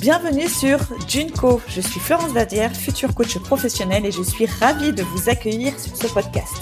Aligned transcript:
Bienvenue 0.00 0.48
sur 0.48 0.78
Junco. 1.06 1.60
Je 1.68 1.82
suis 1.82 2.00
Florence 2.00 2.32
Dadière, 2.32 2.74
future 2.74 3.14
coach 3.14 3.36
professionnelle 3.38 4.06
et 4.06 4.10
je 4.10 4.22
suis 4.22 4.46
ravie 4.46 4.94
de 4.94 5.02
vous 5.02 5.28
accueillir 5.28 5.78
sur 5.78 5.94
ce 5.94 6.06
podcast. 6.06 6.54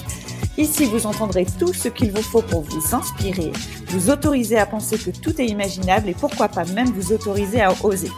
Ici, 0.57 0.87
vous 0.87 1.07
entendrez 1.07 1.47
tout 1.57 1.73
ce 1.73 1.87
qu'il 1.89 2.11
vous 2.11 2.23
faut 2.23 2.43
pour 2.43 2.63
vous 2.63 2.97
inspirer, 2.97 3.53
vous 3.91 4.11
autoriser 4.11 4.59
à 4.59 4.67
penser 4.67 4.99
que 4.99 5.11
tout 5.11 5.41
est 5.41 5.47
imaginable 5.47 6.09
et 6.09 6.15
pourquoi 6.15 6.49
pas 6.49 6.65
même 6.65 6.91
vous 6.91 7.13
autoriser 7.13 7.61
à 7.61 7.73
oser. 7.85 8.11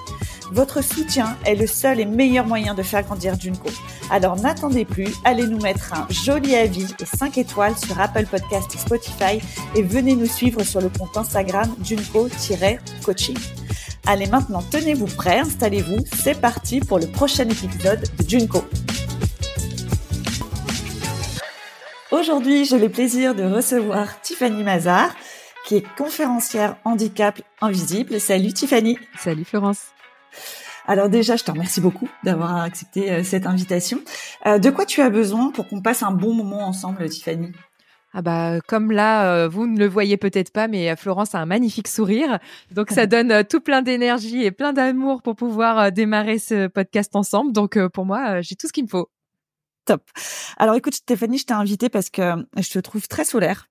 Votre 0.52 0.82
soutien 0.82 1.36
est 1.44 1.54
le 1.54 1.66
seul 1.66 2.00
et 2.00 2.06
meilleur 2.06 2.46
moyen 2.46 2.72
de 2.72 2.82
faire 2.82 3.02
grandir 3.02 3.38
Junko. 3.38 3.68
Alors 4.10 4.36
n'attendez 4.36 4.86
plus, 4.86 5.08
allez 5.24 5.46
nous 5.46 5.60
mettre 5.60 5.92
un 5.92 6.06
joli 6.08 6.56
avis 6.56 6.94
et 6.98 7.04
5 7.04 7.36
étoiles 7.36 7.76
sur 7.76 8.00
Apple 8.00 8.24
Podcast 8.24 8.72
Spotify 8.74 9.38
et 9.74 9.82
venez 9.82 10.16
nous 10.16 10.26
suivre 10.26 10.62
sur 10.62 10.80
le 10.80 10.88
compte 10.88 11.14
Instagram 11.18 11.68
Junko-coaching. 11.84 13.36
Allez 14.06 14.26
maintenant, 14.26 14.62
tenez-vous 14.62 15.06
prêts, 15.06 15.40
installez-vous, 15.40 16.04
c'est 16.12 16.40
parti 16.40 16.80
pour 16.80 16.98
le 16.98 17.06
prochain 17.06 17.48
épisode 17.48 18.00
de 18.18 18.28
Junko. 18.28 18.64
Aujourd'hui, 22.10 22.64
j'ai 22.64 22.78
le 22.78 22.88
plaisir 22.88 23.34
de 23.34 23.44
recevoir 23.44 24.20
Tiffany 24.20 24.64
Mazar, 24.64 25.14
qui 25.66 25.76
est 25.76 25.84
conférencière 25.96 26.76
handicap 26.84 27.40
invisible. 27.60 28.18
Salut 28.18 28.52
Tiffany. 28.52 28.98
Salut 29.18 29.44
Florence. 29.44 29.88
Alors 30.88 31.08
déjà, 31.08 31.36
je 31.36 31.44
te 31.44 31.50
remercie 31.50 31.80
beaucoup 31.80 32.08
d'avoir 32.24 32.62
accepté 32.62 33.12
euh, 33.12 33.22
cette 33.22 33.46
invitation. 33.46 34.00
Euh, 34.46 34.58
de 34.58 34.70
quoi 34.70 34.86
tu 34.86 35.02
as 35.02 35.10
besoin 35.10 35.50
pour 35.52 35.68
qu'on 35.68 35.82
passe 35.82 36.02
un 36.02 36.10
bon 36.10 36.34
moment 36.34 36.66
ensemble, 36.66 37.08
Tiffany? 37.08 37.52
Ah 38.12 38.22
bah 38.22 38.60
comme 38.66 38.90
là, 38.90 39.32
euh, 39.32 39.48
vous 39.48 39.66
ne 39.66 39.78
le 39.78 39.86
voyez 39.86 40.16
peut-être 40.16 40.52
pas, 40.52 40.68
mais 40.68 40.94
Florence 40.96 41.34
a 41.34 41.38
un 41.38 41.46
magnifique 41.46 41.88
sourire, 41.88 42.38
donc 42.72 42.90
ça 42.90 43.06
donne 43.06 43.44
tout 43.44 43.60
plein 43.60 43.82
d'énergie 43.82 44.44
et 44.44 44.50
plein 44.50 44.72
d'amour 44.72 45.22
pour 45.22 45.36
pouvoir 45.36 45.92
démarrer 45.92 46.38
ce 46.38 46.66
podcast 46.66 47.14
ensemble. 47.14 47.52
Donc 47.52 47.78
pour 47.88 48.06
moi, 48.06 48.40
j'ai 48.40 48.56
tout 48.56 48.66
ce 48.66 48.72
qu'il 48.72 48.84
me 48.84 48.88
faut. 48.88 49.10
Top. 49.86 50.02
Alors 50.56 50.74
écoute 50.74 50.94
Stéphanie, 50.94 51.38
je 51.38 51.46
t'ai 51.46 51.54
invitée 51.54 51.88
parce 51.88 52.10
que 52.10 52.22
je 52.56 52.70
te 52.70 52.78
trouve 52.78 53.08
très 53.08 53.24
solaire. 53.24 53.70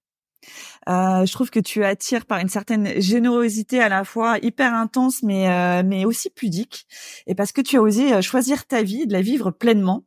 Euh, 0.90 1.26
je 1.26 1.32
trouve 1.32 1.52
que 1.52 1.60
tu 1.60 1.84
attires 1.84 2.26
par 2.26 2.40
une 2.40 2.50
certaine 2.50 3.00
générosité 3.00 3.80
à 3.80 3.90
la 3.90 4.04
fois 4.04 4.38
hyper 4.42 4.74
intense, 4.74 5.22
mais 5.22 5.48
euh, 5.50 5.84
mais 5.86 6.06
aussi 6.06 6.30
pudique, 6.32 6.88
et 7.28 7.36
parce 7.36 7.52
que 7.52 7.62
tu 7.62 7.78
as 7.78 7.82
osé 7.82 8.14
euh, 8.14 8.22
choisir 8.22 8.66
ta 8.66 8.82
vie, 8.82 9.06
de 9.06 9.14
la 9.14 9.22
vivre 9.22 9.52
pleinement. 9.52 10.04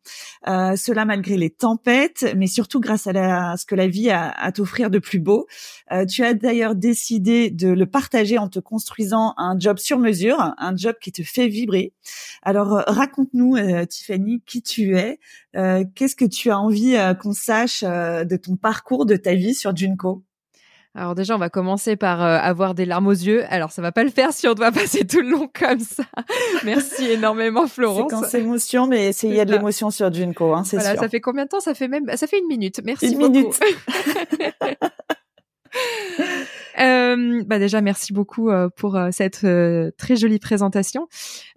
Euh, 0.49 0.75
cela 0.77 1.05
malgré 1.05 1.37
les 1.37 1.51
tempêtes, 1.51 2.35
mais 2.37 2.49
surtout 2.49 2.81
grâce 2.81 3.07
à, 3.07 3.57
ce 3.57 3.65
que 3.65 3.75
la 3.75 3.87
vie 3.87 4.11
a 4.11 4.31
à 4.31 4.51
t'offrir 4.53 4.91
de 4.91 4.99
plus 4.99 5.21
beau. 5.21 5.47
Euh, 5.93 6.05
tu 6.05 6.25
as 6.25 6.35
d'ailleurs 6.35 6.75
décidé 6.75 7.51
de 7.51 7.69
le 7.69 7.87
partager 7.87 8.39
en 8.39 8.49
te 8.49 8.59
construisant 8.59 9.35
un 9.37 9.59
job 9.59 9.79
sur 9.79 9.99
mesure, 9.99 10.55
un 10.59 10.77
job 10.77 10.97
qui 11.01 11.13
te 11.13 11.23
fait 11.23 11.49
vibrer. 11.49 11.93
Alors 12.43 12.83
raconte-nous, 12.87 13.57
Tiffany, 13.87 14.43
qui 14.47 14.63
tu 14.63 14.97
es, 14.97 15.19
qu'est-ce 15.95 16.17
que 16.17 16.25
tu 16.25 16.51
as 16.51 16.59
envie 16.59 16.97
qu'on 17.21 17.33
sache 17.33 17.83
de 17.83 18.37
ton 18.37 18.57
parcours, 18.57 19.07
de 19.07 19.17
ta 19.17 19.35
vie 19.35 19.55
sur 19.55 19.77
Junko? 19.77 20.25
Alors 20.95 21.15
déjà, 21.15 21.35
on 21.35 21.39
va 21.39 21.49
commencer 21.49 21.97
par 21.97 22.23
euh, 22.23 22.39
avoir 22.39 22.75
des 22.75 22.85
larmes 22.85 23.07
aux 23.07 23.13
yeux. 23.13 23.45
Alors 23.49 23.73
ça 23.73 23.81
va 23.81 23.93
pas 23.93 24.05
le 24.05 24.11
faire 24.11 24.33
si 24.33 24.47
on 24.47 24.53
doit 24.53 24.73
passer 24.73 25.07
tout 25.07 25.21
le 25.21 25.31
long 25.31 25.49
comme 25.59 25.81
ça. 25.81 26.05
Merci 26.65 27.11
énormément 27.11 27.67
Florence. 27.67 28.11
C'est 28.11 28.17
quand 28.17 28.25
c'est 28.29 28.41
émotion, 28.41 28.87
mais 28.87 29.11
il 29.11 29.35
y 29.35 29.41
a 29.41 29.47
de 29.47 29.53
l'émotion 29.53 29.91
sur 29.91 30.13
Junko, 30.13 30.53
hein, 30.53 30.65
c'est 30.65 30.77
voilà, 30.77 30.93
sûr. 30.93 31.01
Ça 31.01 31.09
fait 31.09 31.21
combien 31.21 31.45
de 31.45 31.49
temps? 31.49 31.61
Ça 31.61 31.75
fait 31.75 31.89
même, 31.89 32.15
ça 32.15 32.27
fait 32.27 32.39
une 32.39 32.49
minute. 32.49 32.81
Merci 32.85 33.13
une 33.13 33.19
beaucoup. 33.19 33.33
minute. 33.33 33.59
Euh, 36.79 37.43
bah 37.47 37.59
déjà, 37.59 37.81
merci 37.81 38.13
beaucoup 38.13 38.51
euh, 38.51 38.69
pour 38.75 38.97
euh, 38.97 39.11
cette 39.13 39.45
euh, 39.45 39.91
très 39.99 40.17
jolie 40.17 40.39
présentation. 40.39 41.07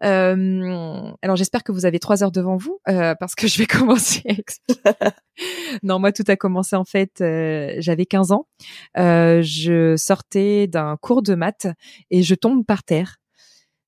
alors, 0.01 1.35
j'espère 1.35 1.63
que 1.63 1.71
vous 1.71 1.85
avez 1.85 1.99
trois 1.99 2.23
heures 2.23 2.31
devant 2.31 2.57
vous 2.57 2.79
parce 2.85 3.35
que 3.35 3.47
je 3.47 3.57
vais 3.57 3.65
commencer. 3.65 4.23
non, 5.83 5.99
moi, 5.99 6.11
tout 6.11 6.23
a 6.27 6.35
commencé 6.35 6.75
en 6.75 6.85
fait. 6.85 7.23
J'avais 7.79 8.05
15 8.05 8.31
ans. 8.31 8.47
je 8.95 9.95
sortais 9.97 10.67
d'un 10.67 10.97
cours 10.97 11.21
de 11.21 11.35
maths 11.35 11.67
et 12.11 12.23
je 12.23 12.35
tombe 12.35 12.65
par 12.65 12.83
terre. 12.83 13.17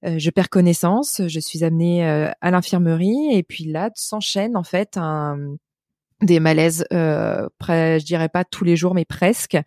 je 0.04 0.30
perds 0.30 0.50
connaissance, 0.50 1.22
je 1.28 1.40
suis 1.40 1.64
amenée 1.64 2.06
à 2.06 2.52
l'infirmerie 2.52 3.34
et 3.34 3.44
puis 3.44 3.66
là 3.66 3.90
s'enchaîne 3.96 4.56
en 4.58 4.64
fait 4.64 4.98
un, 4.98 5.58
des 6.22 6.40
malaises, 6.40 6.86
euh, 6.94 7.48
je 7.62 8.06
dirais 8.06 8.30
pas 8.30 8.44
tous 8.44 8.64
les 8.64 8.76
jours, 8.76 8.94
mais 8.94 9.06
presque. 9.06 9.58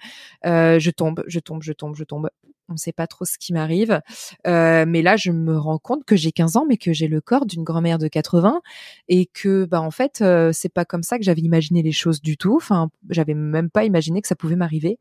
Euh, 0.47 0.79
je 0.79 0.91
tombe, 0.91 1.23
je 1.27 1.39
tombe, 1.39 1.63
je 1.63 1.73
tombe, 1.73 1.95
je 1.95 2.05
tombe. 2.05 2.29
On 2.69 2.75
ne 2.75 2.79
sait 2.79 2.93
pas 2.93 3.09
trop 3.09 3.25
ce 3.25 3.37
qui 3.37 3.53
m'arrive. 3.53 4.01
Euh, 4.47 4.85
mais 4.87 5.03
là, 5.03 5.17
je 5.17 5.33
me 5.33 5.59
rends 5.59 5.79
compte 5.79 6.05
que 6.05 6.15
j'ai 6.15 6.31
15 6.31 6.57
ans, 6.57 6.67
mais 6.69 6.77
que 6.77 6.93
j'ai 6.93 7.09
le 7.09 7.21
corps 7.21 7.47
d'une 7.47 7.65
grand-mère 7.65 7.99
de 7.99 8.07
80 8.07 8.61
et 9.09 9.27
que, 9.27 9.65
bah, 9.65 9.81
en 9.81 9.91
fait, 9.91 10.21
euh, 10.23 10.51
c'est 10.53 10.69
pas 10.69 10.85
comme 10.85 11.03
ça 11.03 11.19
que 11.19 11.25
j'avais 11.25 11.41
imaginé 11.41 11.83
les 11.83 11.93
choses 11.93 12.21
du 12.21 12.37
tout. 12.37 12.57
Enfin, 12.57 12.91
j'avais 13.09 13.35
même 13.35 13.71
pas 13.71 13.85
imaginé 13.85 14.23
que 14.23 14.29
ça 14.29 14.37
pouvait 14.37 14.57
m'arriver. 14.57 14.99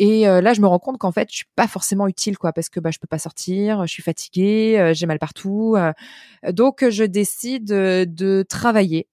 Et 0.00 0.26
là, 0.26 0.52
je 0.52 0.60
me 0.60 0.68
rends 0.68 0.78
compte 0.78 0.96
qu'en 0.98 1.10
fait, 1.10 1.28
je 1.28 1.38
suis 1.38 1.46
pas 1.56 1.66
forcément 1.66 2.06
utile, 2.06 2.38
quoi, 2.38 2.52
parce 2.52 2.68
que 2.68 2.78
bah, 2.78 2.92
je 2.92 3.00
peux 3.00 3.08
pas 3.08 3.18
sortir, 3.18 3.84
je 3.84 3.92
suis 3.92 4.02
fatiguée, 4.02 4.92
j'ai 4.94 5.06
mal 5.06 5.18
partout. 5.18 5.76
donc, 6.52 6.88
je 6.88 7.02
décide 7.02 7.64
de 7.64 8.46
travailler 8.48 9.08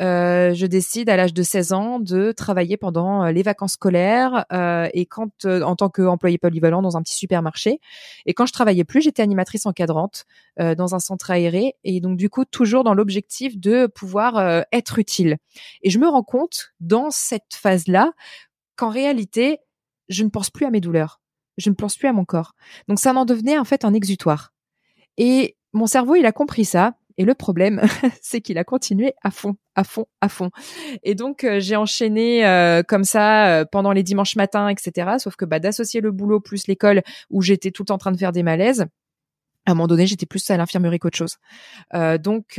euh, 0.00 0.54
je 0.54 0.66
décide 0.66 1.10
à 1.10 1.16
l'âge 1.16 1.34
de 1.34 1.42
16 1.42 1.72
ans 1.72 1.98
de 1.98 2.32
travailler 2.32 2.76
pendant 2.76 3.24
euh, 3.24 3.32
les 3.32 3.42
vacances 3.42 3.72
scolaires 3.72 4.44
euh, 4.52 4.88
et 4.94 5.06
quand 5.06 5.44
euh, 5.44 5.62
en 5.62 5.74
tant 5.74 5.88
qu'employé 5.88 6.38
polyvalent 6.38 6.82
dans 6.82 6.96
un 6.96 7.02
petit 7.02 7.16
supermarché. 7.16 7.80
Et 8.26 8.34
quand 8.34 8.46
je 8.46 8.52
travaillais 8.52 8.84
plus, 8.84 9.00
j'étais 9.00 9.22
animatrice 9.22 9.66
encadrante 9.66 10.26
euh, 10.60 10.74
dans 10.74 10.94
un 10.94 11.00
centre 11.00 11.30
aéré 11.30 11.74
et 11.84 12.00
donc 12.00 12.16
du 12.16 12.30
coup 12.30 12.44
toujours 12.44 12.84
dans 12.84 12.94
l'objectif 12.94 13.58
de 13.58 13.86
pouvoir 13.86 14.64
être 14.72 14.98
utile. 14.98 15.38
Et 15.82 15.90
je 15.90 15.98
me 15.98 16.08
rends 16.08 16.22
compte 16.22 16.72
dans 16.80 17.10
cette 17.10 17.54
phase-là 17.54 18.12
qu'en 18.76 18.90
réalité, 18.90 19.58
je 20.08 20.22
ne 20.22 20.28
pense 20.28 20.50
plus 20.50 20.66
à 20.66 20.70
mes 20.70 20.80
douleurs, 20.80 21.20
je 21.56 21.70
ne 21.70 21.74
pense 21.74 21.96
plus 21.96 22.08
à 22.08 22.12
mon 22.12 22.24
corps. 22.24 22.54
Donc 22.88 22.98
ça 22.98 23.12
m'en 23.12 23.24
devenait 23.24 23.58
en 23.58 23.64
fait 23.64 23.84
un 23.84 23.94
exutoire. 23.94 24.52
Et 25.16 25.56
mon 25.72 25.86
cerveau, 25.86 26.14
il 26.14 26.26
a 26.26 26.32
compris 26.32 26.64
ça 26.64 26.94
et 27.18 27.24
le 27.24 27.34
problème, 27.34 27.82
c'est 28.22 28.40
qu'il 28.40 28.56
a 28.58 28.64
continué 28.64 29.12
à 29.22 29.30
fond, 29.30 29.56
à 29.74 29.84
fond, 29.84 30.06
à 30.20 30.28
fond. 30.28 30.50
Et 31.02 31.14
donc 31.14 31.44
euh, 31.44 31.60
j'ai 31.60 31.76
enchaîné 31.76 32.46
euh, 32.46 32.82
comme 32.82 33.04
ça 33.04 33.48
euh, 33.48 33.64
pendant 33.70 33.92
les 33.92 34.04
dimanches 34.04 34.36
matins, 34.36 34.68
etc. 34.68 35.16
Sauf 35.18 35.36
que 35.36 35.44
bah, 35.44 35.58
d'associer 35.58 36.00
le 36.00 36.12
boulot 36.12 36.40
plus 36.40 36.68
l'école 36.68 37.02
où 37.28 37.42
j'étais 37.42 37.72
tout 37.72 37.82
le 37.82 37.86
temps 37.88 37.94
en 37.94 37.98
train 37.98 38.12
de 38.12 38.16
faire 38.16 38.32
des 38.32 38.44
malaises. 38.44 38.86
À 39.66 39.72
un 39.72 39.74
moment 39.74 39.88
donné, 39.88 40.06
j'étais 40.06 40.24
plus 40.24 40.48
à 40.50 40.56
l'infirmerie 40.56 40.98
qu'autre 40.98 41.18
chose. 41.18 41.36
donc 42.22 42.58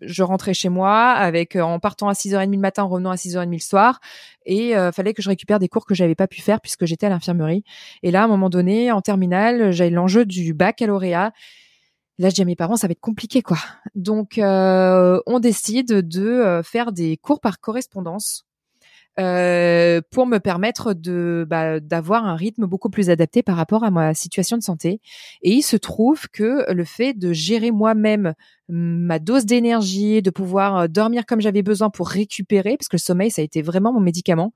je 0.00 0.22
rentrais 0.22 0.54
chez 0.54 0.68
moi 0.68 1.10
avec 1.10 1.56
en 1.56 1.78
partant 1.78 2.08
à 2.08 2.12
6h30 2.12 2.52
le 2.52 2.58
matin, 2.58 2.84
en 2.84 2.88
revenant 2.88 3.10
à 3.10 3.16
6h30 3.16 3.50
le 3.50 3.58
soir 3.58 4.00
et 4.46 4.76
euh, 4.76 4.92
fallait 4.92 5.14
que 5.14 5.22
je 5.22 5.28
récupère 5.28 5.58
des 5.58 5.68
cours 5.68 5.86
que 5.86 5.94
j'avais 5.94 6.14
pas 6.14 6.26
pu 6.26 6.40
faire 6.40 6.60
puisque 6.60 6.86
j'étais 6.86 7.06
à 7.06 7.10
l'infirmerie. 7.10 7.64
Et 8.02 8.10
là 8.10 8.22
à 8.22 8.24
un 8.24 8.28
moment 8.28 8.50
donné 8.50 8.92
en 8.92 9.00
terminale, 9.00 9.72
j'avais 9.72 9.90
l'enjeu 9.90 10.24
du 10.24 10.54
baccalauréat 10.54 11.32
Là, 12.20 12.28
je 12.28 12.34
dis 12.34 12.42
à 12.42 12.44
mes 12.44 12.54
parents, 12.54 12.76
ça 12.76 12.86
va 12.86 12.92
être 12.92 13.00
compliqué, 13.00 13.40
quoi. 13.40 13.56
Donc, 13.94 14.36
euh, 14.36 15.18
on 15.24 15.40
décide 15.40 16.06
de 16.06 16.22
euh, 16.22 16.62
faire 16.62 16.92
des 16.92 17.16
cours 17.16 17.40
par 17.40 17.60
correspondance 17.60 18.44
euh, 19.18 20.02
pour 20.10 20.26
me 20.26 20.36
permettre 20.36 20.92
de 20.92 21.46
bah, 21.48 21.80
d'avoir 21.80 22.26
un 22.26 22.36
rythme 22.36 22.66
beaucoup 22.66 22.90
plus 22.90 23.08
adapté 23.08 23.42
par 23.42 23.56
rapport 23.56 23.84
à 23.84 23.90
ma 23.90 24.12
situation 24.12 24.58
de 24.58 24.62
santé. 24.62 25.00
Et 25.40 25.52
il 25.52 25.62
se 25.62 25.78
trouve 25.78 26.28
que 26.28 26.70
le 26.70 26.84
fait 26.84 27.14
de 27.14 27.32
gérer 27.32 27.70
moi-même 27.70 28.34
ma 28.68 29.18
dose 29.18 29.46
d'énergie, 29.46 30.20
de 30.20 30.28
pouvoir 30.28 30.90
dormir 30.90 31.24
comme 31.24 31.40
j'avais 31.40 31.62
besoin 31.62 31.88
pour 31.88 32.10
récupérer, 32.10 32.76
parce 32.76 32.88
que 32.88 32.96
le 32.96 33.00
sommeil, 33.00 33.30
ça 33.30 33.40
a 33.40 33.46
été 33.46 33.62
vraiment 33.62 33.94
mon 33.94 34.00
médicament. 34.00 34.52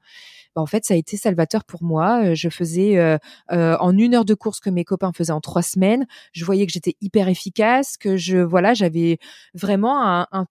Bah, 0.55 0.63
en 0.63 0.67
fait, 0.67 0.85
ça 0.85 0.95
a 0.95 0.97
été 0.97 1.17
salvateur 1.17 1.65
pour 1.65 1.83
moi. 1.83 2.35
Je 2.35 2.49
faisais 2.49 3.19
en 3.51 3.97
une 3.99 4.15
heure 4.15 4.25
de 4.25 4.35
course 4.35 4.61
que 4.61 4.71
mes 4.71 4.85
copains 4.85 5.13
faisaient 5.13 5.33
en 5.33 5.41
trois 5.41 5.63
semaines. 5.63 6.07
Je 6.33 6.45
voyais 6.45 6.67
que 6.67 6.73
j'étais 6.73 6.97
hyper 7.01 7.29
efficace, 7.29 7.97
que 7.97 8.17
je 8.17 8.39
voilà, 8.39 8.75
j'avais 8.75 9.19
vraiment 9.55 10.03
un, 10.03 10.27
un 10.33 10.47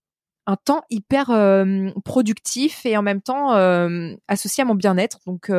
un 0.46 0.58
temps 0.58 0.84
hyper 0.90 1.28
productif 2.04 2.86
et 2.86 2.98
en 2.98 3.02
même 3.02 3.22
temps 3.22 3.52
associé 4.28 4.62
à 4.64 4.66
mon 4.66 4.76
bien-être. 4.76 5.20
Donc 5.26 5.52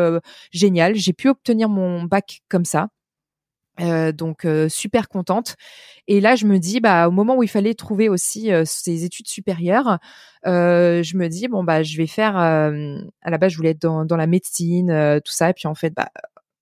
génial, 0.52 0.94
j'ai 0.94 1.12
pu 1.12 1.28
obtenir 1.28 1.68
mon 1.68 2.02
bac 2.04 2.42
comme 2.48 2.64
ça. 2.64 2.88
Euh, 3.80 4.12
donc 4.12 4.46
super 4.68 5.08
contente. 5.08 5.56
Et 6.06 6.20
là, 6.20 6.36
je 6.36 6.46
me 6.46 6.58
dis, 6.58 6.80
bah, 6.80 7.08
au 7.08 7.10
moment 7.10 7.36
où 7.36 7.42
il 7.42 7.48
fallait 7.48 7.74
trouver 7.74 8.08
aussi 8.08 8.50
ces 8.64 9.04
études 9.04 9.28
supérieures, 9.28 9.98
je 10.44 11.16
me 11.16 11.28
dis 11.28 11.48
bon 11.48 11.64
bah, 11.64 11.82
je 11.82 11.96
vais 11.96 12.06
faire. 12.06 12.36
à 12.36 12.70
la 13.30 13.38
base, 13.38 13.52
je 13.52 13.56
voulais 13.56 13.70
être 13.70 13.82
dans, 13.82 14.04
dans 14.04 14.16
la 14.16 14.26
médecine, 14.26 15.20
tout 15.24 15.32
ça. 15.32 15.50
Et 15.50 15.54
puis 15.54 15.66
en 15.66 15.74
fait, 15.74 15.90
bah 15.94 16.10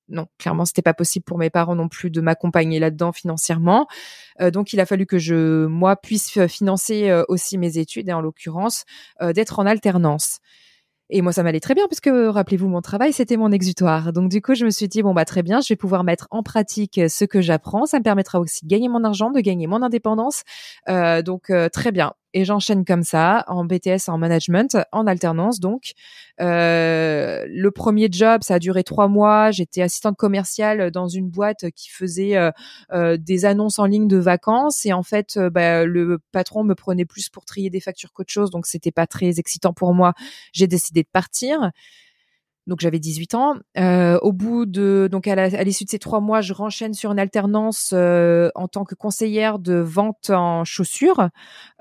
non, 0.08 0.26
clairement, 0.38 0.64
c'était 0.64 0.82
pas 0.82 0.94
possible 0.94 1.24
pour 1.24 1.38
mes 1.38 1.48
parents 1.50 1.74
non 1.74 1.88
plus 1.88 2.10
de 2.10 2.20
m'accompagner 2.20 2.78
là-dedans 2.78 3.12
financièrement. 3.12 3.86
donc, 4.40 4.72
il 4.72 4.80
a 4.80 4.86
fallu 4.86 5.06
que 5.06 5.18
je, 5.18 5.66
moi, 5.66 5.96
puisse 5.96 6.46
financer 6.46 7.12
aussi 7.28 7.58
mes 7.58 7.78
études 7.78 8.08
et 8.08 8.12
en 8.12 8.20
l'occurrence 8.20 8.84
d'être 9.20 9.58
en 9.58 9.66
alternance. 9.66 10.40
Et 11.14 11.20
moi, 11.20 11.32
ça 11.32 11.42
m'allait 11.42 11.60
très 11.60 11.74
bien 11.74 11.86
puisque, 11.88 12.08
rappelez-vous, 12.10 12.68
mon 12.68 12.80
travail, 12.80 13.12
c'était 13.12 13.36
mon 13.36 13.52
exutoire. 13.52 14.14
Donc, 14.14 14.30
du 14.30 14.40
coup, 14.40 14.54
je 14.54 14.64
me 14.64 14.70
suis 14.70 14.88
dit, 14.88 15.02
bon, 15.02 15.12
bah, 15.12 15.26
très 15.26 15.42
bien, 15.42 15.60
je 15.60 15.68
vais 15.68 15.76
pouvoir 15.76 16.04
mettre 16.04 16.26
en 16.30 16.42
pratique 16.42 16.98
ce 17.06 17.26
que 17.26 17.42
j'apprends. 17.42 17.84
Ça 17.84 17.98
me 17.98 18.02
permettra 18.02 18.40
aussi 18.40 18.64
de 18.64 18.70
gagner 18.70 18.88
mon 18.88 19.04
argent, 19.04 19.30
de 19.30 19.40
gagner 19.40 19.66
mon 19.66 19.82
indépendance. 19.82 20.42
Euh, 20.88 21.20
donc, 21.20 21.50
euh, 21.50 21.68
très 21.68 21.92
bien 21.92 22.14
et 22.34 22.44
j'enchaîne 22.44 22.84
comme 22.84 23.02
ça 23.02 23.44
en 23.48 23.64
BTS 23.64 24.08
en 24.08 24.18
management 24.18 24.76
en 24.92 25.06
alternance 25.06 25.60
donc 25.60 25.92
euh, 26.40 27.46
le 27.48 27.70
premier 27.70 28.08
job 28.10 28.42
ça 28.42 28.54
a 28.54 28.58
duré 28.58 28.84
trois 28.84 29.08
mois 29.08 29.50
j'étais 29.50 29.82
assistante 29.82 30.16
commerciale 30.16 30.90
dans 30.90 31.08
une 31.08 31.28
boîte 31.28 31.70
qui 31.74 31.90
faisait 31.90 32.36
euh, 32.36 32.50
euh, 32.92 33.16
des 33.16 33.44
annonces 33.44 33.78
en 33.78 33.86
ligne 33.86 34.08
de 34.08 34.18
vacances 34.18 34.86
et 34.86 34.92
en 34.92 35.02
fait 35.02 35.38
bah, 35.38 35.84
le 35.84 36.18
patron 36.32 36.64
me 36.64 36.74
prenait 36.74 37.04
plus 37.04 37.28
pour 37.28 37.44
trier 37.44 37.70
des 37.70 37.80
factures 37.80 38.12
qu'autre 38.12 38.32
chose 38.32 38.50
donc 38.50 38.66
c'était 38.66 38.92
pas 38.92 39.06
très 39.06 39.38
excitant 39.38 39.72
pour 39.72 39.94
moi. 39.94 40.14
J'ai 40.52 40.66
décidé 40.66 41.02
de 41.02 41.08
partir 41.12 41.70
donc 42.66 42.80
j'avais 42.80 42.98
18 42.98 43.34
ans. 43.34 43.54
Euh, 43.78 44.18
au 44.22 44.32
bout 44.32 44.66
de 44.66 45.08
donc 45.10 45.26
à 45.26 45.64
l'issue 45.64 45.84
de 45.84 45.90
ces 45.90 45.98
trois 45.98 46.20
mois, 46.20 46.40
je 46.40 46.52
renchaîne 46.52 46.94
sur 46.94 47.10
une 47.12 47.18
alternance 47.18 47.90
euh, 47.92 48.50
en 48.54 48.68
tant 48.68 48.84
que 48.84 48.94
conseillère 48.94 49.58
de 49.58 49.74
vente 49.74 50.30
en 50.30 50.64
chaussures, 50.64 51.28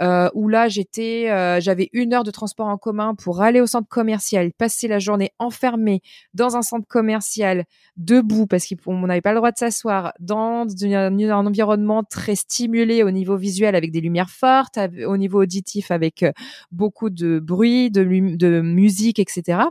euh, 0.01 0.29
où 0.33 0.47
là 0.47 0.67
j'étais, 0.67 1.29
euh, 1.29 1.59
j'avais 1.59 1.89
une 1.93 2.13
heure 2.13 2.23
de 2.23 2.31
transport 2.31 2.67
en 2.67 2.77
commun 2.77 3.15
pour 3.15 3.41
aller 3.41 3.61
au 3.61 3.67
centre 3.67 3.87
commercial, 3.87 4.51
passer 4.53 4.87
la 4.87 4.99
journée 4.99 5.31
enfermée 5.39 6.01
dans 6.33 6.55
un 6.55 6.61
centre 6.61 6.87
commercial, 6.87 7.65
debout 7.97 8.47
parce 8.47 8.67
qu'on 8.67 9.07
n'avait 9.07 9.21
pas 9.21 9.31
le 9.31 9.37
droit 9.37 9.51
de 9.51 9.57
s'asseoir, 9.57 10.13
dans 10.19 10.65
un, 10.83 11.31
environnement 11.31 12.03
très 12.03 12.35
stimulé 12.35 13.03
au 13.03 13.11
niveau 13.11 13.37
visuel 13.37 13.75
avec 13.75 13.91
des 13.91 14.01
lumières 14.01 14.29
fortes, 14.29 14.79
au 15.05 15.17
niveau 15.17 15.41
auditif 15.41 15.91
avec 15.91 16.23
euh, 16.23 16.31
beaucoup 16.71 17.09
de 17.09 17.39
bruit, 17.39 17.91
de, 17.91 18.03
de 18.35 18.61
musique, 18.61 19.19
etc. 19.19 19.63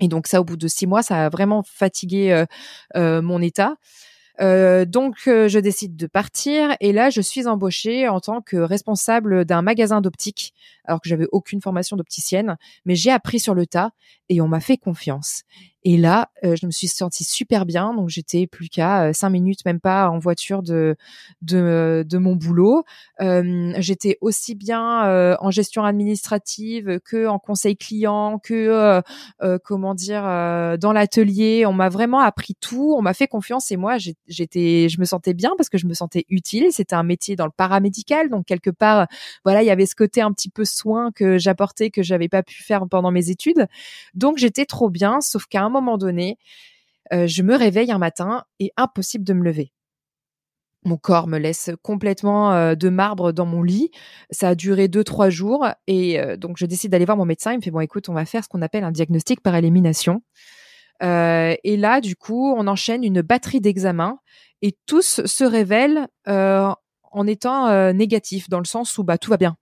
Et 0.00 0.08
donc 0.08 0.26
ça, 0.26 0.40
au 0.40 0.44
bout 0.44 0.56
de 0.56 0.68
six 0.68 0.86
mois, 0.86 1.02
ça 1.02 1.26
a 1.26 1.28
vraiment 1.28 1.62
fatigué 1.62 2.32
euh, 2.32 2.44
euh, 2.96 3.22
mon 3.22 3.40
état. 3.40 3.76
Euh, 4.38 4.84
donc 4.84 5.14
je 5.24 5.58
décide 5.58 5.96
de 5.96 6.06
partir 6.06 6.76
et 6.80 6.92
là 6.92 7.08
je 7.08 7.22
suis 7.22 7.46
embauchée 7.46 8.06
en 8.06 8.20
tant 8.20 8.42
que 8.42 8.58
responsable 8.58 9.46
d'un 9.46 9.62
magasin 9.62 10.02
d'optique 10.02 10.52
alors 10.86 11.00
que 11.00 11.08
j'avais 11.08 11.26
aucune 11.32 11.60
formation 11.60 11.96
d'opticienne 11.96 12.56
mais 12.84 12.94
j'ai 12.94 13.10
appris 13.10 13.40
sur 13.40 13.54
le 13.54 13.66
tas 13.66 13.90
et 14.28 14.40
on 14.40 14.48
m'a 14.48 14.60
fait 14.60 14.76
confiance 14.76 15.42
et 15.88 15.96
là, 15.96 16.30
euh, 16.44 16.56
je 16.60 16.66
me 16.66 16.72
suis 16.72 16.88
sentie 16.88 17.22
super 17.22 17.64
bien. 17.64 17.94
Donc, 17.94 18.08
j'étais 18.08 18.48
plus 18.48 18.68
qu'à 18.68 19.04
euh, 19.04 19.12
cinq 19.12 19.30
minutes, 19.30 19.64
même 19.64 19.78
pas 19.78 20.10
en 20.10 20.18
voiture 20.18 20.64
de 20.64 20.96
de, 21.42 22.18
mon 22.18 22.34
boulot. 22.34 22.82
Euh, 23.20 23.72
j'étais 23.78 24.18
aussi 24.20 24.56
bien 24.56 25.36
en 25.38 25.50
gestion 25.52 25.84
administrative 25.84 26.98
que 27.04 27.28
en 27.28 27.38
conseil 27.38 27.76
client, 27.76 28.40
que 28.42 29.00
comment 29.62 29.94
dire 29.94 30.22
dans 30.22 30.92
l'atelier. 30.92 31.66
On 31.66 31.72
m'a 31.72 31.88
vraiment 31.88 32.18
appris 32.18 32.56
tout. 32.60 32.96
On 32.98 33.02
m'a 33.02 33.14
fait 33.14 33.28
confiance 33.28 33.70
et 33.70 33.76
moi, 33.76 33.96
j'étais, 34.26 34.88
je 34.88 34.98
me 34.98 35.04
sentais 35.04 35.34
bien 35.34 35.52
parce 35.56 35.68
que 35.68 35.78
je 35.78 35.86
me 35.86 35.94
sentais 35.94 36.24
utile. 36.30 36.72
C'était 36.72 36.96
un 36.96 37.04
métier 37.04 37.36
dans 37.36 37.46
le 37.46 37.52
paramédical, 37.56 38.28
donc 38.28 38.44
quelque 38.46 38.70
part, 38.70 39.06
voilà, 39.44 39.62
il 39.62 39.66
y 39.66 39.70
avait 39.70 39.86
ce 39.86 39.94
côté 39.94 40.20
un 40.20 40.32
petit 40.32 40.50
peu 40.50 40.64
soin 40.76 41.10
que 41.12 41.38
j'apportais 41.38 41.90
que 41.90 42.02
j'avais 42.02 42.28
pas 42.28 42.42
pu 42.42 42.62
faire 42.62 42.86
pendant 42.88 43.10
mes 43.10 43.30
études. 43.30 43.66
Donc, 44.14 44.38
j'étais 44.38 44.66
trop 44.66 44.90
bien, 44.90 45.20
sauf 45.20 45.46
qu'à 45.46 45.62
un 45.62 45.70
moment 45.70 45.98
donné, 45.98 46.38
euh, 47.12 47.26
je 47.26 47.42
me 47.42 47.56
réveille 47.56 47.92
un 47.92 47.98
matin 47.98 48.44
et 48.58 48.72
impossible 48.76 49.24
de 49.24 49.32
me 49.32 49.44
lever. 49.44 49.72
Mon 50.84 50.96
corps 50.96 51.26
me 51.26 51.38
laisse 51.38 51.70
complètement 51.82 52.52
euh, 52.52 52.74
de 52.74 52.88
marbre 52.88 53.32
dans 53.32 53.46
mon 53.46 53.62
lit. 53.62 53.90
Ça 54.30 54.50
a 54.50 54.54
duré 54.54 54.86
deux 54.88 55.02
trois 55.02 55.30
jours 55.30 55.66
et 55.86 56.20
euh, 56.20 56.36
donc 56.36 56.56
je 56.58 56.66
décide 56.66 56.92
d'aller 56.92 57.04
voir 57.04 57.16
mon 57.16 57.24
médecin. 57.24 57.52
Il 57.52 57.56
me 57.56 57.62
fait 57.62 57.72
bon 57.72 57.80
écoute, 57.80 58.08
on 58.08 58.14
va 58.14 58.24
faire 58.24 58.44
ce 58.44 58.48
qu'on 58.48 58.62
appelle 58.62 58.84
un 58.84 58.92
diagnostic 58.92 59.40
par 59.40 59.54
élimination. 59.56 60.22
et 61.00 61.76
là, 61.76 62.00
du 62.00 62.16
coup, 62.16 62.54
on 62.56 62.66
enchaîne 62.66 63.04
une 63.04 63.20
batterie 63.20 63.60
d'examens 63.60 64.18
et 64.62 64.76
tous 64.86 65.24
se 65.26 65.44
révèlent 65.44 66.08
en 66.26 67.26
étant 67.26 67.92
négatifs 67.92 68.48
dans 68.48 68.60
le 68.60 68.64
sens 68.64 68.96
où 68.96 69.04
bah 69.04 69.18
tout 69.18 69.30
va 69.30 69.36
bien, 69.36 69.56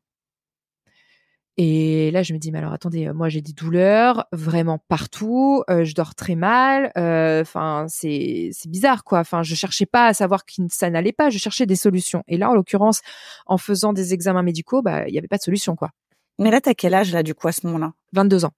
et 1.56 2.10
là, 2.10 2.24
je 2.24 2.32
me 2.32 2.38
dis, 2.38 2.50
mais 2.50 2.58
alors 2.58 2.72
attendez, 2.72 3.06
euh, 3.06 3.14
moi 3.14 3.28
j'ai 3.28 3.40
des 3.40 3.52
douleurs 3.52 4.26
vraiment 4.32 4.78
partout, 4.88 5.62
euh, 5.70 5.84
je 5.84 5.94
dors 5.94 6.16
très 6.16 6.34
mal, 6.34 6.90
euh, 6.98 7.42
enfin 7.42 7.86
c'est 7.88 8.50
c'est 8.52 8.68
bizarre 8.68 9.04
quoi. 9.04 9.20
Enfin, 9.20 9.44
je 9.44 9.54
cherchais 9.54 9.86
pas 9.86 10.06
à 10.08 10.14
savoir 10.14 10.44
que 10.44 10.52
ça 10.68 10.90
n'allait 10.90 11.12
pas, 11.12 11.30
je 11.30 11.38
cherchais 11.38 11.64
des 11.66 11.76
solutions. 11.76 12.24
Et 12.26 12.38
là, 12.38 12.50
en 12.50 12.54
l'occurrence, 12.54 13.02
en 13.46 13.56
faisant 13.56 13.92
des 13.92 14.14
examens 14.14 14.42
médicaux, 14.42 14.82
bah 14.82 15.06
il 15.06 15.14
y 15.14 15.18
avait 15.18 15.28
pas 15.28 15.36
de 15.36 15.42
solution 15.42 15.76
quoi. 15.76 15.90
Mais 16.40 16.50
là, 16.50 16.60
t'as 16.60 16.74
quel 16.74 16.92
âge 16.92 17.12
là 17.12 17.22
du 17.22 17.34
coup 17.34 17.46
à 17.46 17.52
ce 17.52 17.64
moment-là? 17.68 17.92
22 18.14 18.46
ans. 18.46 18.52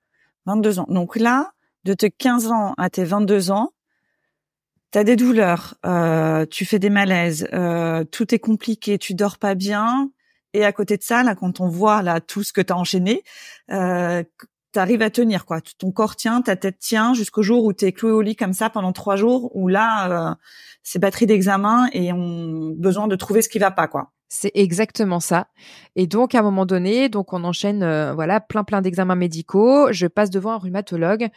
22 0.46 0.78
ans. 0.78 0.86
Donc 0.88 1.16
là, 1.16 1.52
de 1.84 1.92
tes 1.92 2.10
15 2.10 2.50
ans 2.50 2.72
à 2.78 2.88
tes 2.88 3.04
22 3.04 3.50
ans, 3.50 3.72
t'as 4.90 5.04
des 5.04 5.16
douleurs, 5.16 5.74
tu 6.50 6.64
fais 6.64 6.78
des 6.78 6.88
malaises, 6.90 7.46
tout 8.10 8.34
est 8.34 8.38
compliqué, 8.38 8.96
tu 8.96 9.12
dors 9.12 9.36
pas 9.36 9.54
bien, 9.54 10.10
et 10.56 10.64
à 10.64 10.72
côté 10.72 10.96
de 10.96 11.02
ça, 11.02 11.22
là, 11.22 11.34
quand 11.34 11.60
on 11.60 11.68
voit 11.68 12.02
là 12.02 12.20
tout 12.20 12.42
ce 12.42 12.52
que 12.52 12.62
tu 12.62 12.72
as 12.72 12.76
enchaîné, 12.76 13.22
euh, 13.70 14.22
tu 14.72 14.78
arrives 14.78 15.02
à 15.02 15.10
tenir 15.10 15.44
quoi. 15.44 15.60
Ton 15.78 15.92
corps 15.92 16.16
tient, 16.16 16.40
ta 16.40 16.56
tête 16.56 16.78
tient 16.78 17.12
jusqu'au 17.12 17.42
jour 17.42 17.64
où 17.64 17.74
tu 17.74 17.84
es 17.84 17.92
cloué 17.92 18.12
au 18.12 18.22
lit 18.22 18.36
comme 18.36 18.54
ça 18.54 18.70
pendant 18.70 18.92
trois 18.92 19.16
jours, 19.16 19.54
où 19.54 19.68
là, 19.68 20.30
euh, 20.30 20.34
c'est 20.82 20.98
batterie 20.98 21.26
d'examen 21.26 21.88
et 21.92 22.10
on 22.12 22.70
besoin 22.76 23.06
de 23.06 23.16
trouver 23.16 23.42
ce 23.42 23.50
qui 23.50 23.58
va 23.58 23.70
pas 23.70 23.86
quoi. 23.86 24.12
C'est 24.28 24.50
exactement 24.54 25.20
ça. 25.20 25.48
Et 25.94 26.06
donc 26.06 26.34
à 26.34 26.40
un 26.40 26.42
moment 26.42 26.66
donné, 26.66 27.08
donc 27.08 27.32
on 27.32 27.44
enchaîne 27.44 27.82
euh, 27.82 28.14
voilà 28.14 28.40
plein 28.40 28.64
plein 28.64 28.80
d'examens 28.80 29.14
médicaux. 29.14 29.92
Je 29.92 30.06
passe 30.06 30.30
devant 30.30 30.52
un 30.52 30.58
rhumatologue 30.58 31.28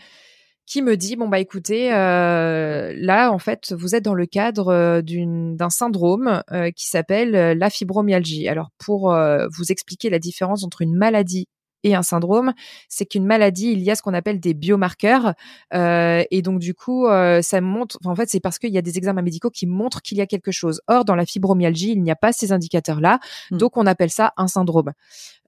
qui 0.70 0.84
me 0.84 0.96
dit 0.96 1.16
bon 1.16 1.28
bah 1.28 1.40
écoutez 1.40 1.92
euh, 1.92 2.94
là 2.96 3.32
en 3.32 3.40
fait 3.40 3.74
vous 3.74 3.96
êtes 3.96 4.06
dans 4.06 4.14
le 4.14 4.28
cadre 4.28 4.68
euh, 4.68 5.02
d'un 5.02 5.72
syndrome 5.72 6.44
euh, 6.52 6.70
qui 6.70 6.88
s'appelle 6.88 7.32
la 7.32 7.70
fibromyalgie. 7.72 8.48
Alors 8.48 8.70
pour 8.78 9.12
vous 9.12 9.72
expliquer 9.72 10.10
la 10.12 10.20
différence 10.20 10.64
entre 10.64 10.84
une 10.84 10.96
maladie 10.96 11.48
et 11.84 11.96
un 11.96 12.04
syndrome, 12.04 12.54
c'est 12.88 13.06
qu'une 13.06 13.26
maladie, 13.26 13.72
il 13.72 13.82
y 13.82 13.92
a 13.92 13.96
ce 13.96 14.02
qu'on 14.02 14.14
appelle 14.14 14.40
des 14.40 14.54
biomarqueurs, 14.54 15.34
euh, 15.74 16.24
et 16.32 16.42
donc 16.42 16.60
du 16.60 16.74
coup, 16.74 17.08
euh, 17.08 17.42
ça 17.42 17.62
montre. 17.62 17.98
En 18.06 18.16
fait, 18.16 18.30
c'est 18.30 18.40
parce 18.40 18.60
qu'il 18.60 18.72
y 18.72 18.78
a 18.78 18.82
des 18.82 18.98
examens 18.98 19.22
médicaux 19.22 19.50
qui 19.50 19.68
montrent 19.68 20.02
qu'il 20.02 20.18
y 20.18 20.22
a 20.22 20.26
quelque 20.26 20.52
chose. 20.52 20.82
Or, 20.88 21.06
dans 21.06 21.16
la 21.16 21.26
fibromyalgie, 21.26 21.92
il 21.92 22.02
n'y 22.02 22.12
a 22.12 22.16
pas 22.16 22.32
ces 22.32 22.52
indicateurs-là, 22.52 23.20
hmm. 23.52 23.58
donc 23.58 23.78
on 23.78 23.86
appelle 23.86 24.12
ça 24.12 24.34
un 24.38 24.48
syndrome. 24.48 24.92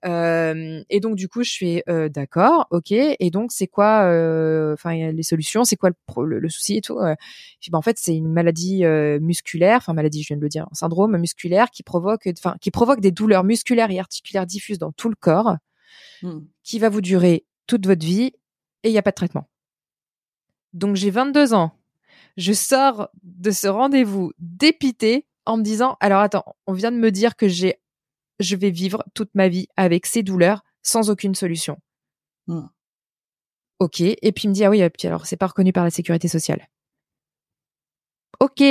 Euh, 0.06 0.82
et 0.90 1.00
donc 1.00 1.16
du 1.16 1.28
coup, 1.28 1.44
je 1.44 1.52
suis 1.52 1.84
euh, 1.90 2.10
d'accord, 2.10 2.68
ok. 2.72 2.92
Et 2.92 3.30
donc 3.32 3.52
c'est 3.52 3.68
quoi, 3.68 4.04
euh, 4.06 4.74
enfin 4.74 5.12
les 5.12 5.24
solutions, 5.24 5.64
c'est 5.64 5.76
quoi 5.76 5.92
le, 6.18 6.40
le, 6.40 6.50
souci 6.50 6.78
et 6.78 6.82
tout. 6.82 7.00
Puis, 7.60 7.72
ben, 7.72 7.78
en 7.78 7.82
fait, 7.82 7.98
c'est 8.00 8.16
une 8.16 8.32
maladie 8.32 8.84
musculaire, 9.20 9.78
enfin 9.78 9.94
maladie, 9.94 10.24
je 10.24 10.30
viens 10.30 10.38
de 10.38 10.42
le 10.42 10.50
dire, 10.50 10.68
un 10.72 10.76
syndrome 10.76 11.18
musculaire 11.18 11.70
qui 11.72 11.84
provoque, 11.84 12.28
enfin 12.38 12.56
qui 12.62 12.72
provoque 12.72 13.02
des 13.02 13.12
douleurs 13.12 13.44
musculaires 13.44 13.92
et 13.92 14.00
articulaires 14.00 14.46
diffuses 14.46 14.80
dans 14.80 14.92
tout 14.92 15.10
le 15.10 15.16
corps. 15.20 15.56
Hmm. 16.22 16.42
qui 16.64 16.78
va 16.78 16.90
vous 16.90 17.02
durer 17.02 17.46
toute 17.66 17.88
votre 17.88 18.06
vie 18.06 18.34
et 18.84 18.90
il 18.90 18.92
n'y 18.92 18.98
a 18.98 19.02
pas 19.02 19.12
de 19.12 19.16
traitement. 19.16 19.50
Donc 20.74 20.96
j'ai 20.96 21.10
22 21.10 21.54
ans. 21.54 21.72
Je 22.38 22.54
sors 22.54 23.10
de 23.24 23.52
ce 23.52 23.68
rendez-vous 23.68 24.32
dépité 24.38 25.28
en 25.46 25.58
me 25.58 25.64
disant 25.64 25.98
alors 26.00 26.22
attends, 26.22 26.56
on 26.68 26.74
vient 26.74 26.92
de 26.92 26.98
me 26.98 27.12
dire 27.12 27.36
que 27.36 27.48
j'ai 27.48 27.82
je 28.40 28.56
vais 28.56 28.70
vivre 28.72 29.04
toute 29.14 29.34
ma 29.36 29.50
vie 29.50 29.68
avec 29.78 30.06
ces 30.06 30.24
douleurs 30.24 30.64
sans 30.84 31.10
aucune 31.10 31.36
solution. 31.36 31.78
Hmm. 32.48 32.68
OK, 33.80 34.02
et 34.02 34.32
puis 34.32 34.44
il 34.44 34.50
me 34.50 34.54
dit 34.54 34.64
ah 34.64 34.70
oui, 34.70 34.82
alors 35.04 35.26
c'est 35.26 35.38
pas 35.38 35.48
reconnu 35.48 35.74
par 35.74 35.84
la 35.84 35.90
sécurité 35.90 36.28
sociale. 36.28 36.68
OK, 38.40 38.64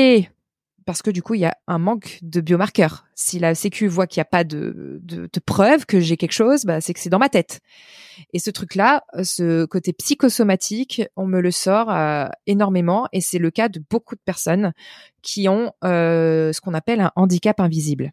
parce 0.90 1.02
que 1.02 1.10
du 1.12 1.22
coup, 1.22 1.34
il 1.34 1.40
y 1.40 1.46
a 1.46 1.56
un 1.68 1.78
manque 1.78 2.18
de 2.20 2.40
biomarqueurs. 2.40 3.06
Si 3.14 3.38
la 3.38 3.54
Sécu 3.54 3.86
voit 3.86 4.08
qu'il 4.08 4.18
n'y 4.18 4.22
a 4.22 4.24
pas 4.24 4.42
de, 4.42 4.98
de, 5.04 5.28
de 5.32 5.40
preuve 5.40 5.86
que 5.86 6.00
j'ai 6.00 6.16
quelque 6.16 6.32
chose, 6.32 6.64
bah, 6.64 6.80
c'est 6.80 6.92
que 6.94 6.98
c'est 6.98 7.10
dans 7.10 7.20
ma 7.20 7.28
tête. 7.28 7.60
Et 8.32 8.40
ce 8.40 8.50
truc-là, 8.50 9.04
ce 9.22 9.66
côté 9.66 9.92
psychosomatique, 9.92 11.02
on 11.14 11.26
me 11.26 11.40
le 11.40 11.52
sort 11.52 11.92
euh, 11.92 12.26
énormément, 12.48 13.06
et 13.12 13.20
c'est 13.20 13.38
le 13.38 13.52
cas 13.52 13.68
de 13.68 13.80
beaucoup 13.88 14.16
de 14.16 14.20
personnes 14.24 14.72
qui 15.22 15.48
ont 15.48 15.70
euh, 15.84 16.52
ce 16.52 16.60
qu'on 16.60 16.74
appelle 16.74 17.00
un 17.00 17.12
handicap 17.14 17.60
invisible. 17.60 18.10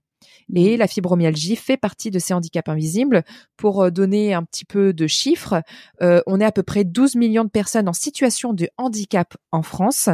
Et 0.54 0.76
mmh. 0.76 0.80
la 0.80 0.88
fibromyalgie 0.88 1.56
fait 1.56 1.78
partie 1.78 2.12
de 2.12 2.20
ces 2.20 2.36
handicaps 2.36 2.70
invisibles. 2.70 3.24
Pour 3.58 3.86
euh, 3.86 3.90
donner 3.90 4.36
un 4.36 4.44
petit 4.44 4.66
peu 4.66 4.94
de 4.94 5.08
chiffres, 5.08 5.64
on 6.00 6.40
est 6.40 6.46
à 6.46 6.52
peu 6.52 6.62
près 6.62 6.84
12 6.84 7.16
millions 7.16 7.44
de 7.44 7.50
personnes 7.50 7.90
en 7.90 7.94
situation 7.94 8.54
de 8.54 8.70
handicap 8.78 9.36
en 9.52 9.64
France. 9.64 10.10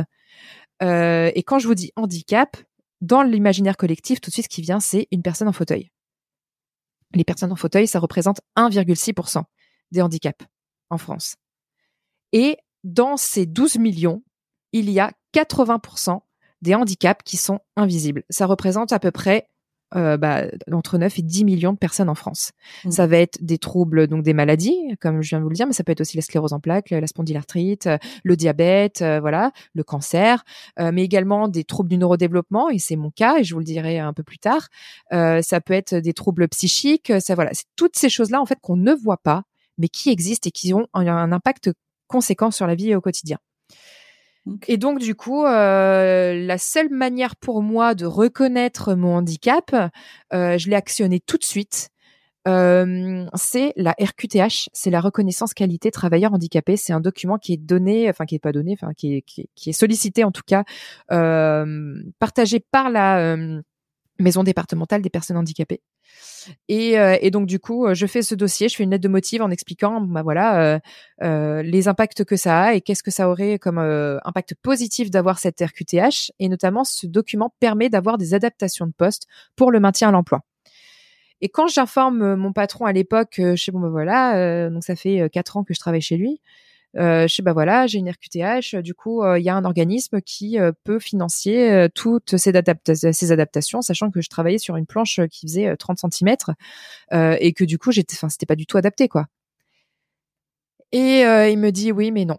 Euh, 0.84 1.32
et 1.34 1.44
quand 1.44 1.60
je 1.60 1.68
vous 1.68 1.76
dis 1.76 1.92
handicap, 1.96 2.58
dans 3.02 3.24
l'imaginaire 3.24 3.78
collectif, 3.78 4.22
tout 4.22 4.30
de 4.30 4.34
suite, 4.34 4.46
ce 4.46 4.50
qui 4.50 4.62
vient, 4.62 4.80
c'est 4.80 5.08
une 5.12 5.22
personne 5.22 5.48
en 5.48 5.54
fauteuil. 5.54 5.92
Les 7.14 7.24
personnes 7.24 7.52
en 7.52 7.56
fauteuil, 7.56 7.88
ça 7.88 8.00
représente 8.00 8.42
1,6% 8.58 9.44
des 9.92 10.02
handicaps 10.02 10.46
en 10.90 10.98
France. 10.98 11.36
Et 12.32 12.58
dans 12.84 13.18
ces 13.18 13.46
12 13.46 13.78
millions, 13.78 14.24
il 14.72 14.90
y 14.90 15.00
a 15.00 15.12
80% 15.34 16.22
des 16.62 16.76
handicaps 16.76 17.24
qui 17.24 17.38
sont 17.38 17.60
invisibles. 17.76 18.24
Ça 18.30 18.46
représente 18.46 18.92
à 18.92 19.00
peu 19.00 19.12
près 19.12 19.48
euh, 19.96 20.18
bah, 20.18 20.44
entre 20.72 20.98
9 20.98 21.20
et 21.20 21.22
10 21.22 21.46
millions 21.46 21.74
de 21.74 21.78
personnes 21.78 22.10
en 22.10 22.16
France. 22.16 22.52
Mmh. 22.86 22.92
Ça 22.92 23.08
va 23.08 23.18
être 23.18 23.38
des 23.42 23.58
troubles, 23.58 24.08
donc 24.08 24.24
des 24.24 24.34
maladies, 24.34 24.96
comme 25.00 25.22
je 25.22 25.30
viens 25.30 25.40
de 25.40 25.44
vous 25.44 25.50
le 25.50 25.56
dire, 25.56 25.68
mais 25.68 25.74
ça 25.74 25.84
peut 25.84 25.92
être 25.92 26.02
aussi 26.02 26.18
la 26.18 26.22
sclérose 26.22 26.54
en 26.54 26.60
plaques, 26.60 26.90
la 26.90 27.08
spondylarthrite, 27.08 27.90
le 28.24 28.36
diabète, 28.36 29.04
voilà, 29.22 29.52
le 29.74 29.84
cancer, 29.84 30.44
mais 30.80 31.04
également 31.04 31.48
des 31.48 31.64
troubles 31.64 31.90
du 31.90 31.98
neurodéveloppement, 31.98 32.70
et 32.70 32.80
c'est 32.80 32.96
mon 32.96 33.12
cas, 33.12 33.38
et 33.40 33.44
je 33.44 33.54
vous 33.54 33.60
le 33.60 33.66
dirai 33.66 34.00
un 34.00 34.14
peu 34.14 34.24
plus 34.24 34.40
tard. 34.40 34.68
ça 35.12 35.62
peut 35.62 35.74
être 35.74 35.96
des 35.96 36.14
troubles 36.14 36.48
psychiques, 36.50 37.12
ça 37.20 37.36
voilà, 37.36 37.52
c'est 37.54 37.66
toutes 37.76 37.98
ces 37.98 38.10
choses-là 38.10 38.42
en 38.42 38.46
fait 38.46 38.60
qu'on 38.62 38.78
ne 38.78 38.94
voit 38.94 39.18
pas, 39.18 39.44
mais 39.78 39.90
qui 39.90 40.10
existent 40.10 40.48
et 40.48 40.52
qui 40.52 40.74
ont 40.74 40.88
un 40.94 41.32
impact 41.32 41.72
conséquent 42.08 42.52
sur 42.52 42.68
la 42.68 42.76
vie 42.76 42.96
au 42.96 43.02
quotidien. 43.02 43.38
Et 44.68 44.78
donc 44.78 45.00
du 45.00 45.16
coup, 45.16 45.46
euh, 45.46 46.34
la 46.34 46.58
seule 46.58 46.90
manière 46.90 47.36
pour 47.36 47.62
moi 47.62 47.96
de 47.96 48.06
reconnaître 48.06 48.94
mon 48.94 49.16
handicap, 49.16 49.74
euh, 50.34 50.58
je 50.58 50.70
l'ai 50.70 50.76
actionné 50.76 51.20
tout 51.20 51.38
de 51.38 51.46
suite. 51.46 51.90
Euh, 52.46 53.26
c'est 53.36 53.72
la 53.78 53.96
RQTH, 53.98 54.68
c'est 54.74 54.90
la 54.90 55.00
reconnaissance 55.00 55.54
qualité 55.54 55.92
travailleur 55.92 56.34
handicapé. 56.34 56.76
C'est 56.76 56.92
un 56.92 57.00
document 57.00 57.38
qui 57.38 57.54
est 57.54 57.58
donné, 57.58 58.10
enfin 58.10 58.26
qui 58.26 58.36
est 58.36 58.40
pas 58.40 58.52
donné, 58.52 58.74
enfin 58.74 58.94
qui 58.94 59.16
est, 59.16 59.22
qui 59.22 59.70
est, 59.70 59.74
sollicité 59.74 60.26
en 60.26 60.32
tout 60.32 60.44
cas, 60.46 60.66
partagé 61.08 62.60
par 62.60 62.90
la 62.90 63.62
maison 64.20 64.44
départementale 64.44 65.02
des 65.02 65.10
personnes 65.10 65.38
handicapées. 65.38 65.82
Et, 66.68 67.00
euh, 67.00 67.18
et, 67.22 67.32
donc 67.32 67.48
du 67.48 67.60
coup, 67.60 67.86
euh, 67.88 67.94
je 67.94 68.06
fais 68.06 68.22
ce 68.22 68.36
dossier, 68.36 68.70
je 68.70 68.76
fais 68.76 68.84
une 68.84 68.92
lettre 68.92 69.04
de 69.04 69.10
motive 69.10 69.42
en 69.42 69.50
expliquant, 69.50 70.02
bah 70.02 70.22
voilà, 70.24 70.76
euh, 70.76 70.80
euh 71.24 71.62
les 71.64 71.88
impacts 71.88 72.24
que 72.24 72.36
ça 72.36 72.62
a 72.62 72.74
et 72.74 72.82
qu'est-ce 72.82 73.04
que 73.04 73.12
ça 73.12 73.30
aurait 73.30 73.60
comme 73.60 73.78
impact 73.78 74.56
positif 74.62 75.10
d'avoir 75.10 75.40
cette 75.40 75.62
RQTH. 75.62 76.32
Et 76.40 76.50
notamment, 76.50 76.84
ce 76.84 77.08
document 77.08 77.54
permet 77.60 77.90
d'avoir 77.90 78.18
des 78.18 78.34
adaptations 78.34 78.86
de 78.86 78.94
poste 78.94 79.28
pour 79.56 79.72
le 79.72 79.80
maintien 79.80 80.10
à 80.10 80.12
l'emploi. 80.12 80.42
Et 81.42 81.50
quand 81.50 81.68
j'informe 81.68 82.36
mon 82.36 82.54
patron 82.54 82.86
à 82.86 82.94
l'époque, 82.94 83.36
je 83.38 83.56
sais 83.56 83.72
bon 83.72 83.80
bah 83.80 83.90
voilà, 83.90 84.70
donc 84.70 84.84
ça 84.84 84.96
fait 84.96 85.30
quatre 85.30 85.58
ans 85.58 85.64
que 85.64 85.74
je 85.74 85.80
travaille 85.80 86.02
chez 86.02 86.18
lui. 86.18 86.42
Euh, 86.96 87.28
je 87.28 87.34
sais 87.34 87.42
bah 87.42 87.54
voilà, 87.54 87.88
j'ai 87.88 88.00
une 88.00 88.10
RQTH, 88.10 88.76
du 88.82 88.94
coup 88.94 89.24
il 89.36 89.44
y 89.44 89.50
a 89.50 89.56
un 89.56 89.66
organisme 89.66 90.22
qui 90.22 90.58
peut 90.84 91.00
financer 91.00 91.88
toutes 91.96 92.38
ces, 92.38 92.56
adaptations, 92.56 93.82
sachant 93.82 94.12
que 94.12 94.22
je 94.22 94.30
travaillais 94.30 94.60
sur 94.60 94.76
une 94.76 94.86
planche 94.86 95.20
qui 95.32 95.48
faisait 95.48 95.76
30 95.76 96.00
cm 96.12 96.36
et 97.12 97.54
que 97.54 97.64
du 97.64 97.78
coup 97.78 97.92
c'était 97.92 98.46
pas 98.46 98.56
du 98.56 98.66
tout 98.66 98.78
adapté 98.78 99.08
quoi. 99.08 99.26
Et 100.92 101.22
il 101.22 101.58
me 101.58 101.72
dit 101.72 101.92
oui 101.92 102.12
mais 102.12 102.26
non. 102.26 102.38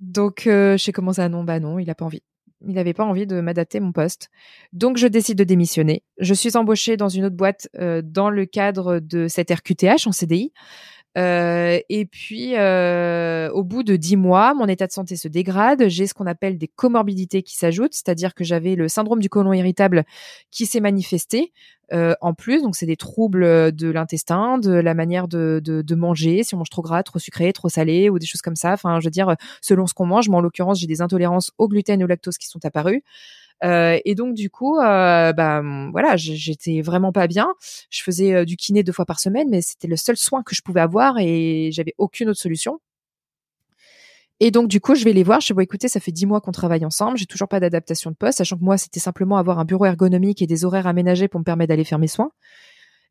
Donc 0.00 0.42
je 0.44 0.76
sais 0.76 0.92
comment 0.92 1.12
ça 1.12 1.28
non? 1.28 1.44
Bah 1.44 1.60
non, 1.60 1.78
il 1.78 1.88
a 1.90 1.94
pas 1.94 2.04
envie. 2.04 2.22
Il 2.66 2.74
n'avait 2.74 2.92
pas 2.92 3.04
envie 3.04 3.26
de 3.26 3.40
m'adapter 3.40 3.78
mon 3.78 3.92
poste. 3.92 4.30
Donc 4.72 4.96
je 4.96 5.06
décide 5.06 5.38
de 5.38 5.44
démissionner. 5.44 6.02
Je 6.18 6.34
suis 6.34 6.56
embauchée 6.56 6.96
dans 6.96 7.08
une 7.08 7.24
autre 7.24 7.36
boîte 7.36 7.68
dans 8.02 8.30
le 8.30 8.44
cadre 8.46 8.98
de 8.98 9.28
cette 9.28 9.50
RQTH 9.50 10.06
en 10.06 10.12
CDI. 10.12 10.52
Euh, 11.18 11.80
et 11.88 12.06
puis, 12.06 12.54
euh, 12.56 13.50
au 13.50 13.64
bout 13.64 13.82
de 13.82 13.96
dix 13.96 14.16
mois, 14.16 14.54
mon 14.54 14.66
état 14.68 14.86
de 14.86 14.92
santé 14.92 15.16
se 15.16 15.26
dégrade. 15.26 15.88
J'ai 15.88 16.06
ce 16.06 16.14
qu'on 16.14 16.26
appelle 16.26 16.58
des 16.58 16.68
comorbidités 16.68 17.42
qui 17.42 17.56
s'ajoutent, 17.56 17.94
c'est-à-dire 17.94 18.34
que 18.34 18.44
j'avais 18.44 18.76
le 18.76 18.88
syndrome 18.88 19.18
du 19.18 19.28
côlon 19.28 19.52
irritable 19.52 20.04
qui 20.52 20.66
s'est 20.66 20.80
manifesté 20.80 21.52
euh, 21.92 22.14
en 22.20 22.34
plus. 22.34 22.62
Donc, 22.62 22.76
c'est 22.76 22.86
des 22.86 22.96
troubles 22.96 23.72
de 23.72 23.90
l'intestin, 23.90 24.58
de 24.58 24.72
la 24.72 24.94
manière 24.94 25.26
de, 25.26 25.94
manger, 25.94 26.44
si 26.44 26.54
on 26.54 26.58
mange 26.58 26.70
trop 26.70 26.82
gras, 26.82 27.02
trop 27.02 27.18
sucré, 27.18 27.52
trop 27.52 27.68
salé 27.68 28.10
ou 28.10 28.20
des 28.20 28.26
choses 28.26 28.42
comme 28.42 28.56
ça. 28.56 28.72
Enfin, 28.72 29.00
je 29.00 29.06
veux 29.06 29.10
dire, 29.10 29.34
selon 29.60 29.86
ce 29.86 29.94
qu'on 29.94 30.06
mange. 30.06 30.28
Moi, 30.28 30.38
en 30.38 30.42
l'occurrence, 30.42 30.78
j'ai 30.78 30.86
des 30.86 31.00
intolérances 31.00 31.50
au 31.58 31.68
gluten 31.68 32.00
et 32.00 32.04
au 32.04 32.06
lactose 32.06 32.38
qui 32.38 32.46
sont 32.46 32.64
apparues. 32.64 33.02
Euh, 33.64 33.98
et 34.04 34.14
donc 34.14 34.34
du 34.34 34.50
coup, 34.50 34.78
euh, 34.78 35.32
bah 35.32 35.62
voilà, 35.92 36.16
j'étais 36.16 36.80
vraiment 36.80 37.12
pas 37.12 37.26
bien. 37.26 37.52
Je 37.90 38.02
faisais 38.02 38.34
euh, 38.34 38.44
du 38.44 38.56
kiné 38.56 38.82
deux 38.82 38.92
fois 38.92 39.06
par 39.06 39.20
semaine, 39.20 39.48
mais 39.50 39.62
c'était 39.62 39.88
le 39.88 39.96
seul 39.96 40.16
soin 40.16 40.42
que 40.42 40.54
je 40.54 40.62
pouvais 40.62 40.80
avoir 40.80 41.18
et 41.18 41.70
j'avais 41.72 41.94
aucune 41.98 42.28
autre 42.28 42.40
solution. 42.40 42.80
Et 44.40 44.52
donc, 44.52 44.68
du 44.68 44.80
coup, 44.80 44.94
je 44.94 45.02
vais 45.04 45.12
les 45.12 45.24
voir. 45.24 45.40
Je 45.40 45.48
dis, 45.48 45.52
bon, 45.52 45.62
écoutez, 45.62 45.88
ça 45.88 45.98
fait 45.98 46.12
dix 46.12 46.24
mois 46.24 46.40
qu'on 46.40 46.52
travaille 46.52 46.84
ensemble. 46.84 47.18
J'ai 47.18 47.26
toujours 47.26 47.48
pas 47.48 47.58
d'adaptation 47.58 48.10
de 48.12 48.16
poste, 48.16 48.38
sachant 48.38 48.56
que 48.56 48.62
moi, 48.62 48.78
c'était 48.78 49.00
simplement 49.00 49.36
avoir 49.36 49.58
un 49.58 49.64
bureau 49.64 49.84
ergonomique 49.84 50.42
et 50.42 50.46
des 50.46 50.64
horaires 50.64 50.86
aménagés 50.86 51.26
pour 51.26 51.40
me 51.40 51.44
permettre 51.44 51.70
d'aller 51.70 51.84
faire 51.84 51.98
mes 51.98 52.06
soins. 52.06 52.30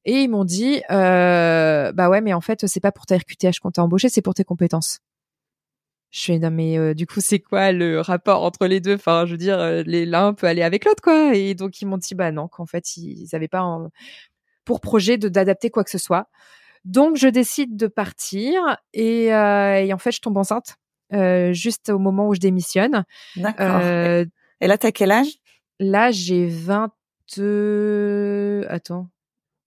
Et 0.05 0.21
ils 0.21 0.29
m'ont 0.29 0.45
dit, 0.45 0.81
bah 0.89 2.09
ouais, 2.09 2.21
mais 2.21 2.33
en 2.33 2.39
fait, 2.39 2.65
c'est 2.67 2.79
pas 2.79 2.93
pour 2.93 3.05
ta 3.05 3.17
RQTH 3.17 3.59
qu'on 3.61 3.71
t'a 3.71 3.83
embauché, 3.83 4.07
c'est 4.07 4.21
pour 4.21 4.35
tes 4.35 4.45
compétences. 4.45 4.99
Je 6.17 6.23
fais 6.25 6.39
non 6.39 6.49
mais 6.49 6.79
euh, 6.79 6.95
du 6.95 7.05
coup 7.05 7.21
c'est 7.21 7.37
quoi 7.37 7.71
le 7.71 8.01
rapport 8.01 8.43
entre 8.43 8.65
les 8.65 8.79
deux? 8.79 8.95
Enfin 8.95 9.27
je 9.27 9.31
veux 9.33 9.37
dire 9.37 9.59
euh, 9.59 9.83
l'un 9.85 10.33
peut 10.33 10.47
aller 10.47 10.63
avec 10.63 10.83
l'autre 10.83 11.03
quoi. 11.03 11.35
Et 11.35 11.53
donc 11.53 11.79
ils 11.79 11.85
m'ont 11.85 11.97
dit 11.97 12.15
bah 12.15 12.31
non 12.31 12.47
qu'en 12.47 12.65
fait 12.65 12.97
ils 12.97 13.27
n'avaient 13.31 13.47
pas 13.47 13.63
pour 14.65 14.81
projet 14.81 15.19
de 15.19 15.29
d'adapter 15.29 15.69
quoi 15.69 15.83
que 15.83 15.91
ce 15.91 15.99
soit. 15.99 16.27
Donc 16.85 17.17
je 17.17 17.27
décide 17.27 17.77
de 17.77 17.85
partir 17.85 18.61
et, 18.93 19.31
euh, 19.31 19.75
et 19.75 19.93
en 19.93 19.99
fait 19.99 20.11
je 20.11 20.19
tombe 20.21 20.37
enceinte 20.37 20.77
juste 21.53 21.89
au 21.89 21.99
moment 21.99 22.27
où 22.27 22.33
je 22.33 22.39
démissionne. 22.39 23.05
D'accord. 23.35 23.81
et 23.81 24.67
là 24.67 24.77
t'as 24.79 24.91
quel 24.91 25.11
âge? 25.11 25.35
Là 25.79 26.09
j'ai 26.09 26.47
20 26.47 26.91
attends. 28.69 29.07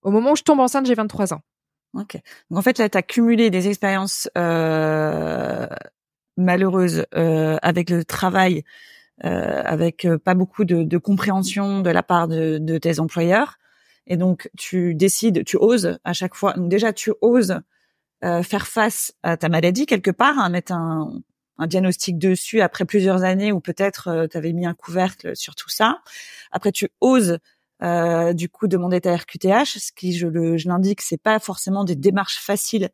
Au 0.03 0.11
moment 0.11 0.33
où 0.33 0.37
je 0.37 0.43
tombe 0.43 0.59
enceinte 0.59 0.87
j'ai 0.87 0.95
23 0.95 1.33
ans. 1.33 1.43
Ok. 1.95 2.17
Donc 2.51 2.59
en 2.59 2.63
fait 2.63 2.79
là 2.79 2.89
t'as 2.89 3.03
cumulé 3.03 3.51
des 3.51 3.69
expériences 3.69 4.29
euh, 4.37 5.69
malheureuse 6.37 7.07
euh, 7.15 7.57
avec 7.63 7.91
le 7.91 8.05
travail, 8.05 8.65
euh, 9.25 9.63
avec 9.65 10.05
euh, 10.05 10.19
pas 10.19 10.35
beaucoup 10.35 10.65
de, 10.65 10.83
de, 10.83 10.99
compréhension 10.99 11.81
de 11.81 11.91
la 11.91 12.03
part 12.03 12.29
de, 12.29 12.59
de, 12.59 12.79
tes 12.79 13.01
employeurs. 13.01 13.57
Et 14.07 14.17
donc 14.17 14.51
tu 14.57 14.95
décides, 14.95 15.45
tu 15.45 15.57
oses 15.57 15.99
à 16.05 16.13
chaque 16.13 16.35
fois. 16.35 16.55
Donc 16.55 16.69
déjà 16.69 16.93
tu 16.93 17.13
oses 17.21 17.61
faire 18.43 18.67
face 18.67 19.15
à 19.23 19.39
ta 19.39 19.49
maladie 19.49 19.87
quelque 19.87 20.11
part, 20.11 20.39
à 20.39 20.51
mettre 20.51 20.73
un, 20.73 21.23
un 21.61 21.67
diagnostic 21.67 22.19
dessus 22.19 22.63
après 22.63 22.85
plusieurs 22.85 23.23
années 23.23 23.53
où 23.53 23.61
peut-être 23.61 24.09
euh, 24.09 24.27
tu 24.27 24.37
avais 24.37 24.53
mis 24.53 24.67
un 24.67 24.75
couvercle 24.75 25.37
sur 25.37 25.55
tout 25.55 25.69
ça. 25.69 26.01
Après 26.51 26.73
tu 26.73 26.89
oses 27.01 27.39
euh, 27.83 28.33
du 28.33 28.49
coup 28.49 28.67
demander 28.67 29.01
ta 29.01 29.15
RQTH, 29.15 29.79
ce 29.79 29.93
qui 29.93 30.15
je 30.15 30.27
le 30.27 30.57
je 30.57 30.69
l'indique 30.69 31.03
c'est 31.03 31.23
pas 31.23 31.39
forcément 31.39 31.85
des 31.85 31.97
démarches 31.97 32.39
faciles 32.39 32.89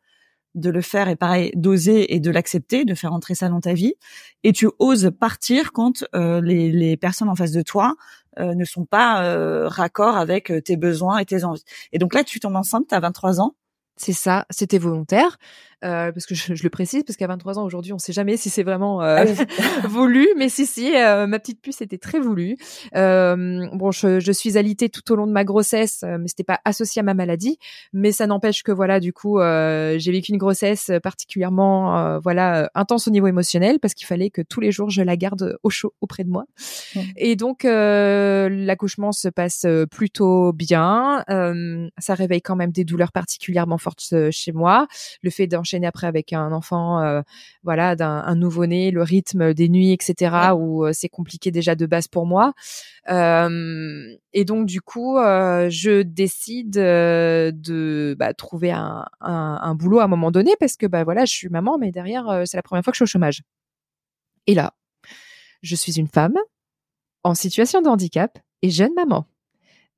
de 0.57 0.71
le 0.71 0.81
faire 0.81 1.09
et 1.09 1.17
pareil 1.17 1.53
d'oser 1.55 2.15
et 2.15 2.21
de 2.21 2.31
l'accepter, 2.31 2.85
de 2.85 2.95
faire 2.95 3.13
entrer 3.13 3.35
ça 3.35 3.49
dans 3.49 3.61
ta 3.61 3.75
vie. 3.75 3.95
Et 4.43 4.53
tu 4.53 4.69
oses 4.79 5.13
partir 5.19 5.73
quand 5.73 6.05
euh, 6.15 6.41
les, 6.41 6.73
les, 6.73 6.97
personnes 6.97 7.29
en 7.29 7.37
face 7.37 7.53
de 7.53 7.63
toi 7.63 7.95
euh, 8.39 8.55
ne 8.55 8.65
sont 8.65 8.85
pas 8.85 9.23
euh, 9.23 9.69
raccord 9.69 10.17
avec 10.17 10.53
tes 10.65 10.77
besoins 10.77 11.19
et 11.19 11.25
tes 11.25 11.45
envies. 11.45 11.65
Et 11.93 11.99
donc 11.99 12.15
là, 12.15 12.25
tu 12.25 12.41
tombes 12.41 12.57
enceinte, 12.57 12.87
tu 12.89 12.95
as 12.95 13.01
23 13.01 13.41
ans. 13.41 13.55
C'est 13.97 14.13
ça, 14.13 14.45
c'était 14.51 14.79
volontaire. 14.79 15.39
Euh, 15.85 16.11
parce 16.11 16.25
que 16.25 16.35
je, 16.35 16.55
je, 16.55 16.63
le 16.63 16.71
précise, 16.71 17.05
parce 17.05 17.19
qu'à 17.19 17.27
23 17.27 17.59
ans 17.59 17.65
aujourd'hui, 17.65 17.93
on 17.93 17.99
sait 17.99 18.15
jamais 18.15 18.39
si 18.39 18.49
c'est 18.49 18.63
vraiment 18.63 19.03
euh, 19.03 19.25
ah 19.27 19.87
voulu, 19.89 20.27
mais 20.39 20.49
si 20.49 20.65
si, 20.65 20.97
euh, 20.97 21.27
ma 21.27 21.39
petite 21.39 21.61
puce 21.61 21.83
était 21.83 21.99
très 21.99 22.19
voulue. 22.19 22.57
Euh, 22.95 23.67
bon, 23.75 23.91
je, 23.91 24.19
je, 24.19 24.33
suis 24.33 24.57
alitée 24.57 24.89
tout 24.89 25.13
au 25.13 25.17
long 25.17 25.27
de 25.27 25.33
ma 25.33 25.45
grossesse, 25.45 26.03
euh, 26.03 26.17
mais 26.19 26.29
c'était 26.29 26.45
pas 26.45 26.61
associé 26.65 27.01
à 27.01 27.03
ma 27.03 27.13
maladie, 27.13 27.59
mais 27.93 28.11
ça 28.11 28.27
n'empêche 28.27 28.63
que 28.63 28.73
voilà, 28.73 29.01
du 29.01 29.13
coup, 29.13 29.39
j'ai 29.39 30.13
vécu 30.13 30.33
une 30.33 30.39
grossesse 30.39 30.91
particulièrement 31.03 32.19
voilà 32.21 32.71
intense 32.75 33.07
au 33.09 33.11
niveau 33.11 33.27
émotionnel, 33.27 33.79
parce 33.79 33.93
qu'il 33.93 34.07
fallait 34.07 34.31
que 34.31 34.41
tous 34.41 34.61
les 34.61 34.73
jours 34.73 34.89
je 34.89 35.03
la 35.03 35.17
garde 35.17 35.59
au 35.63 35.71
chaud 35.71 35.93
auprès 36.01 36.25
de 36.25 36.31
moi. 36.31 36.47
Et 37.17 37.37
donc 37.37 37.65
l'accouchement 37.65 39.13
se 39.13 39.29
passe 39.29 39.67
plutôt 39.91 40.53
bien. 40.53 41.25
ça 41.99 42.15
réveille 42.15 42.43
quand 42.43 42.57
même 42.57 42.73
des 42.73 42.85
douleurs 42.85 43.13
particulièrement 43.13 43.79
fortes 43.79 44.15
chez 44.31 44.53
moi. 44.53 44.87
Le 45.23 45.31
fait 45.31 45.47
d'enchaîner 45.67 45.87
après 45.87 46.07
avec 46.07 46.33
un 46.33 46.53
enfant, 46.53 47.03
euh, 47.03 47.23
voilà, 47.65 47.97
d'un 47.97 48.35
nouveau-né, 48.35 48.91
le 48.91 49.03
rythme 49.03 49.53
des 49.53 49.69
nuits, 49.69 49.93
etc., 49.93 50.53
où 50.57 50.85
euh, 50.85 50.93
c'est 50.93 51.09
compliqué 51.09 51.51
déjà 51.51 51.75
de 51.75 51.87
base 51.87 52.07
pour 52.09 52.27
moi. 52.27 52.55
Euh, 53.09 54.15
et 54.33 54.45
donc 54.45 54.67
du 54.67 54.81
coup, 54.81 55.17
je 55.17 56.03
décide 56.03 56.71
de 56.71 58.17
bah, 58.19 58.33
trouver 58.35 58.71
un, 58.71 59.05
un, 59.21 59.75
boulot 59.75 59.99
à 59.99 60.05
un 60.05 60.09
moment 60.09 60.31
donné 60.31 60.55
parce 60.61 60.77
que 60.77 60.87
bah 60.87 61.05
voilà, 61.05 61.25
je 61.25 61.33
suis 61.33 61.49
maman, 61.49 61.79
mais 61.79 61.91
derrière, 61.91 62.43
c'est 62.45 62.57
la 62.57 62.63
première 62.63 62.85
fois 62.85 62.93
que 62.93 62.97
je 62.97 63.05
suis 63.05 63.11
au 63.11 63.13
chômage. 63.13 63.43
Et 64.47 64.55
là, 64.55 64.75
je 65.63 65.75
suis 65.75 65.99
une 65.99 66.09
femme 66.09 66.37
en 67.25 67.35
situation 67.35 67.83
de 67.83 67.89
handicap 67.89 68.39
et 68.63 68.71
jeune 68.71 68.95
maman. 68.95 69.27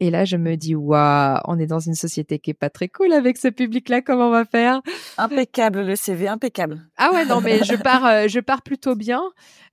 Et 0.00 0.10
là, 0.10 0.24
je 0.24 0.36
me 0.36 0.56
dis, 0.56 0.76
waouh, 0.76 1.40
on 1.46 1.58
est 1.58 1.66
dans 1.66 1.80
une 1.80 1.94
société 1.94 2.38
qui 2.38 2.50
est 2.50 2.54
pas 2.54 2.70
très 2.70 2.88
cool 2.88 3.12
avec 3.12 3.36
ce 3.36 3.48
public-là. 3.48 4.00
Comment 4.00 4.28
on 4.28 4.30
va 4.30 4.44
faire? 4.44 4.80
Impeccable 5.16 5.82
le 5.82 5.96
CV, 5.96 6.28
impeccable. 6.28 6.80
Ah 6.96 7.10
ouais, 7.12 7.24
non, 7.24 7.40
mais 7.40 7.64
je 7.64 7.74
pars, 7.82 8.06
euh, 8.06 8.28
je 8.28 8.38
pars 8.38 8.62
plutôt 8.62 8.94
bien. 8.94 9.22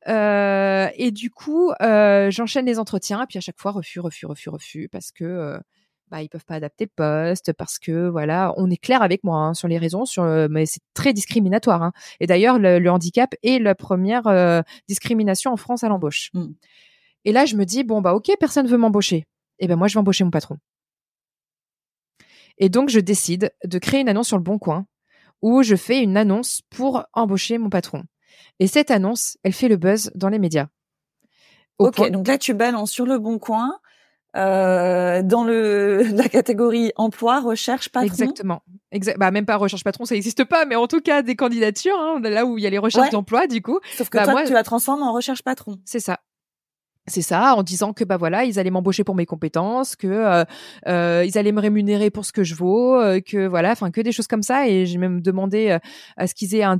Euh, 0.07 0.87
et 0.95 1.11
du 1.11 1.29
coup, 1.29 1.71
euh, 1.81 2.29
j'enchaîne 2.31 2.65
les 2.65 2.79
entretiens. 2.79 3.23
Et 3.23 3.25
puis 3.27 3.37
à 3.37 3.41
chaque 3.41 3.59
fois, 3.59 3.71
refus, 3.71 3.99
refus, 3.99 4.25
refus, 4.25 4.49
refus, 4.49 4.89
parce 4.91 5.11
que 5.11 5.23
euh, 5.23 5.59
bah 6.11 6.21
ils 6.21 6.29
peuvent 6.29 6.45
pas 6.45 6.55
adapter 6.55 6.85
le 6.85 6.91
poste, 6.95 7.53
parce 7.53 7.79
que 7.79 8.07
voilà, 8.09 8.53
on 8.57 8.69
est 8.69 8.77
clair 8.77 9.01
avec 9.01 9.23
moi 9.23 9.39
hein, 9.39 9.53
sur 9.55 9.67
les 9.67 9.77
raisons, 9.79 10.05
sur 10.05 10.23
mais 10.49 10.65
c'est 10.65 10.81
très 10.93 11.13
discriminatoire. 11.13 11.81
Hein. 11.81 11.91
Et 12.19 12.27
d'ailleurs, 12.27 12.59
le, 12.59 12.79
le, 12.79 12.91
handicap 12.91 13.33
est 13.43 13.59
la 13.59 13.73
première 13.73 14.63
discrimination 14.87 15.51
en 15.51 15.57
France 15.57 15.83
à 15.83 15.89
l'embauche. 15.89 16.29
Mm. 16.33 16.47
Et 17.25 17.31
là, 17.31 17.45
je 17.45 17.55
me 17.55 17.65
dis 17.65 17.83
bon 17.83 18.01
bah 18.01 18.13
ok, 18.13 18.31
personne 18.39 18.67
veut 18.67 18.77
m'embaucher 18.77 19.25
eh 19.59 19.67
ben 19.67 19.75
moi 19.75 19.87
je 19.87 19.93
vais 19.95 19.99
embaucher 19.99 20.23
mon 20.23 20.31
patron. 20.31 20.57
Et 22.57 22.69
donc 22.69 22.89
je 22.89 22.99
décide 22.99 23.51
de 23.63 23.79
créer 23.79 24.01
une 24.01 24.09
annonce 24.09 24.27
sur 24.27 24.37
le 24.37 24.43
Bon 24.43 24.57
Coin 24.57 24.85
où 25.41 25.63
je 25.63 25.75
fais 25.75 26.01
une 26.01 26.17
annonce 26.17 26.61
pour 26.69 27.05
embaucher 27.13 27.57
mon 27.57 27.69
patron. 27.69 28.03
Et 28.59 28.67
cette 28.67 28.91
annonce, 28.91 29.37
elle 29.43 29.53
fait 29.53 29.67
le 29.67 29.77
buzz 29.77 30.11
dans 30.15 30.29
les 30.29 30.39
médias. 30.39 30.67
ok, 31.77 32.09
donc 32.09 32.27
là 32.27 32.37
tu 32.37 32.53
balances 32.53 32.91
sur 32.91 33.05
le 33.05 33.19
Bon 33.19 33.39
Coin. 33.39 33.79
Euh, 34.35 35.21
dans 35.23 35.45
le 35.45 36.03
la 36.13 36.27
catégorie 36.27 36.91
emploi, 36.97 37.39
recherche 37.39 37.89
patron. 37.89 38.07
Exactement. 38.07 38.63
bah 39.17 39.31
même 39.31 39.45
pas 39.45 39.55
recherche 39.55 39.83
patron, 39.83 40.03
ça 40.03 40.15
n'existe 40.15 40.43
pas, 40.43 40.65
mais 40.65 40.75
en 40.75 40.87
tout 40.87 40.99
cas 40.99 41.21
des 41.21 41.37
candidatures, 41.37 41.97
hein, 41.97 42.19
là 42.21 42.45
où 42.45 42.57
il 42.57 42.63
y 42.63 42.67
a 42.67 42.69
les 42.69 42.77
recherches 42.77 43.11
d'emploi, 43.11 43.47
du 43.47 43.61
coup. 43.61 43.79
Sauf 43.97 44.09
que 44.09 44.17
bah, 44.17 44.25
toi, 44.25 44.33
moi, 44.33 44.43
tu 44.43 44.51
la 44.51 44.63
transformes 44.63 45.03
en 45.03 45.13
recherche 45.13 45.41
patron. 45.41 45.77
C'est 45.85 46.01
ça. 46.01 46.19
C'est 47.07 47.21
ça, 47.21 47.53
en 47.55 47.61
disant 47.61 47.93
que 47.93 48.03
bah 48.03 48.17
voilà, 48.17 48.45
ils 48.45 48.57
allaient 48.57 48.71
m'embaucher 48.71 49.03
pour 49.03 49.13
mes 49.13 49.27
compétences, 49.27 49.95
que 49.95 50.07
euh, 50.07 50.43
euh, 50.87 51.23
ils 51.23 51.37
allaient 51.37 51.51
me 51.51 51.61
rémunérer 51.61 52.09
pour 52.09 52.25
ce 52.25 52.31
que 52.31 52.43
je 52.43 52.55
vaux, 52.55 52.99
euh, 52.99 53.19
que 53.19 53.45
voilà, 53.45 53.71
enfin 53.73 53.91
que 53.91 54.01
des 54.01 54.11
choses 54.11 54.25
comme 54.25 54.41
ça. 54.41 54.67
Et 54.67 54.87
j'ai 54.87 54.97
même 54.97 55.21
demandé 55.21 55.69
euh, 55.69 55.77
à 56.17 56.25
ce 56.25 56.33
qu'ils 56.33 56.55
aient 56.55 56.63
un, 56.63 56.79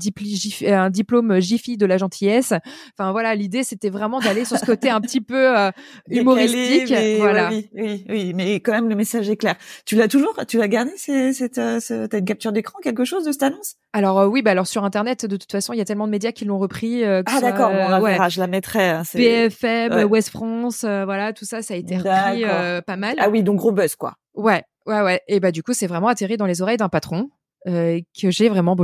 un 0.67 0.89
diplôme 0.89 1.39
Jiffy 1.39 1.77
de 1.77 1.86
la 1.86 2.00
gentillesse. 2.00 2.53
Enfin 2.98 3.12
voilà, 3.12 3.36
l'idée 3.36 3.63
c'était 3.63 3.91
vraiment 3.91 4.20
d'aller 4.20 4.46
sur 4.46 4.58
ce 4.58 4.65
côté 4.65 4.89
un 4.89 5.00
petit 5.00 5.22
peu 5.22 5.55
euh, 5.55 5.70
humoristique. 6.10 6.91
voilà. 7.20 7.50
oui, 7.50 7.70
oui, 7.75 8.05
oui, 8.10 8.34
mais 8.34 8.55
quand 8.62 8.72
même 8.72 8.89
le 8.89 8.96
message 8.96 9.29
est 9.29 9.38
clair. 9.38 9.55
Tu 9.86 9.96
l'as 9.96 10.08
toujours, 10.08 10.34
tu 10.48 10.58
l'as 10.58 10.67
gardé 10.67 10.91
cette, 10.98 11.62
cette 11.79 12.25
capture 12.25 12.51
d'écran, 12.51 12.79
quelque 12.82 13.05
chose 13.05 13.25
de 13.25 13.32
cette 13.32 13.44
annonce? 13.44 13.75
Alors 13.95 14.27
oui, 14.29 14.41
bah 14.41 14.51
alors 14.51 14.67
sur 14.67 14.83
internet, 14.83 15.25
de 15.25 15.37
toute 15.37 15.51
façon, 15.51 15.71
il 15.71 15.77
y 15.77 15.81
a 15.81 15.85
tellement 15.85 16.05
de 16.05 16.11
médias 16.11 16.33
qui 16.33 16.43
l'ont 16.43 16.59
repris. 16.59 17.05
ah 17.05 17.23
d'accord, 17.39 17.71
bon, 17.71 18.01
ouais. 18.01 18.17
je 18.29 18.41
la 18.41 18.47
mettrai. 18.47 18.89
Hein, 18.89 19.03
BFM. 19.13 20.03
Ouest 20.09 20.29
France, 20.29 20.83
euh, 20.83 21.05
voilà, 21.05 21.31
tout 21.31 21.45
ça, 21.45 21.61
ça 21.61 21.73
a 21.75 21.77
été 21.77 21.97
repris 21.97 22.43
euh, 22.43 22.81
pas 22.81 22.97
mal. 22.97 23.15
Ah 23.19 23.29
oui, 23.29 23.41
donc 23.41 23.57
gros 23.57 23.71
buzz 23.71 23.95
quoi. 23.95 24.15
Ouais, 24.33 24.63
ouais, 24.85 25.01
ouais. 25.01 25.21
Et 25.29 25.39
bah 25.39 25.51
du 25.51 25.63
coup, 25.63 25.73
c'est 25.73 25.87
vraiment 25.87 26.09
atterri 26.09 26.35
dans 26.35 26.45
les 26.45 26.61
oreilles 26.61 26.77
d'un 26.77 26.89
patron 26.89 27.29
euh, 27.67 27.99
que 28.21 28.31
j'ai 28.31 28.49
vraiment 28.49 28.75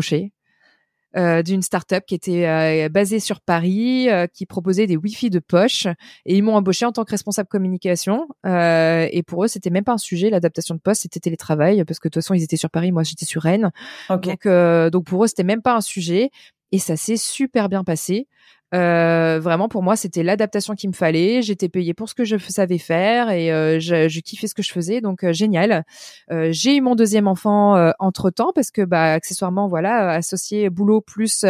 embauché. 1.16 1.44
d'une 1.44 1.62
start-up 1.62 2.04
qui 2.06 2.16
était 2.16 2.90
basée 2.90 3.20
sur 3.20 3.42
Paris, 3.42 4.08
qui 4.34 4.46
proposait 4.46 4.88
des 4.88 4.98
Wi-Fi 4.98 5.30
de 5.30 5.40
poche, 5.40 5.88
et 6.26 6.36
ils 6.36 6.42
m'ont 6.42 6.56
embauché 6.56 6.86
en 6.86 6.92
tant 6.92 7.04
que 7.04 7.12
responsable 7.12 7.50
communication. 7.50 8.28
et 8.46 9.24
pour 9.26 9.44
eux, 9.44 9.48
c'était 9.48 9.70
même 9.70 9.84
pas 9.84 9.94
un 9.94 9.98
sujet, 9.98 10.30
l'adaptation 10.30 10.76
de 10.76 10.80
poste, 10.80 11.02
c'était 11.04 11.20
télétravail, 11.20 11.84
parce 11.86 12.00
que 12.00 12.08
de 12.08 12.12
toute 12.12 12.24
façon, 12.24 12.34
ils 12.34 12.44
étaient 12.44 12.58
sur 12.58 12.70
Paris, 12.70 12.92
moi 12.92 13.04
j'étais 13.04 13.26
sur 13.26 13.42
Rennes. 13.42 13.72
Donc, 14.10 14.48
donc 14.48 15.06
pour 15.06 15.24
eux, 15.24 15.28
c'était 15.28 15.44
même 15.44 15.62
pas 15.62 15.76
un 15.76 15.82
sujet, 15.82 16.32
et 16.72 16.80
ça 16.80 16.96
s'est 16.96 17.18
super 17.18 17.70
bien 17.70 17.84
passé. 17.84 18.28
Euh, 18.74 19.40
vraiment, 19.42 19.68
pour 19.68 19.84
moi, 19.84 19.98
c'était 19.98 20.24
l'adaptation 20.24 20.76
qu'il 20.76 20.90
me 20.90 20.96
fallait. 20.96 21.42
J'étais 21.42 21.68
payée 21.68 21.94
pour 21.94 22.08
ce 22.08 22.16
que 22.16 22.24
je 22.24 22.38
savais 22.38 22.78
faire 22.78 23.30
et 23.30 23.52
euh, 23.52 23.80
je, 23.80 24.20
kiffais 24.22 24.48
ce 24.48 24.56
que 24.56 24.64
je 24.64 24.72
faisais, 24.72 25.02
donc 25.02 25.24
euh, 25.24 25.34
génial. 25.34 25.84
J'ai 26.30 26.78
eu 26.78 26.82
mon 26.82 26.96
deuxième 26.96 27.28
enfant 27.28 27.92
entre 28.00 28.30
temps 28.30 28.52
parce 28.54 28.72
que, 28.72 28.82
bah, 28.84 29.14
accessoirement, 29.14 29.68
voilà, 29.68 30.12
associé 30.12 30.70
boulot 30.70 31.02
plus 31.02 31.46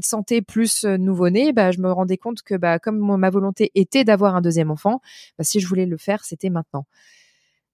santé 0.00 0.42
plus 0.42 0.84
nouveau-né, 0.84 1.52
bah, 1.52 1.72
je 1.72 1.80
me 1.80 1.90
rendais 1.90 2.16
compte 2.16 2.42
que, 2.42 2.54
bah, 2.54 2.78
comme 2.78 3.16
ma 3.16 3.30
volonté 3.30 3.70
était 3.74 4.04
d'avoir 4.04 4.36
un 4.36 4.40
deuxième 4.40 4.70
enfant, 4.70 5.00
bah, 5.38 5.44
si 5.44 5.60
je 5.60 5.66
voulais 5.66 5.86
le 5.86 5.96
faire, 5.96 6.24
c'était 6.24 6.50
maintenant. 6.50 6.86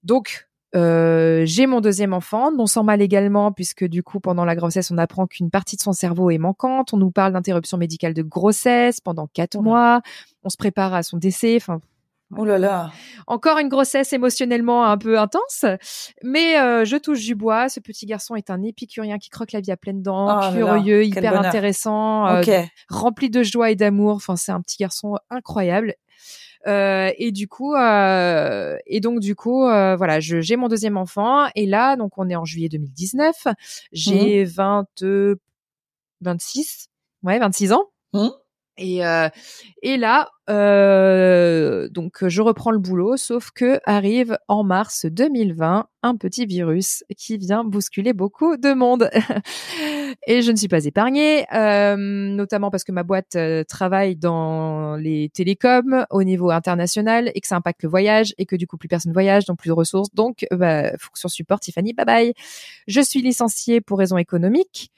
Donc, 0.02 0.48
euh, 0.74 1.42
j'ai 1.44 1.66
mon 1.66 1.80
deuxième 1.80 2.12
enfant, 2.12 2.50
non 2.52 2.66
sans 2.66 2.82
mal 2.82 3.00
également, 3.00 3.52
puisque 3.52 3.84
du 3.84 4.02
coup, 4.02 4.20
pendant 4.20 4.44
la 4.44 4.56
grossesse, 4.56 4.90
on 4.90 4.98
apprend 4.98 5.26
qu'une 5.26 5.50
partie 5.50 5.76
de 5.76 5.82
son 5.82 5.92
cerveau 5.92 6.30
est 6.30 6.38
manquante. 6.38 6.92
On 6.92 6.96
nous 6.96 7.10
parle 7.10 7.32
d'interruption 7.32 7.78
médicale 7.78 8.14
de 8.14 8.22
grossesse 8.22 9.00
pendant 9.00 9.26
quatre 9.26 9.60
mois. 9.60 10.02
On 10.42 10.48
se 10.48 10.56
prépare 10.56 10.94
à 10.94 11.02
son 11.02 11.16
décès. 11.16 11.56
Enfin, 11.56 11.80
Oh 12.36 12.44
là 12.44 12.58
là. 12.58 12.90
Encore 13.26 13.58
une 13.58 13.68
grossesse 13.68 14.12
émotionnellement 14.12 14.86
un 14.86 14.98
peu 14.98 15.18
intense, 15.18 15.64
mais 16.22 16.58
euh, 16.58 16.84
je 16.84 16.96
touche 16.96 17.22
du 17.24 17.34
bois. 17.34 17.68
Ce 17.68 17.80
petit 17.80 18.06
garçon 18.06 18.34
est 18.34 18.50
un 18.50 18.62
épicurien 18.62 19.18
qui 19.18 19.30
croque 19.30 19.52
la 19.52 19.60
vie 19.60 19.70
à 19.70 19.76
pleines 19.76 20.02
dents, 20.02 20.40
oh 20.40 20.52
curieux, 20.52 21.04
hyper 21.04 21.38
intéressant, 21.38 22.26
euh, 22.26 22.42
rempli 22.88 23.30
de 23.30 23.42
joie 23.42 23.70
et 23.70 23.76
d'amour. 23.76 24.16
Enfin, 24.16 24.36
c'est 24.36 24.52
un 24.52 24.60
petit 24.60 24.78
garçon 24.78 25.16
incroyable. 25.30 25.94
Euh, 26.66 27.12
et 27.18 27.32
du 27.32 27.48
coup, 27.48 27.74
euh, 27.74 28.76
et 28.86 29.00
donc 29.00 29.20
du 29.20 29.34
coup, 29.34 29.66
euh, 29.66 29.96
voilà, 29.96 30.20
j'ai 30.20 30.56
mon 30.56 30.68
deuxième 30.68 30.96
enfant. 30.96 31.46
Et 31.54 31.66
là, 31.66 31.96
donc 31.96 32.12
on 32.16 32.28
est 32.28 32.36
en 32.36 32.44
juillet 32.44 32.68
2019. 32.68 33.48
J'ai 33.92 34.44
20, 34.44 34.86
26, 36.20 36.88
ouais, 37.22 37.38
26 37.38 37.72
ans. 37.72 37.90
Mmh. 38.12 38.28
Et, 38.76 39.06
euh, 39.06 39.28
et 39.82 39.96
là, 39.96 40.28
euh, 40.50 41.88
donc 41.88 42.26
je 42.26 42.42
reprends 42.42 42.72
le 42.72 42.78
boulot, 42.78 43.16
sauf 43.16 43.50
que 43.50 43.80
arrive 43.86 44.36
en 44.48 44.64
mars 44.64 45.06
2020 45.06 45.86
un 46.02 46.16
petit 46.16 46.44
virus 46.44 47.02
qui 47.16 47.38
vient 47.38 47.64
bousculer 47.64 48.12
beaucoup 48.12 48.56
de 48.56 48.74
monde. 48.74 49.08
et 50.26 50.42
je 50.42 50.50
ne 50.50 50.56
suis 50.56 50.68
pas 50.68 50.84
épargnée, 50.84 51.46
euh, 51.54 51.96
notamment 51.96 52.70
parce 52.70 52.84
que 52.84 52.92
ma 52.92 53.04
boîte 53.04 53.36
euh, 53.36 53.62
travaille 53.64 54.16
dans 54.16 54.96
les 54.96 55.30
télécoms 55.30 56.04
au 56.10 56.24
niveau 56.24 56.50
international 56.50 57.30
et 57.34 57.40
que 57.40 57.46
ça 57.46 57.56
impacte 57.56 57.84
le 57.84 57.88
voyage 57.88 58.34
et 58.38 58.44
que 58.44 58.56
du 58.56 58.66
coup 58.66 58.76
plus 58.76 58.88
personne 58.88 59.12
voyage, 59.12 59.46
donc 59.46 59.58
plus 59.58 59.68
de 59.68 59.74
ressources. 59.74 60.12
Donc, 60.14 60.46
bah, 60.50 60.90
fonction 60.98 61.28
support, 61.28 61.60
Tiffany, 61.60 61.94
bye 61.94 62.04
bye. 62.04 62.34
Je 62.86 63.00
suis 63.00 63.22
licenciée 63.22 63.80
pour 63.80 63.98
raisons 63.98 64.18
économiques 64.18 64.90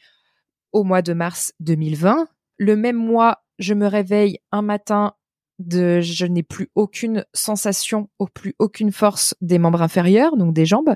au 0.72 0.82
mois 0.82 1.02
de 1.02 1.12
mars 1.12 1.52
2020. 1.60 2.26
Le 2.58 2.74
même 2.74 2.96
mois, 2.96 3.42
je 3.58 3.74
me 3.74 3.86
réveille 3.86 4.38
un 4.52 4.62
matin 4.62 5.14
de, 5.58 6.00
je 6.00 6.26
n'ai 6.26 6.42
plus 6.42 6.68
aucune 6.74 7.24
sensation, 7.32 8.08
au 8.18 8.26
plus 8.26 8.54
aucune 8.58 8.92
force 8.92 9.34
des 9.40 9.58
membres 9.58 9.82
inférieurs, 9.82 10.36
donc 10.36 10.54
des 10.54 10.66
jambes. 10.66 10.94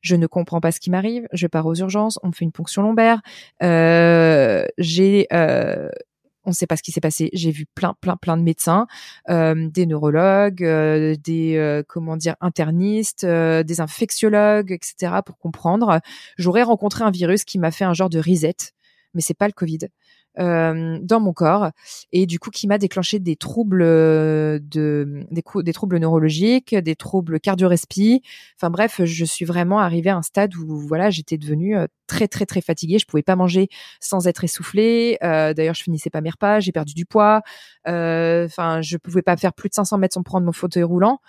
Je 0.00 0.16
ne 0.16 0.26
comprends 0.26 0.60
pas 0.60 0.72
ce 0.72 0.80
qui 0.80 0.90
m'arrive. 0.90 1.28
Je 1.32 1.46
pars 1.46 1.66
aux 1.66 1.76
urgences. 1.76 2.18
On 2.22 2.28
me 2.28 2.32
fait 2.32 2.44
une 2.44 2.52
ponction 2.52 2.82
lombaire. 2.82 3.20
Euh, 3.62 4.66
j'ai, 4.76 5.28
euh, 5.32 5.88
on 6.44 6.50
ne 6.50 6.54
sait 6.54 6.66
pas 6.66 6.76
ce 6.76 6.82
qui 6.82 6.90
s'est 6.90 7.00
passé. 7.00 7.30
J'ai 7.32 7.52
vu 7.52 7.66
plein, 7.74 7.94
plein, 8.00 8.16
plein 8.16 8.36
de 8.36 8.42
médecins, 8.42 8.88
euh, 9.30 9.68
des 9.68 9.86
neurologues, 9.86 10.64
euh, 10.64 11.14
des 11.22 11.56
euh, 11.56 11.84
comment 11.86 12.16
dire 12.16 12.34
internistes, 12.40 13.22
euh, 13.24 13.62
des 13.62 13.80
infectiologues, 13.80 14.72
etc. 14.72 15.20
pour 15.24 15.38
comprendre. 15.38 16.00
J'aurais 16.36 16.64
rencontré 16.64 17.04
un 17.04 17.12
virus 17.12 17.44
qui 17.44 17.60
m'a 17.60 17.70
fait 17.70 17.84
un 17.84 17.94
genre 17.94 18.10
de 18.10 18.18
reset, 18.18 18.56
mais 19.14 19.20
c'est 19.20 19.34
pas 19.34 19.46
le 19.46 19.52
Covid 19.52 19.78
euh, 20.38 20.98
dans 21.02 21.20
mon 21.20 21.32
corps 21.32 21.70
et 22.10 22.26
du 22.26 22.38
coup 22.38 22.50
qui 22.50 22.66
m'a 22.66 22.78
déclenché 22.78 23.18
des 23.18 23.36
troubles 23.36 23.82
euh, 23.82 24.58
de 24.62 25.26
des, 25.30 25.42
des 25.62 25.72
troubles 25.72 25.98
neurologiques, 25.98 26.74
des 26.74 26.96
troubles 26.96 27.38
cardio-respi. 27.40 28.22
Enfin 28.56 28.70
bref, 28.70 29.02
je 29.04 29.24
suis 29.24 29.44
vraiment 29.44 29.78
arrivée 29.78 30.10
à 30.10 30.16
un 30.16 30.22
stade 30.22 30.54
où 30.56 30.78
voilà, 30.78 31.10
j'étais 31.10 31.38
devenue 31.38 31.76
euh, 31.76 31.86
très 32.06 32.28
très 32.28 32.46
très 32.46 32.60
fatiguée. 32.60 32.98
Je 32.98 33.06
pouvais 33.06 33.22
pas 33.22 33.36
manger 33.36 33.68
sans 34.00 34.26
être 34.26 34.44
essoufflée. 34.44 35.18
Euh, 35.22 35.54
D'ailleurs, 35.54 35.74
je 35.74 35.82
finissais 35.82 36.10
pas 36.10 36.20
mes 36.20 36.30
repas. 36.30 36.60
J'ai 36.60 36.72
perdu 36.72 36.94
du 36.94 37.06
poids. 37.06 37.42
Euh, 37.88 38.46
enfin, 38.46 38.80
je 38.82 38.96
pouvais 38.96 39.22
pas 39.22 39.36
faire 39.36 39.52
plus 39.52 39.68
de 39.68 39.74
500 39.74 39.98
mètres 39.98 40.14
sans 40.14 40.22
prendre 40.22 40.46
mon 40.46 40.52
fauteuil 40.52 40.82
roulant. 40.82 41.20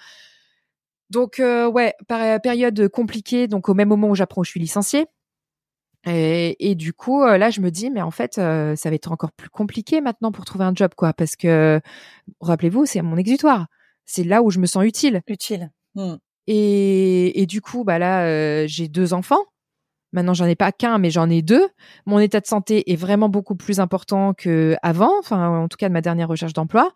Donc 1.10 1.39
ouais, 1.39 1.94
période 2.42 2.88
compliquée. 2.89 3.48
Donc 3.48 3.70
au 3.70 3.74
même 3.74 3.89
moment 3.89 4.10
où 4.10 4.16
j'apprends, 4.16 4.44
je 4.44 4.50
suis 4.50 4.60
licenciée. 4.60 5.06
Et, 6.06 6.72
et, 6.72 6.76
du 6.76 6.94
coup, 6.94 7.24
euh, 7.24 7.38
là, 7.38 7.50
je 7.50 7.62
me 7.62 7.72
dis, 7.72 7.89
mais 7.89 8.02
en 8.02 8.12
fait, 8.12 8.38
euh, 8.38 8.76
ça 8.76 8.89
va 8.89 8.96
être 8.96 9.12
encore 9.12 9.32
plus 9.32 9.50
compliqué 9.50 10.02
maintenant 10.02 10.32
pour 10.32 10.44
trouver 10.44 10.66
un 10.66 10.76
job, 10.76 10.92
quoi, 10.96 11.13
parce 11.13 11.36
que 11.36 11.80
rappelez-vous, 12.42 12.86
c'est 12.86 13.02
mon 13.02 13.16
exutoire. 13.16 13.68
C'est 14.06 14.26
là 14.26 14.44
où 14.44 14.50
je 14.50 14.60
me 14.60 14.66
sens 14.66 14.84
utile. 14.84 15.22
Utile. 15.28 15.72
Mmh. 15.96 16.16
Et, 16.48 17.42
et, 17.42 17.46
du 17.46 17.62
coup, 17.62 17.86
bah 17.86 18.00
là, 18.00 18.26
euh, 18.26 18.66
j'ai 18.68 18.89
deux 18.89 19.13
enfants. 19.13 19.44
Maintenant, 20.12 20.34
j'en 20.34 20.46
ai 20.46 20.56
pas 20.56 20.72
qu'un, 20.74 20.98
mais 20.98 21.10
j'en 21.10 21.30
ai 21.30 21.42
deux. 21.42 21.68
Mon 22.06 22.20
état 22.20 22.42
de 22.42 22.48
santé 22.48 22.92
est 22.92 22.98
vraiment 22.98 23.30
beaucoup 23.30 23.56
plus 23.56 23.80
important 23.80 24.34
que 24.34 24.76
avant, 24.84 25.18
enfin, 25.20 25.58
en 25.58 25.68
tout 25.70 25.78
cas 25.78 25.88
de 25.88 25.94
ma 25.94 26.02
dernière 26.02 26.28
recherche 26.28 26.54
d'emploi. 26.54 26.92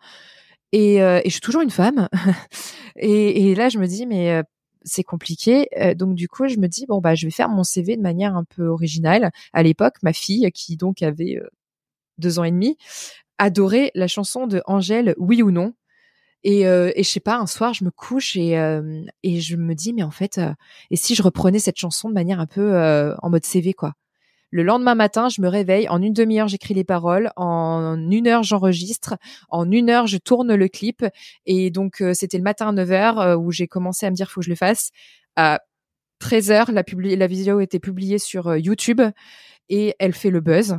Et, 0.72 0.96
et, 0.96 1.22
je 1.24 1.30
suis 1.30 1.40
toujours 1.40 1.62
une 1.62 1.70
femme. 1.70 2.08
et, 2.96 3.50
et, 3.50 3.54
là, 3.54 3.70
je 3.70 3.78
me 3.78 3.86
dis, 3.86 4.06
mais 4.06 4.42
c'est 4.84 5.04
compliqué. 5.04 5.68
Euh, 5.78 5.94
donc 5.94 6.14
du 6.14 6.28
coup, 6.28 6.48
je 6.48 6.56
me 6.58 6.68
dis 6.68 6.86
bon 6.86 7.00
bah 7.00 7.14
je 7.14 7.26
vais 7.26 7.30
faire 7.30 7.48
mon 7.48 7.64
CV 7.64 7.96
de 7.96 8.02
manière 8.02 8.36
un 8.36 8.44
peu 8.44 8.66
originale. 8.66 9.30
À 9.52 9.62
l'époque, 9.62 9.96
ma 10.02 10.12
fille 10.12 10.50
qui 10.52 10.76
donc 10.76 11.02
avait 11.02 11.36
euh, 11.36 11.48
deux 12.18 12.38
ans 12.38 12.44
et 12.44 12.50
demi 12.50 12.76
adorait 13.38 13.92
la 13.94 14.08
chanson 14.08 14.46
de 14.46 14.62
Angèle 14.66 15.14
Oui 15.18 15.42
ou 15.42 15.50
non. 15.52 15.74
Et, 16.44 16.66
euh, 16.68 16.92
je 16.96 17.02
sais 17.02 17.20
pas, 17.20 17.36
un 17.38 17.46
soir, 17.46 17.74
je 17.74 17.84
me 17.84 17.90
couche 17.90 18.36
et, 18.36 18.52
et 19.24 19.40
je 19.40 19.56
me 19.56 19.74
dis 19.74 19.92
mais 19.92 20.02
en 20.04 20.10
fait, 20.10 20.40
et 20.90 20.96
si 20.96 21.14
je 21.14 21.22
reprenais 21.22 21.58
cette 21.60 21.78
chanson 21.78 22.08
de 22.08 22.14
manière 22.14 22.40
un 22.40 22.46
peu 22.46 23.14
en 23.22 23.30
mode 23.30 23.44
CV 23.44 23.74
quoi? 23.74 23.94
Le 24.50 24.62
lendemain 24.62 24.94
matin, 24.94 25.28
je 25.28 25.42
me 25.42 25.48
réveille. 25.48 25.88
En 25.88 26.00
une 26.00 26.12
demi-heure, 26.14 26.48
j'écris 26.48 26.74
les 26.74 26.84
paroles. 26.84 27.30
En 27.36 27.96
une 28.10 28.26
heure, 28.26 28.42
j'enregistre. 28.42 29.16
En 29.50 29.70
une 29.70 29.90
heure, 29.90 30.06
je 30.06 30.16
tourne 30.16 30.54
le 30.54 30.68
clip. 30.68 31.04
Et 31.46 31.70
donc, 31.70 32.00
euh, 32.00 32.14
c'était 32.14 32.38
le 32.38 32.44
matin 32.44 32.68
à 32.68 32.72
9 32.72 32.90
heures 32.92 33.20
euh, 33.20 33.36
où 33.36 33.52
j'ai 33.52 33.66
commencé 33.66 34.06
à 34.06 34.10
me 34.10 34.16
dire, 34.16 34.30
faut 34.30 34.40
que 34.40 34.46
je 34.46 34.50
le 34.50 34.56
fasse. 34.56 34.90
À 35.36 35.60
13 36.20 36.50
heures, 36.50 36.70
la, 36.72 36.82
vidéo 37.26 37.60
était 37.60 37.78
publiée 37.78 38.18
sur 38.18 38.48
euh, 38.48 38.58
YouTube 38.58 39.02
et 39.68 39.94
elle 39.98 40.14
fait 40.14 40.30
le 40.30 40.40
buzz. 40.40 40.78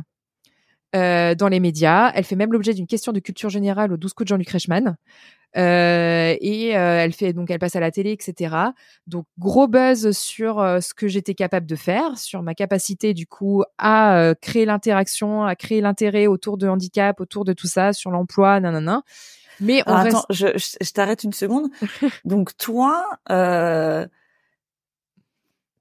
dans 0.92 1.48
les 1.48 1.60
médias. 1.60 2.10
Elle 2.14 2.24
fait 2.24 2.36
même 2.36 2.52
l'objet 2.52 2.74
d'une 2.74 2.88
question 2.88 3.12
de 3.12 3.20
culture 3.20 3.50
générale 3.50 3.92
aux 3.92 3.96
12 3.96 4.12
coups 4.14 4.26
de 4.26 4.28
Jean-Luc 4.30 4.50
Reichmann. 4.50 4.96
Euh, 5.56 6.36
et 6.40 6.76
euh, 6.76 7.00
elle 7.00 7.12
fait 7.12 7.32
donc 7.32 7.50
elle 7.50 7.58
passe 7.58 7.74
à 7.74 7.80
la 7.80 7.90
télé, 7.90 8.12
etc. 8.12 8.54
Donc 9.06 9.26
gros 9.38 9.66
buzz 9.66 10.12
sur 10.12 10.60
euh, 10.60 10.80
ce 10.80 10.94
que 10.94 11.08
j'étais 11.08 11.34
capable 11.34 11.66
de 11.66 11.76
faire, 11.76 12.18
sur 12.18 12.42
ma 12.42 12.54
capacité 12.54 13.14
du 13.14 13.26
coup 13.26 13.64
à 13.78 14.34
créer 14.40 14.64
l'interaction, 14.64 15.44
à 15.44 15.56
créer 15.56 15.80
l'intérêt 15.80 16.26
autour 16.26 16.56
de 16.56 16.68
handicap, 16.68 17.20
autour 17.20 17.44
de 17.44 17.52
tout 17.52 17.66
ça, 17.66 17.92
sur 17.92 18.10
l'emploi, 18.10 18.60
nanana. 18.60 19.02
Mais 19.58 19.82
on 19.86 19.92
attends, 19.92 20.24
je, 20.30 20.46
je, 20.56 20.92
t'arrête 20.92 21.22
une 21.22 21.34
seconde. 21.34 21.68
donc 22.24 22.56
toi, 22.56 23.04
euh, 23.30 24.06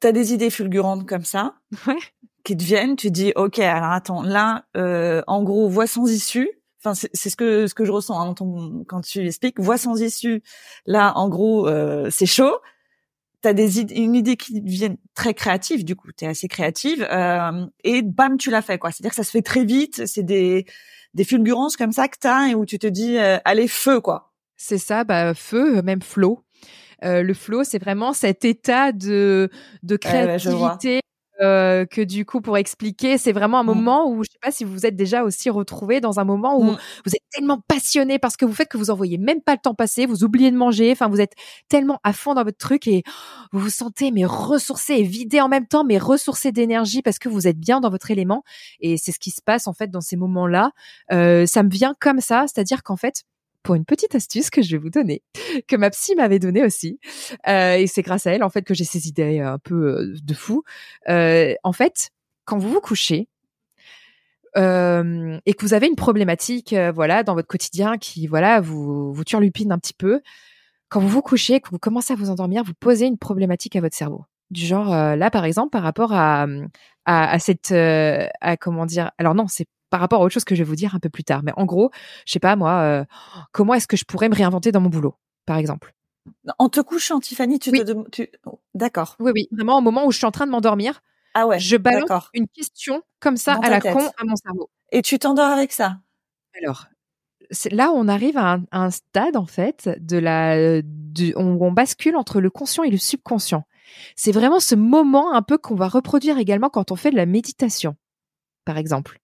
t'as 0.02 0.12
des 0.12 0.34
idées 0.34 0.50
fulgurantes 0.50 1.08
comme 1.08 1.24
ça, 1.24 1.56
qui 2.44 2.58
te 2.58 2.64
viennent, 2.64 2.98
tu 2.98 3.10
dis 3.10 3.32
ok, 3.36 3.60
alors 3.60 3.92
attends, 3.92 4.24
là, 4.24 4.66
en 5.28 5.44
gros, 5.44 5.70
voie 5.70 5.88
sans 5.88 6.12
issue 6.12 6.59
Enfin, 6.84 6.94
c'est 6.94 7.30
ce 7.30 7.36
que 7.36 7.68
ce 7.68 7.74
que 7.74 7.84
je 7.84 7.92
ressens 7.92 8.20
hein, 8.20 8.34
quand 8.88 9.02
tu 9.02 9.26
expliques. 9.26 9.60
Voix 9.60 9.78
sans 9.78 10.02
issue. 10.02 10.42
Là, 10.86 11.14
en 11.18 11.28
gros, 11.28 11.68
euh, 11.68 12.10
c'est 12.10 12.26
chaud. 12.26 12.58
T'as 13.42 13.54
des 13.54 13.80
idées, 13.80 13.96
une 13.96 14.16
idée 14.16 14.36
qui 14.38 14.62
vient 14.62 14.96
très 15.14 15.34
créative. 15.34 15.84
Du 15.84 15.96
coup, 15.96 16.12
t'es 16.12 16.26
assez 16.26 16.48
créative 16.48 17.08
euh, 17.10 17.66
et 17.84 18.02
bam, 18.02 18.38
tu 18.38 18.50
l'as 18.50 18.62
fait 18.62 18.78
quoi. 18.78 18.92
C'est-à-dire 18.92 19.12
que 19.12 19.16
ça 19.16 19.24
se 19.24 19.32
fait 19.32 19.42
très 19.42 19.66
vite. 19.66 20.06
C'est 20.06 20.24
des 20.24 20.66
des 21.14 21.24
fulgurances 21.24 21.76
comme 21.76 21.92
ça 21.92 22.08
que 22.08 22.18
t'as 22.20 22.48
et 22.48 22.56
où 22.56 22.66
tu 22.66 22.80
te 22.80 22.88
dis 22.88 23.18
euh, 23.18 23.38
allez 23.46 23.68
feu 23.68 24.00
quoi. 24.02 24.34
C'est 24.56 24.78
ça, 24.78 25.04
bah 25.04 25.34
feu, 25.34 25.82
même 25.82 26.02
flow. 26.02 26.44
Euh, 27.04 27.24
le 27.24 27.34
flow, 27.34 27.64
c'est 27.64 27.80
vraiment 27.80 28.14
cet 28.14 28.44
état 28.46 28.92
de 28.92 29.50
de 29.84 29.96
créativité, 29.96 31.00
euh, 31.42 31.86
que 31.86 32.02
du 32.02 32.26
coup 32.26 32.42
pour 32.42 32.58
expliquer, 32.58 33.18
c'est 33.18 33.32
vraiment 33.32 33.60
un 33.60 33.64
mmh. 33.64 33.68
moment 33.68 34.10
où 34.10 34.24
je 34.24 34.30
sais 34.32 34.40
pas 34.42 34.52
si 34.52 34.64
vous 34.64 34.74
vous 34.74 34.86
êtes 34.86 34.96
déjà 34.96 35.24
aussi 35.24 35.50
retrouvé 35.50 36.02
dans 36.02 36.20
un 36.20 36.26
moment 36.26 36.60
où 36.60 36.64
mmh. 36.64 36.78
vous 37.06 37.16
êtes 37.16 37.24
tellement 37.32 37.62
passionné 37.68 38.20
parce 38.20 38.36
que 38.38 38.46
vous 38.46 38.54
faites 38.54 38.70
que 38.70 38.78
vous 38.78 38.90
en 38.90 38.96
voyez 38.96 39.18
même 39.18 39.42
pas 39.42 39.54
le 39.54 39.60
temps 39.60 39.74
passer, 39.74 40.06
vous 40.06 40.24
oubliez 40.24 40.52
de 40.52 40.58
manger, 40.58 40.92
enfin 40.92 41.08
vous 41.08 41.22
êtes 41.22 41.34
tellement 41.70 42.00
à 42.04 42.14
fond 42.14 42.34
dans 42.34 42.44
votre 42.44 42.58
truc 42.58 42.88
et 42.88 43.04
vous 43.52 43.60
vous 43.60 43.70
sentez 43.70 44.12
mais 44.12 44.26
ressourcé 44.26 44.96
et 44.96 45.04
vidé 45.04 45.42
en 45.42 45.48
même 45.48 45.68
temps 45.68 45.84
mais 45.84 45.98
ressourcé 45.98 46.52
d'énergie 46.52 47.02
parce 47.02 47.20
que 47.20 47.30
vous 47.30 47.48
êtes 47.48 47.58
bien 47.58 47.80
dans 47.80 47.90
votre 47.90 48.12
élément 48.12 48.44
et 48.80 48.98
c'est 48.98 49.12
ce 49.12 49.20
qui 49.20 49.32
se 49.32 49.42
passe 49.42 49.68
en 49.68 49.74
fait 49.74 49.90
dans 49.90 50.02
ces 50.02 50.18
moments-là. 50.18 50.72
Euh, 51.12 51.46
ça 51.46 51.64
me 51.64 51.70
vient 51.70 51.96
comme 52.00 52.20
ça, 52.20 52.46
c'est-à-dire 52.48 52.84
qu'en 52.84 52.98
fait 52.98 53.24
pour 53.64 53.76
une 53.76 53.86
petite 53.86 54.16
astuce 54.16 54.50
que 54.50 54.62
je 54.62 54.72
vais 54.72 54.78
vous 54.78 54.90
donner, 54.90 55.22
que 55.68 55.76
ma 55.76 55.90
psy 55.90 56.16
m'avait 56.16 56.40
donnée 56.40 56.64
aussi. 56.64 57.00
Euh, 57.48 57.76
et 57.76 57.88
c'est 57.88 58.02
grâce 58.02 58.28
à 58.28 58.32
elle, 58.32 58.44
en 58.44 58.50
fait, 58.50 58.64
que 58.64 58.74
j'ai 58.74 58.84
ces 58.86 59.08
idées 59.08 59.40
un 59.40 59.60
peu 59.60 59.76
euh, 59.76 60.14
de 60.24 60.34
fou. 60.34 60.64
Euh, 61.10 61.54
en 61.64 61.74
fait, 61.74 62.12
quand 62.46 62.58
vous 62.58 62.70
vous 62.70 62.82
couchez, 62.82 63.28
euh, 64.58 65.38
et 65.46 65.54
que 65.54 65.66
vous 65.66 65.74
avez 65.74 65.88
une 65.88 65.96
problématique, 65.96 66.74
euh, 66.74 66.92
voilà, 66.92 67.24
dans 67.24 67.36
votre 67.36 67.48
quotidien 67.48 67.98
qui, 67.98 68.28
voilà, 68.28 68.62
vous 68.62 69.14
vous 69.14 69.24
turlupine 69.24 69.72
un 69.72 69.78
petit 69.78 69.94
peu. 69.94 70.22
Quand 70.90 71.00
vous 71.00 71.10
vous 71.10 71.22
couchez, 71.22 71.60
que 71.60 71.70
vous 71.70 71.78
commencez 71.80 72.14
à 72.14 72.16
vous 72.16 72.32
endormir, 72.32 72.64
vous 72.64 72.74
posez 72.74 73.06
une 73.06 73.20
problématique 73.20 73.76
à 73.76 73.82
votre 73.82 73.96
cerveau. 73.96 74.26
Du 74.50 74.66
genre, 74.66 74.92
euh, 74.92 75.16
là, 75.16 75.30
par 75.30 75.46
exemple, 75.46 75.70
par 75.70 75.84
rapport 75.84 76.14
à, 76.14 76.48
à, 77.06 77.32
à 77.32 77.40
cette, 77.40 77.72
à 77.72 78.58
comment 78.58 78.88
dire, 78.88 79.12
alors 79.20 79.36
non, 79.36 79.48
c'est 79.48 79.68
par 79.90 80.00
rapport 80.00 80.22
à 80.22 80.26
autre 80.26 80.34
chose 80.34 80.46
que 80.46 80.56
je 80.56 80.64
vais 80.64 80.68
vous 80.68 80.76
dire 80.76 80.96
un 80.96 81.00
peu 81.00 81.10
plus 81.10 81.24
tard. 81.24 81.42
Mais 81.44 81.54
en 81.58 81.66
gros, 81.66 81.92
je 82.26 82.32
sais 82.32 82.40
pas 82.40 82.56
moi, 82.56 82.80
euh, 82.82 83.06
comment 83.52 83.74
est-ce 83.74 83.88
que 83.88 83.98
je 83.98 84.06
pourrais 84.06 84.30
me 84.30 84.36
réinventer 84.36 84.72
dans 84.72 84.82
mon 84.82 84.90
boulot, 84.90 85.16
par 85.46 85.58
exemple? 85.58 85.94
En 86.58 86.70
te 86.70 86.80
couchant, 86.80 87.20
Tiffany, 87.20 87.60
tu 87.60 87.72
te 87.72 88.10
tu... 88.10 88.30
Oh, 88.46 88.60
d'accord. 88.74 89.16
Oui, 89.20 89.32
oui, 89.34 89.48
vraiment 89.52 89.78
au 89.78 89.82
moment 89.82 90.06
où 90.06 90.12
je 90.12 90.18
suis 90.18 90.26
en 90.26 90.32
train 90.32 90.46
de 90.46 90.52
m'endormir. 90.52 91.02
Ah 91.34 91.48
ouais. 91.48 91.60
Je 91.60 91.78
balance 91.78 92.30
une 92.34 92.48
question 92.48 93.04
comme 93.20 93.38
ça 93.38 93.60
à 93.64 93.70
la 93.70 93.82
con 93.82 94.10
à 94.18 94.26
mon 94.26 94.36
cerveau. 94.36 94.70
Et 94.92 95.02
tu 95.02 95.20
t'endors 95.20 95.50
avec 95.50 95.72
ça? 95.72 95.98
Alors, 96.58 96.88
là, 97.72 97.92
on 97.94 98.08
arrive 98.08 98.38
à 98.38 98.60
un, 98.72 98.90
stade 98.90 99.38
en 99.38 99.46
fait 99.46 99.90
de 100.00 100.18
la, 100.18 100.82
on, 101.36 101.58
on 101.62 101.72
bascule 101.72 102.16
entre 102.16 102.42
le 102.42 102.50
conscient 102.50 102.84
et 102.84 102.90
le 102.90 102.98
subconscient. 102.98 103.66
C'est 104.16 104.32
vraiment 104.32 104.60
ce 104.60 104.76
moment 104.76 105.34
un 105.34 105.42
peu 105.42 105.58
qu'on 105.58 105.76
va 105.76 105.88
reproduire 105.88 106.38
également 106.38 106.70
quand 106.70 106.92
on 106.92 106.96
fait 106.96 107.12
de 107.12 107.16
la 107.16 107.26
méditation, 107.26 107.96
par 108.66 108.78
exemple. 108.78 109.20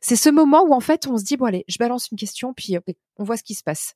C'est 0.00 0.16
ce 0.16 0.28
moment 0.28 0.64
où 0.64 0.74
en 0.74 0.80
fait 0.80 1.06
on 1.06 1.16
se 1.18 1.24
dit 1.24 1.36
bon 1.36 1.46
allez, 1.46 1.64
je 1.68 1.78
balance 1.78 2.08
une 2.10 2.18
question 2.18 2.54
puis 2.54 2.76
on 3.16 3.24
voit 3.24 3.36
ce 3.36 3.42
qui 3.42 3.54
se 3.54 3.62
passe. 3.62 3.94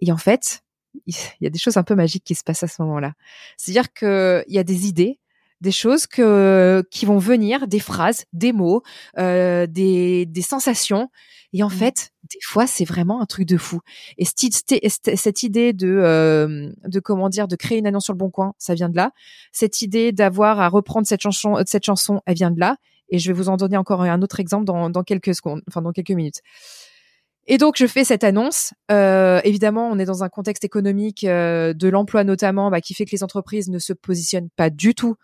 Et 0.00 0.12
en 0.12 0.16
fait, 0.16 0.62
il 1.06 1.14
y 1.40 1.46
a 1.46 1.50
des 1.50 1.58
choses 1.58 1.76
un 1.76 1.82
peu 1.82 1.94
magiques 1.94 2.24
qui 2.24 2.34
se 2.34 2.42
passent 2.42 2.62
à 2.62 2.68
ce 2.68 2.80
moment-là. 2.82 3.12
C'est-à-dire 3.56 3.92
qu'il 3.92 4.44
y 4.54 4.58
a 4.58 4.64
des 4.64 4.86
idées, 4.86 5.18
des 5.60 5.72
choses 5.72 6.06
que 6.06 6.84
qui 6.90 7.06
vont 7.06 7.18
venir, 7.18 7.66
des 7.66 7.80
phrases, 7.80 8.24
des 8.32 8.52
mots, 8.52 8.82
euh, 9.18 9.66
des, 9.66 10.26
des 10.26 10.42
sensations. 10.42 11.10
Et 11.52 11.62
en 11.62 11.68
mmh. 11.68 11.70
fait, 11.70 12.10
des 12.24 12.40
fois, 12.42 12.66
c'est 12.66 12.84
vraiment 12.84 13.22
un 13.22 13.26
truc 13.26 13.46
de 13.46 13.56
fou. 13.56 13.80
Et 14.18 14.24
cette, 14.24 15.16
cette 15.16 15.42
idée 15.42 15.72
de 15.72 15.88
euh, 15.88 16.70
de 16.84 17.00
comment 17.00 17.28
dire, 17.28 17.48
de 17.48 17.56
créer 17.56 17.78
une 17.78 17.86
annonce 17.86 18.04
sur 18.04 18.12
le 18.12 18.18
bon 18.18 18.30
coin, 18.30 18.52
ça 18.58 18.74
vient 18.74 18.88
de 18.88 18.96
là. 18.96 19.12
Cette 19.52 19.80
idée 19.80 20.12
d'avoir 20.12 20.60
à 20.60 20.68
reprendre 20.68 21.06
cette 21.06 21.22
chanson, 21.22 21.56
cette 21.66 21.84
chanson, 21.84 22.20
elle 22.26 22.34
vient 22.34 22.50
de 22.50 22.60
là. 22.60 22.76
Et 23.08 23.18
je 23.18 23.28
vais 23.28 23.36
vous 23.36 23.48
en 23.48 23.56
donner 23.56 23.76
encore 23.76 24.02
un 24.02 24.22
autre 24.22 24.40
exemple 24.40 24.64
dans, 24.64 25.02
quelques 25.04 26.10
minutes. 26.10 26.40
Et 27.48 27.58
donc 27.58 27.76
je 27.76 27.86
fais 27.86 28.04
cette 28.04 28.24
annonce. 28.24 28.74
Euh, 28.90 29.40
évidemment, 29.44 29.88
on 29.88 29.98
est 29.98 30.04
dans 30.04 30.24
un 30.24 30.28
contexte 30.28 30.64
économique 30.64 31.24
euh, 31.24 31.72
de 31.72 31.88
l'emploi 31.88 32.24
notamment, 32.24 32.70
bah, 32.70 32.80
qui 32.80 32.94
fait 32.94 33.04
que 33.04 33.12
les 33.12 33.22
entreprises 33.22 33.68
ne 33.68 33.78
se 33.78 33.92
positionnent 33.92 34.50
pas 34.56 34.70
du 34.70 34.94
tout 34.94 35.16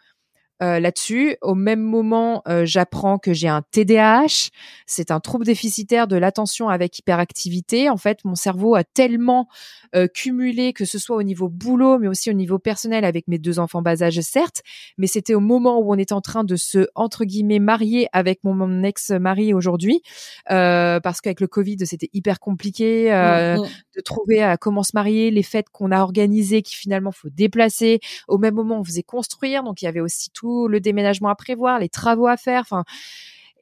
euh, 0.63 0.79
là-dessus. 0.79 1.37
Au 1.43 1.57
même 1.57 1.81
moment, 1.81 2.43
euh, 2.47 2.65
j'apprends 2.65 3.19
que 3.19 3.33
j'ai 3.33 3.49
un 3.49 3.63
TDAH. 3.73 4.51
C'est 4.87 5.11
un 5.11 5.19
trouble 5.19 5.45
déficitaire 5.45 6.07
de 6.07 6.15
l'attention 6.15 6.69
avec 6.69 7.01
hyperactivité. 7.01 7.91
En 7.91 7.97
fait, 7.97 8.21
mon 8.25 8.37
cerveau 8.37 8.77
a 8.77 8.85
tellement 8.85 9.49
euh, 9.97 10.07
cumulé, 10.07 10.73
que 10.73 10.85
ce 10.85 10.99
soit 10.99 11.17
au 11.17 11.25
niveau 11.25 11.49
boulot, 11.49 11.99
mais 11.99 12.07
aussi 12.07 12.31
au 12.31 12.35
niveau 12.35 12.61
personnel 12.61 13.05
avec 13.05 13.27
mes 13.27 13.39
deux 13.39 13.59
enfants 13.59 13.83
bas 13.83 14.03
âge, 14.03 14.21
certes. 14.21 14.63
Mais 14.99 15.09
c'était 15.09 15.35
au 15.35 15.41
moment 15.41 15.81
où 15.81 15.93
on 15.93 15.99
était 15.99 16.13
en 16.13 16.21
train 16.21 16.45
de 16.45 16.55
se 16.55 16.87
entre 16.95 17.25
guillemets 17.25 17.59
marier 17.59 18.09
avec 18.13 18.45
mon, 18.45 18.85
ex-mari 18.85 19.55
aujourd'hui, 19.55 20.01
parce 20.47 21.21
qu'avec 21.21 21.41
le 21.41 21.49
Covid, 21.49 21.79
c'était 21.85 22.11
hyper 22.13 22.39
compliqué 22.39 23.11
mmh, 23.11 23.61
mmh. 23.61 23.67
de 23.97 24.01
trouver 24.01 24.55
comment 24.61 24.83
se 24.83 24.93
marier, 24.95 25.31
les 25.31 25.43
fêtes 25.43 25.71
qu'on 25.71 25.91
a 25.91 26.01
organisées 26.01 26.63
qui 26.63 26.77
finalement 26.77 27.11
faut 27.11 27.31
déplacer. 27.31 28.01
Au 28.29 28.39
même 28.39 28.55
moment, 28.55 28.79
on 28.79 28.85
faisait 28.85 29.03
construire, 29.03 29.65
donc 29.65 29.83
il 29.83 29.87
y 29.87 29.89
avait 29.89 30.01
aussi 30.01 30.31
tout 30.31 30.52
le 30.69 30.81
déménagement 30.81 31.29
à 31.29 31.35
prévoir, 31.35 31.79
les 31.79 31.89
travaux 31.89 32.27
à 32.27 32.37
faire. 32.37 32.63
Enfin, 32.63 32.85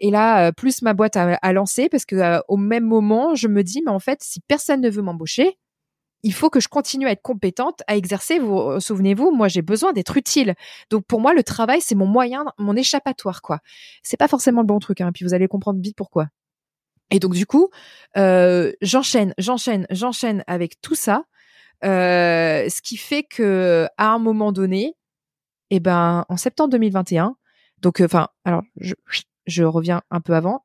et 0.00 0.10
là, 0.10 0.48
euh, 0.48 0.52
plus 0.52 0.82
ma 0.82 0.94
boîte 0.94 1.16
a, 1.16 1.52
lancé 1.52 1.88
parce 1.88 2.06
que 2.06 2.16
euh, 2.16 2.40
au 2.48 2.56
même 2.56 2.84
moment, 2.84 3.34
je 3.34 3.48
me 3.48 3.62
dis, 3.62 3.82
mais 3.84 3.90
en 3.90 3.98
fait, 3.98 4.22
si 4.22 4.40
personne 4.40 4.80
ne 4.80 4.90
veut 4.90 5.02
m'embaucher, 5.02 5.58
il 6.22 6.32
faut 6.32 6.50
que 6.50 6.60
je 6.60 6.68
continue 6.68 7.06
à 7.06 7.12
être 7.12 7.22
compétente, 7.22 7.82
à 7.86 7.96
exercer. 7.96 8.38
Vous 8.38 8.58
euh, 8.58 8.80
souvenez-vous, 8.80 9.30
moi 9.30 9.48
j'ai 9.48 9.62
besoin 9.62 9.92
d'être 9.92 10.16
utile. 10.16 10.54
Donc 10.90 11.04
pour 11.06 11.20
moi, 11.20 11.34
le 11.34 11.42
travail 11.42 11.80
c'est 11.82 11.94
mon 11.94 12.06
moyen, 12.06 12.46
mon 12.58 12.76
échappatoire 12.76 13.42
quoi. 13.42 13.60
C'est 14.02 14.16
pas 14.16 14.28
forcément 14.28 14.62
le 14.62 14.66
bon 14.66 14.78
truc, 14.78 15.00
hein, 15.02 15.12
puis 15.12 15.24
vous 15.24 15.34
allez 15.34 15.48
comprendre 15.48 15.80
vite 15.80 15.96
pourquoi. 15.96 16.28
Et 17.10 17.18
donc 17.18 17.34
du 17.34 17.46
coup, 17.46 17.70
j'enchaîne, 18.14 19.34
j'enchaîne, 19.38 19.86
j'enchaîne 19.90 20.44
avec 20.46 20.80
tout 20.80 20.94
ça, 20.94 21.24
ce 21.82 22.80
qui 22.82 22.96
fait 22.96 23.24
que 23.24 23.88
à 23.96 24.10
un 24.10 24.18
moment 24.18 24.52
donné, 24.52 24.94
et 25.70 25.76
eh 25.76 25.80
ben 25.80 26.24
en 26.28 26.36
septembre 26.36 26.70
2021, 26.70 27.36
donc 27.78 28.00
euh, 28.00 28.06
enfin 28.06 28.28
alors 28.44 28.62
je, 28.76 28.94
je 29.46 29.64
reviens 29.64 30.02
un 30.10 30.20
peu 30.20 30.34
avant. 30.34 30.64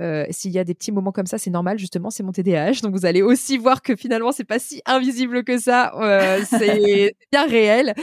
Euh, 0.00 0.26
S'il 0.30 0.52
y 0.52 0.58
a 0.58 0.64
des 0.64 0.74
petits 0.74 0.92
moments 0.92 1.10
comme 1.10 1.26
ça, 1.26 1.38
c'est 1.38 1.50
normal. 1.50 1.78
Justement, 1.78 2.10
c'est 2.10 2.22
mon 2.22 2.30
TDAH, 2.30 2.82
donc 2.82 2.94
vous 2.94 3.04
allez 3.04 3.22
aussi 3.22 3.58
voir 3.58 3.82
que 3.82 3.96
finalement, 3.96 4.30
c'est 4.30 4.44
pas 4.44 4.58
si 4.58 4.80
invisible 4.86 5.42
que 5.42 5.58
ça. 5.58 5.92
Euh, 5.96 6.40
c'est 6.48 7.16
bien 7.32 7.46
réel. 7.46 7.94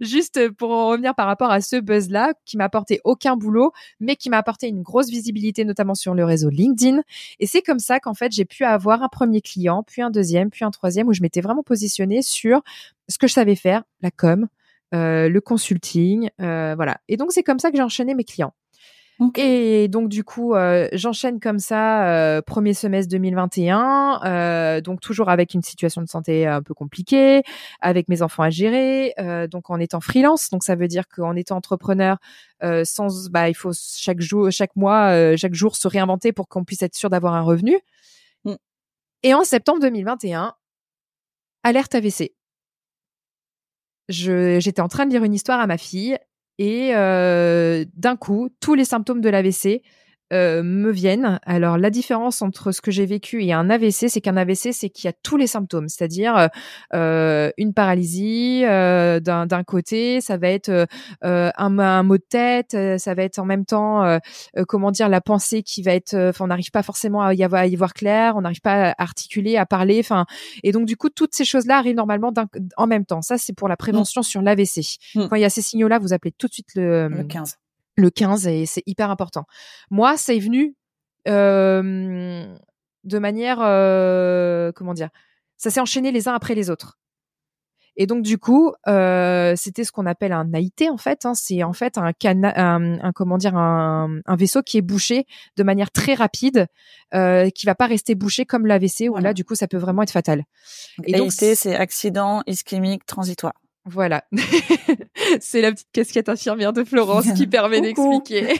Juste 0.00 0.50
pour 0.50 0.70
en 0.72 0.88
revenir 0.88 1.14
par 1.14 1.26
rapport 1.26 1.50
à 1.50 1.60
ce 1.60 1.76
buzz-là, 1.76 2.34
qui 2.44 2.56
m'a 2.56 2.64
apporté 2.64 3.00
aucun 3.04 3.36
boulot, 3.36 3.72
mais 4.00 4.16
qui 4.16 4.30
m'a 4.30 4.38
apporté 4.38 4.66
une 4.68 4.82
grosse 4.82 5.10
visibilité, 5.10 5.64
notamment 5.64 5.94
sur 5.94 6.14
le 6.14 6.24
réseau 6.24 6.48
LinkedIn. 6.48 7.02
Et 7.38 7.46
c'est 7.46 7.62
comme 7.62 7.78
ça 7.78 8.00
qu'en 8.00 8.14
fait, 8.14 8.32
j'ai 8.32 8.44
pu 8.44 8.64
avoir 8.64 9.02
un 9.02 9.08
premier 9.08 9.40
client, 9.40 9.84
puis 9.86 10.02
un 10.02 10.10
deuxième, 10.10 10.50
puis 10.50 10.64
un 10.64 10.70
troisième, 10.70 11.06
où 11.06 11.12
je 11.12 11.22
m'étais 11.22 11.40
vraiment 11.40 11.62
positionnée 11.62 12.22
sur 12.22 12.62
ce 13.08 13.18
que 13.18 13.28
je 13.28 13.32
savais 13.32 13.54
faire, 13.54 13.84
la 14.00 14.10
com, 14.10 14.48
le 14.92 15.38
consulting, 15.40 16.30
euh, 16.40 16.74
voilà. 16.76 16.98
Et 17.08 17.16
donc 17.16 17.32
c'est 17.32 17.42
comme 17.42 17.58
ça 17.58 17.70
que 17.70 17.76
j'ai 17.76 17.82
enchaîné 17.82 18.14
mes 18.14 18.24
clients. 18.24 18.54
Et 19.36 19.86
donc 19.86 20.08
du 20.08 20.24
coup, 20.24 20.54
euh, 20.54 20.88
j'enchaîne 20.92 21.38
comme 21.38 21.60
ça 21.60 22.42
premier 22.46 22.74
semestre 22.74 23.08
2021, 23.12 24.80
donc 24.80 25.00
toujours 25.00 25.28
avec 25.28 25.54
une 25.54 25.62
situation 25.62 26.02
de 26.02 26.08
santé 26.08 26.48
un 26.48 26.62
peu 26.62 26.74
compliquée, 26.74 27.44
avec 27.80 28.08
mes 28.08 28.22
enfants 28.22 28.42
à 28.42 28.50
gérer, 28.50 29.14
donc 29.48 29.70
en 29.70 29.78
étant 29.78 30.00
freelance, 30.00 30.50
donc 30.50 30.64
ça 30.64 30.74
veut 30.74 30.88
dire 30.88 31.06
qu'en 31.06 31.36
étant 31.36 31.56
entrepreneur, 31.56 32.16
sans, 32.82 33.28
bah 33.30 33.48
il 33.48 33.54
faut 33.54 33.70
chaque 33.72 34.20
jour, 34.20 34.50
chaque 34.50 34.74
mois, 34.74 35.36
chaque 35.36 35.54
jour 35.54 35.76
se 35.76 35.86
réinventer 35.86 36.32
pour 36.32 36.48
qu'on 36.48 36.64
puisse 36.64 36.82
être 36.82 36.96
sûr 36.96 37.08
d'avoir 37.08 37.34
un 37.34 37.42
revenu. 37.42 37.78
Mm. 38.44 38.54
Et 39.22 39.32
en 39.32 39.44
septembre 39.44 39.78
2021, 39.80 40.54
alerte 41.62 41.94
AVC 41.94 42.32
j'étais 44.08 44.80
en 44.80 44.88
train 44.88 45.06
de 45.06 45.10
lire 45.10 45.24
une 45.24 45.34
histoire 45.34 45.60
à 45.60 45.66
ma 45.66 45.78
fille 45.78 46.18
et 46.58 46.94
euh, 46.94 47.84
d'un 47.94 48.16
coup, 48.16 48.48
tous 48.60 48.74
les 48.74 48.84
symptômes 48.84 49.20
de 49.20 49.28
l'AVC 49.28 49.82
euh, 50.32 50.62
me 50.62 50.90
viennent. 50.90 51.38
Alors 51.44 51.76
la 51.76 51.90
différence 51.90 52.42
entre 52.42 52.72
ce 52.72 52.80
que 52.80 52.90
j'ai 52.90 53.06
vécu 53.06 53.44
et 53.44 53.52
un 53.52 53.68
AVC, 53.68 54.08
c'est 54.08 54.20
qu'un 54.20 54.36
AVC, 54.36 54.72
c'est 54.72 54.88
qu'il 54.88 55.06
y 55.06 55.08
a 55.08 55.12
tous 55.22 55.36
les 55.36 55.46
symptômes, 55.46 55.88
c'est-à-dire 55.88 56.48
euh, 56.94 57.50
une 57.58 57.74
paralysie 57.74 58.62
euh, 58.64 59.20
d'un 59.20 59.64
côté, 59.64 60.20
ça 60.20 60.36
va 60.36 60.48
être 60.48 60.70
euh, 60.70 61.50
un, 61.56 61.78
un, 61.78 62.02
mot 62.02 62.16
de 62.16 62.24
tête, 62.28 62.76
ça 62.98 63.14
va 63.14 63.22
être 63.22 63.38
en 63.38 63.44
même 63.44 63.64
temps, 63.64 64.18
comment 64.68 64.90
dire, 64.90 65.08
la 65.08 65.20
pensée 65.20 65.62
qui 65.62 65.82
va 65.82 65.92
être, 65.92 66.14
enfin 66.14 66.44
on 66.44 66.48
n'arrive 66.48 66.70
pas 66.70 66.82
forcément 66.82 67.22
à 67.22 67.34
y, 67.34 67.44
avoir, 67.44 67.62
à 67.62 67.66
y 67.66 67.76
voir 67.76 67.92
clair, 67.94 68.34
on 68.36 68.42
n'arrive 68.42 68.60
pas 68.60 68.90
à 68.90 69.02
articuler, 69.02 69.56
à 69.56 69.66
parler, 69.66 70.00
enfin 70.00 70.26
et 70.62 70.72
donc 70.72 70.86
du 70.86 70.96
coup 70.96 71.10
toutes 71.10 71.34
ces 71.34 71.44
choses-là 71.44 71.78
arrivent 71.78 71.96
normalement 71.96 72.32
en 72.76 72.86
même 72.86 73.04
temps. 73.04 73.22
Ça 73.22 73.38
c'est 73.38 73.52
pour 73.52 73.68
la 73.68 73.76
prévention 73.76 74.22
sur 74.22 74.42
l'AVC. 74.42 74.98
Mmh. 75.14 75.28
Quand 75.28 75.36
il 75.36 75.42
y 75.42 75.46
a 75.46 75.50
ces 75.50 75.62
signaux-là, 75.62 75.98
vous 75.98 76.12
appelez 76.12 76.32
tout 76.32 76.48
de 76.48 76.52
suite 76.52 76.74
le, 76.74 77.08
le 77.08 77.24
15 77.24 77.56
le 77.96 78.10
15 78.10 78.46
et 78.46 78.66
c'est 78.66 78.82
hyper 78.86 79.10
important. 79.10 79.44
Moi, 79.90 80.16
c'est 80.16 80.38
venu 80.38 80.74
euh, 81.28 82.46
de 83.04 83.18
manière 83.18 83.58
euh, 83.60 84.72
comment 84.72 84.94
dire 84.94 85.10
Ça 85.56 85.70
s'est 85.70 85.80
enchaîné 85.80 86.12
les 86.12 86.28
uns 86.28 86.34
après 86.34 86.54
les 86.54 86.70
autres. 86.70 86.98
Et 87.96 88.06
donc 88.06 88.22
du 88.22 88.38
coup, 88.38 88.72
euh, 88.88 89.54
c'était 89.56 89.84
ce 89.84 89.92
qu'on 89.92 90.06
appelle 90.06 90.32
un 90.32 90.52
AIT 90.52 90.90
en 90.90 90.96
fait. 90.96 91.24
Hein. 91.26 91.34
c'est 91.34 91.62
en 91.62 91.72
fait 91.72 91.96
un, 91.96 92.12
un, 92.22 93.12
comment 93.12 93.38
dire 93.38 93.56
un, 93.56 94.18
un, 94.26 94.36
vaisseau 94.36 94.62
qui 94.62 94.78
est 94.78 94.82
bouché 94.82 95.26
de 95.56 95.62
manière 95.62 95.92
très 95.92 96.14
rapide, 96.14 96.66
euh, 97.14 97.50
qui 97.50 97.66
va 97.66 97.76
pas 97.76 97.86
rester 97.86 98.16
bouché 98.16 98.46
comme 98.46 98.66
l'AVC 98.66 99.08
où 99.10 99.16
là 99.16 99.32
du 99.32 99.44
coup 99.44 99.54
ça 99.54 99.68
peut 99.68 99.76
vraiment 99.76 100.02
être 100.02 100.10
fatal. 100.10 100.44
Et 101.04 101.14
AIT, 101.16 101.54
c'est 101.54 101.76
accident 101.76 102.42
ischémique 102.46 103.06
transitoire. 103.06 103.54
Voilà. 103.86 104.24
c'est 105.40 105.60
la 105.60 105.72
petite 105.72 105.92
casquette 105.92 106.28
infirmière 106.28 106.72
de 106.72 106.84
Florence 106.84 107.30
qui 107.32 107.46
permet 107.48 107.80
d'expliquer. 107.80 108.54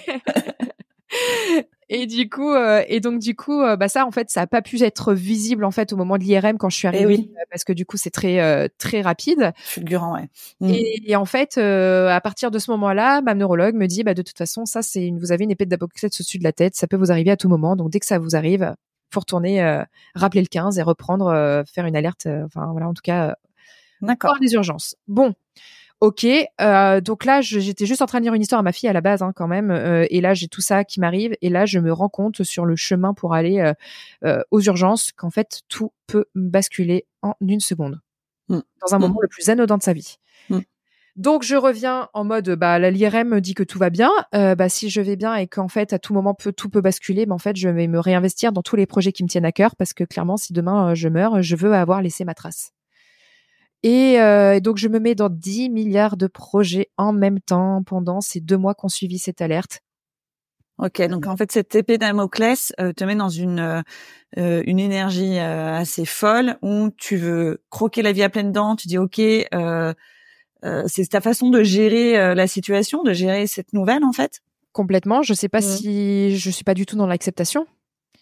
et 1.88 2.06
du 2.06 2.28
coup, 2.28 2.52
euh, 2.52 2.82
et 2.88 3.00
donc 3.00 3.20
du 3.20 3.34
coup, 3.34 3.62
euh, 3.62 3.76
bah 3.76 3.88
ça 3.88 4.04
en 4.04 4.10
fait, 4.10 4.30
ça 4.30 4.42
a 4.42 4.46
pas 4.46 4.60
pu 4.60 4.82
être 4.82 5.14
visible 5.14 5.64
en 5.64 5.70
fait 5.70 5.92
au 5.94 5.96
moment 5.96 6.18
de 6.18 6.24
l'IRM 6.24 6.58
quand 6.58 6.68
je 6.68 6.76
suis 6.76 6.86
eh 6.86 6.94
arrivée, 6.94 7.30
euh, 7.30 7.42
parce 7.50 7.64
que 7.64 7.72
du 7.72 7.86
coup 7.86 7.96
c'est 7.96 8.10
très 8.10 8.68
très 8.78 9.00
rapide. 9.00 9.52
Fulgurant, 9.56 10.14
ouais. 10.14 10.28
Mm. 10.60 10.74
Et, 11.06 11.16
en 11.16 11.24
fait, 11.24 11.56
à 11.56 12.20
partir 12.20 12.50
de 12.50 12.58
ce 12.58 12.70
moment-là, 12.72 13.22
ma 13.22 13.34
neurologue 13.34 13.74
me 13.74 13.86
dit, 13.86 14.04
bah 14.04 14.14
de 14.14 14.22
toute 14.22 14.36
façon, 14.36 14.66
ça 14.66 14.82
c'est, 14.82 15.10
vous 15.10 15.32
avez 15.32 15.44
une 15.44 15.50
épée 15.50 15.66
d'Apocalypse 15.66 16.20
au-dessus 16.20 16.38
de 16.38 16.44
la 16.44 16.52
tête, 16.52 16.74
ça 16.74 16.86
peut 16.86 16.96
vous 16.96 17.10
arriver 17.10 17.30
à 17.30 17.36
tout 17.36 17.48
moment, 17.48 17.76
donc 17.76 17.90
dès 17.90 18.00
que 18.00 18.06
ça 18.06 18.18
vous 18.18 18.36
arrive, 18.36 18.74
faut 19.10 19.20
retourner 19.20 19.84
rappeler 20.14 20.42
le 20.42 20.48
15 20.48 20.78
et 20.78 20.82
reprendre, 20.82 21.64
faire 21.72 21.86
une 21.86 21.96
alerte, 21.96 22.26
enfin 22.44 22.68
voilà, 22.72 22.88
en 22.88 22.94
tout 22.94 23.02
cas 23.02 23.36
D'accord. 24.02 24.36
les 24.40 24.52
urgences. 24.54 24.96
Bon. 25.08 25.34
Ok, 26.00 26.26
euh, 26.60 27.00
donc 27.00 27.24
là 27.24 27.40
j'étais 27.40 27.86
juste 27.86 28.02
en 28.02 28.06
train 28.06 28.18
de 28.18 28.24
lire 28.24 28.34
une 28.34 28.42
histoire 28.42 28.58
à 28.58 28.62
ma 28.62 28.72
fille 28.72 28.90
à 28.90 28.92
la 28.92 29.00
base 29.00 29.22
hein, 29.22 29.32
quand 29.34 29.46
même, 29.46 29.70
euh, 29.70 30.04
et 30.10 30.20
là 30.20 30.34
j'ai 30.34 30.48
tout 30.48 30.60
ça 30.60 30.84
qui 30.84 31.00
m'arrive, 31.00 31.34
et 31.40 31.48
là 31.48 31.64
je 31.64 31.78
me 31.78 31.92
rends 31.92 32.10
compte 32.10 32.42
sur 32.42 32.66
le 32.66 32.76
chemin 32.76 33.14
pour 33.14 33.32
aller 33.32 33.72
euh, 34.22 34.42
aux 34.50 34.60
urgences 34.60 35.12
qu'en 35.12 35.30
fait 35.30 35.62
tout 35.68 35.92
peut 36.06 36.26
basculer 36.34 37.06
en 37.22 37.36
une 37.40 37.60
seconde, 37.60 38.02
mmh. 38.50 38.58
dans 38.82 38.94
un 38.94 38.98
mmh. 38.98 39.00
moment 39.00 39.20
le 39.22 39.28
plus 39.28 39.48
anodin 39.48 39.78
de 39.78 39.82
sa 39.82 39.94
vie. 39.94 40.16
Mmh. 40.50 40.58
Donc 41.16 41.42
je 41.42 41.56
reviens 41.56 42.10
en 42.12 42.24
mode 42.24 42.50
bah 42.50 42.78
l'IRM 42.78 43.28
me 43.28 43.40
dit 43.40 43.54
que 43.54 43.62
tout 43.62 43.78
va 43.78 43.88
bien, 43.88 44.10
bah 44.32 44.68
si 44.68 44.90
je 44.90 45.00
vais 45.00 45.16
bien 45.16 45.34
et 45.36 45.46
qu'en 45.46 45.68
fait 45.68 45.94
à 45.94 45.98
tout 45.98 46.12
moment 46.12 46.34
tout 46.34 46.68
peut 46.68 46.82
basculer, 46.82 47.24
bah, 47.24 47.34
en 47.34 47.38
fait 47.38 47.56
je 47.56 47.70
vais 47.70 47.86
me 47.86 47.98
réinvestir 47.98 48.52
dans 48.52 48.62
tous 48.62 48.76
les 48.76 48.84
projets 48.84 49.12
qui 49.12 49.22
me 49.22 49.28
tiennent 49.28 49.46
à 49.46 49.52
cœur 49.52 49.74
parce 49.74 49.94
que 49.94 50.04
clairement 50.04 50.36
si 50.36 50.52
demain 50.52 50.92
je 50.92 51.08
meurs, 51.08 51.40
je 51.40 51.56
veux 51.56 51.72
avoir 51.72 52.02
laissé 52.02 52.26
ma 52.26 52.34
trace. 52.34 52.73
Euh, 53.84 54.52
et 54.52 54.60
donc, 54.60 54.78
je 54.78 54.88
me 54.88 54.98
mets 54.98 55.14
dans 55.14 55.28
10 55.28 55.70
milliards 55.70 56.16
de 56.16 56.26
projets 56.26 56.90
en 56.96 57.12
même 57.12 57.40
temps 57.40 57.82
pendant 57.84 58.20
ces 58.20 58.40
deux 58.40 58.56
mois 58.56 58.74
qu'on 58.74 58.88
suivi 58.88 59.18
cette 59.18 59.40
alerte. 59.40 59.80
Ok, 60.78 61.00
donc 61.06 61.28
en 61.28 61.36
fait, 61.36 61.52
cette 61.52 61.72
épée 61.76 61.98
Damoclès 61.98 62.72
euh, 62.80 62.92
te 62.92 63.04
met 63.04 63.14
dans 63.14 63.28
une 63.28 63.84
euh, 64.36 64.62
une 64.66 64.80
énergie 64.80 65.38
assez 65.38 66.04
folle 66.04 66.56
où 66.62 66.90
tu 66.96 67.16
veux 67.16 67.62
croquer 67.70 68.02
la 68.02 68.10
vie 68.10 68.24
à 68.24 68.28
pleines 68.28 68.50
dents. 68.50 68.74
Tu 68.74 68.88
dis 68.88 68.98
ok, 68.98 69.20
c'est 70.86 71.08
ta 71.08 71.20
façon 71.20 71.50
de 71.50 71.62
gérer 71.62 72.34
la 72.34 72.46
situation, 72.48 73.04
de 73.04 73.12
gérer 73.12 73.46
cette 73.46 73.72
nouvelle 73.72 74.02
en 74.02 74.10
fait? 74.10 74.40
Complètement. 74.72 75.22
Je 75.22 75.32
sais 75.32 75.48
pas 75.48 75.60
mmh. 75.60 75.62
si 75.62 76.36
je 76.36 76.50
suis 76.50 76.64
pas 76.64 76.74
du 76.74 76.86
tout 76.86 76.96
dans 76.96 77.06
l'acceptation. 77.06 77.68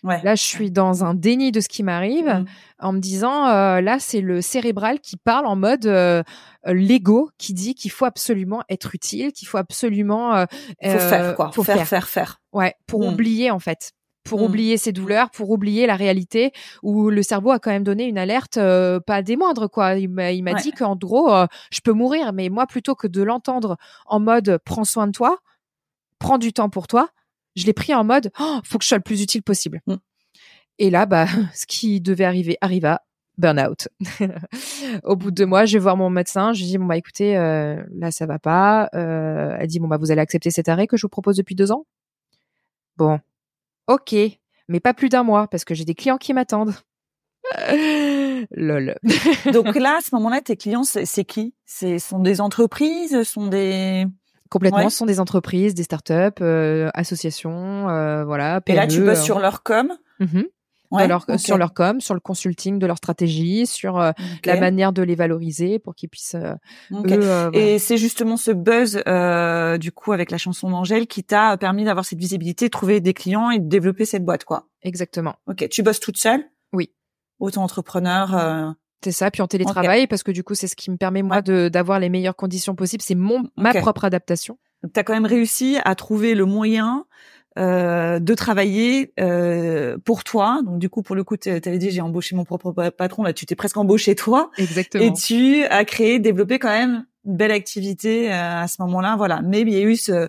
Là, 0.04 0.34
je 0.34 0.42
suis 0.42 0.70
dans 0.70 1.04
un 1.04 1.14
déni 1.14 1.52
de 1.52 1.60
ce 1.60 1.68
qui 1.68 1.82
m'arrive 1.82 2.26
mmh. 2.26 2.44
en 2.80 2.92
me 2.92 2.98
disant, 2.98 3.46
euh, 3.46 3.80
là, 3.80 3.98
c'est 4.00 4.20
le 4.20 4.40
cérébral 4.40 5.00
qui 5.00 5.16
parle 5.16 5.46
en 5.46 5.54
mode 5.54 5.86
euh, 5.86 6.22
euh, 6.66 6.74
l'ego 6.74 7.30
qui 7.38 7.54
dit 7.54 7.74
qu'il 7.74 7.90
faut 7.90 8.04
absolument 8.04 8.62
être 8.68 8.94
utile, 8.94 9.32
qu'il 9.32 9.46
faut 9.46 9.58
absolument... 9.58 10.34
Euh, 10.34 10.46
faut 10.82 10.98
faire 10.98 11.36
quoi, 11.36 11.52
faut 11.52 11.62
faire, 11.62 11.86
faire, 11.86 12.08
faire. 12.08 12.40
Ouais, 12.52 12.74
pour 12.86 13.02
mmh. 13.02 13.12
oublier 13.12 13.50
en 13.50 13.58
fait 13.58 13.92
pour 14.24 14.38
mmh. 14.38 14.44
oublier 14.44 14.76
ses 14.76 14.92
douleurs, 14.92 15.30
pour 15.30 15.50
oublier 15.50 15.84
la 15.84 15.96
réalité 15.96 16.52
où 16.84 17.10
le 17.10 17.24
cerveau 17.24 17.50
a 17.50 17.58
quand 17.58 17.72
même 17.72 17.82
donné 17.82 18.04
une 18.04 18.18
alerte 18.18 18.56
pas 19.04 19.20
des 19.20 19.36
moindres 19.36 19.68
quoi. 19.68 19.96
Il 19.96 20.10
m'a, 20.10 20.30
il 20.30 20.44
m'a 20.44 20.54
dit 20.54 20.70
qu'en 20.70 20.94
gros 20.94 21.28
je 21.72 21.80
peux 21.82 21.90
mourir, 21.90 22.32
mais 22.32 22.48
moi 22.48 22.68
plutôt 22.68 22.94
que 22.94 23.08
de 23.08 23.20
l'entendre 23.20 23.76
en 24.06 24.20
mode 24.20 24.60
prends 24.64 24.84
soin 24.84 25.08
de 25.08 25.12
toi, 25.12 25.38
prends 26.20 26.38
du 26.38 26.52
temps 26.52 26.70
pour 26.70 26.86
toi, 26.86 27.08
je 27.56 27.66
l'ai 27.66 27.72
pris 27.72 27.94
en 27.94 28.04
mode 28.04 28.30
oh, 28.40 28.60
faut 28.64 28.78
que 28.78 28.84
je 28.84 28.88
sois 28.88 28.98
le 28.98 29.02
plus 29.02 29.22
utile 29.22 29.42
possible. 29.42 29.80
Mm. 29.86 29.96
Et 30.78 30.90
là, 30.90 31.06
bah, 31.06 31.26
ce 31.54 31.66
qui 31.66 32.00
devait 32.00 32.24
arriver 32.24 32.56
arriva, 32.60 33.02
burn-out. 33.38 33.88
Au 35.04 35.16
bout 35.16 35.30
de 35.30 35.36
deux 35.36 35.46
mois, 35.46 35.64
je 35.64 35.74
vais 35.74 35.82
voir 35.82 35.96
mon 35.96 36.10
médecin. 36.10 36.52
Je 36.52 36.60
lui 36.60 36.66
dis 36.66 36.78
bon 36.78 36.86
bah 36.86 36.96
écoutez, 36.96 37.36
euh, 37.36 37.82
là 37.92 38.10
ça 38.10 38.26
va 38.26 38.38
pas. 38.38 38.88
Euh, 38.94 39.56
elle 39.58 39.66
dit 39.66 39.80
bon 39.80 39.88
bah 39.88 39.96
vous 39.98 40.10
allez 40.10 40.20
accepter 40.20 40.50
cet 40.50 40.68
arrêt 40.68 40.86
que 40.86 40.96
je 40.96 41.02
vous 41.02 41.10
propose 41.10 41.36
depuis 41.36 41.54
deux 41.54 41.72
ans? 41.72 41.86
Bon, 42.96 43.20
ok, 43.86 44.14
mais 44.68 44.80
pas 44.80 44.94
plus 44.94 45.08
d'un 45.08 45.22
mois 45.22 45.48
parce 45.48 45.64
que 45.64 45.74
j'ai 45.74 45.84
des 45.84 45.94
clients 45.94 46.18
qui 46.18 46.34
m'attendent. 46.34 46.74
Lol. 48.50 48.96
Donc 49.52 49.74
là, 49.74 49.96
à 49.98 50.00
ce 50.00 50.14
moment-là, 50.14 50.40
tes 50.40 50.56
clients, 50.56 50.84
c'est 50.84 51.24
qui? 51.24 51.54
Ce 51.66 51.98
sont 51.98 52.20
des 52.20 52.40
entreprises, 52.40 53.22
sont 53.24 53.48
des 53.48 54.06
Complètement, 54.52 54.90
ce 54.90 54.98
sont 54.98 55.06
des 55.06 55.18
entreprises, 55.18 55.72
des 55.72 55.82
startups, 55.82 56.42
euh, 56.42 56.90
associations, 56.92 57.88
euh, 57.88 58.22
voilà. 58.22 58.60
et 58.66 58.74
là, 58.74 58.86
tu 58.86 59.00
bosses 59.00 59.20
euh, 59.20 59.22
sur 59.22 59.38
leur 59.38 59.62
com? 59.62 59.90
Mhm. 60.20 60.44
Sur 61.38 61.56
leur 61.56 61.72
com, 61.72 62.02
sur 62.02 62.12
le 62.12 62.20
consulting 62.20 62.78
de 62.78 62.86
leur 62.86 62.98
stratégie, 62.98 63.66
sur 63.66 63.96
la 63.98 64.60
manière 64.60 64.92
de 64.92 65.00
les 65.02 65.14
valoriser 65.14 65.78
pour 65.78 65.94
qu'ils 65.94 66.10
puissent. 66.10 66.36
Et 67.54 67.78
c'est 67.78 67.96
justement 67.96 68.36
ce 68.36 68.50
buzz 68.50 69.02
du 69.80 69.90
coup 69.90 70.12
avec 70.12 70.30
la 70.30 70.36
chanson 70.36 70.68
d'Angèle 70.68 71.06
qui 71.06 71.24
t'a 71.24 71.56
permis 71.56 71.84
d'avoir 71.84 72.04
cette 72.04 72.18
visibilité, 72.18 72.66
de 72.66 72.70
trouver 72.70 73.00
des 73.00 73.14
clients 73.14 73.50
et 73.50 73.58
de 73.58 73.66
développer 73.66 74.04
cette 74.04 74.22
boîte, 74.22 74.44
quoi? 74.44 74.68
Exactement. 74.82 75.36
Ok, 75.46 75.66
tu 75.70 75.82
bosses 75.82 76.00
toute 76.00 76.18
seule? 76.18 76.44
Oui. 76.74 76.92
Auto-entrepreneur. 77.38 78.74
C'est 79.02 79.12
ça, 79.12 79.30
puis 79.30 79.42
en 79.42 79.48
télétravail, 79.48 80.06
parce 80.06 80.22
que 80.22 80.30
du 80.30 80.44
coup, 80.44 80.54
c'est 80.54 80.68
ce 80.68 80.76
qui 80.76 80.90
me 80.90 80.96
permet, 80.96 81.22
moi, 81.22 81.42
de 81.42 81.68
d'avoir 81.68 81.98
les 81.98 82.08
meilleures 82.08 82.36
conditions 82.36 82.74
possibles. 82.74 83.02
C'est 83.02 83.14
mon 83.14 83.44
ma 83.56 83.74
propre 83.74 84.04
adaptation. 84.04 84.58
Tu 84.82 84.98
as 84.98 85.04
quand 85.04 85.12
même 85.12 85.26
réussi 85.26 85.78
à 85.84 85.94
trouver 85.94 86.34
le 86.34 86.44
moyen 86.44 87.04
euh, 87.58 88.18
de 88.18 88.34
travailler 88.34 89.12
euh, 89.20 89.98
pour 90.04 90.24
toi. 90.24 90.60
Donc 90.64 90.78
du 90.78 90.88
coup, 90.88 91.02
pour 91.02 91.14
le 91.14 91.22
coup, 91.22 91.36
tu 91.36 91.50
avais 91.50 91.78
dit 91.78 91.90
j'ai 91.90 92.00
embauché 92.00 92.34
mon 92.34 92.44
propre 92.44 92.72
patron. 92.90 93.22
Là, 93.22 93.32
tu 93.32 93.46
t'es 93.46 93.54
presque 93.54 93.76
embauché 93.76 94.14
toi. 94.14 94.50
Exactement. 94.56 95.04
Et 95.04 95.12
tu 95.12 95.64
as 95.64 95.84
créé, 95.84 96.18
développé 96.18 96.58
quand 96.58 96.70
même 96.70 97.06
une 97.24 97.36
belle 97.36 97.52
activité 97.52 98.32
euh, 98.32 98.62
à 98.62 98.68
ce 98.68 98.80
moment-là. 98.82 99.16
Voilà. 99.16 99.40
Mais 99.42 99.60
il 99.60 99.70
y 99.70 99.76
a 99.76 99.82
eu 99.82 99.96
ce, 99.96 100.28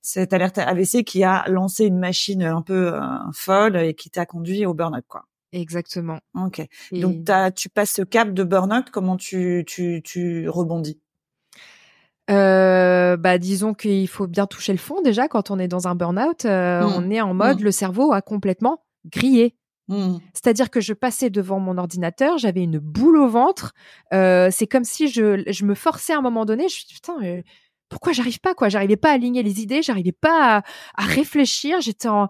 cette 0.00 0.32
alerte 0.32 0.58
AVC 0.58 1.04
qui 1.04 1.22
a 1.24 1.44
lancé 1.48 1.84
une 1.84 1.98
machine 1.98 2.42
un 2.42 2.62
peu 2.62 2.94
euh, 2.94 3.00
folle 3.32 3.76
et 3.76 3.94
qui 3.94 4.10
t'a 4.10 4.26
conduit 4.26 4.66
au 4.66 4.74
burn-out, 4.74 5.04
quoi. 5.06 5.26
Exactement. 5.52 6.20
Ok. 6.34 6.66
Donc 6.92 7.24
tu 7.54 7.68
passes 7.68 7.92
ce 7.92 8.02
cap 8.02 8.32
de 8.32 8.44
burn-out, 8.44 8.90
comment 8.90 9.16
tu, 9.16 9.64
tu, 9.66 10.00
tu 10.04 10.48
rebondis? 10.48 10.98
Euh, 12.30 13.16
bah 13.16 13.36
disons 13.36 13.74
qu'il 13.74 14.08
faut 14.08 14.26
bien 14.28 14.46
toucher 14.46 14.72
le 14.72 14.78
fond 14.78 15.02
déjà 15.02 15.26
quand 15.28 15.50
on 15.50 15.58
est 15.58 15.68
dans 15.68 15.88
un 15.88 15.94
burn-out. 15.94 16.44
Euh, 16.44 16.82
mmh. 16.82 16.92
On 16.96 17.10
est 17.10 17.20
en 17.20 17.34
mode 17.34 17.60
mmh. 17.60 17.64
le 17.64 17.70
cerveau 17.70 18.12
a 18.12 18.22
complètement 18.22 18.82
grillé. 19.06 19.56
Mmh. 19.88 20.18
C'est-à-dire 20.32 20.70
que 20.70 20.80
je 20.80 20.94
passais 20.94 21.28
devant 21.28 21.58
mon 21.58 21.76
ordinateur, 21.76 22.38
j'avais 22.38 22.62
une 22.62 22.78
boule 22.78 23.18
au 23.18 23.28
ventre. 23.28 23.74
Euh, 24.14 24.48
c'est 24.50 24.68
comme 24.68 24.84
si 24.84 25.08
je, 25.08 25.42
je 25.46 25.64
me 25.64 25.74
forçais 25.74 26.14
à 26.14 26.18
un 26.18 26.22
moment 26.22 26.44
donné. 26.44 26.62
Je 26.62 26.76
me 26.76 26.78
suis 26.78 26.94
putain, 26.94 27.16
euh, 27.22 27.42
pourquoi 27.88 28.12
j'arrive 28.12 28.38
pas 28.40 28.54
quoi? 28.54 28.68
J'arrivais 28.68 28.96
pas 28.96 29.10
à 29.10 29.14
aligner 29.14 29.42
les 29.42 29.60
idées, 29.60 29.82
j'arrivais 29.82 30.12
pas 30.12 30.58
à, 30.58 30.62
à 30.96 31.04
réfléchir. 31.04 31.80
J'étais 31.80 32.08
en 32.08 32.28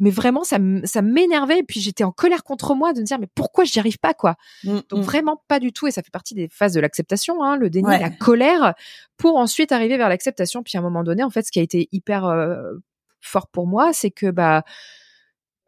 mais 0.00 0.10
vraiment 0.10 0.42
ça 0.42 0.58
ça 0.84 1.02
m'énervait. 1.02 1.60
Et 1.60 1.62
puis 1.62 1.80
j'étais 1.80 2.04
en 2.04 2.10
colère 2.10 2.42
contre 2.42 2.74
moi 2.74 2.92
de 2.92 3.00
me 3.00 3.04
dire 3.04 3.18
mais 3.20 3.28
pourquoi 3.34 3.64
j'y 3.64 3.78
arrive 3.78 3.98
pas 3.98 4.14
quoi? 4.14 4.36
Mmh, 4.64 4.78
donc 4.88 5.00
mmh. 5.00 5.02
vraiment 5.02 5.42
pas 5.46 5.60
du 5.60 5.72
tout. 5.72 5.86
Et 5.86 5.90
ça 5.90 6.02
fait 6.02 6.10
partie 6.10 6.34
des 6.34 6.48
phases 6.48 6.72
de 6.72 6.80
l'acceptation 6.80 7.42
hein, 7.44 7.56
le 7.56 7.70
déni 7.70 7.88
la 7.88 8.10
colère 8.10 8.74
pour 9.16 9.36
ensuite 9.36 9.70
arriver 9.70 9.96
vers 9.96 10.08
l'acceptation. 10.08 10.62
Puis 10.62 10.76
à 10.76 10.80
un 10.80 10.82
moment 10.82 11.04
donné 11.04 11.22
en 11.22 11.30
fait 11.30 11.42
ce 11.42 11.52
qui 11.52 11.60
a 11.60 11.62
été 11.62 11.88
hyper 11.92 12.24
euh, 12.24 12.72
fort 13.20 13.48
pour 13.48 13.66
moi 13.66 13.92
c'est 13.92 14.10
que 14.10 14.30
bah 14.30 14.64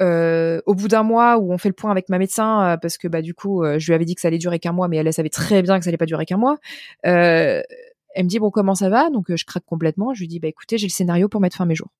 euh, 0.01 0.61
au 0.67 0.75
bout 0.75 0.89
d'un 0.89 1.05
mois 1.05 1.39
où 1.39 1.53
on 1.53 1.59
fait 1.59 1.69
le 1.69 1.75
point 1.75 1.91
avec 1.91 2.09
ma 2.09 2.19
médecin 2.19 2.73
euh, 2.73 2.77
parce 2.77 2.99
que 2.99 3.07
bah 3.07 3.23
du 3.23 3.35
coup 3.35 3.63
je 3.77 3.87
lui 3.87 3.95
avais 3.95 4.07
dit 4.07 4.15
que 4.15 4.21
ça 4.23 4.29
allait 4.29 4.39
durer 4.39 4.59
qu'un 4.59 4.73
mois 4.73 4.89
mais 4.89 4.97
elle, 4.97 5.13
savait 5.13 5.29
très 5.29 5.63
bien 5.63 5.79
que 5.79 5.85
ça 5.85 5.91
allait 5.91 5.99
pas 5.99 6.07
durer 6.07 6.25
qu'un 6.25 6.39
mois 6.39 6.57
elle 8.15 8.25
me 8.25 8.29
dit 8.29 8.39
bon 8.39 8.51
comment 8.51 8.75
ça 8.75 8.89
va? 8.89 9.11
Donc 9.11 9.35
je 9.35 9.45
craque 9.45 9.65
complètement. 9.65 10.15
Je 10.15 10.21
lui 10.21 10.29
dis 10.29 10.41
bah 10.41 10.49
écoutez 10.49 10.79
j'ai 10.79 10.87
le 10.87 10.93
scénario 10.93 11.29
pour 11.29 11.41
mettre 11.41 11.57
fin 11.57 11.65
à 11.65 11.67
mes 11.67 11.75
jours 11.75 11.91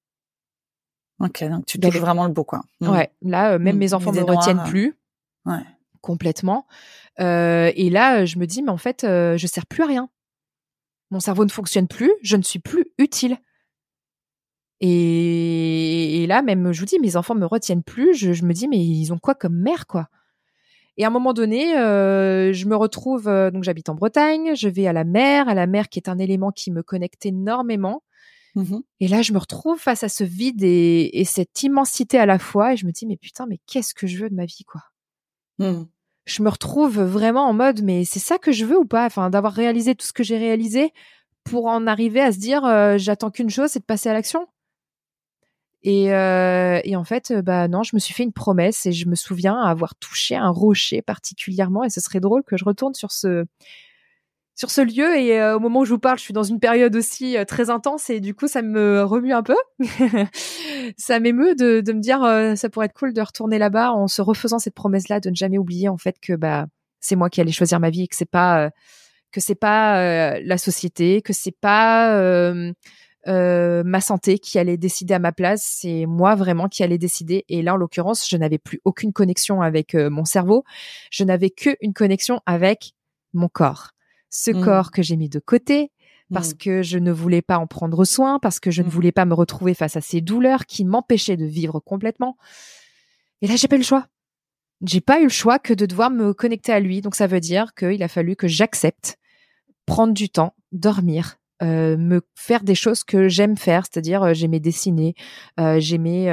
Ok, 1.23 1.45
donc 1.45 1.67
tu 1.67 1.79
touches 1.79 1.99
vraiment 1.99 2.27
le 2.27 2.33
beau, 2.33 2.45
quoi. 2.45 2.63
Mmh. 2.81 2.89
Ouais, 2.89 3.11
là, 3.23 3.59
même 3.59 3.77
mmh. 3.77 3.79
mes 3.79 3.95
enfants 3.95 4.13
ne 4.13 4.21
me 4.21 4.25
retiennent 4.25 4.65
plus. 4.65 4.95
Ouais. 5.47 5.63
Complètement. 6.01 6.67
et 7.19 7.91
là, 7.91 8.25
je 8.25 8.39
me 8.39 8.47
dis, 8.47 8.63
mais 8.63 8.71
en 8.71 8.77
fait, 8.77 9.03
je 9.03 9.47
sers 9.47 9.67
plus 9.67 9.85
à 9.85 9.87
rien. 9.87 10.09
Mon 11.11 11.21
cerveau 11.21 11.45
ne 11.45 11.51
fonctionne 11.51 11.89
plus, 11.89 12.13
je 12.23 12.37
ne 12.37 12.43
suis 12.43 12.59
plus 12.59 12.87
utile. 12.99 13.39
Et, 14.85 16.27
là, 16.27 16.43
même, 16.43 16.73
je 16.73 16.81
vous 16.81 16.87
dis, 16.87 16.99
mes 16.99 17.17
enfants 17.17 17.37
me 17.37 17.47
retiennent 17.47 17.85
plus. 17.85 18.15
Je, 18.15 18.45
me 18.45 18.53
dis, 18.53 18.67
mais 18.67 18.79
ils 18.79 19.13
ont 19.13 19.19
quoi 19.19 19.37
comme 19.37 19.55
mère, 19.55 19.87
quoi? 19.87 20.09
Et 20.97 21.05
à 21.05 21.07
un 21.07 21.11
moment 21.11 21.33
donné, 21.33 21.79
euh, 21.79 22.53
je 22.53 22.67
me 22.67 22.75
retrouve, 22.75 23.29
euh, 23.29 23.51
donc 23.51 23.63
j'habite 23.63 23.89
en 23.89 23.95
Bretagne, 23.95 24.55
je 24.57 24.69
vais 24.69 24.87
à 24.87 24.93
la 24.93 25.05
mer, 25.05 25.49
à 25.49 25.55
la 25.55 25.67
mer 25.67 25.89
qui 25.89 25.99
est 25.99 26.09
un 26.09 26.19
élément 26.19 26.51
qui 26.51 26.71
me 26.71 26.83
connecte 26.83 27.25
énormément. 27.25 28.03
Mmh 28.55 28.81
et 29.01 29.09
là, 29.09 29.23
je 29.23 29.33
me 29.33 29.39
retrouve 29.39 29.79
face 29.79 30.05
à 30.05 30.09
ce 30.09 30.25
vide 30.25 30.63
et, 30.63 31.25
cette 31.25 31.63
immensité 31.63 32.19
à 32.19 32.27
la 32.27 32.39
fois, 32.39 32.75
et 32.75 32.77
je 32.77 32.87
me 32.87 32.93
dis, 32.93 33.07
mais 33.07 33.17
putain, 33.17 33.47
mais 33.47 33.59
qu'est-ce 33.67 33.95
que 33.95 34.07
je 34.07 34.19
veux 34.19 34.31
de 34.31 34.35
ma 34.35 34.45
vie, 34.45 34.65
quoi? 34.65 34.83
Mmh. 35.59 35.85
Je 36.27 36.43
me 36.43 36.51
retrouve 36.51 37.01
vraiment 37.01 37.49
en 37.49 37.53
mode, 37.53 37.83
mais 37.83 38.05
c'est 38.05 38.21
ça 38.21 38.39
que 38.39 38.53
je 38.53 38.65
veux 38.65 38.79
ou 38.79 38.85
pas? 38.85 39.07
Enfin, 39.07 39.31
d'avoir 39.31 39.55
réalisé 39.55 39.95
tout 39.95 40.07
ce 40.07 40.13
que 40.13 40.23
j'ai 40.23 40.39
réalisé 40.39 40.93
pour 41.45 41.67
en 41.67 41.87
arriver 41.87 42.21
à 42.21 42.31
se 42.31 42.39
dire, 42.39 42.65
euh, 42.65 42.99
j'attends 42.99 43.31
qu'une 43.31 43.51
chose, 43.51 43.71
c'est 43.71 43.81
de 43.81 43.85
passer 43.85 44.09
à 44.09 44.13
l'action. 44.13 44.47
Et, 45.85 46.13
euh, 46.15 46.81
et, 46.85 46.95
en 46.95 47.05
fait, 47.05 47.33
euh, 47.33 47.43
bah 47.43 47.67
non, 47.67 47.83
je 47.83 47.97
me 47.97 47.99
suis 47.99 48.15
fait 48.15 48.23
une 48.23 48.33
promesse 48.33 48.87
et 48.87 48.93
je 48.93 49.09
me 49.09 49.17
souviens 49.17 49.61
avoir 49.61 49.97
touché 49.97 50.37
un 50.37 50.51
rocher 50.51 51.03
particulièrement. 51.03 51.83
Et 51.83 51.91
ce 51.91 52.01
serait 52.01 52.21
drôle 52.21 52.45
que 52.45 52.57
je 52.57 52.65
retourne 52.65 52.95
sur 52.95 53.11
ce 53.11 53.45
sur 54.63 54.71
ce 54.71 54.81
lieu. 54.81 55.17
Et 55.19 55.41
euh, 55.41 55.57
au 55.57 55.59
moment 55.59 55.81
où 55.81 55.85
je 55.85 55.91
vous 55.91 55.99
parle, 55.99 56.19
je 56.19 56.23
suis 56.23 56.33
dans 56.33 56.45
une 56.45 56.61
période 56.61 56.95
aussi 56.95 57.37
euh, 57.37 57.45
très 57.45 57.69
intense 57.69 58.11
et 58.11 58.21
du 58.21 58.33
coup, 58.33 58.47
ça 58.47 58.63
me 58.63 59.03
remue 59.03 59.33
un 59.33 59.43
peu. 59.43 59.57
ça 60.97 61.19
m'émeut 61.19 61.57
de, 61.57 61.83
me 61.93 62.01
dire, 62.01 62.21
ça 62.57 62.71
pourrait 62.71 62.87
être 62.87 62.95
cool 62.95 63.13
de 63.13 63.21
retourner 63.21 63.59
là-bas 63.59 63.93
en 63.93 64.07
se 64.07 64.23
refaisant 64.23 64.61
cette 64.61 64.75
promesse-là, 64.75 65.19
de 65.19 65.31
ne 65.31 65.35
jamais 65.35 65.59
oublier 65.59 65.89
en 65.89 65.99
fait 65.99 66.17
que 66.21 66.35
bah 66.35 66.67
c'est 67.01 67.17
moi 67.17 67.29
qui 67.29 67.41
allais 67.41 67.53
choisir 67.53 67.81
ma 67.81 67.91
vie 67.91 68.07
que 68.07 68.15
c'est 68.15 68.31
pas 68.31 68.71
que 69.33 69.41
c'est 69.41 69.57
pas 69.57 70.39
la 70.41 70.59
société, 70.59 71.23
que 71.23 71.33
c'est 71.33 71.57
pas 71.61 72.17
euh, 73.29 73.83
ma 73.85 74.01
santé 74.01 74.39
qui 74.39 74.59
allait 74.59 74.77
décider 74.77 75.15
à 75.15 75.21
ma 75.21 75.33
place, 75.33 75.63
c'est 75.65 76.07
moi 76.07 76.35
vraiment 76.35 76.69
qui 76.69 76.83
allait 76.83 76.99
décider. 76.99 77.45
Et 77.49 77.63
là, 77.63 77.75
en 77.75 77.77
l'occurrence, 77.77 78.29
je 78.29 78.37
n'avais 78.37 78.59
plus 78.59 78.81
aucune 78.85 79.13
connexion 79.13 79.63
avec 79.63 79.95
euh, 79.95 80.11
mon 80.11 80.25
cerveau, 80.25 80.65
je 81.11 81.23
n'avais 81.23 81.51
qu'une 81.51 81.93
connexion 81.95 82.41
avec 82.47 82.95
mon 83.33 83.49
corps. 83.49 83.93
Ce 84.33 84.51
mmh. 84.51 84.65
corps 84.65 84.91
que 84.91 85.03
j'ai 85.03 85.17
mis 85.17 85.29
de 85.29 85.39
côté 85.39 85.93
parce 86.33 86.55
mmh. 86.55 86.57
que 86.57 86.83
je 86.83 86.99
ne 86.99 87.13
voulais 87.13 87.43
pas 87.43 87.59
en 87.59 87.67
prendre 87.67 88.05
soin, 88.05 88.39
parce 88.39 88.59
que 88.59 88.71
je 88.71 88.83
ne 88.83 88.87
mmh. 88.87 88.91
voulais 88.91 89.13
pas 89.13 89.25
me 89.27 89.35
retrouver 89.35 89.75
face 89.75 89.97
à 89.97 90.01
ces 90.01 90.21
douleurs 90.21 90.67
qui 90.67 90.85
m'empêchaient 90.85 91.37
de 91.37 91.45
vivre 91.45 91.79
complètement. 91.79 92.37
Et 93.43 93.47
là, 93.47 93.57
j'ai 93.57 93.69
pas 93.69 93.77
eu 93.77 93.81
le 93.81 93.85
choix. 93.85 94.07
J'ai 94.85 95.01
pas 95.01 95.21
eu 95.21 95.25
le 95.25 95.29
choix 95.29 95.59
que 95.59 95.75
de 95.75 95.87
devoir 95.87 96.11
me 96.11 96.33
connecter 96.33 96.73
à 96.73 96.81
lui. 96.81 97.03
Donc 97.03 97.15
ça 97.15 97.27
veut 97.27 97.41
dire 97.41 97.75
qu'il 97.75 98.03
a 98.03 98.09
fallu 98.09 98.35
que 98.35 98.49
j'accepte 98.49 99.19
prendre 99.87 100.15
du 100.15 100.31
temps, 100.31 100.55
dormir, 100.73 101.37
euh, 101.63 101.97
me 101.97 102.23
faire 102.35 102.65
des 102.65 102.75
choses 102.75 103.05
que 103.05 103.29
j'aime 103.29 103.57
faire, 103.57 103.85
c'est-à-dire 103.85 104.23
euh, 104.25 104.35
j'aimais 104.35 104.59
dessiner, 104.59 105.15
euh, 105.61 105.79
j'aimais 105.79 106.27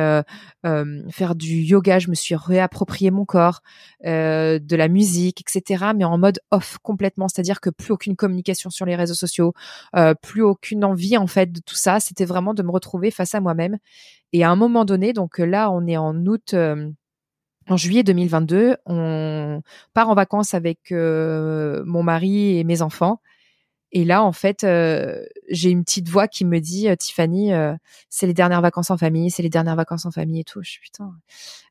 faire 1.11 1.35
du 1.35 1.55
yoga, 1.57 1.99
je 1.99 2.09
me 2.09 2.15
suis 2.15 2.35
réapproprié 2.35 3.11
mon 3.11 3.25
corps, 3.25 3.61
de 4.03 4.75
la 4.75 4.87
musique, 4.87 5.41
etc. 5.41 5.91
Mais 5.95 6.03
en 6.03 6.17
mode 6.17 6.39
off 6.51 6.77
complètement, 6.81 7.27
c'est-à-dire 7.27 7.61
que 7.61 7.69
plus 7.69 7.91
aucune 7.91 8.15
communication 8.15 8.69
sur 8.69 8.85
les 8.85 8.95
réseaux 8.95 9.13
sociaux, 9.13 9.53
plus 10.21 10.41
aucune 10.41 10.83
envie 10.83 11.17
en 11.17 11.27
fait 11.27 11.51
de 11.51 11.59
tout 11.59 11.75
ça. 11.75 11.99
C'était 11.99 12.25
vraiment 12.25 12.53
de 12.53 12.63
me 12.63 12.71
retrouver 12.71 13.11
face 13.11 13.35
à 13.35 13.41
moi-même. 13.41 13.77
Et 14.33 14.43
à 14.43 14.49
un 14.49 14.55
moment 14.55 14.85
donné, 14.85 15.13
donc 15.13 15.37
là 15.37 15.71
on 15.71 15.85
est 15.87 15.97
en 15.97 16.15
août. 16.25 16.53
en 16.53 17.77
juillet 17.77 18.03
2022, 18.03 18.77
on 18.85 19.61
part 19.93 20.09
en 20.09 20.15
vacances 20.15 20.53
avec 20.53 20.91
mon 20.91 22.03
mari 22.03 22.57
et 22.57 22.63
mes 22.63 22.81
enfants. 22.81 23.21
Et 23.91 24.05
là, 24.05 24.23
en 24.23 24.31
fait, 24.31 24.63
euh, 24.63 25.25
j'ai 25.49 25.69
une 25.69 25.83
petite 25.83 26.09
voix 26.09 26.27
qui 26.27 26.45
me 26.45 26.59
dit, 26.59 26.87
euh, 26.87 26.95
Tiffany, 26.95 27.53
euh, 27.53 27.73
c'est 28.09 28.27
les 28.27 28.33
dernières 28.33 28.61
vacances 28.61 28.91
en 28.91 28.97
famille, 28.97 29.31
c'est 29.31 29.43
les 29.43 29.49
dernières 29.49 29.75
vacances 29.75 30.05
en 30.05 30.11
famille 30.11 30.41
et 30.41 30.43
tout. 30.43 30.61
Je 30.61 30.69
suis 30.69 30.79
putain. 30.79 31.11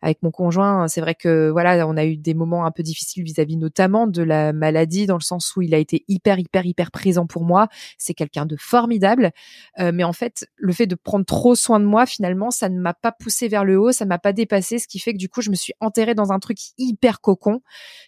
Avec 0.03 0.23
mon 0.23 0.31
conjoint, 0.31 0.89
c'est 0.89 1.01
vrai 1.01 1.15
que 1.15 1.49
voilà, 1.51 1.87
on 1.87 1.97
a 1.97 2.05
eu 2.05 2.17
des 2.17 2.35
moments 2.35 2.65
un 2.67 2.71
peu 2.71 2.83
difficiles 2.83 3.23
vis-à-vis 3.25 3.57
notamment 3.57 4.07
de 4.07 4.23
la 4.23 4.53
maladie, 4.53 5.07
dans 5.07 5.17
le 5.17 5.23
sens 5.23 5.57
où 5.57 5.63
il 5.63 5.75
a 5.75 5.79
été 5.79 6.05
hyper, 6.09 6.39
hyper, 6.39 6.67
hyper 6.67 6.91
présent 6.91 7.27
pour 7.27 7.45
moi. 7.45 7.69
C'est 7.99 8.15
quelqu'un 8.15 8.47
de 8.47 8.57
formidable, 8.57 9.33
mais 9.79 10.05
en 10.05 10.13
fait, 10.13 10.47
le 10.57 10.73
fait 10.73 10.87
de 10.87 10.95
prendre 10.95 11.25
trop 11.25 11.55
soin 11.55 11.81
de 11.81 11.85
moi, 11.85 12.07
finalement, 12.07 12.51
ça 12.51 12.69
ne 12.69 12.79
m'a 12.79 12.95
pas 12.95 13.13
poussé 13.13 13.49
vers 13.49 13.65
le 13.65 13.79
haut, 13.79 13.93
ça 13.93 14.05
m'a 14.05 14.19
pas 14.19 14.33
dépassé, 14.33 14.79
ce 14.79 14.87
qui 14.87 14.99
fait 14.99 15.13
que 15.13 15.19
du 15.19 15.29
coup, 15.29 15.43
je 15.43 15.51
me 15.51 15.57
suis 15.57 15.73
enterrée 15.81 16.15
dans 16.15 16.31
un 16.31 16.39
truc 16.39 16.59
hyper 16.79 17.21
cocon, 17.21 17.61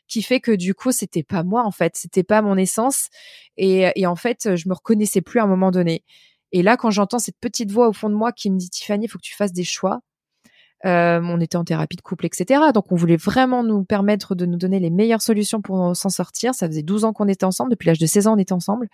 qui 0.06 0.22
fait 0.22 0.40
que 0.40 0.52
du 0.52 0.74
coup, 0.74 0.92
c'était 0.92 1.24
pas 1.24 1.42
moi 1.42 1.64
en 1.64 1.72
fait, 1.72 1.96
c'était 1.96 2.24
pas 2.24 2.42
mon 2.42 2.56
essence. 2.56 3.08
Et, 3.56 3.90
et 3.94 4.06
en 4.06 4.16
fait, 4.16 4.56
je 4.56 4.68
me 4.68 4.74
reconnaissais 4.74 5.20
plus 5.20 5.40
à 5.40 5.44
un 5.44 5.46
moment 5.46 5.59
Et 6.52 6.62
là, 6.62 6.76
quand 6.76 6.90
j'entends 6.90 7.18
cette 7.18 7.38
petite 7.40 7.70
voix 7.70 7.88
au 7.88 7.92
fond 7.92 8.10
de 8.10 8.14
moi 8.14 8.32
qui 8.32 8.50
me 8.50 8.58
dit 8.58 8.70
Tiffany, 8.70 9.04
il 9.06 9.08
faut 9.08 9.18
que 9.18 9.24
tu 9.24 9.34
fasses 9.34 9.52
des 9.52 9.64
choix. 9.64 10.00
Euh, 10.86 11.20
on 11.22 11.40
était 11.40 11.56
en 11.56 11.64
thérapie 11.64 11.96
de 11.96 12.02
couple, 12.02 12.26
etc. 12.26 12.60
Donc 12.74 12.90
on 12.90 12.96
voulait 12.96 13.16
vraiment 13.16 13.62
nous 13.62 13.84
permettre 13.84 14.34
de 14.34 14.46
nous 14.46 14.56
donner 14.56 14.80
les 14.80 14.90
meilleures 14.90 15.22
solutions 15.22 15.60
pour 15.60 15.94
s'en 15.94 16.08
sortir. 16.08 16.54
Ça 16.54 16.66
faisait 16.66 16.82
12 16.82 17.04
ans 17.04 17.12
qu'on 17.12 17.28
était 17.28 17.44
ensemble, 17.44 17.70
depuis 17.70 17.86
l'âge 17.86 17.98
de 17.98 18.06
16 18.06 18.26
ans 18.26 18.34
on 18.34 18.38
était 18.38 18.52
ensemble. 18.52 18.88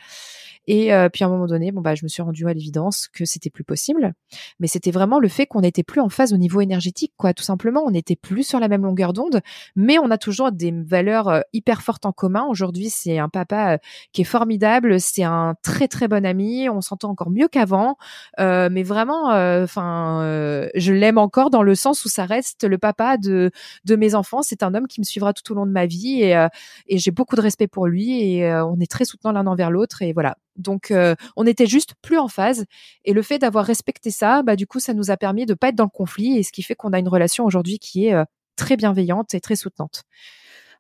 Et 0.68 0.92
euh, 0.92 1.08
puis 1.08 1.24
à 1.24 1.28
un 1.28 1.30
moment 1.30 1.46
donné, 1.46 1.70
bon 1.72 1.80
bah 1.80 1.94
je 1.94 2.04
me 2.04 2.08
suis 2.08 2.22
rendue 2.22 2.48
à 2.48 2.52
l'évidence 2.52 3.08
que 3.08 3.24
c'était 3.24 3.50
plus 3.50 3.64
possible, 3.64 4.14
mais 4.58 4.66
c'était 4.66 4.90
vraiment 4.90 5.20
le 5.20 5.28
fait 5.28 5.46
qu'on 5.46 5.60
n'était 5.60 5.84
plus 5.84 6.00
en 6.00 6.08
phase 6.08 6.32
au 6.32 6.36
niveau 6.36 6.60
énergétique, 6.60 7.12
quoi. 7.16 7.34
Tout 7.34 7.44
simplement, 7.44 7.84
on 7.84 7.90
n'était 7.90 8.16
plus 8.16 8.42
sur 8.42 8.58
la 8.58 8.68
même 8.68 8.82
longueur 8.82 9.12
d'onde, 9.12 9.40
mais 9.76 9.98
on 9.98 10.10
a 10.10 10.18
toujours 10.18 10.52
des 10.52 10.72
valeurs 10.72 11.28
euh, 11.28 11.40
hyper 11.52 11.82
fortes 11.82 12.06
en 12.06 12.12
commun. 12.12 12.46
Aujourd'hui, 12.48 12.90
c'est 12.90 13.18
un 13.18 13.28
papa 13.28 13.74
euh, 13.74 13.78
qui 14.12 14.22
est 14.22 14.24
formidable, 14.24 15.00
c'est 15.00 15.22
un 15.22 15.54
très 15.62 15.88
très 15.88 16.08
bon 16.08 16.26
ami, 16.26 16.68
on 16.68 16.80
s'entend 16.80 17.10
encore 17.10 17.30
mieux 17.30 17.48
qu'avant, 17.48 17.96
mais 18.38 18.82
vraiment, 18.82 19.26
enfin, 19.62 20.68
je 20.74 20.92
l'aime 20.92 21.18
encore 21.18 21.50
dans 21.50 21.62
le 21.62 21.74
sens 21.76 22.04
où 22.04 22.08
ça 22.08 22.24
reste 22.24 22.64
le 22.64 22.78
papa 22.78 23.16
de 23.16 23.50
de 23.84 23.96
mes 23.96 24.14
enfants. 24.14 24.42
C'est 24.42 24.62
un 24.62 24.74
homme 24.74 24.86
qui 24.88 25.00
me 25.00 25.04
suivra 25.04 25.32
tout 25.32 25.52
au 25.52 25.54
long 25.54 25.66
de 25.66 25.72
ma 25.72 25.86
vie 25.86 26.22
et 26.22 26.46
et 26.88 26.98
j'ai 26.98 27.10
beaucoup 27.10 27.36
de 27.36 27.40
respect 27.42 27.68
pour 27.68 27.86
lui 27.86 28.20
et 28.22 28.50
on 28.52 28.78
est 28.80 28.90
très 28.90 29.04
soutenants 29.04 29.32
l'un 29.32 29.46
envers 29.46 29.70
l'autre 29.70 30.02
et 30.02 30.12
voilà 30.12 30.36
donc 30.58 30.90
euh, 30.90 31.14
on 31.36 31.46
était 31.46 31.66
juste 31.66 31.94
plus 32.02 32.18
en 32.18 32.28
phase 32.28 32.64
et 33.04 33.12
le 33.12 33.22
fait 33.22 33.38
d'avoir 33.38 33.64
respecté 33.64 34.10
ça, 34.10 34.42
bah 34.42 34.56
du 34.56 34.66
coup 34.66 34.80
ça 34.80 34.94
nous 34.94 35.10
a 35.10 35.16
permis 35.16 35.46
de 35.46 35.54
pas 35.54 35.68
être 35.68 35.74
dans 35.74 35.84
le 35.84 35.90
conflit 35.90 36.38
et 36.38 36.42
ce 36.42 36.52
qui 36.52 36.62
fait 36.62 36.74
qu'on 36.74 36.92
a 36.92 36.98
une 36.98 37.08
relation 37.08 37.44
aujourd'hui 37.44 37.78
qui 37.78 38.06
est 38.06 38.14
euh, 38.14 38.24
très 38.56 38.76
bienveillante 38.76 39.34
et 39.34 39.40
très 39.40 39.56
soutenante. 39.56 40.02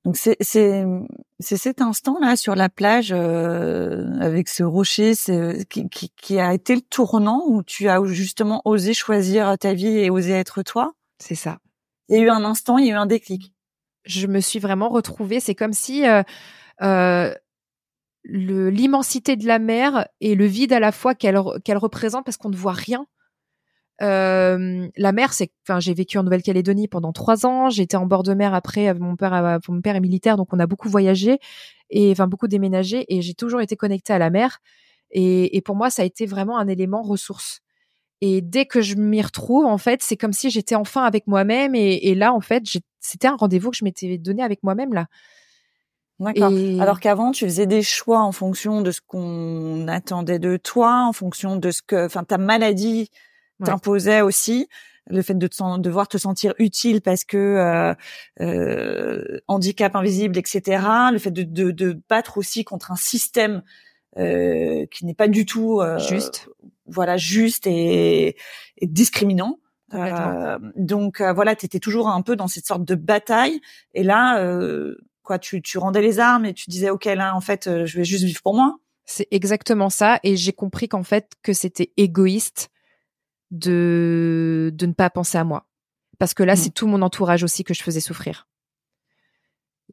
Donc 0.06 0.16
c'est 0.16 0.36
c'est 0.40 0.84
c'est 1.40 1.56
cet 1.56 1.82
instant 1.82 2.18
là 2.20 2.36
sur 2.36 2.54
la 2.54 2.68
plage 2.68 3.10
euh, 3.12 4.04
avec 4.20 4.48
ce 4.48 4.62
rocher 4.62 5.14
qui, 5.68 5.88
qui, 5.88 6.12
qui 6.16 6.38
a 6.38 6.54
été 6.54 6.76
le 6.76 6.80
tournant 6.80 7.42
où 7.48 7.64
tu 7.64 7.88
as 7.88 8.00
justement 8.04 8.62
osé 8.64 8.94
choisir 8.94 9.58
ta 9.58 9.74
vie 9.74 9.98
et 9.98 10.08
osé 10.08 10.30
être 10.30 10.62
toi? 10.62 10.92
C'est 11.18 11.34
ça. 11.34 11.58
Il 12.08 12.18
y 12.18 12.20
a 12.20 12.22
eu 12.22 12.28
un 12.28 12.44
instant, 12.44 12.78
il 12.78 12.86
y 12.86 12.90
a 12.92 12.94
eu 12.94 12.96
un 12.96 13.06
déclic. 13.06 13.52
Je 14.04 14.28
me 14.28 14.38
suis 14.38 14.60
vraiment 14.60 14.90
retrouvée. 14.90 15.40
C'est 15.40 15.56
comme 15.56 15.72
si 15.72 16.04
euh, 16.06 17.34
l'immensité 18.22 19.34
de 19.34 19.48
la 19.48 19.58
mer 19.58 20.06
et 20.20 20.36
le 20.36 20.46
vide 20.46 20.72
à 20.72 20.78
la 20.78 20.92
fois 20.92 21.16
qu'elle 21.16 21.40
qu'elle 21.64 21.78
représente 21.78 22.24
parce 22.24 22.36
qu'on 22.36 22.50
ne 22.50 22.56
voit 22.56 22.74
rien. 22.74 23.08
Euh, 24.02 24.88
la 24.96 25.12
mer, 25.12 25.32
c'est, 25.32 25.50
enfin, 25.66 25.80
j'ai 25.80 25.94
vécu 25.94 26.18
en 26.18 26.22
Nouvelle-Calédonie 26.22 26.88
pendant 26.88 27.12
trois 27.12 27.46
ans. 27.46 27.70
J'étais 27.70 27.96
en 27.96 28.06
bord 28.06 28.22
de 28.22 28.34
mer 28.34 28.54
après. 28.54 28.92
Mon 28.94 29.16
père, 29.16 29.60
mon 29.68 29.80
père 29.80 29.96
est 29.96 30.00
militaire, 30.00 30.36
donc 30.36 30.52
on 30.52 30.58
a 30.58 30.66
beaucoup 30.66 30.88
voyagé 30.88 31.38
et 31.90 32.10
enfin 32.10 32.26
beaucoup 32.26 32.48
déménagé. 32.48 33.06
Et 33.14 33.22
j'ai 33.22 33.34
toujours 33.34 33.60
été 33.60 33.76
connectée 33.76 34.12
à 34.12 34.18
la 34.18 34.30
mer. 34.30 34.58
Et, 35.10 35.56
et 35.56 35.62
pour 35.62 35.76
moi, 35.76 35.88
ça 35.90 36.02
a 36.02 36.04
été 36.04 36.26
vraiment 36.26 36.58
un 36.58 36.68
élément 36.68 37.02
ressource. 37.02 37.60
Et 38.20 38.40
dès 38.40 38.66
que 38.66 38.80
je 38.80 38.96
m'y 38.96 39.22
retrouve, 39.22 39.66
en 39.66 39.78
fait, 39.78 40.02
c'est 40.02 40.16
comme 40.16 40.32
si 40.32 40.50
j'étais 40.50 40.74
enfin 40.74 41.04
avec 41.04 41.26
moi-même. 41.26 41.74
Et, 41.74 42.08
et 42.08 42.14
là, 42.14 42.32
en 42.32 42.40
fait, 42.40 42.64
c'était 43.00 43.28
un 43.28 43.36
rendez-vous 43.36 43.70
que 43.70 43.76
je 43.76 43.84
m'étais 43.84 44.18
donné 44.18 44.42
avec 44.42 44.62
moi-même 44.62 44.92
là. 44.92 45.06
D'accord. 46.18 46.50
Alors 46.80 46.98
qu'avant, 46.98 47.30
tu 47.30 47.44
faisais 47.44 47.66
des 47.66 47.82
choix 47.82 48.20
en 48.20 48.32
fonction 48.32 48.80
de 48.80 48.90
ce 48.90 49.02
qu'on 49.06 49.86
attendait 49.86 50.38
de 50.38 50.56
toi, 50.56 51.04
en 51.06 51.12
fonction 51.12 51.56
de 51.56 51.70
ce 51.70 51.82
que, 51.82 52.06
enfin, 52.06 52.24
ta 52.24 52.38
maladie 52.38 53.10
t'imposait 53.64 54.20
aussi. 54.20 54.68
Le 55.08 55.22
fait 55.22 55.34
de 55.34 55.46
te, 55.46 55.78
devoir 55.78 56.08
te 56.08 56.18
sentir 56.18 56.52
utile 56.58 57.00
parce 57.00 57.24
que 57.24 57.36
euh, 57.36 57.94
euh, 58.40 59.38
handicap 59.46 59.94
invisible, 59.94 60.36
etc. 60.36 60.82
Le 61.12 61.18
fait 61.18 61.30
de, 61.30 61.44
de, 61.44 61.70
de, 61.70 62.00
battre 62.08 62.38
aussi 62.38 62.64
contre 62.64 62.90
un 62.90 62.96
système 62.96 63.62
euh, 64.18 64.84
qui 64.90 65.06
n'est 65.06 65.14
pas 65.14 65.28
du 65.28 65.46
tout 65.46 65.80
euh, 65.80 65.98
juste, 65.98 66.48
voilà, 66.86 67.16
juste 67.16 67.68
et, 67.68 68.36
et 68.78 68.86
discriminant. 68.88 69.60
Euh, 69.94 70.58
donc 70.76 71.20
euh, 71.20 71.32
voilà, 71.32 71.54
tu 71.54 71.66
étais 71.66 71.78
toujours 71.78 72.08
un 72.08 72.22
peu 72.22 72.36
dans 72.36 72.48
cette 72.48 72.66
sorte 72.66 72.84
de 72.84 72.94
bataille. 72.94 73.60
Et 73.94 74.02
là, 74.02 74.40
euh, 74.40 74.96
quoi 75.22 75.38
tu, 75.38 75.62
tu 75.62 75.78
rendais 75.78 76.02
les 76.02 76.18
armes 76.18 76.44
et 76.44 76.54
tu 76.54 76.70
disais 76.70 76.90
ok 76.90 77.04
là 77.06 77.34
en 77.34 77.40
fait 77.40 77.68
je 77.84 77.98
vais 77.98 78.04
juste 78.04 78.22
vivre 78.22 78.40
pour 78.42 78.54
moi 78.54 78.76
c'est 79.06 79.26
exactement 79.32 79.90
ça 79.90 80.20
et 80.22 80.36
j'ai 80.36 80.52
compris 80.52 80.88
qu'en 80.88 81.02
fait 81.02 81.32
que 81.42 81.52
c'était 81.52 81.92
égoïste 81.96 82.70
de 83.50 84.72
de 84.74 84.86
ne 84.86 84.92
pas 84.92 85.10
penser 85.10 85.38
à 85.38 85.44
moi 85.44 85.66
parce 86.18 86.34
que 86.34 86.42
là 86.42 86.54
Mmh. 86.54 86.56
c'est 86.56 86.70
tout 86.70 86.86
mon 86.86 87.02
entourage 87.02 87.44
aussi 87.44 87.64
que 87.64 87.74
je 87.74 87.82
faisais 87.82 88.00
souffrir. 88.00 88.46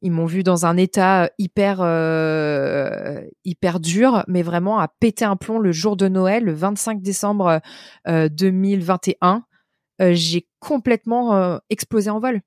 Ils 0.01 0.11
m'ont 0.11 0.25
vu 0.25 0.43
dans 0.43 0.65
un 0.65 0.75
état 0.75 1.29
hyper 1.37 1.79
euh, 1.81 3.21
hyper 3.45 3.79
dur, 3.79 4.23
mais 4.27 4.41
vraiment 4.41 4.79
à 4.79 4.87
péter 4.87 5.23
un 5.23 5.35
plomb 5.35 5.59
le 5.59 5.71
jour 5.71 5.95
de 5.95 6.07
Noël, 6.07 6.43
le 6.43 6.53
25 6.53 7.01
décembre 7.01 7.61
euh, 8.07 8.27
2021. 8.29 9.45
Euh, 10.01 10.11
j'ai 10.13 10.47
complètement 10.59 11.35
euh, 11.35 11.57
explosé 11.69 12.09
en 12.09 12.19
vol. 12.19 12.41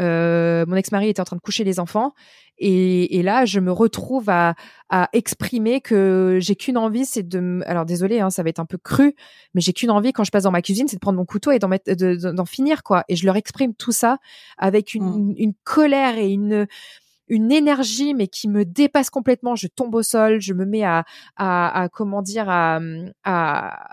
Euh, 0.00 0.64
mon 0.66 0.76
ex-mari 0.76 1.08
était 1.08 1.20
en 1.20 1.24
train 1.24 1.36
de 1.36 1.40
coucher 1.40 1.62
les 1.64 1.78
enfants 1.78 2.14
et, 2.58 3.16
et 3.18 3.22
là 3.22 3.44
je 3.44 3.60
me 3.60 3.70
retrouve 3.70 4.28
à, 4.28 4.54
à 4.88 5.08
exprimer 5.12 5.80
que 5.80 6.38
j'ai 6.40 6.56
qu'une 6.56 6.76
envie 6.78 7.04
c'est 7.06 7.22
de 7.28 7.60
alors 7.66 7.84
désolé 7.84 8.18
hein, 8.20 8.30
ça 8.30 8.42
va 8.42 8.48
être 8.48 8.58
un 8.58 8.64
peu 8.64 8.76
cru 8.78 9.14
mais 9.54 9.60
j'ai 9.60 9.72
qu'une 9.72 9.90
envie 9.92 10.12
quand 10.12 10.24
je 10.24 10.30
passe 10.32 10.42
dans 10.44 10.50
ma 10.50 10.62
cuisine 10.62 10.88
c'est 10.88 10.96
de 10.96 11.00
prendre 11.00 11.18
mon 11.18 11.24
couteau 11.24 11.52
et 11.52 11.58
d'en 11.60 11.68
mettre 11.68 11.92
de- 11.94 12.16
de- 12.16 12.32
d'en 12.32 12.44
finir 12.44 12.82
quoi 12.82 13.04
et 13.08 13.14
je 13.16 13.24
leur 13.24 13.36
exprime 13.36 13.72
tout 13.74 13.92
ça 13.92 14.18
avec 14.58 14.94
une, 14.94 15.04
Mm. 15.30 15.34
une 15.36 15.52
colère 15.64 16.18
et 16.18 16.30
une 16.30 16.66
une 17.28 17.52
énergie 17.52 18.14
mais 18.14 18.26
qui 18.28 18.48
me 18.48 18.64
dépasse 18.64 19.10
complètement 19.10 19.54
je 19.56 19.66
tombe 19.68 19.94
au 19.94 20.02
sol 20.02 20.40
je 20.40 20.54
me 20.54 20.64
mets 20.64 20.84
à 20.84 21.04
à, 21.36 21.82
à 21.82 21.88
comment 21.88 22.20
dire 22.22 22.48
à, 22.48 22.80
à 23.24 23.88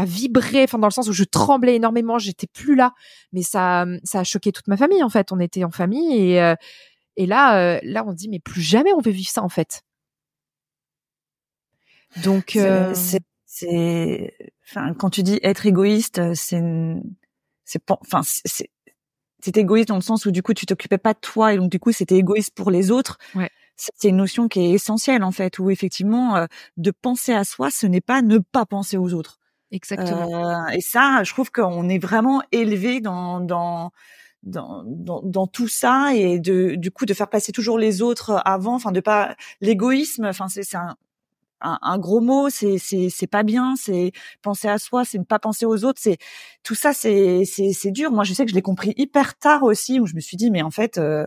à 0.00 0.04
vibrer, 0.04 0.62
enfin 0.62 0.78
dans 0.78 0.86
le 0.86 0.92
sens 0.92 1.08
où 1.08 1.12
je 1.12 1.24
tremblais 1.24 1.74
énormément, 1.74 2.18
j'étais 2.18 2.46
plus 2.46 2.76
là, 2.76 2.92
mais 3.32 3.42
ça, 3.42 3.84
ça 4.04 4.20
a 4.20 4.24
choqué 4.24 4.52
toute 4.52 4.68
ma 4.68 4.76
famille 4.76 5.02
en 5.02 5.08
fait. 5.08 5.32
On 5.32 5.40
était 5.40 5.64
en 5.64 5.72
famille 5.72 6.16
et 6.16 6.40
euh, 6.40 6.54
et 7.16 7.26
là, 7.26 7.58
euh, 7.58 7.80
là 7.82 8.04
on 8.06 8.12
dit 8.12 8.28
mais 8.28 8.38
plus 8.38 8.60
jamais 8.62 8.92
on 8.92 9.00
veut 9.00 9.10
vivre 9.10 9.28
ça 9.28 9.42
en 9.42 9.48
fait. 9.48 9.82
Donc 12.22 12.54
euh, 12.56 12.92
C'est, 12.94 13.20
c'est, 13.44 14.34
enfin, 14.68 14.94
quand 14.94 15.10
tu 15.10 15.22
dis 15.22 15.38
être 15.42 15.66
égoïste, 15.66 16.34
c'est, 16.34 16.62
c'est, 17.64 17.84
pas- 17.84 17.98
enfin, 18.00 18.22
c'est- 18.22 18.42
c'est, 18.44 18.70
c'est 19.42 19.56
égoïste 19.56 19.88
dans 19.88 19.96
le 19.96 20.00
sens 20.00 20.26
où 20.26 20.30
du 20.30 20.42
coup 20.42 20.54
tu 20.54 20.66
t'occupais 20.66 20.98
pas 20.98 21.14
de 21.14 21.18
toi 21.20 21.52
et 21.54 21.58
donc 21.58 21.70
du 21.70 21.78
coup 21.78 21.92
c'était 21.92 22.16
égoïste 22.16 22.54
pour 22.54 22.70
les 22.70 22.90
autres. 22.90 23.18
Ouais. 23.34 23.50
C'est 23.76 24.08
une 24.08 24.16
notion 24.16 24.48
qui 24.48 24.60
est 24.60 24.70
essentielle 24.70 25.22
en 25.22 25.30
fait, 25.32 25.58
où 25.58 25.70
effectivement 25.70 26.36
euh, 26.36 26.46
de 26.76 26.90
penser 26.90 27.32
à 27.32 27.44
soi, 27.44 27.70
ce 27.70 27.86
n'est 27.86 28.00
pas 28.00 28.22
ne 28.22 28.38
pas 28.38 28.66
penser 28.66 28.96
aux 28.96 29.12
autres. 29.14 29.37
Exactement. 29.70 30.28
Euh, 30.32 30.66
et 30.72 30.80
ça, 30.80 31.22
je 31.24 31.32
trouve 31.32 31.50
qu'on 31.50 31.88
est 31.88 31.98
vraiment 31.98 32.42
élevé 32.52 33.00
dans 33.00 33.40
dans 33.40 33.90
dans, 34.44 34.84
dans, 34.86 35.20
dans 35.22 35.46
tout 35.46 35.68
ça 35.68 36.14
et 36.14 36.38
de 36.38 36.74
du 36.76 36.90
coup 36.90 37.06
de 37.06 37.14
faire 37.14 37.28
passer 37.28 37.52
toujours 37.52 37.78
les 37.78 38.02
autres 38.02 38.40
avant, 38.44 38.74
enfin 38.74 38.92
de 38.92 39.00
pas 39.00 39.34
l'égoïsme, 39.60 40.26
enfin 40.26 40.48
c'est 40.48 40.62
c'est 40.62 40.76
un, 40.76 40.96
un, 41.60 41.78
un 41.82 41.98
gros 41.98 42.20
mot, 42.20 42.48
c'est 42.50 42.78
c'est 42.78 43.08
c'est 43.10 43.26
pas 43.26 43.42
bien, 43.42 43.74
c'est 43.76 44.12
penser 44.42 44.68
à 44.68 44.78
soi, 44.78 45.04
c'est 45.04 45.18
ne 45.18 45.24
pas 45.24 45.38
penser 45.40 45.66
aux 45.66 45.84
autres, 45.84 46.00
c'est 46.02 46.18
tout 46.62 46.74
ça 46.76 46.92
c'est 46.92 47.44
c'est 47.44 47.72
c'est 47.72 47.90
dur. 47.90 48.12
Moi, 48.12 48.24
je 48.24 48.34
sais 48.34 48.44
que 48.44 48.50
je 48.50 48.56
l'ai 48.56 48.62
compris 48.62 48.94
hyper 48.96 49.36
tard 49.38 49.64
aussi 49.64 50.00
où 50.00 50.06
je 50.06 50.14
me 50.14 50.20
suis 50.20 50.36
dit 50.36 50.50
mais 50.50 50.62
en 50.62 50.70
fait 50.70 50.98
euh, 50.98 51.26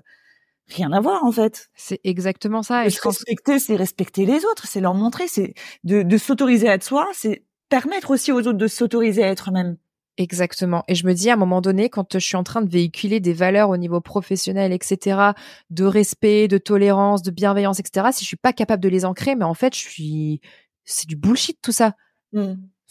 rien 0.70 0.92
à 0.94 1.02
voir 1.02 1.24
en 1.26 1.32
fait. 1.32 1.70
C'est 1.76 2.00
exactement 2.04 2.64
ça. 2.64 2.86
Et 2.86 2.88
Et 2.88 2.90
je 2.90 3.00
pense 3.00 3.18
respecter, 3.18 3.60
c'est 3.60 3.76
respecter 3.76 4.26
les 4.26 4.46
autres, 4.46 4.68
c'est 4.68 4.82
leur 4.82 4.94
montrer, 4.96 5.28
c'est 5.28 5.54
de, 5.84 6.04
de 6.04 6.18
s'autoriser 6.18 6.70
à 6.70 6.76
être 6.76 6.84
soi, 6.84 7.08
c'est 7.14 7.44
permettre 7.72 8.12
aussi 8.12 8.32
aux 8.32 8.42
autres 8.42 8.54
de 8.54 8.68
s'autoriser 8.68 9.24
à 9.24 9.30
être 9.30 9.50
eux-mêmes. 9.50 9.78
Exactement. 10.18 10.84
Et 10.88 10.94
je 10.94 11.08
me 11.08 11.14
dis 11.14 11.30
à 11.30 11.34
un 11.34 11.38
moment 11.38 11.62
donné, 11.62 11.90
quand 11.90 12.14
je 12.14 12.20
suis 12.20 12.36
en 12.36 12.44
train 12.44 12.62
de 12.62 12.70
véhiculer 12.70 13.20
des 13.22 13.34
valeurs 13.34 13.70
au 13.70 13.78
niveau 13.78 14.02
professionnel, 14.02 14.74
etc., 14.74 15.32
de 15.70 15.86
respect, 15.86 16.50
de 16.50 16.58
tolérance, 16.58 17.24
de 17.24 17.32
bienveillance, 17.32 17.80
etc., 17.80 18.10
si 18.12 18.24
je 18.24 18.28
suis 18.28 18.38
pas 18.38 18.52
capable 18.52 18.84
de 18.84 18.90
les 18.90 19.06
ancrer, 19.06 19.36
mais 19.36 19.46
en 19.46 19.54
fait, 19.54 19.74
je 19.74 19.80
suis, 19.80 20.42
c'est 20.84 21.08
du 21.08 21.16
bullshit 21.16 21.60
tout 21.62 21.72
ça. 21.72 21.96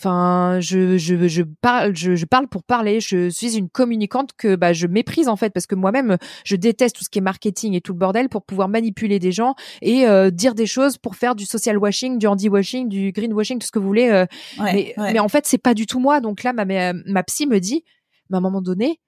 Enfin, 0.03 0.61
je, 0.61 0.97
je, 0.97 1.29
je 1.29 1.43
parle, 1.61 1.95
je, 1.95 2.15
je 2.17 2.25
parle 2.25 2.49
pour 2.49 2.63
parler. 2.65 3.01
Je 3.01 3.29
suis 3.29 3.59
une 3.59 3.69
communicante 3.69 4.31
que 4.35 4.57
bah, 4.57 4.73
je 4.73 4.87
méprise 4.87 5.29
en 5.29 5.37
fait 5.37 5.51
parce 5.51 5.67
que 5.67 5.75
moi-même, 5.75 6.17
je 6.43 6.57
déteste 6.57 6.97
tout 6.97 7.05
ce 7.05 7.11
qui 7.11 7.19
est 7.19 7.23
marketing 7.23 7.75
et 7.75 7.83
tout 7.83 7.93
le 7.93 7.99
bordel 7.99 8.31
pour 8.31 8.43
pouvoir 8.43 8.69
manipuler 8.69 9.19
des 9.19 9.31
gens 9.31 9.55
et 9.83 10.07
euh, 10.07 10.31
dire 10.31 10.55
des 10.55 10.65
choses 10.65 10.97
pour 10.97 11.17
faire 11.17 11.35
du 11.35 11.45
social 11.45 11.77
washing, 11.77 12.17
du 12.19 12.27
handy 12.27 12.49
washing, 12.49 12.89
du 12.89 13.13
green 13.13 13.35
washing, 13.35 13.59
tout 13.59 13.67
ce 13.67 13.73
que 13.73 13.79
vous 13.79 13.87
voulez. 13.87 14.09
euh, 14.09 14.25
Ouais, 14.59 14.73
mais, 14.73 14.95
ouais. 14.97 15.13
mais 15.13 15.19
en 15.19 15.29
fait, 15.29 15.45
c'est 15.47 15.59
pas 15.59 15.75
du 15.75 15.85
tout 15.85 16.01
moi. 16.01 16.21
Donc 16.21 16.45
là, 16.45 16.55
ma, 16.55 16.65
ma, 16.65 16.95
ma 16.95 17.23
psy 17.25 17.47
me 17.47 17.61
dit, 17.61 17.85
mais 18.31 18.37
à 18.37 18.39
un 18.39 18.41
moment 18.41 18.63
donné, 18.63 19.01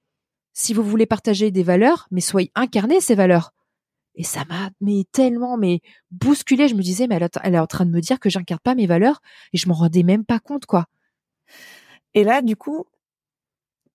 si 0.53 0.75
vous 0.75 0.83
voulez 0.83 1.07
partager 1.07 1.51
des 1.51 1.63
valeurs, 1.63 2.07
mais 2.11 2.21
soyez 2.21 2.51
incarnés 2.55 3.01
ces 3.01 3.15
valeurs. 3.15 3.55
Et 4.15 4.25
ça 4.25 4.45
m'a 4.49 4.71
mais 4.81 5.05
tellement 5.13 5.57
mais 5.57 5.81
bousculé. 6.11 6.69
Je 6.69 6.75
me 6.75 6.83
disais, 6.83 7.07
mais 7.07 7.17
elle, 7.17 7.23
est- 7.25 7.39
elle 7.43 7.55
est 7.55 7.59
en 7.59 7.67
train 7.67 7.87
de 7.87 7.91
me 7.91 8.01
dire 8.01 8.21
que 8.21 8.29
j'incarne 8.31 8.61
pas 8.61 8.75
mes 8.75 8.87
valeurs 8.87 9.23
et 9.53 9.59
je 9.59 9.69
m'en 9.69 9.75
rendais 9.75 10.03
même 10.03 10.25
pas 10.25 10.39
compte 10.39 10.67
quoi. 10.67 10.87
Et 12.15 12.25
là, 12.25 12.43
du 12.43 12.57
coup, 12.57 12.85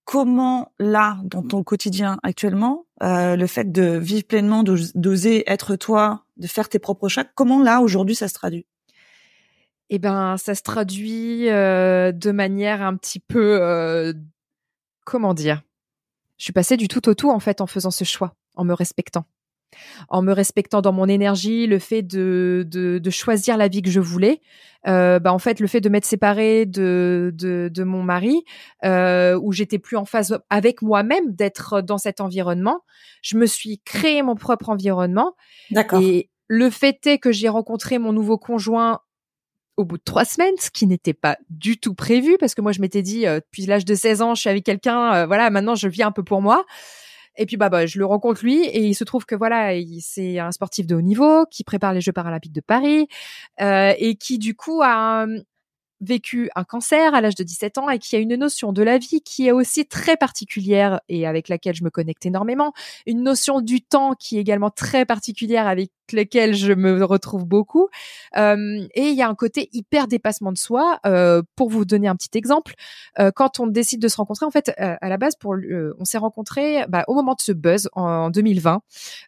comment 0.05 0.71
là, 0.79 1.19
dans 1.23 1.43
ton 1.43 1.63
quotidien 1.63 2.17
actuellement, 2.23 2.85
euh, 3.03 3.35
le 3.35 3.45
fait 3.47 3.71
de 3.71 3.97
vivre 3.97 4.25
pleinement, 4.25 4.63
d'os- 4.63 4.95
d'oser 4.95 5.43
être 5.51 5.75
toi, 5.75 6.23
de 6.37 6.47
faire 6.47 6.69
tes 6.69 6.79
propres 6.79 7.09
choix, 7.09 7.25
comment 7.35 7.61
là 7.61 7.81
aujourd'hui 7.81 8.15
ça 8.15 8.27
se 8.27 8.33
traduit? 8.33 8.65
Eh 9.89 9.99
ben, 9.99 10.35
ça 10.37 10.53
se 10.55 10.61
traduit 10.63 11.49
euh, 11.49 12.11
de 12.11 12.31
manière 12.31 12.81
un 12.81 12.95
petit 12.97 13.19
peu, 13.19 13.59
euh, 13.61 14.13
comment 15.05 15.33
dire? 15.33 15.61
Je 16.37 16.45
suis 16.45 16.53
passée 16.53 16.77
du 16.77 16.87
tout 16.87 17.07
au 17.09 17.15
tout 17.15 17.29
en 17.31 17.39
fait 17.39 17.61
en 17.61 17.67
faisant 17.67 17.91
ce 17.91 18.03
choix, 18.03 18.35
en 18.55 18.63
me 18.65 18.73
respectant, 18.73 19.25
en 20.09 20.21
me 20.21 20.31
respectant 20.31 20.81
dans 20.81 20.93
mon 20.93 21.07
énergie, 21.07 21.67
le 21.67 21.79
fait 21.79 22.01
de 22.01 22.65
de, 22.67 22.99
de 22.99 23.09
choisir 23.09 23.57
la 23.57 23.67
vie 23.67 23.81
que 23.81 23.89
je 23.89 23.99
voulais. 23.99 24.41
Euh, 24.87 25.19
bah 25.19 25.33
en 25.33 25.39
fait, 25.39 25.59
le 25.59 25.67
fait 25.67 25.81
de 25.81 25.89
m'être 25.89 26.05
séparée 26.05 26.65
de 26.65 27.31
de, 27.35 27.69
de 27.73 27.83
mon 27.83 28.03
mari, 28.03 28.43
euh, 28.85 29.39
où 29.41 29.51
j'étais 29.51 29.79
plus 29.79 29.97
en 29.97 30.05
phase 30.05 30.39
avec 30.49 30.81
moi-même, 30.81 31.33
d'être 31.33 31.81
dans 31.81 31.97
cet 31.97 32.21
environnement, 32.21 32.81
je 33.21 33.37
me 33.37 33.45
suis 33.45 33.79
créé 33.83 34.21
mon 34.21 34.35
propre 34.35 34.69
environnement. 34.69 35.35
D'accord. 35.71 36.01
Et 36.01 36.29
le 36.47 36.69
fait 36.69 37.05
est 37.07 37.17
que 37.17 37.31
j'ai 37.31 37.49
rencontré 37.49 37.99
mon 37.99 38.13
nouveau 38.13 38.37
conjoint 38.37 39.01
au 39.77 39.85
bout 39.85 39.97
de 39.97 40.03
trois 40.03 40.25
semaines, 40.25 40.55
ce 40.59 40.71
qui 40.71 40.87
n'était 40.87 41.13
pas 41.13 41.37
du 41.49 41.79
tout 41.79 41.93
prévu, 41.93 42.37
parce 42.39 42.55
que 42.55 42.61
moi 42.61 42.71
je 42.71 42.81
m'étais 42.81 43.03
dit, 43.03 43.27
euh, 43.27 43.39
depuis 43.39 43.65
l'âge 43.67 43.85
de 43.85 43.93
16 43.93 44.21
ans, 44.23 44.35
je 44.35 44.41
suis 44.41 44.49
avec 44.49 44.63
quelqu'un, 44.63 45.13
euh, 45.13 45.25
voilà, 45.27 45.49
maintenant 45.51 45.75
je 45.75 45.87
vis 45.87 46.03
un 46.03 46.11
peu 46.11 46.23
pour 46.23 46.41
moi. 46.41 46.65
Et 47.37 47.45
puis 47.45 47.57
bah, 47.57 47.69
bah 47.69 47.85
je 47.85 47.99
le 47.99 48.05
rencontre 48.05 48.43
lui 48.43 48.65
et 48.65 48.81
il 48.85 48.93
se 48.95 49.03
trouve 49.03 49.25
que 49.25 49.35
voilà, 49.35 49.75
il- 49.75 50.01
c'est 50.01 50.39
un 50.39 50.51
sportif 50.51 50.87
de 50.87 50.95
haut 50.95 51.01
niveau 51.01 51.45
qui 51.51 51.63
prépare 51.63 51.93
les 51.93 52.01
Jeux 52.01 52.11
paralympiques 52.13 52.53
de 52.53 52.61
Paris 52.61 53.07
euh, 53.61 53.93
et 53.97 54.15
qui 54.15 54.39
du 54.39 54.55
coup 54.55 54.81
a 54.83 55.25
euh, 55.27 55.39
vécu 56.01 56.49
un 56.55 56.63
cancer 56.63 57.13
à 57.13 57.21
l'âge 57.21 57.35
de 57.35 57.43
17 57.43 57.77
ans 57.77 57.89
et 57.89 57.99
qui 57.99 58.15
a 58.15 58.19
une 58.19 58.35
notion 58.35 58.71
de 58.73 58.83
la 58.83 58.97
vie 58.97 59.21
qui 59.21 59.47
est 59.47 59.51
aussi 59.51 59.85
très 59.85 60.17
particulière 60.17 61.01
et 61.09 61.27
avec 61.27 61.49
laquelle 61.49 61.75
je 61.75 61.83
me 61.83 61.89
connecte 61.89 62.25
énormément, 62.25 62.73
une 63.05 63.23
notion 63.23 63.61
du 63.61 63.81
temps 63.81 64.13
qui 64.13 64.37
est 64.37 64.41
également 64.41 64.69
très 64.69 65.05
particulière 65.05 65.67
avec 65.67 65.91
laquelle 66.13 66.55
je 66.55 66.73
me 66.73 67.03
retrouve 67.03 67.45
beaucoup. 67.45 67.89
Euh, 68.37 68.87
et 68.93 69.09
il 69.09 69.15
y 69.15 69.21
a 69.21 69.27
un 69.27 69.35
côté 69.35 69.69
hyper 69.73 70.07
dépassement 70.07 70.51
de 70.51 70.57
soi. 70.57 70.99
Euh, 71.05 71.41
pour 71.55 71.69
vous 71.69 71.85
donner 71.85 72.07
un 72.07 72.15
petit 72.15 72.37
exemple, 72.37 72.73
euh, 73.19 73.31
quand 73.35 73.59
on 73.59 73.67
décide 73.67 74.01
de 74.01 74.07
se 74.07 74.17
rencontrer, 74.17 74.45
en 74.45 74.51
fait, 74.51 74.73
euh, 74.79 74.95
à 75.01 75.09
la 75.09 75.17
base, 75.17 75.35
pour, 75.35 75.55
euh, 75.55 75.95
on 75.99 76.05
s'est 76.05 76.17
rencontrés 76.17 76.85
bah, 76.87 77.03
au 77.07 77.13
moment 77.13 77.33
de 77.33 77.41
ce 77.41 77.51
buzz 77.51 77.89
en, 77.93 78.03
en 78.03 78.29
2020 78.29 78.81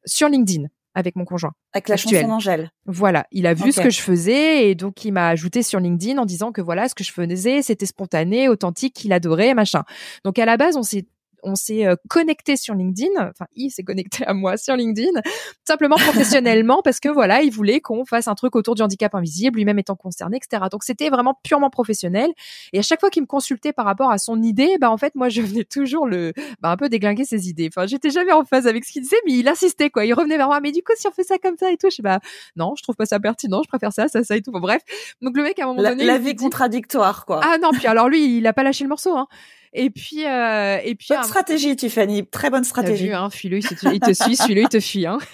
sur 0.05 0.29
LinkedIn 0.29 0.67
avec 0.95 1.15
mon 1.15 1.25
conjoint. 1.25 1.51
Avec 1.73 1.87
la 1.89 1.95
actuel. 1.95 2.21
chanson 2.21 2.33
d'Angèle. 2.33 2.71
Voilà, 2.85 3.25
il 3.31 3.47
a 3.47 3.53
vu 3.53 3.71
ce 3.71 3.81
que 3.81 3.89
je 3.89 4.01
faisais 4.01 4.69
et 4.69 4.75
donc 4.75 5.05
il 5.05 5.11
m'a 5.11 5.29
ajouté 5.29 5.63
sur 5.63 5.79
LinkedIn 5.79 6.17
en 6.17 6.25
disant 6.25 6.51
que 6.51 6.61
voilà 6.61 6.89
ce 6.89 6.95
que 6.95 7.03
je 7.03 7.11
faisais, 7.11 7.61
c'était 7.61 7.85
spontané, 7.85 8.49
authentique, 8.49 8.93
qu'il 8.93 9.13
adorait, 9.13 9.53
machin. 9.53 9.83
Donc 10.23 10.39
à 10.39 10.45
la 10.45 10.57
base, 10.57 10.77
on 10.77 10.83
s'est 10.83 11.05
on 11.43 11.55
s'est 11.55 11.85
euh, 11.85 11.95
connecté 12.09 12.55
sur 12.57 12.73
LinkedIn, 12.75 13.09
enfin 13.29 13.45
il 13.55 13.69
s'est 13.69 13.83
connecté 13.83 14.25
à 14.25 14.33
moi 14.33 14.57
sur 14.57 14.75
LinkedIn, 14.75 15.19
simplement 15.67 15.95
professionnellement 15.97 16.81
parce 16.83 16.99
que 16.99 17.09
voilà, 17.09 17.41
il 17.41 17.51
voulait 17.51 17.79
qu'on 17.79 18.05
fasse 18.05 18.27
un 18.27 18.35
truc 18.35 18.55
autour 18.55 18.75
du 18.75 18.81
handicap 18.81 19.13
invisible, 19.15 19.57
lui-même 19.57 19.79
étant 19.79 19.95
concerné, 19.95 20.37
etc. 20.37 20.63
Donc 20.71 20.83
c'était 20.83 21.09
vraiment 21.09 21.35
purement 21.43 21.69
professionnel. 21.69 22.29
Et 22.73 22.79
à 22.79 22.81
chaque 22.81 22.99
fois 22.99 23.09
qu'il 23.09 23.21
me 23.23 23.27
consultait 23.27 23.73
par 23.73 23.85
rapport 23.85 24.11
à 24.11 24.17
son 24.17 24.41
idée, 24.41 24.77
bah 24.79 24.89
en 24.91 24.97
fait 24.97 25.15
moi 25.15 25.29
je 25.29 25.41
venais 25.41 25.63
toujours 25.63 26.07
le, 26.07 26.33
bah 26.61 26.69
un 26.71 26.77
peu 26.77 26.89
déglinguer 26.89 27.25
ses 27.25 27.49
idées. 27.49 27.69
Enfin 27.73 27.87
j'étais 27.87 28.09
jamais 28.09 28.31
en 28.31 28.43
phase 28.45 28.67
avec 28.67 28.85
ce 28.85 28.91
qu'il 28.91 29.01
disait, 29.01 29.17
mais 29.25 29.33
il 29.33 29.47
insistait 29.47 29.89
quoi. 29.89 30.05
Il 30.05 30.13
revenait 30.13 30.37
vers 30.37 30.47
moi, 30.47 30.59
mais 30.61 30.71
du 30.71 30.81
coup 30.83 30.93
si 30.95 31.07
on 31.07 31.11
fait 31.11 31.23
ça 31.23 31.37
comme 31.37 31.57
ça 31.57 31.71
et 31.71 31.77
tout, 31.77 31.89
je 31.89 31.95
sais 31.97 32.01
bah 32.03 32.19
non, 32.55 32.73
je 32.77 32.83
trouve 32.83 32.95
pas 32.95 33.05
ça 33.05 33.19
pertinent, 33.19 33.61
je 33.63 33.67
préfère 33.67 33.93
ça, 33.93 34.07
ça, 34.07 34.23
ça 34.23 34.35
et 34.35 34.41
tout. 34.41 34.51
Bon, 34.51 34.59
bref, 34.59 34.81
donc 35.21 35.35
le 35.37 35.43
mec 35.43 35.59
à 35.59 35.63
un 35.63 35.67
moment 35.67 35.81
La, 35.81 35.91
donné, 35.91 36.05
la 36.05 36.17
vie 36.17 36.33
dit- 36.33 36.43
contradictoire, 36.43 37.25
quoi. 37.25 37.41
ah 37.43 37.57
non, 37.61 37.71
puis 37.71 37.87
alors 37.87 38.09
lui, 38.09 38.37
il 38.37 38.47
a 38.47 38.53
pas 38.53 38.63
lâché 38.63 38.83
le 38.83 38.89
morceau, 38.89 39.15
hein. 39.17 39.27
Et 39.73 39.89
puis, 39.89 40.25
euh, 40.25 40.79
et 40.83 40.95
puis, 40.95 41.07
bonne 41.09 41.23
stratégie, 41.23 41.75
Tiffany. 41.75 42.25
Très 42.25 42.49
bonne 42.49 42.63
stratégie. 42.63 43.07
vu, 43.07 43.13
hein, 43.13 43.29
fuis-le, 43.29 43.57
il 43.57 43.63
te, 43.99 44.13
suit, 44.13 44.35
suis-le, 44.41 44.61
il 44.61 44.69
te 44.69 44.79
fuit, 44.79 45.05
hein. 45.05 45.19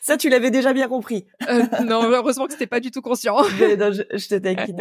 Ça, 0.00 0.16
tu 0.16 0.28
l'avais 0.28 0.50
déjà 0.50 0.72
bien 0.72 0.88
compris. 0.88 1.26
Euh, 1.48 1.62
non, 1.84 2.02
heureusement 2.04 2.46
que 2.46 2.52
c'était 2.52 2.66
pas 2.66 2.80
du 2.80 2.90
tout 2.90 3.02
conscient. 3.02 3.36
non, 3.78 3.92
je, 3.92 4.02
je, 4.16 4.28
te 4.28 4.34
taquine. 4.36 4.78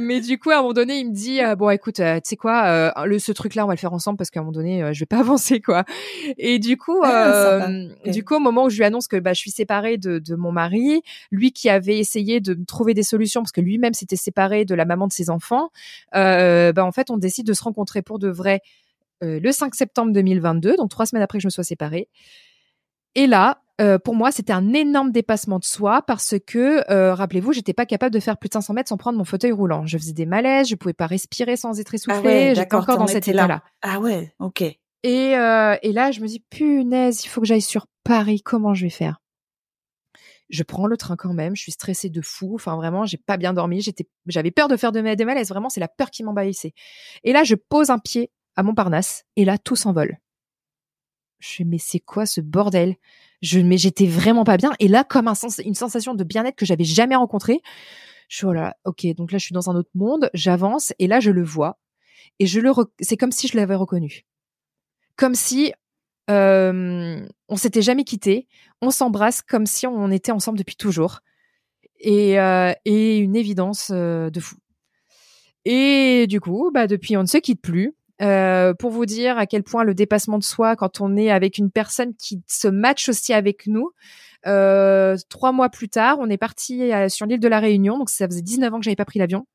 Mais 0.00 0.20
du 0.20 0.38
coup, 0.38 0.50
à 0.50 0.56
un 0.56 0.62
moment 0.62 0.72
donné, 0.72 0.98
il 0.98 1.10
me 1.10 1.14
dit 1.14 1.40
euh, 1.40 1.54
bon, 1.54 1.70
écoute, 1.70 2.00
euh, 2.00 2.16
tu 2.16 2.30
sais 2.30 2.36
quoi, 2.36 2.64
euh, 2.66 3.04
le 3.04 3.18
ce 3.18 3.32
truc-là, 3.32 3.64
on 3.64 3.68
va 3.68 3.74
le 3.74 3.78
faire 3.78 3.92
ensemble 3.92 4.18
parce 4.18 4.30
qu'à 4.30 4.40
un 4.40 4.42
moment 4.42 4.52
donné, 4.52 4.92
je 4.92 5.00
vais 5.00 5.06
pas 5.06 5.18
avancer 5.20 5.60
quoi. 5.60 5.84
Et 6.38 6.58
du 6.58 6.76
coup, 6.76 7.00
ah, 7.04 7.68
du 8.06 8.24
coup, 8.24 8.34
au 8.34 8.40
moment 8.40 8.64
où 8.64 8.70
je 8.70 8.76
lui 8.76 8.84
annonce 8.84 9.06
que 9.06 9.16
bah 9.16 9.32
je 9.32 9.38
suis 9.38 9.50
séparée 9.50 9.96
de, 9.96 10.18
de 10.18 10.34
mon 10.34 10.52
mari, 10.52 11.02
lui 11.30 11.52
qui 11.52 11.68
avait 11.68 11.98
essayé 11.98 12.40
de 12.40 12.54
trouver 12.66 12.94
des 12.94 13.02
solutions 13.02 13.42
parce 13.42 13.52
que 13.52 13.60
lui-même 13.60 13.94
s'était 13.94 14.16
séparé 14.16 14.64
de 14.64 14.74
la 14.74 14.84
maman 14.84 15.06
de 15.06 15.12
ses 15.12 15.30
enfants, 15.30 15.70
bah 16.12 16.84
en 16.84 16.92
fait, 16.92 17.10
on 17.10 17.16
décide 17.16 17.46
de 17.46 17.52
se 17.52 17.64
rencontrer 17.64 18.02
pour 18.02 18.18
de 18.18 18.28
vrai 18.28 18.60
le 19.20 19.52
5 19.52 19.74
septembre 19.74 20.12
2022, 20.12 20.76
donc 20.76 20.90
trois 20.90 21.06
semaines 21.06 21.22
après 21.22 21.38
que 21.38 21.42
je 21.42 21.46
me 21.46 21.50
sois 21.50 21.64
séparée. 21.64 22.08
Et 23.14 23.26
là, 23.26 23.62
euh, 23.80 23.98
pour 23.98 24.14
moi, 24.14 24.30
c'était 24.30 24.52
un 24.52 24.72
énorme 24.74 25.10
dépassement 25.12 25.58
de 25.58 25.64
soi 25.64 26.02
parce 26.02 26.34
que, 26.46 26.90
euh, 26.90 27.14
rappelez-vous, 27.14 27.52
j'étais 27.52 27.72
pas 27.72 27.86
capable 27.86 28.14
de 28.14 28.20
faire 28.20 28.36
plus 28.36 28.48
de 28.48 28.54
500 28.54 28.74
mètres 28.74 28.88
sans 28.88 28.96
prendre 28.96 29.18
mon 29.18 29.24
fauteuil 29.24 29.52
roulant. 29.52 29.86
Je 29.86 29.98
faisais 29.98 30.12
des 30.12 30.26
malaises, 30.26 30.68
je 30.68 30.76
pouvais 30.76 30.92
pas 30.92 31.06
respirer 31.06 31.56
sans 31.56 31.80
être 31.80 31.94
essoufflée. 31.94 32.50
Ah 32.50 32.54
j'étais 32.54 32.74
encore 32.74 32.98
dans 32.98 33.06
cet 33.06 33.28
état-là. 33.28 33.62
Ah 33.82 33.98
ouais, 34.00 34.34
ok. 34.38 34.62
Et, 34.62 35.36
euh, 35.36 35.76
et 35.82 35.92
là, 35.92 36.12
je 36.12 36.20
me 36.20 36.26
dis, 36.26 36.44
punaise, 36.48 37.24
il 37.24 37.28
faut 37.28 37.40
que 37.40 37.46
j'aille 37.46 37.60
sur 37.62 37.86
Paris. 38.04 38.40
Comment 38.42 38.74
je 38.74 38.84
vais 38.84 38.90
faire? 38.90 39.20
Je 40.52 40.62
prends 40.62 40.86
le 40.86 40.96
train 40.96 41.16
quand 41.16 41.32
même, 41.32 41.56
je 41.56 41.62
suis 41.62 41.72
stressée 41.72 42.10
de 42.10 42.20
fou, 42.20 42.52
enfin 42.54 42.76
vraiment, 42.76 43.06
j'ai 43.06 43.16
pas 43.16 43.38
bien 43.38 43.54
dormi, 43.54 43.80
j'étais 43.80 44.06
j'avais 44.26 44.50
peur 44.50 44.68
de 44.68 44.76
faire 44.76 44.92
de 44.92 45.00
des 45.14 45.24
malaises, 45.24 45.48
vraiment 45.48 45.70
c'est 45.70 45.80
la 45.80 45.88
peur 45.88 46.10
qui 46.10 46.22
m'envahissait. 46.22 46.74
Et 47.24 47.32
là, 47.32 47.42
je 47.42 47.54
pose 47.54 47.90
un 47.90 47.98
pied 47.98 48.30
à 48.54 48.62
Montparnasse 48.62 49.24
et 49.36 49.46
là 49.46 49.56
tout 49.56 49.76
s'envole. 49.76 50.18
Je 51.40 51.64
mais 51.64 51.78
c'est 51.78 52.00
quoi 52.00 52.26
ce 52.26 52.40
bordel? 52.40 52.96
Je 53.40 53.60
mais 53.60 53.78
j'étais 53.78 54.06
vraiment 54.06 54.44
pas 54.44 54.58
bien. 54.58 54.72
Et 54.78 54.88
là, 54.88 55.04
comme 55.04 55.26
un 55.26 55.34
sens, 55.34 55.60
une 55.64 55.74
sensation 55.74 56.14
de 56.14 56.22
bien-être 56.22 56.56
que 56.56 56.66
j'avais 56.66 56.84
jamais 56.84 57.16
rencontrée, 57.16 57.60
je 58.28 58.36
suis 58.36 58.46
oh 58.46 58.52
là, 58.52 58.76
ok, 58.84 59.06
donc 59.16 59.32
là 59.32 59.38
je 59.38 59.44
suis 59.46 59.54
dans 59.54 59.70
un 59.70 59.74
autre 59.74 59.90
monde, 59.94 60.30
j'avance 60.34 60.92
et 60.98 61.06
là 61.06 61.18
je 61.18 61.30
le 61.30 61.42
vois 61.42 61.78
et 62.38 62.46
je 62.46 62.60
le, 62.60 62.72
c'est 63.00 63.16
comme 63.16 63.32
si 63.32 63.48
je 63.48 63.56
l'avais 63.56 63.74
reconnu, 63.74 64.26
comme 65.16 65.34
si 65.34 65.72
euh, 66.30 67.26
on 67.48 67.56
s'était 67.56 67.82
jamais 67.82 68.04
quitté, 68.04 68.46
on 68.80 68.90
s'embrasse 68.90 69.42
comme 69.42 69.66
si 69.66 69.86
on 69.86 70.10
était 70.10 70.32
ensemble 70.32 70.58
depuis 70.58 70.76
toujours 70.76 71.20
et, 72.02 72.38
euh, 72.38 72.72
une 72.84 73.36
évidence 73.36 73.90
euh, 73.92 74.30
de 74.30 74.40
fou. 74.40 74.56
Et 75.64 76.26
du 76.28 76.40
coup, 76.40 76.70
bah 76.74 76.86
depuis 76.86 77.16
on 77.16 77.22
ne 77.22 77.26
se 77.26 77.38
quitte 77.38 77.62
plus. 77.62 77.94
Euh, 78.20 78.72
pour 78.74 78.90
vous 78.90 79.06
dire 79.06 79.36
à 79.38 79.46
quel 79.46 79.64
point 79.64 79.84
le 79.84 79.94
dépassement 79.94 80.38
de 80.38 80.44
soi, 80.44 80.76
quand 80.76 81.00
on 81.00 81.16
est 81.16 81.30
avec 81.30 81.58
une 81.58 81.70
personne 81.70 82.14
qui 82.14 82.42
se 82.46 82.68
match 82.68 83.08
aussi 83.08 83.32
avec 83.32 83.66
nous, 83.66 83.90
trois 84.44 85.52
mois 85.52 85.68
plus 85.70 85.88
tard, 85.88 86.18
on 86.20 86.28
est 86.28 86.36
parti 86.36 86.90
sur 87.08 87.26
l'île 87.26 87.40
de 87.40 87.48
la 87.48 87.58
Réunion. 87.58 87.98
Donc 87.98 88.10
ça 88.10 88.26
faisait 88.26 88.42
19 88.42 88.74
ans 88.74 88.78
que 88.78 88.84
j'avais 88.84 88.96
pas 88.96 89.04
pris 89.04 89.18
l'avion, 89.18 89.46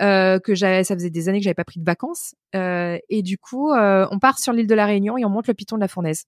euh, 0.00 0.38
que 0.38 0.54
j'avais, 0.54 0.84
ça 0.84 0.94
faisait 0.94 1.10
des 1.10 1.28
années 1.28 1.38
que 1.38 1.44
j'avais 1.44 1.54
pas 1.54 1.64
pris 1.64 1.80
de 1.80 1.84
vacances. 1.84 2.34
Euh, 2.54 2.98
et 3.08 3.22
du 3.22 3.38
coup, 3.38 3.72
euh, 3.72 4.06
on 4.10 4.18
part 4.18 4.38
sur 4.38 4.52
l'île 4.52 4.66
de 4.66 4.74
la 4.74 4.86
Réunion 4.86 5.18
et 5.18 5.24
on 5.24 5.28
monte 5.28 5.48
le 5.48 5.54
piton 5.54 5.76
de 5.76 5.80
la 5.80 5.88
Fournaise. 5.88 6.24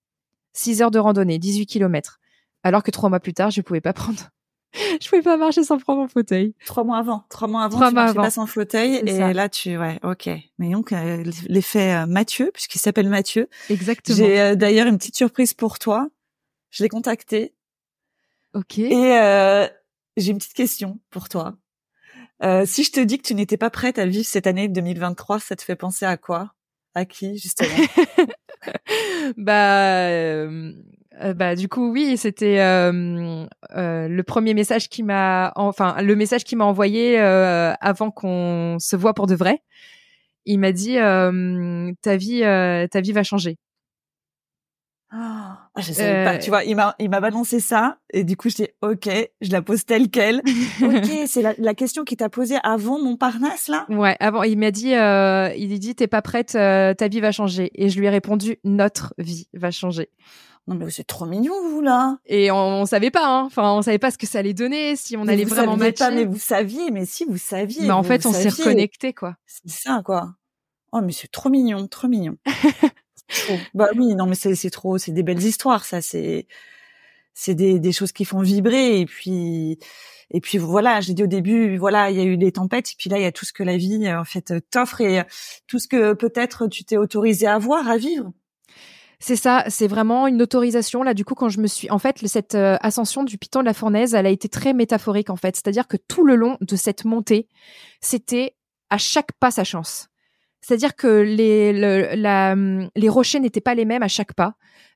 6 0.54 0.82
heures 0.82 0.90
de 0.90 0.98
randonnée, 0.98 1.38
18 1.38 1.66
kilomètres. 1.66 2.18
Alors 2.62 2.82
que 2.82 2.90
trois 2.90 3.08
mois 3.08 3.20
plus 3.20 3.32
tard, 3.32 3.50
je 3.50 3.60
pouvais 3.60 3.80
pas 3.80 3.92
prendre 3.92 4.30
je 5.00 5.08
pouvais 5.08 5.22
pas 5.22 5.36
marcher 5.36 5.64
sans 5.64 5.78
prendre 5.78 6.02
mon 6.02 6.08
fauteuil. 6.08 6.54
Trois 6.64 6.84
mois 6.84 6.98
avant, 6.98 7.24
trois 7.28 7.48
mois 7.48 7.64
avant, 7.64 7.76
trois 7.76 7.88
tu 7.88 7.94
marchais 7.94 8.14
pas 8.14 8.30
sans 8.30 8.46
fauteuil 8.46 8.96
et 9.04 9.32
là 9.32 9.48
tu, 9.48 9.76
ouais, 9.76 9.98
ok. 10.02 10.28
Mais 10.58 10.70
donc 10.70 10.92
euh, 10.92 11.24
l'effet 11.48 11.94
euh, 11.94 12.06
Mathieu, 12.06 12.50
puisqu'il 12.52 12.78
s'appelle 12.78 13.08
Mathieu. 13.08 13.48
Exactement. 13.68 14.16
J'ai 14.16 14.56
d'ailleurs 14.56 14.86
une 14.86 14.98
petite 14.98 15.16
surprise 15.16 15.54
pour 15.54 15.78
toi. 15.78 16.08
Je 16.70 16.82
l'ai 16.82 16.88
contacté. 16.88 17.54
Ok. 18.54 18.78
Et 18.78 19.68
j'ai 20.16 20.30
une 20.30 20.38
petite 20.38 20.54
question 20.54 21.00
pour 21.10 21.28
toi. 21.28 21.56
Si 22.64 22.84
je 22.84 22.92
te 22.92 23.00
dis 23.00 23.18
que 23.18 23.26
tu 23.26 23.34
n'étais 23.34 23.56
pas 23.56 23.70
prête 23.70 23.98
à 23.98 24.06
vivre 24.06 24.26
cette 24.26 24.46
année 24.46 24.68
2023, 24.68 25.40
ça 25.40 25.56
te 25.56 25.62
fait 25.62 25.76
penser 25.76 26.06
à 26.06 26.16
quoi? 26.16 26.52
À 26.94 27.04
qui 27.04 27.38
justement? 27.38 27.68
Bah 29.36 30.10
euh, 31.22 31.34
bah 31.34 31.54
du 31.54 31.68
coup 31.68 31.90
oui, 31.90 32.16
c'était 32.16 32.60
euh, 32.60 33.44
euh, 33.76 34.08
le 34.08 34.22
premier 34.22 34.54
message 34.54 34.88
qui 34.88 35.02
m'a, 35.02 35.52
enfin 35.56 36.00
le 36.00 36.16
message 36.16 36.44
qui 36.44 36.56
m'a 36.56 36.64
envoyé 36.64 37.18
avant 37.18 38.10
qu'on 38.10 38.76
se 38.78 38.96
voit 38.96 39.14
pour 39.14 39.26
de 39.26 39.34
vrai. 39.34 39.62
Il 40.46 40.58
m'a 40.60 40.72
dit 40.72 40.96
ta 40.96 42.16
vie, 42.16 42.40
ta 42.40 43.00
vie 43.00 43.12
va 43.12 43.22
changer. 43.22 43.58
Ah, 45.12 45.68
je 45.76 45.92
savais 45.92 46.24
pas. 46.24 46.38
Tu 46.38 46.50
vois, 46.50 46.62
il 46.62 46.76
m'a, 46.76 46.94
il 47.00 47.10
m'a 47.10 47.20
balancé 47.20 47.58
ça 47.58 47.98
et 48.12 48.22
du 48.22 48.36
coup 48.36 48.48
je 48.48 48.56
dis 48.56 48.68
ok, 48.80 49.08
je 49.40 49.50
la 49.50 49.60
pose 49.60 49.84
telle 49.84 50.08
quelle. 50.08 50.40
ok, 50.82 51.26
c'est 51.26 51.42
la, 51.42 51.54
la, 51.58 51.74
question 51.74 52.04
qu'il 52.04 52.16
t'a 52.16 52.28
posée 52.28 52.58
avant 52.62 53.00
Montparnasse 53.02 53.66
là? 53.66 53.86
Ouais, 53.88 54.16
avant 54.20 54.44
il 54.44 54.56
m'a 54.56 54.70
dit, 54.70 54.94
euh, 54.94 55.52
il 55.56 55.76
dit 55.80 55.96
t'es 55.96 56.06
pas 56.06 56.22
prête, 56.22 56.52
ta 56.52 57.08
vie 57.08 57.20
va 57.20 57.32
changer 57.32 57.70
et 57.74 57.88
je 57.88 57.98
lui 57.98 58.06
ai 58.06 58.10
répondu 58.10 58.58
notre 58.62 59.14
vie 59.18 59.48
va 59.52 59.72
changer. 59.72 60.10
Non 60.68 60.76
mais 60.76 60.90
c'est 60.90 61.04
trop 61.04 61.26
mignon 61.26 61.54
vous 61.70 61.80
là. 61.80 62.18
Et 62.26 62.52
on, 62.52 62.82
on, 62.82 62.86
savait 62.86 63.10
pas, 63.10 63.26
hein. 63.26 63.42
enfin 63.46 63.72
on 63.72 63.82
savait 63.82 63.98
pas 63.98 64.12
ce 64.12 64.18
que 64.18 64.26
ça 64.26 64.38
allait 64.38 64.54
donner, 64.54 64.94
si 64.94 65.16
on 65.16 65.26
allait 65.26 65.44
vraiment 65.44 65.76
matcher. 65.76 66.04
Pas, 66.04 66.10
mais 66.12 66.24
vous 66.24 66.38
saviez, 66.38 66.92
mais 66.92 67.06
si 67.06 67.24
vous 67.24 67.38
saviez. 67.38 67.82
Mais 67.82 67.90
en 67.90 68.04
fait 68.04 68.26
on 68.26 68.32
s'est 68.32 68.50
reconnecté 68.50 69.12
quoi. 69.12 69.34
C'est 69.46 69.70
ça 69.70 70.02
quoi. 70.04 70.34
Oh 70.92 71.00
mais 71.00 71.12
c'est 71.12 71.30
trop 71.30 71.48
mignon, 71.48 71.88
trop 71.88 72.06
mignon. 72.06 72.36
Bah 73.74 73.88
oui, 73.96 74.14
non 74.14 74.26
mais 74.26 74.34
c'est 74.34 74.70
trop, 74.70 74.98
c'est 74.98 75.12
des 75.12 75.22
belles 75.22 75.42
histoires 75.42 75.84
ça, 75.84 76.00
c'est 76.00 76.46
c'est 77.34 77.54
des 77.54 77.78
des 77.78 77.92
choses 77.92 78.12
qui 78.12 78.24
font 78.24 78.40
vibrer 78.40 79.00
et 79.00 79.06
puis 79.06 79.78
et 80.32 80.40
puis 80.40 80.58
voilà, 80.58 81.00
j'ai 81.00 81.14
dit 81.14 81.24
au 81.24 81.26
début, 81.26 81.76
voilà, 81.76 82.10
il 82.10 82.16
y 82.16 82.20
a 82.20 82.24
eu 82.24 82.36
des 82.36 82.52
tempêtes, 82.52 82.90
et 82.92 82.94
puis 82.96 83.10
là, 83.10 83.18
il 83.18 83.22
y 83.22 83.26
a 83.26 83.32
tout 83.32 83.44
ce 83.44 83.52
que 83.52 83.64
la 83.64 83.76
vie 83.76 84.12
en 84.12 84.24
fait 84.24 84.54
t'offre 84.70 85.00
et 85.00 85.24
tout 85.66 85.80
ce 85.80 85.88
que 85.88 86.12
peut-être 86.12 86.68
tu 86.68 86.84
t'es 86.84 86.96
autorisé 86.96 87.46
à 87.48 87.58
voir, 87.58 87.88
à 87.88 87.96
vivre. 87.96 88.30
C'est 89.18 89.36
ça, 89.36 89.64
c'est 89.68 89.86
vraiment 89.86 90.26
une 90.26 90.40
autorisation. 90.40 91.02
Là, 91.02 91.12
du 91.12 91.26
coup, 91.26 91.34
quand 91.34 91.50
je 91.50 91.60
me 91.60 91.66
suis, 91.66 91.90
en 91.90 91.98
fait, 91.98 92.26
cette 92.26 92.54
euh, 92.54 92.78
ascension 92.80 93.22
du 93.22 93.36
piton 93.36 93.60
de 93.60 93.66
la 93.66 93.74
fournaise, 93.74 94.14
elle 94.14 94.24
a 94.26 94.30
été 94.30 94.48
très 94.48 94.72
métaphorique, 94.72 95.28
en 95.28 95.36
fait. 95.36 95.56
C'est-à-dire 95.56 95.88
que 95.88 95.98
tout 95.98 96.24
le 96.24 96.36
long 96.36 96.56
de 96.62 96.74
cette 96.74 97.04
montée, 97.04 97.46
c'était 98.00 98.56
à 98.88 98.96
chaque 98.96 99.32
pas 99.38 99.50
sa 99.50 99.62
chance. 99.62 100.09
C'est-à-dire 100.60 100.94
que 100.94 101.06
les, 101.06 101.72
la, 101.72 102.54
les 102.94 103.08
rochers 103.08 103.40
n'étaient 103.40 103.60
pas 103.60 103.74
les 103.74 103.84
mêmes 103.84 104.02
à 104.02 104.08
chaque 104.08 104.34
pas. 104.34 104.54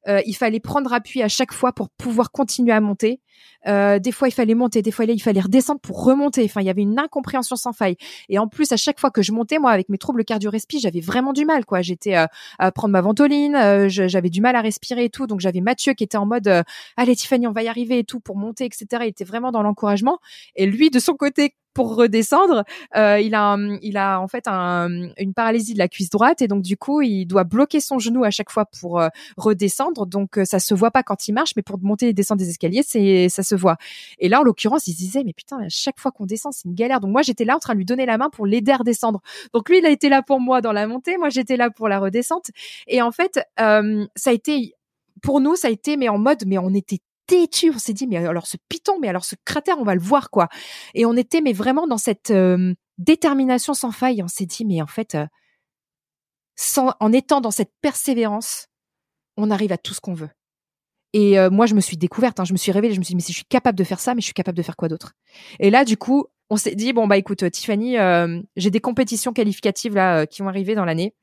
Euh, 0.09 0.20
il 0.26 0.34
fallait 0.34 0.61
prendre 0.61 0.92
appui 0.92 1.22
à 1.22 1.28
chaque 1.28 1.52
fois 1.52 1.72
pour 1.72 1.88
pouvoir 1.90 2.30
continuer 2.30 2.72
à 2.72 2.80
monter. 2.80 3.20
Euh, 3.66 3.98
des 3.98 4.12
fois, 4.12 4.28
il 4.28 4.32
fallait 4.32 4.55
monter, 4.55 4.82
des 4.82 4.90
fois, 4.90 5.05
il 5.07 5.22
fallait 5.22 5.40
redescendre 5.40 5.80
pour 5.80 6.05
remonter. 6.05 6.44
Enfin, 6.44 6.61
il 6.61 6.66
y 6.66 6.70
avait 6.70 6.82
une 6.82 6.98
incompréhension 6.98 7.57
sans 7.57 7.72
faille. 7.72 7.96
Et 8.28 8.38
en 8.38 8.46
plus, 8.46 8.72
à 8.72 8.76
chaque 8.76 9.00
fois 9.00 9.11
que 9.11 9.22
je 9.22 9.32
montais, 9.32 9.59
moi, 9.59 9.70
avec 9.70 9.88
mes 9.88 9.98
troubles 9.98 10.24
cardio-respi, 10.24 10.80
j'avais 10.80 11.00
vraiment 11.00 11.32
du 11.32 11.44
mal, 11.44 11.64
quoi. 11.64 11.82
J'étais 11.82 12.16
euh, 12.16 12.26
à 12.59 12.72
prendre 12.72 12.92
ma 12.92 13.00
ventoline, 13.00 13.88
j'avais 13.88 14.30
du 14.30 14.40
mal 14.40 14.57
à 14.57 14.61
respirer 14.61 15.05
et 15.05 15.11
tout. 15.11 15.26
Donc, 15.26 15.40
j'avais 15.40 15.61
Mathieu 15.61 15.94
qui 15.94 16.05
était 16.05 16.18
en 16.18 16.26
mode, 16.26 16.48
allez, 16.96 17.16
Tiffany, 17.16 17.46
on 17.46 17.52
va 17.52 17.62
y 17.62 17.68
arriver 17.68 17.98
et 18.00 18.05
tout 18.05 18.20
pour 18.20 18.36
monter, 18.36 18.64
etc. 18.66 18.86
Il 19.02 19.09
était 19.09 19.24
vraiment 19.24 19.52
dans 19.52 19.62
l'encouragement. 19.62 20.18
Et 20.57 20.66
lui, 20.66 20.90
de 20.90 20.98
son 20.98 21.14
côté, 21.14 21.55
pour 21.74 21.96
redescendre, 21.96 22.62
il 22.94 23.34
a 23.34 23.57
il 23.82 23.96
a 23.96 24.20
en 24.20 24.28
fait 24.28 24.46
un, 24.46 24.88
une 25.18 25.34
paralysie 25.34 25.74
de 25.74 25.78
la 25.78 25.88
cuisse 25.88 26.09
droite 26.09 26.40
et 26.40 26.46
donc 26.46 26.62
du 26.62 26.76
coup 26.76 27.02
il 27.02 27.26
doit 27.26 27.44
bloquer 27.44 27.80
son 27.80 27.98
genou 27.98 28.24
à 28.24 28.30
chaque 28.30 28.50
fois 28.50 28.64
pour 28.80 29.00
euh, 29.00 29.09
Donc 29.95 30.38
euh, 30.38 30.45
ça 30.45 30.59
se 30.59 30.74
voit 30.74 30.90
pas 30.90 31.03
quand 31.03 31.28
il 31.28 31.32
marche, 31.32 31.53
mais 31.57 31.62
pour 31.62 31.78
monter 31.80 32.09
et 32.09 32.12
descendre 32.12 32.40
des 32.40 32.51
escaliers, 32.51 32.82
c'est 32.84 33.28
ça 33.28 33.42
se 33.42 33.55
voit. 33.55 33.76
Et 34.18 34.28
là 34.28 34.40
en 34.40 34.42
l'occurrence, 34.42 34.86
il 34.86 34.92
se 34.92 34.99
disait 34.99 35.22
mais 35.24 35.32
putain 35.32 35.61
à 35.61 35.68
chaque 35.68 35.99
fois 35.99 36.11
qu'on 36.11 36.26
descend 36.26 36.53
c'est 36.53 36.68
une 36.68 36.74
galère. 36.74 37.01
Donc 37.01 37.12
moi 37.12 37.22
j'étais 37.22 37.45
là 37.45 37.57
en 37.57 37.61
train 37.61 37.74
de 37.74 37.78
lui 37.78 37.84
donner 37.84 38.07
la 38.07 38.18
main 38.18 38.30
pour 38.30 38.47
l'aider 38.47 38.72
à 38.72 38.78
redescendre. 38.78 39.20
Donc 39.53 39.68
lui 39.68 39.78
il 39.78 39.86
a 39.86 39.90
été 39.90 40.09
là 40.09 40.22
pour 40.22 40.40
moi 40.40 40.61
dans 40.61 40.72
la 40.72 40.86
montée, 40.86 41.16
moi 41.16 41.30
j'étais 41.30 41.57
là 41.57 41.70
pour 41.70 41.88
la 41.88 41.99
redescente. 41.99 42.51
Et 42.86 43.01
en 43.01 43.12
fait 43.12 43.40
euh, 43.61 44.07
ça 44.16 44.30
a 44.30 44.32
été 44.32 44.74
pour 45.22 45.40
nous, 45.40 45.57
ça 45.57 45.68
a 45.68 45.70
été 45.70 45.97
mais 45.97 46.09
en 46.09 46.18
mode, 46.18 46.45
mais 46.47 46.59
on 46.59 46.74
était 46.74 47.01
têtu. 47.26 47.70
On 47.74 47.78
s'est 47.78 47.92
dit, 47.92 48.07
mais 48.07 48.16
alors 48.16 48.47
ce 48.47 48.57
piton, 48.68 48.99
mais 49.01 49.09
alors 49.09 49.24
ce 49.24 49.36
cratère, 49.45 49.78
on 49.78 49.84
va 49.84 49.95
le 49.95 50.01
voir, 50.01 50.30
quoi. 50.30 50.49
Et 50.95 51.07
on 51.07 51.16
était, 51.16 51.40
mais 51.40 51.53
vraiment 51.53 51.86
dans 51.86 51.99
cette 51.99 52.30
euh, 52.30 52.74
détermination 52.99 53.74
sans 53.74 53.92
faille. 53.92 54.22
On 54.22 54.28
s'est 54.28 54.47
dit, 54.47 54.64
mais 54.64 54.82
en 54.82 54.86
fait, 54.86 55.16
en 56.76 57.12
étant 57.12 57.40
dans 57.40 57.51
cette 57.51 57.72
persévérance, 57.80 58.68
on 59.37 59.51
arrive 59.51 59.72
à 59.72 59.78
tout 59.78 59.95
ce 59.95 60.01
qu'on 60.01 60.14
veut. 60.14 60.30
Et 61.12 61.39
euh, 61.39 61.49
moi, 61.49 61.66
je 61.66 61.74
me 61.74 61.80
suis 61.80 61.97
découverte, 61.97 62.41
hein, 62.41 62.45
je 62.45 62.53
me 62.53 62.59
suis 62.59 62.72
révélée, 62.72 62.95
je 62.95 62.99
me 62.99 63.05
suis 63.05 63.12
dit, 63.12 63.16
mais 63.16 63.22
si 63.22 63.32
je 63.32 63.39
suis 63.39 63.47
capable 63.49 63.78
de 63.78 63.85
faire 63.85 64.01
ça, 64.01 64.14
mais 64.14 64.20
je 64.20 64.26
suis 64.26 64.35
capable 64.35 64.57
de 64.57 64.62
faire 64.62 64.76
quoi 64.76 64.89
d'autre? 64.89 65.12
Et 65.61 65.70
là, 65.70 65.85
du 65.85 65.97
coup, 65.97 66.26
on 66.51 66.57
s'est 66.57 66.74
dit, 66.74 66.93
bon, 66.93 67.07
bah 67.07 67.16
écoute, 67.16 67.49
Tiffany, 67.51 67.97
j'ai 68.57 68.70
des 68.70 68.80
compétitions 68.80 69.32
qualificatives 69.32 69.95
là 69.95 70.26
qui 70.26 70.43
vont 70.43 70.49
arriver 70.49 70.74
dans 70.74 70.85
l'année. 70.85 71.14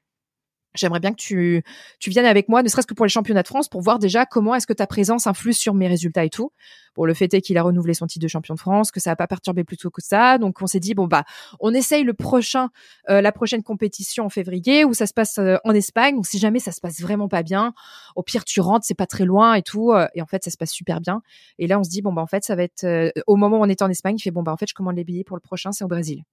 J'aimerais 0.73 0.99
bien 0.99 1.11
que 1.11 1.17
tu, 1.17 1.63
tu 1.99 2.09
viennes 2.09 2.25
avec 2.25 2.47
moi, 2.47 2.63
ne 2.63 2.69
serait-ce 2.69 2.87
que 2.87 2.93
pour 2.93 3.05
les 3.05 3.09
championnats 3.09 3.43
de 3.43 3.47
France, 3.47 3.67
pour 3.67 3.81
voir 3.81 3.99
déjà 3.99 4.25
comment 4.25 4.55
est-ce 4.55 4.67
que 4.67 4.73
ta 4.73 4.87
présence 4.87 5.27
influe 5.27 5.53
sur 5.53 5.73
mes 5.73 5.87
résultats 5.87 6.23
et 6.23 6.29
tout. 6.29 6.51
Bon, 6.95 7.05
le 7.05 7.13
fait 7.13 7.33
est 7.33 7.41
qu'il 7.41 7.57
a 7.57 7.63
renouvelé 7.63 7.93
son 7.93 8.05
titre 8.05 8.23
de 8.23 8.27
champion 8.27 8.53
de 8.53 8.59
France, 8.59 8.91
que 8.91 8.99
ça 8.99 9.11
n'a 9.11 9.15
pas 9.15 9.27
perturbé 9.27 9.63
plus 9.63 9.77
tôt 9.77 9.89
que 9.89 10.01
ça. 10.01 10.37
Donc, 10.37 10.61
on 10.61 10.67
s'est 10.67 10.79
dit, 10.79 10.93
bon, 10.93 11.07
bah, 11.07 11.23
on 11.59 11.73
essaye 11.73 12.03
le 12.03 12.13
prochain, 12.13 12.69
euh, 13.09 13.21
la 13.21 13.31
prochaine 13.31 13.63
compétition 13.63 14.25
en 14.25 14.29
février 14.29 14.83
où 14.83 14.93
ça 14.93 15.07
se 15.07 15.13
passe 15.13 15.37
euh, 15.37 15.57
en 15.63 15.73
Espagne. 15.73 16.15
Donc, 16.15 16.27
si 16.27 16.37
jamais 16.37 16.59
ça 16.59 16.71
se 16.71 16.81
passe 16.81 17.01
vraiment 17.01 17.29
pas 17.29 17.43
bien, 17.43 17.73
au 18.15 18.23
pire, 18.23 18.43
tu 18.43 18.59
rentres, 18.59 18.85
c'est 18.85 18.93
pas 18.93 19.07
très 19.07 19.25
loin 19.25 19.53
et 19.53 19.61
tout. 19.61 19.91
Euh, 19.91 20.07
et 20.15 20.21
en 20.21 20.25
fait, 20.25 20.43
ça 20.43 20.51
se 20.51 20.57
passe 20.57 20.71
super 20.71 20.99
bien. 20.99 21.21
Et 21.59 21.67
là, 21.67 21.79
on 21.79 21.83
se 21.83 21.89
dit, 21.89 22.01
bon, 22.01 22.11
bah, 22.11 22.21
en 22.21 22.27
fait, 22.27 22.43
ça 22.43 22.55
va 22.55 22.63
être, 22.63 22.85
au 23.27 23.35
moment 23.37 23.59
où 23.59 23.63
on 23.63 23.69
était 23.69 23.83
en 23.83 23.89
Espagne, 23.89 24.15
il 24.17 24.21
fait, 24.21 24.31
bon, 24.31 24.43
bah, 24.43 24.51
en 24.51 24.57
fait, 24.57 24.67
je 24.67 24.73
commande 24.73 24.95
les 24.95 25.03
billets 25.03 25.23
pour 25.23 25.37
le 25.37 25.41
prochain, 25.41 25.71
c'est 25.71 25.83
au 25.83 25.89
Brésil. 25.89 26.23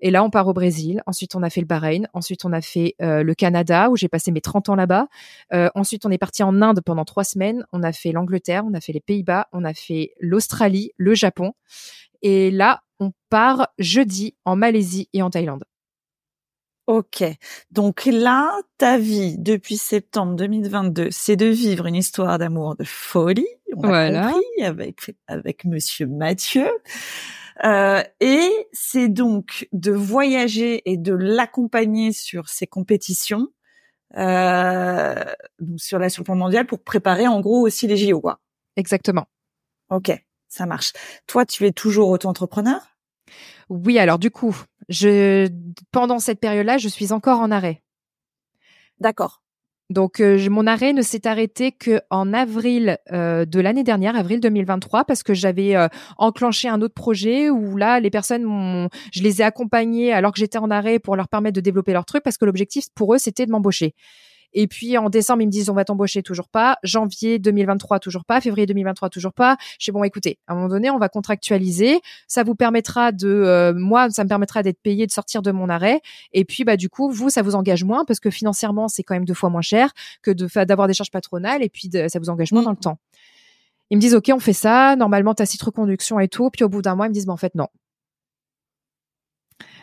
Et 0.00 0.10
là, 0.10 0.22
on 0.22 0.30
part 0.30 0.46
au 0.46 0.52
Brésil. 0.52 1.02
Ensuite, 1.06 1.34
on 1.34 1.42
a 1.42 1.50
fait 1.50 1.60
le 1.60 1.66
Bahreïn. 1.66 2.08
Ensuite, 2.12 2.44
on 2.44 2.52
a 2.52 2.60
fait 2.60 2.94
euh, 3.02 3.22
le 3.22 3.34
Canada, 3.34 3.90
où 3.90 3.96
j'ai 3.96 4.08
passé 4.08 4.30
mes 4.30 4.40
30 4.40 4.68
ans 4.68 4.74
là-bas. 4.74 5.08
Euh, 5.52 5.68
ensuite, 5.74 6.06
on 6.06 6.10
est 6.10 6.18
parti 6.18 6.42
en 6.42 6.62
Inde 6.62 6.80
pendant 6.84 7.04
trois 7.04 7.24
semaines. 7.24 7.64
On 7.72 7.82
a 7.82 7.92
fait 7.92 8.12
l'Angleterre, 8.12 8.64
on 8.66 8.74
a 8.74 8.80
fait 8.80 8.92
les 8.92 9.00
Pays-Bas, 9.00 9.48
on 9.52 9.64
a 9.64 9.74
fait 9.74 10.12
l'Australie, 10.20 10.92
le 10.96 11.14
Japon. 11.14 11.52
Et 12.22 12.50
là, 12.50 12.82
on 13.00 13.12
part 13.30 13.68
jeudi 13.78 14.34
en 14.44 14.56
Malaisie 14.56 15.08
et 15.12 15.22
en 15.22 15.30
Thaïlande. 15.30 15.64
Ok. 16.88 17.22
Donc 17.70 18.06
là, 18.06 18.50
ta 18.78 18.96
vie 18.96 19.36
depuis 19.38 19.76
septembre 19.76 20.36
2022, 20.36 21.08
c'est 21.10 21.36
de 21.36 21.44
vivre 21.44 21.84
une 21.84 21.94
histoire 21.94 22.38
d'amour 22.38 22.76
de 22.76 22.84
folie. 22.84 23.46
On 23.76 23.92
a 23.92 24.32
compris 24.32 24.64
avec 24.64 25.14
avec 25.26 25.66
Monsieur 25.66 26.06
Mathieu. 26.06 26.66
Euh, 27.64 28.02
et 28.20 28.68
c'est 28.72 29.08
donc 29.08 29.68
de 29.72 29.92
voyager 29.92 30.82
et 30.90 30.96
de 30.96 31.12
l'accompagner 31.12 32.12
sur 32.12 32.48
ses 32.48 32.66
compétitions, 32.66 33.48
euh, 34.16 35.24
sur 35.76 35.98
la 35.98 36.08
sur 36.08 36.24
mondial 36.34 36.66
pour 36.66 36.82
préparer 36.82 37.26
en 37.26 37.40
gros 37.40 37.66
aussi 37.66 37.86
les 37.86 37.96
JO. 37.96 38.20
Quoi. 38.20 38.40
Exactement. 38.76 39.26
Ok, 39.90 40.12
ça 40.48 40.66
marche. 40.66 40.92
Toi, 41.26 41.46
tu 41.46 41.66
es 41.66 41.72
toujours 41.72 42.10
auto-entrepreneur? 42.10 42.80
Oui, 43.68 43.98
alors 43.98 44.18
du 44.18 44.30
coup, 44.30 44.56
je 44.88 45.48
pendant 45.90 46.18
cette 46.18 46.40
période-là, 46.40 46.78
je 46.78 46.88
suis 46.88 47.12
encore 47.12 47.40
en 47.40 47.50
arrêt. 47.50 47.82
D'accord. 49.00 49.42
Donc 49.90 50.20
euh, 50.20 50.50
mon 50.50 50.66
arrêt 50.66 50.92
ne 50.92 51.00
s'est 51.00 51.26
arrêté 51.26 51.72
que 51.72 52.00
en 52.10 52.34
avril 52.34 52.98
euh, 53.10 53.46
de 53.46 53.58
l'année 53.58 53.84
dernière, 53.84 54.16
avril 54.16 54.38
2023, 54.38 55.04
parce 55.04 55.22
que 55.22 55.32
j'avais 55.32 55.76
euh, 55.76 55.88
enclenché 56.18 56.68
un 56.68 56.82
autre 56.82 56.94
projet 56.94 57.48
où 57.48 57.76
là 57.76 57.98
les 57.98 58.10
personnes, 58.10 58.88
je 59.12 59.22
les 59.22 59.40
ai 59.40 59.44
accompagnées 59.44 60.12
alors 60.12 60.32
que 60.32 60.38
j'étais 60.38 60.58
en 60.58 60.70
arrêt 60.70 60.98
pour 60.98 61.16
leur 61.16 61.28
permettre 61.28 61.56
de 61.56 61.62
développer 61.62 61.94
leur 61.94 62.04
truc, 62.04 62.22
parce 62.22 62.36
que 62.36 62.44
l'objectif 62.44 62.84
pour 62.94 63.14
eux 63.14 63.18
c'était 63.18 63.46
de 63.46 63.50
m'embaucher. 63.50 63.94
Et 64.52 64.66
puis 64.66 64.96
en 64.98 65.10
décembre, 65.10 65.42
ils 65.42 65.46
me 65.46 65.50
disent 65.50 65.70
on 65.70 65.74
va 65.74 65.84
t'embaucher 65.84 66.22
toujours 66.22 66.48
pas. 66.48 66.78
Janvier 66.82 67.38
2023 67.38 67.98
toujours 67.98 68.24
pas. 68.24 68.40
Février 68.40 68.66
2023 68.66 69.10
toujours 69.10 69.32
pas. 69.32 69.56
Je 69.78 69.86
dis 69.86 69.90
bon 69.92 70.04
écoutez, 70.04 70.38
à 70.46 70.52
un 70.52 70.56
moment 70.56 70.68
donné, 70.68 70.90
on 70.90 70.98
va 70.98 71.08
contractualiser. 71.08 72.00
Ça 72.26 72.42
vous 72.42 72.54
permettra 72.54 73.12
de 73.12 73.28
euh, 73.28 73.72
moi, 73.74 74.10
ça 74.10 74.24
me 74.24 74.28
permettra 74.28 74.62
d'être 74.62 74.80
payé, 74.82 75.06
de 75.06 75.12
sortir 75.12 75.42
de 75.42 75.50
mon 75.50 75.68
arrêt. 75.68 76.00
Et 76.32 76.44
puis 76.44 76.64
bah 76.64 76.76
du 76.76 76.88
coup, 76.88 77.10
vous, 77.10 77.30
ça 77.30 77.42
vous 77.42 77.54
engage 77.54 77.84
moins 77.84 78.04
parce 78.04 78.20
que 78.20 78.30
financièrement, 78.30 78.88
c'est 78.88 79.02
quand 79.02 79.14
même 79.14 79.24
deux 79.24 79.34
fois 79.34 79.50
moins 79.50 79.62
cher 79.62 79.92
que 80.22 80.30
de 80.30 80.48
d'avoir 80.64 80.88
des 80.88 80.94
charges 80.94 81.10
patronales. 81.10 81.62
Et 81.62 81.68
puis 81.68 81.90
ça 82.08 82.18
vous 82.18 82.30
engage 82.30 82.52
moins 82.52 82.62
dans 82.62 82.70
le 82.70 82.76
temps. 82.76 82.98
Ils 83.90 83.96
me 83.96 84.00
disent 84.00 84.14
ok, 84.14 84.30
on 84.34 84.40
fait 84.40 84.52
ça. 84.52 84.96
Normalement, 84.96 85.34
t'as 85.34 85.46
site 85.46 85.62
reconduction 85.62 86.20
et 86.20 86.28
tout. 86.28 86.50
Puis 86.50 86.64
au 86.64 86.68
bout 86.68 86.82
d'un 86.82 86.94
mois, 86.94 87.06
ils 87.06 87.10
me 87.10 87.14
disent 87.14 87.26
bah 87.26 87.32
en 87.32 87.38
fait 87.38 87.54
non 87.54 87.68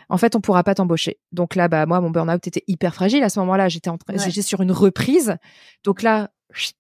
en 0.10 0.18
fait, 0.18 0.36
on 0.36 0.41
pourra 0.41 0.64
pas 0.64 0.76
t'embaucher. 0.76 1.20
Donc 1.32 1.56
là, 1.56 1.68
bah 1.68 1.86
moi, 1.86 2.01
mon 2.01 2.10
burn-out 2.10 2.45
était 2.47 2.64
hyper 2.68 2.93
fragile 2.93 3.24
à 3.24 3.30
ce 3.30 3.39
moment-là. 3.39 3.70
J'étais 3.70 3.89
en 3.89 3.97
j'étais 4.16 4.41
sur 4.41 4.62
une 4.62 4.72
reprise. 4.72 5.38
Donc 5.84 6.01
là, 6.01 6.30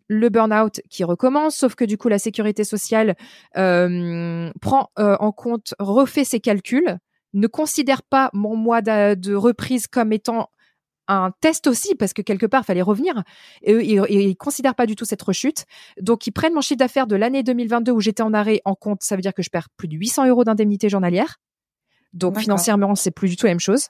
le 0.07 0.29
burn-out 0.29 0.81
qui 0.89 1.03
recommence, 1.03 1.55
sauf 1.55 1.75
que 1.75 1.85
du 1.85 1.97
coup, 1.97 2.07
la 2.07 2.19
sécurité 2.19 2.63
sociale 2.63 3.15
euh, 3.57 4.51
prend 4.61 4.89
euh, 4.99 5.17
en 5.19 5.31
compte, 5.31 5.73
refait 5.79 6.23
ses 6.23 6.39
calculs, 6.39 6.97
ne 7.33 7.47
considère 7.47 8.01
pas 8.03 8.29
mon 8.33 8.55
mois 8.55 8.81
de, 8.81 9.35
reprise 9.35 9.87
comme 9.87 10.13
étant 10.13 10.49
un 11.07 11.31
test 11.39 11.67
aussi 11.67 11.93
parce 11.93 12.13
que 12.13 12.23
quelque 12.23 12.47
part 12.47 12.65
fallait 12.65 12.81
revenir 12.81 13.23
et 13.61 13.73
eux 13.73 13.83
ils, 13.83 14.03
ils, 14.09 14.35
considèrent 14.35 14.73
pas 14.73 14.87
du 14.87 14.95
tout 14.95 15.05
cette 15.05 15.21
rechute 15.21 15.65
donc 16.01 16.25
ils 16.25 16.31
prennent 16.31 16.55
mon 16.55 16.61
chiffre 16.61 16.79
d'affaires 16.79 17.05
de 17.05 17.15
l'année 17.15 17.43
2022 17.43 17.91
où 17.91 17.99
j'étais 17.99 18.23
en 18.23 18.33
arrêt 18.33 18.59
en 18.65 18.73
compte 18.73 19.03
ça 19.03 19.15
veut 19.15 19.21
dire 19.21 19.35
que 19.35 19.43
je 19.43 19.51
perds 19.51 19.69
plus 19.77 19.87
de 19.87 19.95
800 19.95 20.25
euros 20.25 20.43
d'indemnité 20.43 20.89
journalière 20.89 21.37
donc 22.15 22.39
financièrement, 22.39 22.95
c'est 22.95 23.11
plus 23.11 23.29
du 23.29 23.35
tout 23.35 23.45
la 23.45 23.51
même 23.51 23.59
chose. 23.59 23.89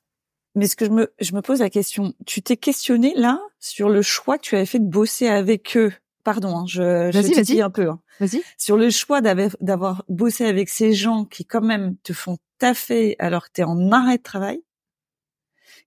Mais 0.55 0.67
ce 0.67 0.75
que 0.75 0.85
je 0.85 0.89
me, 0.89 1.13
je 1.19 1.33
me 1.33 1.41
pose 1.41 1.59
la 1.59 1.69
question, 1.69 2.13
tu 2.25 2.41
t'es 2.41 2.57
questionné 2.57 3.13
là 3.15 3.39
sur 3.59 3.89
le 3.89 4.01
choix 4.01 4.37
que 4.37 4.43
tu 4.43 4.55
avais 4.55 4.65
fait 4.65 4.79
de 4.79 4.87
bosser 4.87 5.27
avec 5.27 5.75
eux? 5.77 5.93
Pardon, 6.23 6.57
hein, 6.57 6.65
je, 6.67 7.11
je 7.13 7.19
te 7.19 7.41
dis 7.41 7.61
un 7.61 7.69
peu. 7.69 7.89
Hein. 7.89 8.01
Vas-y. 8.19 8.41
Sur 8.57 8.77
le 8.77 8.89
choix 8.89 9.21
d'avoir 9.21 10.03
bossé 10.09 10.45
avec 10.45 10.69
ces 10.69 10.93
gens 10.93 11.25
qui 11.25 11.45
quand 11.45 11.61
même 11.61 11.97
te 11.97 12.13
font 12.13 12.37
taffer 12.57 13.15
alors 13.19 13.45
que 13.45 13.51
tu 13.53 13.61
es 13.61 13.63
en 13.63 13.91
arrêt 13.91 14.17
de 14.17 14.23
travail, 14.23 14.63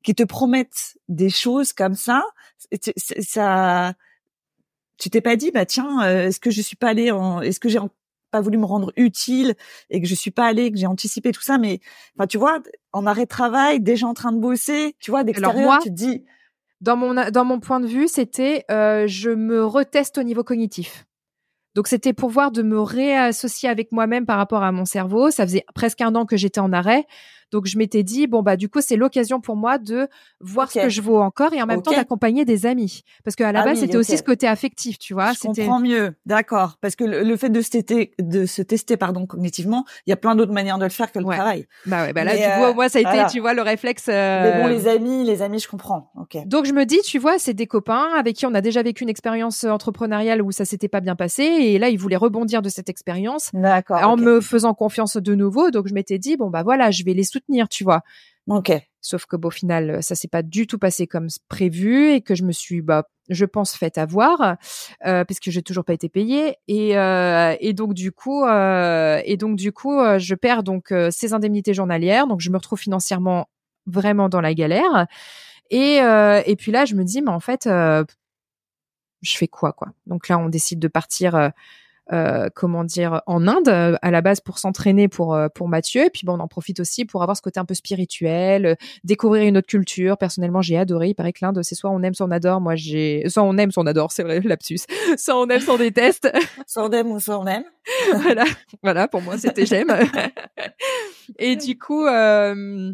qui 0.04 0.14
te 0.14 0.22
promettent 0.22 0.96
des 1.08 1.30
choses 1.30 1.72
comme 1.72 1.94
ça, 1.94 2.22
ça, 2.76 3.94
tu 4.98 5.10
t'es 5.10 5.20
pas 5.20 5.36
dit 5.36 5.50
bah 5.50 5.66
tiens, 5.66 6.02
euh, 6.04 6.26
est-ce 6.28 6.40
que 6.40 6.50
je 6.50 6.60
suis 6.60 6.76
pas 6.76 6.88
allé 6.88 7.10
en, 7.10 7.40
est-ce 7.40 7.58
que 7.58 7.68
j'ai 7.68 7.80
pas 8.30 8.40
voulu 8.40 8.58
me 8.58 8.66
rendre 8.66 8.92
utile 8.96 9.54
et 9.90 10.00
que 10.00 10.06
je 10.06 10.14
suis 10.14 10.30
pas 10.30 10.46
allée, 10.46 10.70
que 10.70 10.78
j'ai 10.78 10.86
anticipé 10.86 11.32
tout 11.32 11.42
ça. 11.42 11.58
Mais 11.58 11.80
enfin, 12.16 12.26
tu 12.26 12.38
vois, 12.38 12.60
en 12.92 13.06
arrêt 13.06 13.24
de 13.24 13.28
travail, 13.28 13.80
déjà 13.80 14.06
en 14.06 14.14
train 14.14 14.32
de 14.32 14.38
bosser, 14.38 14.96
tu 15.00 15.10
vois, 15.10 15.24
d'extérieur, 15.24 15.78
tu 15.80 15.90
te 15.90 15.94
dis. 15.94 16.24
Dans 16.80 16.96
mon 16.96 17.14
dans 17.30 17.44
mon 17.44 17.58
point 17.58 17.80
de 17.80 17.86
vue, 17.86 18.06
c'était 18.06 18.64
euh, 18.70 19.06
je 19.08 19.30
me 19.30 19.64
reteste 19.64 20.18
au 20.18 20.22
niveau 20.22 20.44
cognitif. 20.44 21.06
Donc 21.74 21.88
c'était 21.88 22.12
pour 22.12 22.30
voir 22.30 22.50
de 22.50 22.62
me 22.62 22.80
réassocier 22.80 23.68
avec 23.68 23.92
moi-même 23.92 24.26
par 24.26 24.36
rapport 24.38 24.62
à 24.62 24.72
mon 24.72 24.84
cerveau. 24.84 25.30
Ça 25.30 25.44
faisait 25.44 25.64
presque 25.74 26.00
un 26.00 26.14
an 26.14 26.24
que 26.24 26.36
j'étais 26.36 26.60
en 26.60 26.72
arrêt. 26.72 27.06
Donc 27.50 27.66
je 27.66 27.78
m'étais 27.78 28.02
dit 28.02 28.26
bon 28.26 28.42
bah 28.42 28.56
du 28.56 28.68
coup 28.68 28.80
c'est 28.80 28.96
l'occasion 28.96 29.40
pour 29.40 29.56
moi 29.56 29.78
de 29.78 30.08
voir 30.40 30.70
ce 30.70 30.80
que 30.80 30.88
je 30.88 31.00
vaux 31.00 31.18
encore 31.18 31.52
et 31.52 31.62
en 31.62 31.66
même 31.66 31.82
temps 31.82 31.92
d'accompagner 31.92 32.44
des 32.44 32.66
amis 32.66 33.02
parce 33.24 33.36
qu'à 33.36 33.52
la 33.52 33.62
ah 33.62 33.64
base 33.64 33.80
c'était 33.80 33.96
aussi 33.96 34.16
ce 34.16 34.22
côté 34.22 34.46
affectif 34.46 34.98
tu 34.98 35.14
vois. 35.14 35.32
Je 35.32 35.40
comprends 35.40 35.80
mieux, 35.80 36.14
d'accord, 36.26 36.76
parce 36.80 36.96
que 36.96 37.04
le, 37.04 37.36
fait 37.36 37.50
de 37.50 37.60
se 37.60 37.70
tester, 37.70 38.12
de 38.18 38.46
se 38.46 38.62
tester 38.62 38.96
pardon 38.96 39.26
cognitivement, 39.26 39.84
il 40.06 40.10
y 40.10 40.12
a 40.12 40.16
plein 40.16 40.34
d'autres 40.34 40.52
manières 40.52 40.78
de 40.78 40.84
le 40.84 40.90
faire 40.90 41.12
que 41.12 41.18
le 41.18 41.24
travail. 41.24 41.66
Bah 41.86 42.04
ouais, 42.04 42.12
bah 42.12 42.24
là 42.24 42.36
du 42.36 42.42
coup 42.42 42.70
euh, 42.70 42.74
moi 42.74 42.88
ça 42.88 42.98
a 42.98 43.02
été 43.02 43.32
tu 43.32 43.40
vois 43.40 43.54
le 43.54 43.62
réflexe. 43.62 44.06
Euh... 44.08 44.42
Mais 44.42 44.62
bon 44.62 44.68
les 44.68 44.88
amis, 44.88 45.24
les 45.24 45.42
amis 45.42 45.58
je 45.58 45.68
comprends. 45.68 46.10
Ok. 46.20 46.38
Donc 46.46 46.66
je 46.66 46.72
me 46.72 46.84
dis 46.84 47.00
tu 47.04 47.18
vois 47.18 47.38
c'est 47.38 47.54
des 47.54 47.66
copains 47.66 48.08
avec 48.16 48.36
qui 48.36 48.46
on 48.46 48.54
a 48.54 48.60
déjà 48.60 48.82
vécu 48.82 49.02
une 49.02 49.08
expérience 49.08 49.64
entrepreneuriale 49.64 50.42
où 50.42 50.52
ça 50.52 50.64
s'était 50.64 50.88
pas 50.88 51.00
bien 51.00 51.16
passé 51.16 51.42
et 51.42 51.78
là 51.78 51.88
ils 51.88 51.98
voulaient 51.98 52.16
rebondir 52.16 52.62
de 52.62 52.68
cette 52.68 52.88
expérience. 52.88 53.50
En 53.88 54.16
me 54.16 54.40
faisant 54.40 54.74
confiance 54.74 55.16
de 55.16 55.34
nouveau 55.34 55.70
donc 55.70 55.88
je 55.88 55.94
m'étais 55.94 56.18
dit 56.18 56.36
bon 56.36 56.50
bah 56.50 56.62
voilà 56.62 56.90
je 56.90 57.04
vais 57.04 57.14
les 57.14 57.24
soutenir, 57.24 57.37
tu 57.70 57.84
vois. 57.84 58.02
Ok. 58.48 58.72
Sauf 59.00 59.26
que 59.26 59.36
au 59.42 59.50
final, 59.50 60.02
ça 60.02 60.14
s'est 60.14 60.28
pas 60.28 60.42
du 60.42 60.66
tout 60.66 60.78
passé 60.78 61.06
comme 61.06 61.28
prévu 61.48 62.10
et 62.12 62.20
que 62.20 62.34
je 62.34 62.42
me 62.44 62.52
suis, 62.52 62.82
bah, 62.82 63.04
je 63.28 63.44
pense, 63.44 63.74
fait 63.74 63.96
avoir 63.96 64.40
euh, 64.40 65.24
parce 65.24 65.38
que 65.38 65.50
j'ai 65.50 65.62
toujours 65.62 65.84
pas 65.84 65.92
été 65.92 66.08
payée 66.08 66.56
et, 66.66 66.98
euh, 66.98 67.54
et 67.60 67.74
donc 67.74 67.94
du 67.94 68.10
coup, 68.10 68.44
euh, 68.44 69.20
et 69.24 69.36
donc 69.36 69.56
du 69.56 69.70
coup, 69.70 70.00
euh, 70.00 70.18
je 70.18 70.34
perds 70.34 70.62
donc 70.62 70.90
euh, 70.92 71.10
ces 71.12 71.32
indemnités 71.32 71.74
journalières, 71.74 72.26
donc 72.26 72.40
je 72.40 72.50
me 72.50 72.56
retrouve 72.56 72.80
financièrement 72.80 73.48
vraiment 73.86 74.28
dans 74.28 74.40
la 74.40 74.52
galère 74.54 75.06
et 75.70 76.00
euh, 76.02 76.42
et 76.44 76.56
puis 76.56 76.72
là, 76.72 76.84
je 76.84 76.94
me 76.94 77.04
dis, 77.04 77.22
mais 77.22 77.30
en 77.30 77.40
fait, 77.40 77.66
je 77.66 79.36
fais 79.36 79.48
quoi 79.48 79.72
quoi? 79.72 79.88
Donc 80.06 80.28
là, 80.28 80.38
on 80.38 80.48
décide 80.48 80.80
de 80.80 80.88
partir 80.88 81.52
euh, 82.12 82.48
comment 82.54 82.84
dire, 82.84 83.20
en 83.26 83.46
Inde 83.46 83.68
euh, 83.68 83.96
à 84.00 84.10
la 84.10 84.22
base 84.22 84.40
pour 84.40 84.58
s'entraîner 84.58 85.08
pour 85.08 85.34
euh, 85.34 85.48
pour 85.48 85.68
Mathieu. 85.68 86.06
Et 86.06 86.10
puis 86.10 86.24
bon, 86.24 86.34
on 86.34 86.40
en 86.40 86.48
profite 86.48 86.80
aussi 86.80 87.04
pour 87.04 87.22
avoir 87.22 87.36
ce 87.36 87.42
côté 87.42 87.60
un 87.60 87.64
peu 87.64 87.74
spirituel, 87.74 88.76
découvrir 89.04 89.44
une 89.44 89.58
autre 89.58 89.66
culture. 89.66 90.16
Personnellement, 90.16 90.62
j'ai 90.62 90.78
adoré. 90.78 91.08
Il 91.08 91.14
paraît 91.14 91.32
que 91.32 91.40
l'Inde, 91.42 91.60
c'est 91.62 91.74
soit 91.74 91.90
on 91.90 92.02
aime, 92.02 92.14
soit 92.14 92.26
on 92.26 92.30
adore. 92.30 92.60
Moi, 92.60 92.76
j'ai 92.76 93.28
soit 93.28 93.42
on 93.42 93.56
aime, 93.58 93.70
soit 93.70 93.82
on 93.82 93.86
adore. 93.86 94.12
C'est 94.12 94.22
vrai, 94.22 94.40
lapsus. 94.40 94.80
Soit 95.16 95.38
on 95.38 95.48
aime, 95.48 95.60
soit 95.60 95.74
on 95.74 95.78
déteste. 95.78 96.30
soit 96.66 96.84
on 96.84 96.90
aime 96.90 97.10
ou 97.10 97.20
soit 97.20 97.38
on 97.38 97.46
aime. 97.46 97.64
voilà, 98.22 98.44
voilà. 98.82 99.08
Pour 99.08 99.22
moi, 99.22 99.38
c'était 99.38 99.66
j'aime. 99.66 99.94
Et 101.38 101.56
du 101.56 101.78
coup. 101.78 102.06
Euh, 102.06 102.92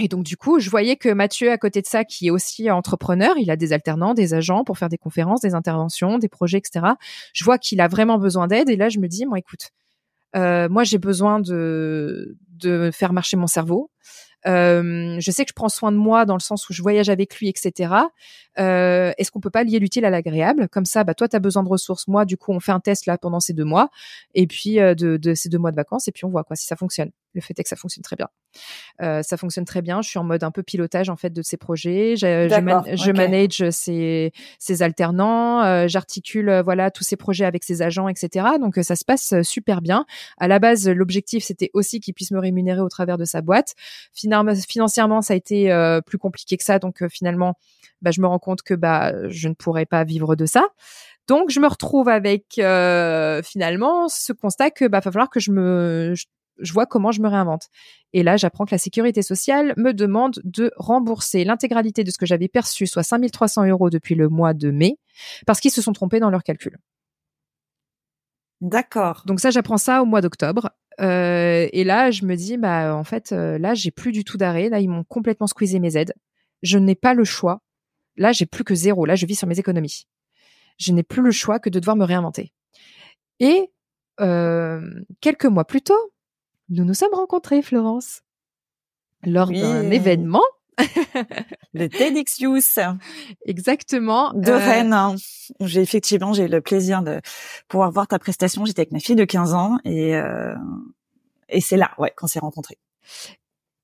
et 0.00 0.08
donc 0.08 0.24
du 0.24 0.36
coup, 0.36 0.58
je 0.58 0.70
voyais 0.70 0.96
que 0.96 1.10
Mathieu, 1.10 1.52
à 1.52 1.58
côté 1.58 1.82
de 1.82 1.86
ça, 1.86 2.04
qui 2.04 2.28
est 2.28 2.30
aussi 2.30 2.70
entrepreneur, 2.70 3.36
il 3.36 3.50
a 3.50 3.56
des 3.56 3.74
alternants, 3.74 4.14
des 4.14 4.32
agents 4.32 4.64
pour 4.64 4.78
faire 4.78 4.88
des 4.88 4.96
conférences, 4.96 5.40
des 5.42 5.54
interventions, 5.54 6.18
des 6.18 6.28
projets, 6.28 6.58
etc. 6.58 6.86
Je 7.34 7.44
vois 7.44 7.58
qu'il 7.58 7.80
a 7.82 7.88
vraiment 7.88 8.18
besoin 8.18 8.46
d'aide. 8.46 8.70
Et 8.70 8.76
là, 8.76 8.88
je 8.88 8.98
me 8.98 9.08
dis, 9.08 9.26
moi, 9.26 9.38
écoute, 9.38 9.70
euh, 10.36 10.68
moi, 10.70 10.84
j'ai 10.84 10.96
besoin 10.98 11.40
de 11.40 12.36
faire 12.92 13.12
marcher 13.12 13.36
mon 13.36 13.46
cerveau. 13.46 13.90
Euh, 14.46 15.16
je 15.20 15.30
sais 15.30 15.44
que 15.44 15.50
je 15.50 15.54
prends 15.54 15.68
soin 15.68 15.92
de 15.92 15.98
moi 15.98 16.24
dans 16.24 16.34
le 16.34 16.40
sens 16.40 16.66
où 16.70 16.72
je 16.72 16.80
voyage 16.80 17.10
avec 17.10 17.36
lui, 17.36 17.50
etc. 17.50 17.92
Euh, 18.58 19.12
Est-ce 19.18 19.30
qu'on 19.30 19.40
peut 19.40 19.50
pas 19.50 19.64
lier 19.64 19.78
l'utile 19.78 20.06
à 20.06 20.10
l'agréable? 20.10 20.68
Comme 20.70 20.86
ça, 20.86 21.04
bah 21.04 21.12
toi, 21.12 21.28
tu 21.28 21.36
as 21.36 21.40
besoin 21.40 21.62
de 21.62 21.68
ressources. 21.68 22.08
Moi, 22.08 22.24
du 22.24 22.38
coup, 22.38 22.52
on 22.52 22.60
fait 22.60 22.72
un 22.72 22.80
test 22.80 23.04
là 23.04 23.18
pendant 23.18 23.40
ces 23.40 23.52
deux 23.52 23.64
mois, 23.66 23.90
et 24.34 24.46
puis 24.46 24.76
de, 24.76 24.94
de 24.94 25.34
ces 25.34 25.50
deux 25.50 25.58
mois 25.58 25.72
de 25.72 25.76
vacances, 25.76 26.08
et 26.08 26.12
puis 26.12 26.24
on 26.24 26.30
voit 26.30 26.44
quoi 26.44 26.56
si 26.56 26.66
ça 26.66 26.76
fonctionne. 26.76 27.10
Le 27.34 27.40
fait 27.40 27.58
est 27.58 27.62
que 27.62 27.68
ça 27.68 27.76
fonctionne 27.76 28.02
très 28.02 28.16
bien. 28.16 28.28
Euh, 29.02 29.22
ça 29.22 29.36
fonctionne 29.36 29.64
très 29.64 29.82
bien. 29.82 30.02
Je 30.02 30.08
suis 30.08 30.18
en 30.18 30.24
mode 30.24 30.42
un 30.42 30.50
peu 30.50 30.62
pilotage 30.62 31.08
en 31.08 31.16
fait 31.16 31.30
de 31.30 31.42
ces 31.42 31.56
projets. 31.56 32.16
Je, 32.16 32.48
je, 32.48 33.12
manage 33.12 33.70
ces, 33.70 34.32
ces 34.58 34.82
alternants. 34.82 35.62
Euh, 35.62 35.86
J'articule 35.88 36.48
euh, 36.48 36.62
voilà 36.62 36.90
tous 36.90 37.04
ces 37.04 37.16
projets 37.16 37.44
avec 37.44 37.64
ces 37.64 37.82
agents, 37.82 38.08
etc. 38.08 38.46
Donc 38.60 38.78
euh, 38.78 38.82
ça 38.82 38.96
se 38.96 39.04
passe 39.04 39.32
euh, 39.32 39.42
super 39.42 39.80
bien. 39.80 40.06
À 40.38 40.48
la 40.48 40.58
base, 40.58 40.88
l'objectif 40.88 41.44
c'était 41.44 41.70
aussi 41.74 42.00
qu'il 42.00 42.14
puisse 42.14 42.30
me 42.30 42.38
rémunérer 42.38 42.80
au 42.80 42.88
travers 42.88 43.18
de 43.18 43.24
sa 43.24 43.40
boîte. 43.40 43.74
Financièrement, 44.14 45.22
ça 45.22 45.34
a 45.34 45.36
été 45.36 45.70
plus 46.06 46.18
compliqué 46.18 46.56
que 46.56 46.64
ça. 46.64 46.78
Donc 46.78 47.06
finalement, 47.08 47.54
bah, 48.02 48.10
je 48.10 48.20
me 48.20 48.26
rends 48.26 48.38
compte 48.38 48.62
que 48.62 48.74
bah 48.74 49.12
je 49.28 49.48
ne 49.48 49.54
pourrais 49.54 49.86
pas 49.86 50.04
vivre 50.04 50.36
de 50.36 50.46
ça. 50.46 50.68
Donc 51.30 51.50
je 51.50 51.60
me 51.60 51.68
retrouve 51.68 52.08
avec 52.08 52.58
euh, 52.58 53.40
finalement 53.42 54.08
ce 54.08 54.32
constat 54.32 54.70
que 54.70 54.86
bah 54.86 54.98
va 54.98 55.12
falloir 55.12 55.30
que 55.30 55.38
je 55.38 55.52
me 55.52 56.12
je 56.16 56.26
vois 56.72 56.86
comment 56.86 57.12
je 57.12 57.20
me 57.20 57.28
réinvente. 57.28 57.68
Et 58.12 58.22
là, 58.22 58.36
j'apprends 58.36 58.64
que 58.64 58.72
la 58.72 58.78
sécurité 58.78 59.22
sociale 59.22 59.74
me 59.76 59.92
demande 59.92 60.40
de 60.44 60.72
rembourser 60.76 61.44
l'intégralité 61.44 62.04
de 62.04 62.10
ce 62.10 62.18
que 62.18 62.26
j'avais 62.26 62.48
perçu, 62.48 62.86
soit 62.86 63.02
5300 63.02 63.66
euros 63.66 63.90
depuis 63.90 64.14
le 64.14 64.28
mois 64.28 64.54
de 64.54 64.70
mai, 64.70 64.98
parce 65.46 65.60
qu'ils 65.60 65.70
se 65.70 65.82
sont 65.82 65.92
trompés 65.92 66.20
dans 66.20 66.30
leurs 66.30 66.42
calculs. 66.42 66.78
D'accord. 68.60 69.22
Donc 69.26 69.40
ça, 69.40 69.50
j'apprends 69.50 69.78
ça 69.78 70.02
au 70.02 70.06
mois 70.06 70.20
d'octobre. 70.20 70.70
Euh, 71.00 71.66
et 71.72 71.84
là, 71.84 72.10
je 72.10 72.24
me 72.24 72.36
dis, 72.36 72.58
bah 72.58 72.94
en 72.94 73.04
fait, 73.04 73.32
euh, 73.32 73.58
là, 73.58 73.74
j'ai 73.74 73.90
plus 73.90 74.12
du 74.12 74.24
tout 74.24 74.36
d'arrêt. 74.36 74.68
Là, 74.68 74.80
ils 74.80 74.88
m'ont 74.88 75.04
complètement 75.04 75.46
squeezé 75.46 75.78
mes 75.80 75.96
aides. 75.96 76.14
Je 76.62 76.78
n'ai 76.78 76.94
pas 76.94 77.14
le 77.14 77.24
choix. 77.24 77.62
Là, 78.16 78.32
j'ai 78.32 78.44
plus 78.44 78.64
que 78.64 78.74
zéro. 78.74 79.06
Là, 79.06 79.14
je 79.14 79.24
vis 79.24 79.36
sur 79.36 79.48
mes 79.48 79.58
économies. 79.58 80.06
Je 80.78 80.92
n'ai 80.92 81.02
plus 81.02 81.22
le 81.22 81.30
choix 81.30 81.58
que 81.58 81.70
de 81.70 81.78
devoir 81.78 81.96
me 81.96 82.04
réinventer. 82.04 82.52
Et 83.38 83.70
euh, 84.20 84.82
quelques 85.20 85.46
mois 85.46 85.64
plus 85.64 85.80
tôt, 85.80 86.12
nous 86.70 86.84
nous 86.84 86.94
sommes 86.94 87.14
rencontrés, 87.14 87.62
Florence, 87.62 88.22
lors 89.24 89.48
d'un 89.48 89.90
événement. 89.90 90.42
le 91.74 91.88
TEDx 91.88 92.38
Youth. 92.38 92.78
Exactement. 93.44 94.32
De 94.32 94.50
euh, 94.50 94.56
Rennes. 94.56 95.16
J'ai 95.60 95.82
effectivement, 95.82 96.32
j'ai 96.32 96.44
eu 96.44 96.48
le 96.48 96.60
plaisir 96.62 97.02
de 97.02 97.20
pouvoir 97.68 97.90
voir 97.90 98.06
ta 98.08 98.18
prestation. 98.18 98.64
J'étais 98.64 98.80
avec 98.80 98.92
ma 98.92 99.00
fille 99.00 99.16
de 99.16 99.24
15 99.24 99.52
ans 99.52 99.78
et, 99.84 100.16
euh, 100.16 100.54
et 101.50 101.60
c'est 101.60 101.76
là, 101.76 101.90
ouais, 101.98 102.12
qu'on 102.16 102.26
s'est 102.26 102.38
rencontrés. 102.38 102.78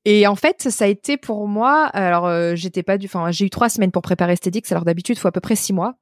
Et 0.09 0.28
en 0.28 0.36
fait, 0.36 0.70
ça 0.70 0.84
a 0.84 0.88
été 0.88 1.16
pour 1.16 1.48
moi. 1.48 1.86
Alors, 1.86 2.26
euh, 2.26 2.54
j'étais 2.54 2.84
pas 2.84 2.96
du. 2.96 3.07
Enfin, 3.07 3.32
j'ai 3.32 3.44
eu 3.44 3.50
trois 3.50 3.68
semaines 3.68 3.90
pour 3.90 4.02
préparer 4.02 4.36
TEDx. 4.36 4.70
Alors 4.70 4.84
d'habitude, 4.84 5.18
faut 5.18 5.26
à 5.26 5.32
peu 5.32 5.40
près 5.40 5.57
six 5.57 5.72
mois. 5.72 5.96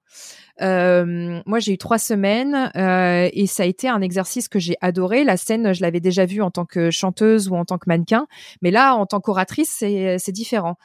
Euh, 0.61 1.41
moi, 1.47 1.59
j'ai 1.59 1.73
eu 1.73 1.79
trois 1.79 1.97
semaines 1.97 2.71
euh, 2.77 3.31
et 3.33 3.47
ça 3.47 3.63
a 3.63 3.67
été 3.67 3.89
un 3.89 4.03
exercice 4.03 4.49
que 4.49 4.59
j'ai 4.59 4.77
adoré. 4.83 5.25
La 5.25 5.39
scène, 5.39 5.73
je 5.73 5.81
l'avais 5.81 6.01
déjà 6.01 6.27
vue 6.27 6.43
en 6.43 6.51
tant 6.51 6.67
que 6.67 6.91
chanteuse 6.91 7.49
ou 7.49 7.57
en 7.57 7.65
tant 7.65 7.79
que 7.79 7.89
mannequin, 7.89 8.27
mais 8.61 8.71
là, 8.71 8.95
en 8.95 9.07
tant 9.07 9.21
qu'oratrice, 9.21 9.75
c'est, 9.75 10.19
c'est 10.19 10.33
différent. 10.33 10.77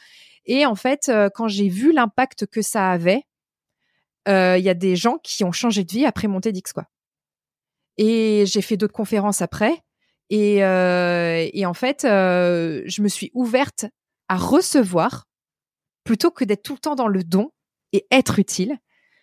Et 0.46 0.66
en 0.66 0.76
fait, 0.76 1.10
euh, 1.10 1.30
quand 1.34 1.50
j'ai 1.50 1.68
vu 1.68 1.92
l'impact 1.92 2.46
que 2.46 2.62
ça 2.62 2.90
avait, 2.90 3.24
euh, 4.30 4.58
il 4.58 4.64
y 4.64 4.70
a 4.70 4.74
des 4.74 4.96
gens 4.96 5.18
qui 5.22 5.44
ont 5.44 5.52
changé 5.52 5.84
de 5.84 5.92
vie 5.92 6.06
après 6.06 6.30
mon 6.30 6.40
TEDx, 6.40 6.72
quoi. 6.72 6.86
Et 7.98 8.46
j'ai 8.48 8.62
fait 8.62 8.78
d'autres 8.78 8.94
conférences 8.94 9.42
après. 9.42 9.84
Et, 10.30 10.64
euh, 10.64 11.50
et 11.54 11.66
en 11.66 11.74
fait, 11.74 12.02
je 12.04 13.02
me 13.02 13.08
suis 13.08 13.32
ouverte 13.34 13.86
à 14.28 14.38
recevoir 14.38 15.26
plutôt 16.04 16.32
que 16.32 16.44
d'être 16.44 16.64
tout 16.64 16.74
le 16.74 16.80
temps 16.80 16.96
dans 16.96 17.08
le 17.08 17.24
don 17.24 17.52
et 17.94 18.06
être 18.12 18.40
utile 18.40 18.80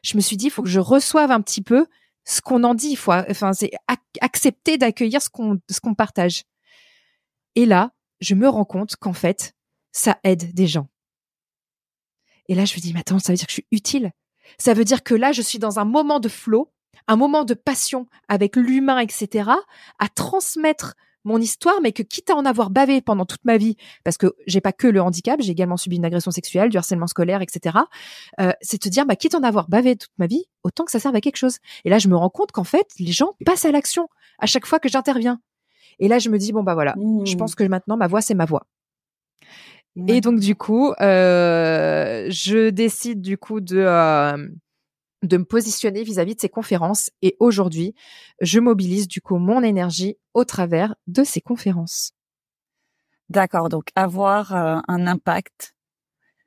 je 0.07 0.17
me 0.17 0.21
suis 0.21 0.37
dit, 0.37 0.47
il 0.47 0.51
faut 0.51 0.63
que 0.63 0.69
je 0.69 0.79
reçoive 0.79 1.33
un 1.33 1.41
petit 1.41 1.63
peu 1.63 1.87
ce 2.25 2.41
qu'on 2.41 2.63
en 2.63 2.75
dit. 2.75 2.95
Faut, 2.95 3.13
enfin, 3.13 3.53
c'est 3.53 3.73
accepter 4.21 4.79
d'accueillir 4.79 5.21
ce 5.21 5.29
qu'on 5.29 5.59
ce 5.69 5.81
qu'on 5.81 5.95
partage. 5.95 6.45
Et 7.57 7.67
là, 7.67 7.93
je 8.21 8.37
me 8.37 8.49
rends 8.49 8.65
compte 8.65 8.95
qu'en 8.97 9.13
fait, 9.13 9.55
ça 9.91 10.21
aide 10.23 10.55
des 10.55 10.69
gens. 10.69 10.89
Et 12.49 12.55
là, 12.55 12.65
je 12.65 12.75
me 12.77 12.81
dis, 12.81 12.95
mais 12.95 13.01
attends, 13.01 13.19
ça 13.19 13.33
veut 13.33 13.37
dire 13.37 13.47
que 13.47 13.53
je 13.53 13.57
suis 13.57 13.67
utile? 13.73 14.13
Ça 14.59 14.75
veut 14.75 14.85
dire 14.85 15.03
que 15.03 15.15
là, 15.15 15.33
je 15.33 15.43
suis 15.43 15.59
dans 15.59 15.81
un 15.81 15.85
moment 15.85 16.21
de 16.21 16.29
flow, 16.29 16.73
un 17.09 17.17
moment 17.17 17.45
de 17.45 17.55
passion 17.55 18.07
avec 18.29 18.57
l'humain, 18.57 18.99
etc., 18.99 19.51
à 19.99 20.09
transmettre 20.09 20.95
mon 21.27 21.41
histoire, 21.41 21.81
mais 21.83 21.93
que 21.93 22.05
quitte 22.05 22.31
à 22.31 22.37
en 22.37 22.45
avoir 22.45 22.71
bavé 22.71 23.01
pendant 23.01 23.27
toute 23.27 23.45
ma 23.45 23.57
vie, 23.57 23.77
parce 24.05 24.17
que 24.17 24.35
j'ai 24.47 24.61
pas 24.61 24.73
que 24.73 24.87
le 24.87 25.03
handicap, 25.03 25.41
j'ai 25.43 25.51
également 25.51 25.77
subi 25.77 25.97
une 25.97 26.05
agression 26.05 26.31
sexuelle, 26.31 26.71
du 26.71 26.77
harcèlement 26.77 27.09
scolaire, 27.09 27.43
etc. 27.43 27.79
Euh, 28.41 28.53
c'est 28.61 28.79
te 28.79 28.89
dire, 28.89 29.05
bah, 29.07 29.17
quitte 29.17 29.35
à 29.35 29.39
en 29.39 29.43
avoir 29.43 29.69
bavé 29.69 29.97
toute 29.97 30.13
ma 30.19 30.29
vie, 30.29 30.45
autant 30.63 30.85
que 30.85 30.93
ça 30.93 31.01
serve 31.01 31.17
à 31.17 31.21
quelque 31.21 31.37
chose. 31.37 31.59
Et 31.85 31.91
là, 31.91 31.99
je 31.99 32.09
me 32.09 32.17
rends 32.17 32.31
compte 32.31 32.53
qu'en 32.53 32.65
fait, 32.65 32.87
les 33.01 33.13
gens 33.13 33.33
passent 33.45 33.65
à 33.65 33.73
l'action 33.73 34.09
à 34.39 34.47
chaque 34.47 34.67
fois 34.67 34.79
que 34.79 34.89
j'interviens. 34.89 35.41
Et 35.99 36.07
là, 36.07 36.21
je 36.21 36.29
me 36.31 36.39
dis, 36.39 36.53
bon, 36.53 36.63
bah 36.63 36.75
voilà, 36.75 36.95
je 36.97 37.35
mmh. 37.35 37.37
pense 37.37 37.57
que 37.57 37.65
maintenant, 37.65 37.97
ma 37.97 38.07
voix, 38.07 38.21
c'est 38.21 38.35
ma 38.35 38.45
voix. 38.45 38.67
Et 40.09 40.21
donc, 40.21 40.39
du 40.41 40.55
coup, 40.55 40.93
euh, 41.01 42.27
je 42.29 42.71
décide, 42.71 43.21
du 43.21 43.39
coup, 43.39 43.61
de... 43.61 43.79
Euh, 43.79 44.49
de 45.27 45.37
me 45.37 45.45
positionner 45.45 46.03
vis-à-vis 46.03 46.35
de 46.35 46.41
ces 46.41 46.49
conférences. 46.49 47.11
Et 47.23 47.37
aujourd'hui, 47.41 47.95
je 48.41 48.61
mobilise 48.61 49.09
du 49.09 49.21
coup 49.21 49.39
mon 49.39 49.63
énergie 49.63 50.17
au 50.35 50.45
travers 50.45 50.95
de 51.07 51.25
ces 51.25 51.41
conférences. 51.41 52.13
D'accord, 53.29 53.69
donc 53.69 53.89
avoir 53.97 54.55
euh, 54.55 54.79
un 54.87 55.07
impact 55.07 55.75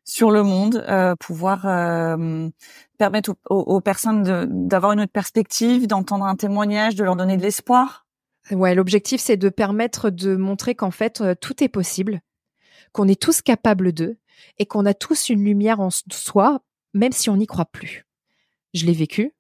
sur 0.06 0.32
le 0.32 0.44
monde, 0.44 0.84
euh, 0.88 1.16
pouvoir 1.16 1.66
euh, 1.68 2.50
permettre 2.98 3.36
aux, 3.50 3.82
personnes 3.82 4.68
d'avoir 4.68 4.94
une 4.94 5.02
autre 5.02 5.12
perspective, 5.12 5.88
d'entendre 5.88 6.26
un 6.26 6.36
témoignage, 6.36 6.96
de 6.96 7.04
leur 7.04 7.16
donner 7.16 7.38
de 7.38 7.44
l'espoir. 7.44 8.08
Ouais, 8.50 8.74
l'objectif 8.74 9.22
c'est 9.22 9.38
de 9.38 9.50
permettre 9.50 10.10
de 10.10 10.36
montrer 10.36 10.74
qu'en 10.74 10.90
fait 10.90 11.22
tout 11.42 11.64
est 11.64 11.70
possible, 11.70 12.22
qu'on 12.92 13.08
est 13.08 13.22
tous 13.22 13.42
capables 13.42 13.92
d'eux 13.92 14.18
et 14.58 14.66
qu'on 14.66 14.86
a 14.86 14.96
tous 14.96 15.30
une 15.30 15.44
lumière 15.44 15.80
en 15.80 15.90
soi, 15.92 16.62
même 16.94 17.12
si 17.12 17.30
on 17.30 17.38
n'y 17.38 17.46
croit 17.46 17.66
plus 17.66 18.09
je 18.74 18.86
l'ai 18.86 18.94
vécu. 18.94 19.34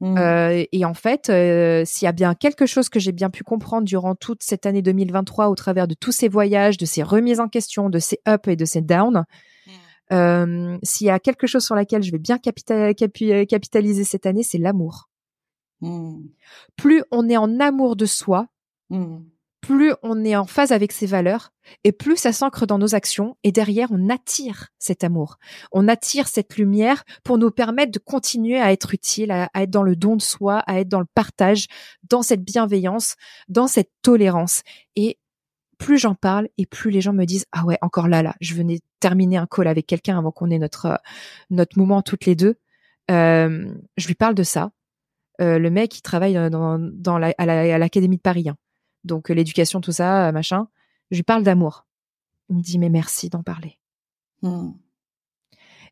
Mmh. 0.00 0.18
Euh, 0.18 0.64
et 0.72 0.84
en 0.84 0.94
fait, 0.94 1.30
euh, 1.30 1.84
s'il 1.86 2.04
y 2.04 2.08
a 2.08 2.12
bien 2.12 2.34
quelque 2.34 2.66
chose 2.66 2.90
que 2.90 3.00
j'ai 3.00 3.12
bien 3.12 3.30
pu 3.30 3.44
comprendre 3.44 3.84
durant 3.84 4.14
toute 4.14 4.42
cette 4.42 4.66
année 4.66 4.82
2023 4.82 5.48
au 5.48 5.54
travers 5.54 5.88
de 5.88 5.94
tous 5.94 6.12
ces 6.12 6.28
voyages, 6.28 6.76
de 6.76 6.84
ces 6.84 7.02
remises 7.02 7.40
en 7.40 7.48
question, 7.48 7.88
de 7.88 7.98
ces 7.98 8.18
ups 8.28 8.48
et 8.48 8.56
de 8.56 8.64
ces 8.66 8.82
downs, 8.82 9.24
mmh. 9.66 9.70
euh, 10.12 10.78
s'il 10.82 11.06
y 11.06 11.10
a 11.10 11.18
quelque 11.18 11.46
chose 11.46 11.64
sur 11.64 11.74
laquelle 11.74 12.02
je 12.02 12.12
vais 12.12 12.18
bien 12.18 12.38
capitaliser 12.38 14.04
cette 14.04 14.26
année, 14.26 14.42
c'est 14.42 14.58
l'amour. 14.58 15.08
Mmh. 15.80 16.18
Plus 16.76 17.02
on 17.10 17.28
est 17.28 17.38
en 17.38 17.58
amour 17.58 17.96
de 17.96 18.06
soi, 18.06 18.48
plus 19.66 19.92
on 20.04 20.24
est 20.24 20.36
en 20.36 20.46
phase 20.46 20.70
avec 20.70 20.92
ses 20.92 21.06
valeurs 21.06 21.52
et 21.82 21.90
plus 21.90 22.16
ça 22.16 22.32
s'ancre 22.32 22.66
dans 22.66 22.78
nos 22.78 22.94
actions 22.94 23.36
et 23.42 23.50
derrière 23.50 23.88
on 23.90 24.08
attire 24.08 24.68
cet 24.78 25.02
amour. 25.02 25.38
On 25.72 25.88
attire 25.88 26.28
cette 26.28 26.56
lumière 26.56 27.02
pour 27.24 27.36
nous 27.36 27.50
permettre 27.50 27.90
de 27.90 27.98
continuer 27.98 28.60
à 28.60 28.70
être 28.70 28.94
utile, 28.94 29.32
à, 29.32 29.50
être 29.56 29.70
dans 29.70 29.82
le 29.82 29.96
don 29.96 30.14
de 30.14 30.22
soi, 30.22 30.58
à 30.68 30.78
être 30.78 30.88
dans 30.88 31.00
le 31.00 31.06
partage, 31.12 31.66
dans 32.08 32.22
cette 32.22 32.44
bienveillance, 32.44 33.16
dans 33.48 33.66
cette 33.66 33.90
tolérance. 34.02 34.62
Et 34.94 35.18
plus 35.78 35.98
j'en 35.98 36.14
parle 36.14 36.48
et 36.58 36.66
plus 36.66 36.92
les 36.92 37.00
gens 37.00 37.12
me 37.12 37.24
disent 37.24 37.46
ah 37.50 37.64
ouais 37.64 37.76
encore 37.82 38.06
là 38.06 38.22
là 38.22 38.34
je 38.40 38.54
venais 38.54 38.78
terminer 39.00 39.36
un 39.36 39.46
call 39.46 39.66
avec 39.66 39.86
quelqu'un 39.86 40.16
avant 40.16 40.30
qu'on 40.30 40.50
ait 40.50 40.58
notre 40.58 41.00
notre 41.50 41.76
moment 41.78 42.00
toutes 42.00 42.24
les 42.24 42.34
deux 42.34 42.54
euh, 43.10 43.68
je 43.98 44.06
lui 44.06 44.14
parle 44.14 44.34
de 44.34 44.42
ça 44.42 44.70
euh, 45.42 45.58
le 45.58 45.68
mec 45.68 45.98
il 45.98 46.00
travaille 46.00 46.34
à 46.34 47.78
l'académie 47.78 48.16
de 48.16 48.22
Paris 48.22 48.48
hein 48.48 48.56
donc 49.06 49.30
euh, 49.30 49.34
l'éducation, 49.34 49.80
tout 49.80 49.92
ça, 49.92 50.28
euh, 50.28 50.32
machin. 50.32 50.68
Je 51.10 51.16
lui 51.16 51.22
parle 51.22 51.42
d'amour. 51.42 51.86
Il 52.48 52.56
me 52.56 52.62
dit 52.62 52.78
mais 52.78 52.90
merci 52.90 53.28
d'en 53.28 53.42
parler. 53.42 53.78
Hmm. 54.42 54.72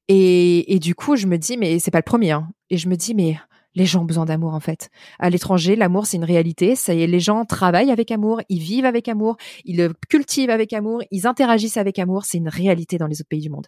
Et, 0.08 0.78
du 0.80 0.94
coup, 0.94 1.16
je 1.16 1.26
me 1.26 1.38
dis 1.38 1.56
mais 1.56 1.78
c'est 1.78 1.90
pas 1.90 1.98
le 1.98 2.02
premier. 2.02 2.32
Hein. 2.32 2.50
Et 2.70 2.76
je 2.76 2.88
me 2.88 2.96
dis 2.96 3.14
mais 3.14 3.38
les 3.74 3.86
gens 3.86 4.02
ont 4.02 4.04
besoin 4.04 4.24
d'amour 4.24 4.54
en 4.54 4.60
fait. 4.60 4.90
À 5.18 5.30
l'étranger, 5.30 5.76
l'amour 5.76 6.06
c'est 6.06 6.16
une 6.16 6.24
réalité. 6.24 6.76
Ça 6.76 6.94
y 6.94 7.02
est, 7.02 7.06
les 7.06 7.20
gens 7.20 7.44
travaillent 7.44 7.90
avec 7.90 8.10
amour, 8.10 8.40
ils 8.48 8.60
vivent 8.60 8.84
avec 8.84 9.08
amour, 9.08 9.36
ils 9.64 9.78
le 9.78 9.94
cultivent 10.08 10.50
avec 10.50 10.72
amour, 10.72 11.02
ils 11.10 11.26
interagissent 11.26 11.76
avec 11.76 11.98
amour. 11.98 12.24
C'est 12.24 12.38
une 12.38 12.48
réalité 12.48 12.98
dans 12.98 13.06
les 13.06 13.20
autres 13.20 13.28
pays 13.28 13.40
du 13.40 13.50
monde. 13.50 13.66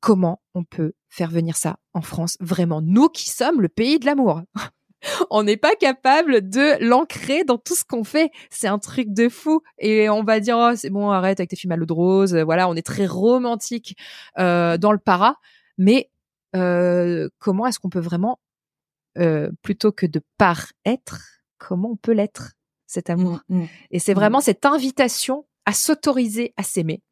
Comment 0.00 0.42
on 0.54 0.64
peut 0.64 0.92
faire 1.08 1.30
venir 1.30 1.56
ça 1.56 1.78
en 1.92 2.02
France? 2.02 2.36
Vraiment, 2.40 2.82
nous 2.82 3.08
qui 3.08 3.28
sommes 3.28 3.60
le 3.60 3.68
pays 3.68 3.98
de 3.98 4.06
l'amour. 4.06 4.42
on 5.30 5.42
n'est 5.42 5.56
pas 5.56 5.74
capable 5.76 6.48
de 6.48 6.82
l'ancrer 6.84 7.44
dans 7.44 7.58
tout 7.58 7.74
ce 7.74 7.84
qu'on 7.84 8.04
fait. 8.04 8.30
C'est 8.50 8.68
un 8.68 8.78
truc 8.78 9.12
de 9.12 9.28
fou. 9.28 9.62
Et 9.78 10.08
on 10.08 10.22
va 10.22 10.40
dire, 10.40 10.56
oh, 10.58 10.76
c'est 10.76 10.90
bon, 10.90 11.10
arrête 11.10 11.40
avec 11.40 11.50
tes 11.50 11.56
films 11.56 11.72
à 11.72 11.76
l'eau 11.76 11.86
de 11.86 11.92
rose. 11.92 12.34
Voilà, 12.34 12.68
on 12.68 12.74
est 12.74 12.86
très 12.86 13.06
romantique 13.06 13.96
euh, 14.38 14.76
dans 14.78 14.92
le 14.92 14.98
para. 14.98 15.36
Mais 15.78 16.10
euh, 16.56 17.28
comment 17.38 17.66
est-ce 17.66 17.78
qu'on 17.78 17.90
peut 17.90 18.00
vraiment, 18.00 18.38
euh, 19.18 19.50
plutôt 19.62 19.92
que 19.92 20.06
de 20.06 20.20
par-être, 20.38 21.40
comment 21.58 21.90
on 21.92 21.96
peut 21.96 22.12
l'être, 22.12 22.52
cet 22.86 23.10
amour? 23.10 23.40
Mmh, 23.48 23.60
mmh. 23.60 23.68
Et 23.90 23.98
c'est 23.98 24.14
vraiment 24.14 24.38
mmh. 24.38 24.42
cette 24.42 24.66
invitation 24.66 25.46
à 25.66 25.72
s'autoriser 25.72 26.52
à 26.56 26.62
s'aimer 26.62 27.02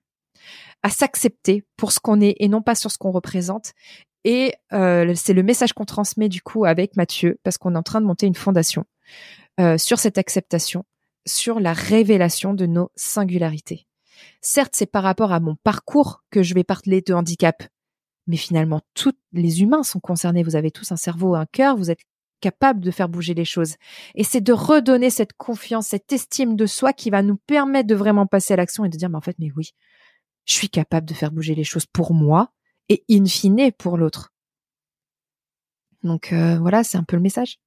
à 0.82 0.90
s'accepter 0.90 1.64
pour 1.76 1.93
ce 1.93 2.01
qu'on 2.01 2.20
est 2.20 2.34
et 2.38 2.49
non 2.49 2.62
pas 2.62 2.74
sur 2.74 2.90
ce 2.90 2.99
qu'on 2.99 3.12
représente 3.12 3.72
et 4.25 4.55
euh, 4.73 5.14
c'est 5.14 5.33
le 5.33 5.43
message 5.43 5.73
qu'on 5.73 5.85
transmet 5.85 6.29
du 6.29 6.43
coup 6.43 6.64
avec 6.64 6.97
Mathieu, 6.97 7.39
parce 7.43 7.59
qu'on 7.59 7.75
est 7.75 7.79
en 7.79 7.83
train 7.83 8.01
de 8.01 8.07
monter 8.07 8.27
une 8.27 8.35
fondation 8.35 8.85
euh, 9.61 9.79
sur 9.79 9.99
cette 9.99 10.18
acceptation 10.18 10.85
sur 11.27 11.61
la 11.61 11.73
révélation 11.73 12.55
de 12.55 12.66
nos 12.66 12.91
singularités. 12.97 13.87
Certes, 14.41 14.73
c'est 14.75 14.87
par 14.87 15.03
rapport 15.03 15.33
à 15.33 15.41
mon 15.41 15.57
parcours 15.57 16.25
que 16.31 16.43
je 16.43 16.55
vais 16.55 16.64
parler 16.64 17.01
de 17.01 17.14
handicap, 17.14 17.62
mais 18.27 18.37
finalement, 18.37 18.81
tous 18.95 19.14
les 19.33 19.62
humains 19.62 19.83
sont 19.83 20.01
concernés. 20.01 20.43
Vous 20.43 20.57
avez 20.57 20.70
tous 20.70 20.93
un 20.93 20.97
cerveau, 20.97 21.35
un 21.35 21.47
cœur, 21.47 21.77
vous 21.77 21.91
êtes 21.91 22.01
capable 22.41 22.81
de 22.81 22.91
faire 22.91 23.09
bouger 23.09 23.35
les 23.35 23.45
choses. 23.45 23.77
Et 24.14 24.25
c'est 24.25 24.41
de 24.41 24.53
redonner 24.53 25.11
cette 25.11 25.33
confiance, 25.33 25.89
cette 25.89 26.12
estime 26.12 26.57
de 26.57 26.66
soi 26.66 26.93
qui 26.93 27.11
va 27.11 27.23
nous 27.23 27.37
permettre 27.37 27.87
de 27.87 27.95
vraiment 27.95 28.27
passer 28.27 28.55
à 28.55 28.57
l'action 28.57 28.85
et 28.85 28.89
de 28.89 28.97
dire, 28.97 29.09
mais 29.09 29.16
en 29.16 29.20
fait, 29.20 29.37
mais 29.39 29.51
oui, 29.57 29.70
je 30.45 30.55
suis 30.55 30.68
capable 30.68 31.07
de 31.07 31.14
faire 31.14 31.31
bouger 31.31 31.55
les 31.55 31.64
choses 31.64 31.87
pour 31.87 32.14
moi 32.14 32.53
et 32.93 33.05
in 33.11 33.24
fine 33.24 33.72
pour 33.72 33.97
l'autre. 33.97 34.32
Donc 36.03 36.32
euh, 36.32 36.59
voilà, 36.59 36.84
c'est 36.84 36.99
un 36.99 37.05
peu 37.05 37.16
le 37.16 37.22
message. 37.22 37.59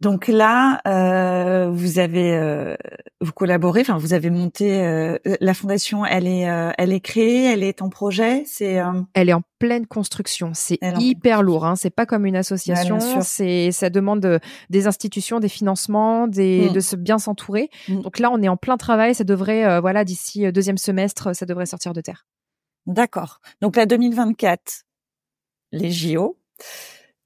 Donc 0.00 0.28
là, 0.28 0.82
euh, 0.86 1.70
vous 1.70 1.98
avez 1.98 2.36
euh, 2.36 2.76
vous 3.22 3.32
collaborez, 3.32 3.80
enfin 3.80 3.96
vous 3.96 4.12
avez 4.12 4.28
monté 4.28 4.82
euh, 4.82 5.16
la 5.40 5.54
fondation. 5.54 6.04
Elle 6.04 6.26
est 6.26 6.46
elle 6.76 6.92
est 6.92 7.00
créée, 7.00 7.44
elle 7.44 7.62
est 7.62 7.80
en 7.80 7.88
projet. 7.88 8.42
C'est 8.46 8.78
elle 9.14 9.28
est 9.28 9.32
en 9.32 9.42
pleine 9.58 9.86
construction. 9.86 10.50
C'est 10.52 10.78
hyper 10.98 11.42
lourd. 11.42 11.64
Hein. 11.64 11.76
C'est 11.76 11.90
pas 11.90 12.04
comme 12.04 12.26
une 12.26 12.36
association. 12.36 12.98
c'est 13.22 13.72
ça 13.72 13.88
demande 13.88 14.40
des 14.68 14.86
institutions, 14.86 15.40
des 15.40 15.48
financements, 15.48 16.28
des 16.28 16.68
mmh. 16.68 16.72
de 16.72 16.80
se 16.80 16.96
bien 16.96 17.18
s'entourer. 17.18 17.70
Mmh. 17.88 18.02
Donc 18.02 18.18
là, 18.18 18.30
on 18.30 18.42
est 18.42 18.48
en 18.48 18.56
plein 18.56 18.76
travail. 18.76 19.14
Ça 19.14 19.24
devrait 19.24 19.80
voilà 19.80 20.04
d'ici 20.04 20.50
deuxième 20.52 20.78
semestre, 20.78 21.34
ça 21.34 21.46
devrait 21.46 21.66
sortir 21.66 21.94
de 21.94 22.02
terre. 22.02 22.26
D'accord. 22.86 23.40
Donc 23.60 23.76
la 23.76 23.86
2024, 23.86 24.84
les 25.72 25.90
JO, 25.90 26.38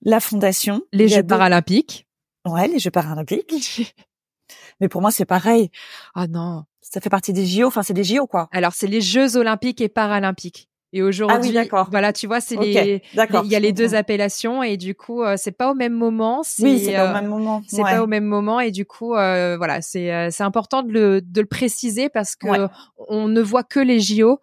la 0.02 0.20
fondation, 0.20 0.82
les 0.92 1.08
Jeux 1.08 1.22
paralympiques. 1.22 2.06
Ouais, 2.46 2.68
les 2.68 2.78
Jeux 2.78 2.90
paralympiques. 2.90 3.94
Mais 4.80 4.88
pour 4.88 5.00
moi, 5.00 5.10
c'est 5.10 5.26
pareil. 5.26 5.70
Ah 6.14 6.26
non. 6.26 6.64
Ça 6.80 7.00
fait 7.00 7.10
partie 7.10 7.32
des 7.32 7.46
JO. 7.46 7.66
Enfin, 7.66 7.82
c'est 7.82 7.94
des 7.94 8.04
JO, 8.04 8.26
quoi. 8.26 8.48
Alors, 8.52 8.72
c'est 8.72 8.86
les 8.86 9.02
Jeux 9.02 9.36
olympiques 9.36 9.80
et 9.80 9.88
paralympiques. 9.88 10.70
Et 10.92 11.02
aujourd'hui, 11.02 11.56
ah 11.56 11.62
oui, 11.62 11.84
voilà, 11.90 12.12
tu 12.12 12.26
vois, 12.26 12.40
c'est 12.40 12.56
les, 12.56 13.00
il 13.14 13.50
y 13.50 13.54
a 13.54 13.60
les 13.60 13.72
deux 13.72 13.94
appellations 13.94 14.60
et 14.64 14.76
du 14.76 14.96
coup, 14.96 15.22
euh, 15.22 15.36
c'est 15.36 15.52
pas 15.52 15.70
au 15.70 15.74
même 15.74 15.92
moment. 15.92 16.42
Oui, 16.58 16.82
c'est 16.84 16.94
pas 16.94 17.04
au 17.04 17.08
euh, 17.10 17.12
même 17.12 17.28
moment. 17.28 17.62
C'est 17.68 17.82
pas 17.82 18.02
au 18.02 18.08
même 18.08 18.24
moment 18.24 18.58
et 18.58 18.72
du 18.72 18.84
coup, 18.84 19.14
euh, 19.14 19.56
voilà, 19.56 19.82
c'est 19.82 20.30
c'est 20.32 20.42
important 20.42 20.82
de 20.82 20.90
le 20.90 21.20
de 21.20 21.40
le 21.40 21.46
préciser 21.46 22.08
parce 22.08 22.34
que 22.34 22.66
on 23.08 23.28
ne 23.28 23.40
voit 23.40 23.62
que 23.62 23.78
les 23.78 24.00
JO, 24.00 24.40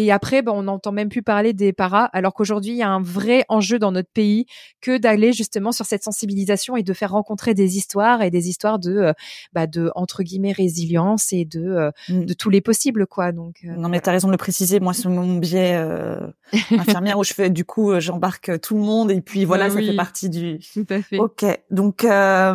et 0.00 0.12
après, 0.12 0.42
ben, 0.42 0.52
on 0.52 0.62
n'entend 0.62 0.92
même 0.92 1.08
plus 1.08 1.24
parler 1.24 1.52
des 1.52 1.72
paras, 1.72 2.04
alors 2.12 2.32
qu'aujourd'hui, 2.32 2.70
il 2.70 2.76
y 2.76 2.84
a 2.84 2.88
un 2.88 3.02
vrai 3.02 3.44
enjeu 3.48 3.80
dans 3.80 3.90
notre 3.90 4.12
pays 4.12 4.46
que 4.80 4.96
d'aller 4.96 5.32
justement 5.32 5.72
sur 5.72 5.86
cette 5.86 6.04
sensibilisation 6.04 6.76
et 6.76 6.84
de 6.84 6.92
faire 6.92 7.10
rencontrer 7.10 7.52
des 7.52 7.76
histoires 7.76 8.22
et 8.22 8.30
des 8.30 8.48
histoires 8.48 8.78
de, 8.78 8.96
euh, 8.96 9.12
bah, 9.52 9.66
de 9.66 9.90
entre 9.96 10.22
guillemets 10.22 10.52
résilience 10.52 11.32
et 11.32 11.44
de, 11.44 11.64
euh, 11.64 11.90
mm. 12.10 12.26
de 12.26 12.32
tous 12.32 12.48
les 12.48 12.60
possibles, 12.60 13.08
quoi. 13.08 13.32
Donc. 13.32 13.56
Euh, 13.64 13.74
non, 13.74 13.88
mais 13.88 13.98
t'as 14.00 14.12
raison 14.12 14.28
de 14.28 14.32
le 14.34 14.38
préciser. 14.38 14.78
Moi, 14.78 14.92
c'est 14.92 15.08
mon 15.08 15.34
biais 15.34 15.74
infirmière 16.70 17.18
où 17.18 17.24
je 17.24 17.34
fais, 17.34 17.50
du 17.50 17.64
coup, 17.64 17.98
j'embarque 17.98 18.60
tout 18.60 18.76
le 18.76 18.82
monde 18.82 19.10
et 19.10 19.20
puis 19.20 19.44
voilà, 19.44 19.68
ça 19.68 19.78
fait 19.78 19.96
partie 19.96 20.30
du. 20.30 20.60
Tout 20.74 20.86
à 20.90 21.02
fait. 21.02 21.18
Ok, 21.18 21.44
donc 21.72 22.06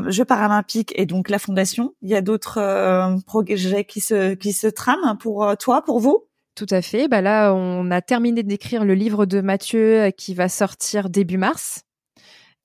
Jeux 0.08 0.26
paralympiques 0.26 0.94
et 0.96 1.06
donc 1.06 1.28
la 1.28 1.40
fondation. 1.40 1.94
Il 2.04 2.10
y 2.10 2.16
a 2.16 2.22
d'autres 2.22 3.20
projets 3.26 3.84
qui 3.84 4.00
se 4.00 4.34
qui 4.34 4.54
se 4.54 4.68
trament 4.68 5.18
pour 5.20 5.58
toi, 5.58 5.84
pour 5.84 6.00
vous? 6.00 6.24
Tout 6.56 6.68
à 6.70 6.82
fait. 6.82 7.08
Bah 7.08 7.22
là, 7.22 7.54
on 7.54 7.90
a 7.92 8.02
terminé 8.02 8.44
d'écrire 8.44 8.86
le 8.86 8.94
livre 8.94 9.26
de 9.26 9.42
Mathieu 9.42 10.02
euh, 10.02 10.12
qui 10.12 10.34
va 10.34 10.50
sortir 10.50 11.10
début 11.10 11.38
mars, 11.38 11.84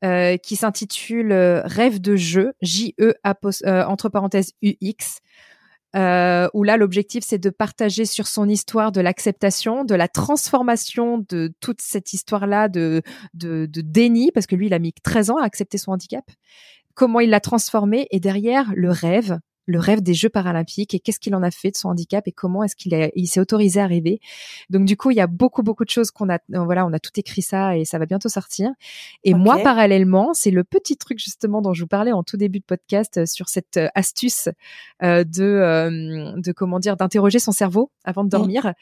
euh, 0.04 0.36
qui 0.36 0.56
s'intitule 0.56 1.32
euh, 1.32 1.62
Rêve 1.64 2.00
de 2.00 2.16
jeu, 2.16 2.52
J-E 2.60 3.14
entre 3.24 4.08
parenthèses 4.08 4.52
U-X. 4.62 5.20
où 5.94 6.62
là 6.62 6.76
l'objectif 6.76 7.24
c'est 7.26 7.38
de 7.38 7.50
partager 7.50 8.04
sur 8.04 8.26
son 8.26 8.48
histoire 8.48 8.92
de 8.92 9.00
l'acceptation, 9.00 9.84
de 9.84 9.94
la 9.94 10.08
transformation 10.08 11.24
de 11.28 11.50
toute 11.60 11.80
cette 11.80 12.12
histoire-là 12.12 12.68
de, 12.68 13.02
de, 13.34 13.66
de 13.66 13.80
déni, 13.80 14.30
parce 14.32 14.46
que 14.46 14.54
lui 14.54 14.66
il 14.66 14.74
a 14.74 14.78
mis 14.78 14.92
13 14.92 15.30
ans 15.30 15.38
à 15.38 15.44
accepter 15.44 15.78
son 15.78 15.92
handicap, 15.92 16.24
comment 16.94 17.20
il 17.20 17.30
l'a 17.30 17.40
transformé 17.40 18.06
et 18.10 18.20
derrière 18.20 18.70
le 18.74 18.90
rêve, 18.90 19.38
le 19.68 19.78
rêve 19.78 20.02
des 20.02 20.14
Jeux 20.14 20.28
paralympiques 20.28 20.94
et 20.94 20.98
qu'est-ce 20.98 21.20
qu'il 21.20 21.34
en 21.34 21.42
a 21.42 21.50
fait 21.50 21.70
de 21.70 21.76
son 21.76 21.90
handicap 21.90 22.26
et 22.26 22.32
comment 22.32 22.64
est-ce 22.64 22.74
qu'il 22.74 23.10
il 23.14 23.26
s'est 23.26 23.40
autorisé 23.40 23.80
à 23.80 23.86
rêver. 23.86 24.20
Donc 24.70 24.84
du 24.86 24.96
coup, 24.96 25.10
il 25.10 25.16
y 25.16 25.20
a 25.20 25.26
beaucoup 25.26 25.62
beaucoup 25.62 25.84
de 25.84 25.90
choses 25.90 26.10
qu'on 26.10 26.28
a 26.28 26.38
euh, 26.54 26.64
voilà, 26.64 26.86
on 26.86 26.92
a 26.92 26.98
tout 26.98 27.12
écrit 27.16 27.42
ça 27.42 27.76
et 27.76 27.84
ça 27.84 27.98
va 27.98 28.06
bientôt 28.06 28.28
sortir. 28.28 28.70
Et 29.24 29.34
moi 29.34 29.58
parallèlement, 29.62 30.34
c'est 30.34 30.50
le 30.50 30.64
petit 30.64 30.96
truc 30.96 31.18
justement 31.18 31.62
dont 31.62 31.74
je 31.74 31.82
vous 31.82 31.88
parlais 31.88 32.12
en 32.12 32.22
tout 32.22 32.36
début 32.36 32.60
de 32.60 32.64
podcast 32.64 33.18
euh, 33.18 33.26
sur 33.26 33.48
cette 33.48 33.76
euh, 33.76 33.88
astuce 33.94 34.48
de 35.02 36.40
de 36.40 36.52
comment 36.52 36.78
dire 36.80 36.96
d'interroger 36.96 37.38
son 37.38 37.52
cerveau 37.52 37.90
avant 38.04 38.24
de 38.24 38.28
dormir. 38.28 38.72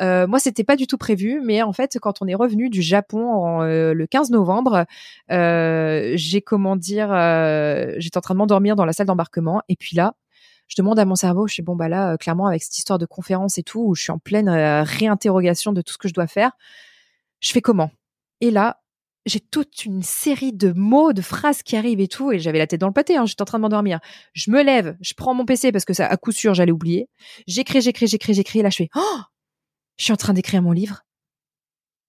Euh, 0.00 0.26
moi, 0.26 0.38
c'était 0.38 0.64
pas 0.64 0.76
du 0.76 0.86
tout 0.86 0.98
prévu, 0.98 1.40
mais 1.42 1.62
en 1.62 1.72
fait, 1.72 1.98
quand 2.00 2.22
on 2.22 2.26
est 2.26 2.34
revenu 2.34 2.70
du 2.70 2.82
Japon 2.82 3.60
le 3.62 4.06
15 4.06 4.30
novembre, 4.30 4.84
j'ai 5.28 6.42
comment 6.42 6.76
dire, 6.76 7.08
j'étais 7.98 8.18
en 8.18 8.20
train 8.20 8.34
de 8.34 8.38
m'endormir 8.38 8.76
dans 8.76 8.84
la 8.84 8.92
salle 8.92 9.06
d'embarquement 9.06 9.62
et 9.68 9.76
puis 9.76 9.96
là, 9.96 10.14
je 10.68 10.74
demande 10.76 10.98
à 10.98 11.04
mon 11.04 11.14
cerveau, 11.14 11.46
je 11.46 11.54
suis 11.54 11.62
bon 11.62 11.76
bah 11.76 11.88
là, 11.88 12.12
euh, 12.12 12.16
clairement 12.16 12.46
avec 12.46 12.62
cette 12.62 12.78
histoire 12.78 12.98
de 12.98 13.06
conférence 13.06 13.58
et 13.58 13.62
tout, 13.62 13.80
où 13.80 13.94
je 13.94 14.02
suis 14.02 14.12
en 14.12 14.18
pleine 14.18 14.48
euh, 14.48 14.82
réinterrogation 14.82 15.72
de 15.72 15.82
tout 15.82 15.92
ce 15.92 15.98
que 15.98 16.08
je 16.08 16.14
dois 16.14 16.26
faire, 16.26 16.52
je 17.40 17.52
fais 17.52 17.60
comment? 17.60 17.90
Et 18.40 18.50
là, 18.50 18.80
j'ai 19.26 19.40
toute 19.40 19.84
une 19.84 20.02
série 20.02 20.52
de 20.52 20.72
mots, 20.72 21.12
de 21.12 21.22
phrases 21.22 21.62
qui 21.62 21.76
arrivent 21.76 22.00
et 22.00 22.08
tout, 22.08 22.32
et 22.32 22.38
j'avais 22.38 22.58
la 22.58 22.66
tête 22.66 22.80
dans 22.80 22.88
le 22.88 22.92
pâté, 22.92 23.16
hein, 23.16 23.26
j'étais 23.26 23.42
en 23.42 23.46
train 23.46 23.58
de 23.58 23.62
m'endormir. 23.62 24.00
Je 24.34 24.50
me 24.50 24.62
lève, 24.62 24.96
je 25.00 25.14
prends 25.14 25.34
mon 25.34 25.44
PC 25.44 25.72
parce 25.72 25.84
que 25.84 25.94
ça, 25.94 26.06
à 26.06 26.16
coup 26.16 26.32
sûr, 26.32 26.54
j'allais 26.54 26.72
oublier. 26.72 27.08
J'écris, 27.46 27.80
j'écris, 27.80 28.06
j'écris, 28.06 28.34
j'écris, 28.34 28.58
et 28.60 28.62
là 28.62 28.70
je 28.70 28.76
fais, 28.76 28.90
oh, 28.94 29.18
je 29.96 30.04
suis 30.04 30.12
en 30.12 30.16
train 30.16 30.34
d'écrire 30.34 30.62
mon 30.62 30.72
livre. 30.72 31.02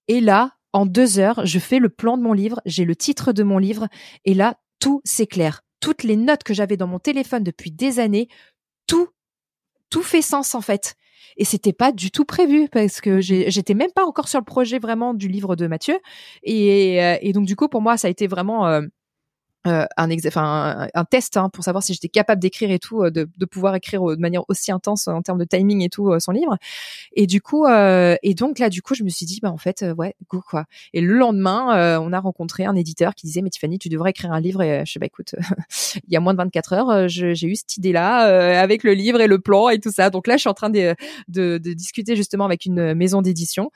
Et 0.08 0.22
là, 0.22 0.52
en 0.74 0.86
deux 0.86 1.20
heures, 1.20 1.46
je 1.46 1.60
fais 1.60 1.80
le 1.80 1.90
plan 1.90 2.18
de 2.18 2.24
mon 2.24 2.34
livre, 2.34 2.62
j'ai 2.66 2.86
le 2.86 2.96
titre 2.96 3.32
de 3.32 3.44
mon 3.44 3.58
livre, 3.58 3.88
et 4.26 4.34
là, 4.34 4.60
tout 4.80 5.02
s'éclaire 5.06 5.62
toutes 5.86 6.02
les 6.02 6.16
notes 6.16 6.42
que 6.42 6.56
j'avais 6.56 6.78
dans 6.78 6.88
mon 6.88 6.98
téléphone 6.98 7.44
depuis 7.44 7.70
des 7.70 8.00
années, 8.00 8.28
tout, 8.88 9.10
tout 9.92 10.02
fait 10.02 10.24
sens 10.24 10.56
en 10.56 10.62
fait. 10.62 10.96
Et 11.38 11.46
c'était 11.46 11.74
pas 11.74 11.92
du 11.92 12.10
tout 12.10 12.26
prévu 12.26 12.68
parce 12.70 13.02
que 13.02 13.22
j'étais 13.22 13.76
même 13.76 13.92
pas 13.92 14.04
encore 14.04 14.28
sur 14.28 14.40
le 14.40 14.46
projet 14.46 14.80
vraiment 14.80 15.14
du 15.14 15.28
livre 15.28 15.56
de 15.56 15.68
Mathieu. 15.68 16.00
Et, 16.42 17.04
euh, 17.04 17.32
donc 17.34 17.46
du 17.46 17.56
coup 17.56 17.68
pour 17.68 17.84
moi 17.84 17.98
ça 17.98 18.08
a 18.08 18.10
été 18.10 18.26
vraiment 18.26 18.66
euh, 18.66 18.82
euh, 19.68 19.86
un, 19.98 20.88
un, 20.94 21.06
test 21.06 21.38
hein, 21.38 21.50
pour 21.50 21.64
savoir 21.64 21.84
si 21.84 21.94
j'étais 21.94 22.10
capable 22.10 22.42
d'écrire 22.42 22.70
et 22.72 22.80
tout, 22.80 23.04
euh, 23.04 23.10
de, 23.10 23.28
de, 23.38 23.46
pouvoir 23.46 23.76
écrire 23.76 24.04
de 24.04 24.16
manière 24.16 24.44
aussi 24.48 24.72
intense 24.72 25.08
en 25.08 25.22
termes 25.22 25.40
de 25.40 25.46
timing 25.46 25.82
et 25.82 25.90
tout 25.90 26.12
euh, 26.12 26.20
son 26.20 26.32
livre. 26.32 26.58
Et 27.14 27.26
du 27.26 27.42
coup, 27.42 27.66
euh, 27.66 28.16
et 28.22 28.34
donc 28.34 28.60
là, 28.60 28.70
du 28.70 28.82
coup, 28.82 28.94
je 28.94 29.04
me 29.04 29.10
suis 29.10 29.26
dit, 29.26 29.40
bah 29.42 29.52
en 29.52 29.58
fait, 29.58 29.86
ouais, 29.98 30.16
go 30.30 30.42
quoi. 30.48 30.66
Et 30.94 31.02
le 31.02 31.14
lendemain, 31.16 32.00
on 32.00 32.14
a 32.14 32.20
rencontré 32.20 32.66
un 32.66 32.76
éditeur 32.76 33.16
qui 33.16 33.28
disait, 33.28 33.42
mais 33.42 33.50
Tiffany, 33.50 33.80
tu 33.80 33.90
devrais 33.90 34.12
écrire 34.12 34.32
un 34.32 34.40
livre. 34.40 34.62
Et 34.62 34.84
je 34.86 34.92
sais, 34.92 35.00
bah 35.00 35.06
écoute, 35.06 35.36
il 36.08 36.14
y 36.14 36.18
a 36.18 36.20
moins 36.20 36.34
de 36.34 36.38
24 36.38 36.74
heures, 36.74 37.08
j'ai 37.08 37.48
eu 37.48 37.56
cette 37.56 37.78
idée-là 37.78 38.60
avec 38.60 38.84
le 38.84 38.94
livre 38.94 39.22
et 39.22 39.28
le 39.28 39.40
plan 39.40 39.70
et 39.70 39.80
tout 39.80 39.92
ça. 39.92 40.10
Donc 40.10 40.28
là, 40.28 40.36
je 40.36 40.42
suis 40.42 40.50
en 40.50 40.54
train 40.54 40.70
de, 40.70 40.96
de, 41.28 41.58
de 41.58 41.74
discuter 41.74 42.16
justement 42.16 42.46
avec 42.46 42.66
une 42.66 42.94
maison 42.94 43.22
d'édition 43.22 43.72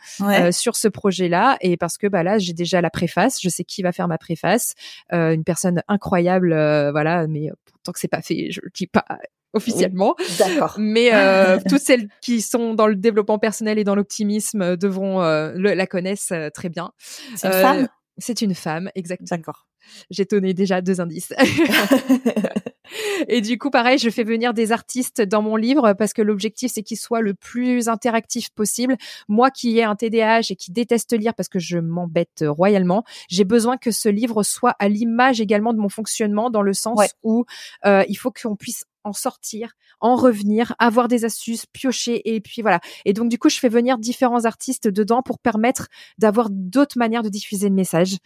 sur 0.52 0.76
ce 0.76 0.88
projet-là, 0.88 1.58
et 1.62 1.78
parce 1.78 1.98
que 1.98 2.08
bah 2.08 2.24
là, 2.24 2.38
j'ai 2.38 2.54
déjà 2.54 2.82
la 2.82 2.90
préface, 2.90 3.40
je 3.42 3.50
sais 3.50 3.64
qui 3.64 3.82
va 3.82 3.92
faire 3.92 4.08
ma 4.08 4.18
préface, 4.18 4.76
une 5.12 5.44
personne 5.44 5.79
incroyable, 5.88 6.54
euh, 6.54 6.92
voilà. 6.92 7.28
Mais 7.28 7.50
tant 7.84 7.92
que 7.92 8.00
c'est 8.00 8.08
pas 8.08 8.22
fait, 8.22 8.52
je 8.52 8.62
le 8.62 8.70
dis 8.74 8.88
pas 8.88 9.06
officiellement. 9.54 10.16
D'accord. 10.38 10.76
Mais 10.80 11.14
euh, 11.14 11.60
toutes 11.70 11.82
celles 11.82 12.08
qui 12.22 12.42
sont 12.42 12.74
dans 12.74 12.88
le 12.88 12.96
développement 12.96 13.40
personnel 13.40 13.80
et 13.80 13.84
dans 13.84 13.96
l'optimisme 13.96 14.62
euh, 14.62 14.76
devront 14.76 15.20
la 15.20 15.88
connaissent 15.88 16.34
très 16.54 16.70
bien. 16.70 16.92
C'est 17.36 17.48
une 17.48 17.54
femme? 17.54 17.88
C'est 18.18 18.42
une 18.42 18.56
femme, 18.56 18.90
exactement. 18.96 19.38
D'accord. 19.38 19.66
J'ai 20.10 20.26
donné 20.26 20.54
déjà 20.54 20.82
deux 20.82 21.00
indices. 21.00 21.34
Et 23.28 23.42
du 23.42 23.58
coup, 23.58 23.70
pareil, 23.70 23.98
je 23.98 24.10
fais 24.10 24.24
venir 24.24 24.54
des 24.54 24.72
artistes 24.72 25.22
dans 25.22 25.42
mon 25.42 25.56
livre 25.56 25.94
parce 25.94 26.14
que 26.14 26.22
l'objectif, 26.22 26.72
c'est 26.74 26.84
qu'il 26.84 26.98
soit 26.98 27.22
le 27.22 27.34
plus 27.34 27.88
interactif 27.88 28.50
possible. 28.50 28.98
Moi 29.28 29.52
qui 29.52 29.78
ai 29.78 29.84
un 29.84 29.96
TDAH 29.96 30.52
et 30.52 30.56
qui 30.56 30.72
déteste 30.72 31.14
lire 31.14 31.34
parce 31.34 31.50
que 31.50 31.60
je 31.60 31.78
m'embête 31.78 32.44
royalement, 32.48 33.04
j'ai 33.30 33.44
besoin 33.44 33.78
que 33.78 33.92
ce 33.92 34.10
livre 34.10 34.44
soit 34.44 34.76
à 34.80 34.90
l'image 34.90 35.42
également 35.42 35.74
de 35.74 35.80
mon 35.80 35.90
fonctionnement 35.90 36.50
dans 36.50 36.62
le 36.62 36.74
sens 36.74 37.00
où 37.24 37.46
euh, 37.86 38.04
il 38.08 38.16
faut 38.16 38.32
qu'on 38.32 38.56
puisse 38.56 38.86
en 39.04 39.14
sortir, 39.14 39.74
en 40.02 40.16
revenir, 40.16 40.76
avoir 40.80 41.08
des 41.08 41.26
astuces, 41.26 41.66
piocher 41.66 42.36
et 42.36 42.42
puis 42.42 42.62
voilà. 42.62 42.80
Et 43.06 43.14
donc 43.14 43.30
du 43.30 43.38
coup, 43.38 43.50
je 43.50 43.58
fais 43.58 43.70
venir 43.70 43.98
différents 43.98 44.46
artistes 44.46 44.88
dedans 44.88 45.22
pour 45.22 45.40
permettre 45.40 45.88
d'avoir 46.18 46.50
d'autres 46.50 46.98
manières 46.98 47.24
de 47.24 47.30
diffuser 47.30 47.70
le 47.70 47.76
message. 47.76 48.18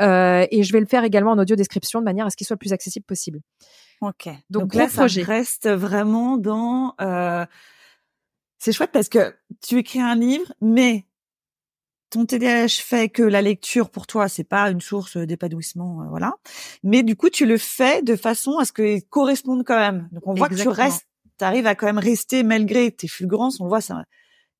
Euh, 0.00 0.46
et 0.50 0.62
je 0.62 0.72
vais 0.72 0.80
le 0.80 0.86
faire 0.86 1.04
également 1.04 1.32
en 1.32 1.38
audio 1.38 1.56
description 1.56 2.00
de 2.00 2.04
manière 2.04 2.26
à 2.26 2.30
ce 2.30 2.36
qu'il 2.36 2.46
soit 2.46 2.54
le 2.54 2.58
plus 2.58 2.72
accessible 2.72 3.04
possible. 3.04 3.40
Ok. 4.02 4.28
Donc, 4.50 4.74
là, 4.74 4.88
ça 4.88 5.06
reste 5.06 5.68
vraiment 5.68 6.36
dans. 6.36 6.94
Euh... 7.00 7.46
C'est 8.58 8.72
chouette 8.72 8.92
parce 8.92 9.08
que 9.08 9.34
tu 9.66 9.78
écris 9.78 10.00
un 10.00 10.14
livre, 10.14 10.52
mais 10.60 11.06
ton 12.10 12.26
TDAH 12.26 12.82
fait 12.82 13.08
que 13.08 13.22
la 13.22 13.40
lecture 13.40 13.90
pour 13.90 14.06
toi 14.06 14.28
c'est 14.28 14.44
pas 14.44 14.70
une 14.70 14.82
source 14.82 15.16
d'épanouissement, 15.16 16.06
voilà. 16.10 16.34
Mais 16.84 17.02
du 17.02 17.16
coup, 17.16 17.30
tu 17.30 17.46
le 17.46 17.56
fais 17.58 18.02
de 18.02 18.14
façon 18.14 18.58
à 18.58 18.64
ce 18.64 18.72
qu'il 18.72 19.02
corresponde 19.08 19.64
quand 19.64 19.78
même. 19.78 20.08
Donc 20.12 20.26
on 20.26 20.34
voit 20.34 20.48
que 20.48 20.54
tu 20.54 20.68
restes, 20.68 21.08
tu 21.38 21.44
arrives 21.44 21.66
à 21.66 21.74
quand 21.74 21.86
même 21.86 21.98
rester 21.98 22.44
malgré 22.44 22.92
tes 22.92 23.08
fulgurances. 23.08 23.60
On 23.60 23.66
voit 23.66 23.80
ça 23.80 24.04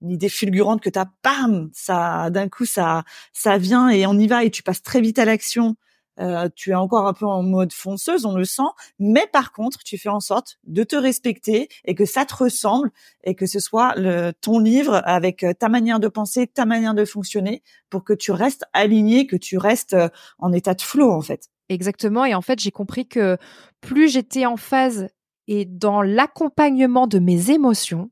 une 0.02 0.10
idée 0.10 0.28
fulgurante 0.28 0.80
que 0.80 0.90
t'as, 0.90 1.06
bam, 1.22 1.70
ça, 1.72 2.28
d'un 2.30 2.48
coup, 2.48 2.66
ça, 2.66 3.04
ça 3.32 3.56
vient 3.56 3.88
et 3.88 4.04
on 4.06 4.18
y 4.18 4.26
va 4.26 4.44
et 4.44 4.50
tu 4.50 4.62
passes 4.62 4.82
très 4.82 5.00
vite 5.00 5.18
à 5.18 5.24
l'action. 5.24 5.76
Euh, 6.20 6.48
tu 6.54 6.70
es 6.70 6.74
encore 6.74 7.06
un 7.06 7.14
peu 7.14 7.26
en 7.26 7.42
mode 7.42 7.72
fonceuse, 7.72 8.26
on 8.26 8.36
le 8.36 8.44
sent, 8.44 8.62
mais 8.98 9.26
par 9.32 9.52
contre, 9.52 9.82
tu 9.82 9.96
fais 9.96 10.10
en 10.10 10.20
sorte 10.20 10.58
de 10.64 10.84
te 10.84 10.94
respecter 10.94 11.68
et 11.84 11.94
que 11.94 12.04
ça 12.04 12.26
te 12.26 12.34
ressemble 12.34 12.90
et 13.24 13.34
que 13.34 13.46
ce 13.46 13.60
soit 13.60 13.94
le, 13.96 14.32
ton 14.40 14.58
livre 14.58 15.00
avec 15.04 15.42
euh, 15.42 15.54
ta 15.54 15.68
manière 15.68 16.00
de 16.00 16.08
penser, 16.08 16.46
ta 16.46 16.66
manière 16.66 16.94
de 16.94 17.06
fonctionner 17.06 17.62
pour 17.88 18.04
que 18.04 18.12
tu 18.12 18.30
restes 18.30 18.64
aligné, 18.74 19.26
que 19.26 19.36
tu 19.36 19.56
restes 19.56 19.94
euh, 19.94 20.08
en 20.38 20.52
état 20.52 20.74
de 20.74 20.82
flow 20.82 21.10
en 21.10 21.22
fait. 21.22 21.48
Exactement. 21.70 22.26
Et 22.26 22.34
en 22.34 22.42
fait, 22.42 22.60
j'ai 22.60 22.70
compris 22.70 23.08
que 23.08 23.38
plus 23.80 24.12
j'étais 24.12 24.44
en 24.44 24.58
phase 24.58 25.08
et 25.48 25.64
dans 25.64 26.02
l'accompagnement 26.02 27.06
de 27.06 27.18
mes 27.18 27.50
émotions, 27.50 28.10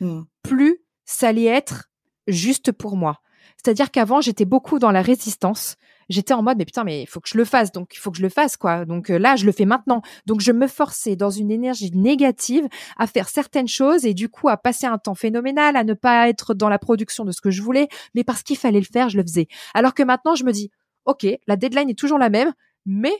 mmh. 0.00 0.22
plus 0.42 0.78
ça 1.04 1.28
allait 1.28 1.44
être 1.44 1.90
juste 2.26 2.72
pour 2.72 2.96
moi. 2.96 3.20
C'est-à-dire 3.56 3.90
qu'avant, 3.90 4.20
j'étais 4.20 4.44
beaucoup 4.44 4.78
dans 4.78 4.90
la 4.90 5.02
résistance. 5.02 5.76
J'étais 6.08 6.34
en 6.34 6.42
mode, 6.42 6.58
mais 6.58 6.64
putain, 6.64 6.84
mais 6.84 7.02
il 7.02 7.06
faut 7.06 7.20
que 7.20 7.28
je 7.28 7.36
le 7.36 7.44
fasse, 7.44 7.72
donc 7.72 7.94
il 7.94 7.98
faut 7.98 8.10
que 8.10 8.18
je 8.18 8.22
le 8.22 8.28
fasse, 8.28 8.56
quoi. 8.56 8.84
Donc 8.84 9.10
euh, 9.10 9.18
là, 9.18 9.36
je 9.36 9.44
le 9.44 9.52
fais 9.52 9.64
maintenant. 9.64 10.02
Donc 10.26 10.40
je 10.40 10.52
me 10.52 10.66
forçais 10.68 11.16
dans 11.16 11.30
une 11.30 11.50
énergie 11.50 11.90
négative 11.92 12.66
à 12.96 13.06
faire 13.06 13.28
certaines 13.28 13.68
choses 13.68 14.04
et 14.04 14.14
du 14.14 14.28
coup 14.28 14.48
à 14.48 14.56
passer 14.56 14.86
un 14.86 14.98
temps 14.98 15.14
phénoménal, 15.14 15.76
à 15.76 15.84
ne 15.84 15.94
pas 15.94 16.28
être 16.28 16.54
dans 16.54 16.68
la 16.68 16.78
production 16.78 17.24
de 17.24 17.32
ce 17.32 17.40
que 17.40 17.50
je 17.50 17.62
voulais, 17.62 17.88
mais 18.14 18.24
parce 18.24 18.42
qu'il 18.42 18.56
fallait 18.56 18.80
le 18.80 18.86
faire, 18.86 19.08
je 19.08 19.16
le 19.16 19.22
faisais. 19.22 19.48
Alors 19.74 19.94
que 19.94 20.02
maintenant, 20.02 20.34
je 20.34 20.44
me 20.44 20.52
dis, 20.52 20.70
ok, 21.06 21.26
la 21.46 21.56
deadline 21.56 21.90
est 21.90 21.98
toujours 21.98 22.18
la 22.18 22.30
même, 22.30 22.52
mais 22.84 23.14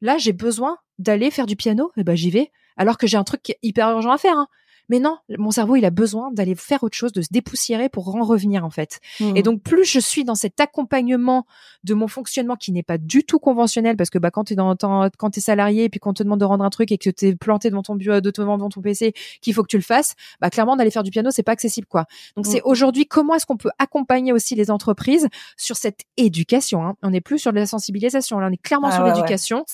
là, 0.00 0.16
j'ai 0.18 0.32
besoin 0.32 0.78
d'aller 0.98 1.30
faire 1.30 1.46
du 1.46 1.56
piano, 1.56 1.90
et 1.96 2.00
eh 2.00 2.04
ben 2.04 2.14
j'y 2.14 2.30
vais. 2.30 2.50
Alors 2.76 2.98
que 2.98 3.06
j'ai 3.06 3.16
un 3.16 3.24
truc 3.24 3.56
hyper 3.62 3.90
urgent 3.90 4.10
à 4.10 4.18
faire. 4.18 4.36
Hein. 4.36 4.48
Mais 4.88 4.98
non, 4.98 5.18
mon 5.38 5.50
cerveau, 5.50 5.76
il 5.76 5.84
a 5.84 5.90
besoin 5.90 6.30
d'aller 6.32 6.54
faire 6.54 6.82
autre 6.82 6.96
chose, 6.96 7.12
de 7.12 7.22
se 7.22 7.28
dépoussiérer 7.30 7.88
pour 7.88 8.14
en 8.14 8.22
revenir 8.22 8.64
en 8.64 8.70
fait. 8.70 9.00
Et 9.20 9.24
mmh. 9.24 9.42
donc 9.42 9.62
plus 9.62 9.84
je 9.84 9.98
suis 9.98 10.24
dans 10.24 10.34
cet 10.34 10.60
accompagnement 10.60 11.46
de 11.84 11.94
mon 11.94 12.08
fonctionnement 12.08 12.56
qui 12.56 12.72
n'est 12.72 12.82
pas 12.82 12.98
du 12.98 13.24
tout 13.24 13.38
conventionnel, 13.38 13.96
parce 13.96 14.10
que 14.10 14.18
bah 14.18 14.30
quand 14.30 14.44
t'es 14.44 14.54
dans 14.54 14.74
quand 14.76 15.30
t'es 15.30 15.40
salarié 15.40 15.84
et 15.84 15.88
puis 15.88 16.00
qu'on 16.00 16.12
te 16.12 16.22
demande 16.22 16.40
de 16.40 16.44
rendre 16.44 16.64
un 16.64 16.70
truc 16.70 16.92
et 16.92 16.98
que 16.98 17.10
t'es 17.10 17.34
planté 17.34 17.70
devant 17.70 17.82
ton 17.82 17.94
bureau, 17.94 18.20
devant 18.20 18.68
ton 18.68 18.80
PC, 18.80 19.14
qu'il 19.40 19.54
faut 19.54 19.62
que 19.62 19.68
tu 19.68 19.76
le 19.76 19.82
fasses, 19.82 20.14
bah 20.40 20.50
clairement 20.50 20.76
d'aller 20.76 20.90
faire 20.90 21.02
du 21.02 21.10
piano, 21.10 21.30
c'est 21.30 21.42
pas 21.42 21.52
accessible 21.52 21.86
quoi. 21.86 22.06
Donc 22.36 22.46
c'est 22.46 22.58
mmh. 22.58 22.66
aujourd'hui 22.68 23.06
comment 23.06 23.34
est-ce 23.34 23.46
qu'on 23.46 23.56
peut 23.56 23.70
accompagner 23.78 24.32
aussi 24.32 24.54
les 24.54 24.70
entreprises 24.70 25.28
sur 25.56 25.76
cette 25.76 26.00
éducation. 26.16 26.84
Hein? 26.84 26.94
On 27.02 27.10
n'est 27.10 27.20
plus 27.20 27.38
sur 27.38 27.52
de 27.52 27.58
la 27.58 27.66
sensibilisation, 27.66 28.38
là 28.38 28.48
on 28.50 28.52
est 28.52 28.62
clairement 28.62 28.88
ah 28.90 28.96
sur 28.96 29.04
l'éducation. 29.04 29.64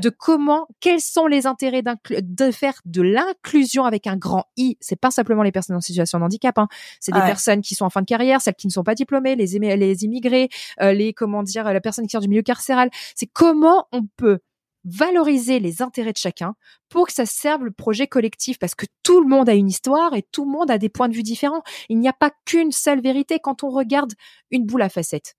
De 0.00 0.10
comment, 0.10 0.66
quels 0.80 1.00
sont 1.00 1.26
les 1.26 1.46
intérêts 1.46 1.82
de 1.82 2.50
faire 2.50 2.74
de 2.84 3.02
l'inclusion 3.02 3.84
avec 3.84 4.06
un 4.06 4.16
grand 4.16 4.44
c'est 4.80 5.00
pas 5.00 5.10
simplement 5.10 5.42
les 5.42 5.52
personnes 5.52 5.76
en 5.76 5.80
situation 5.80 6.18
de 6.18 6.24
handicap, 6.24 6.58
hein. 6.58 6.68
c'est 7.00 7.12
des 7.12 7.20
personnes 7.20 7.60
qui 7.60 7.74
sont 7.74 7.84
en 7.84 7.90
fin 7.90 8.00
de 8.00 8.06
carrière, 8.06 8.40
celles 8.40 8.54
qui 8.54 8.66
ne 8.66 8.72
sont 8.72 8.84
pas 8.84 8.94
diplômées, 8.94 9.36
les, 9.36 9.58
les 9.58 10.04
immigrés, 10.04 10.48
euh, 10.80 10.92
les 10.92 11.12
comment 11.12 11.42
dire, 11.42 11.64
la 11.64 11.80
personne 11.80 12.06
qui 12.06 12.12
sort 12.12 12.20
du 12.20 12.28
milieu 12.28 12.42
carcéral. 12.42 12.90
C'est 13.14 13.26
comment 13.26 13.86
on 13.92 14.04
peut 14.16 14.40
valoriser 14.84 15.58
les 15.60 15.82
intérêts 15.82 16.12
de 16.12 16.18
chacun 16.18 16.54
pour 16.88 17.06
que 17.06 17.12
ça 17.12 17.26
serve 17.26 17.64
le 17.64 17.70
projet 17.70 18.06
collectif 18.06 18.58
parce 18.58 18.74
que 18.74 18.86
tout 19.02 19.20
le 19.20 19.28
monde 19.28 19.48
a 19.48 19.54
une 19.54 19.68
histoire 19.68 20.14
et 20.14 20.22
tout 20.22 20.44
le 20.44 20.50
monde 20.50 20.70
a 20.70 20.78
des 20.78 20.88
points 20.88 21.08
de 21.08 21.14
vue 21.14 21.22
différents. 21.22 21.62
Il 21.88 21.98
n'y 21.98 22.08
a 22.08 22.12
pas 22.12 22.30
qu'une 22.44 22.72
seule 22.72 23.00
vérité 23.00 23.38
quand 23.38 23.64
on 23.64 23.70
regarde 23.70 24.12
une 24.50 24.64
boule 24.64 24.82
à 24.82 24.88
facettes. 24.88 25.36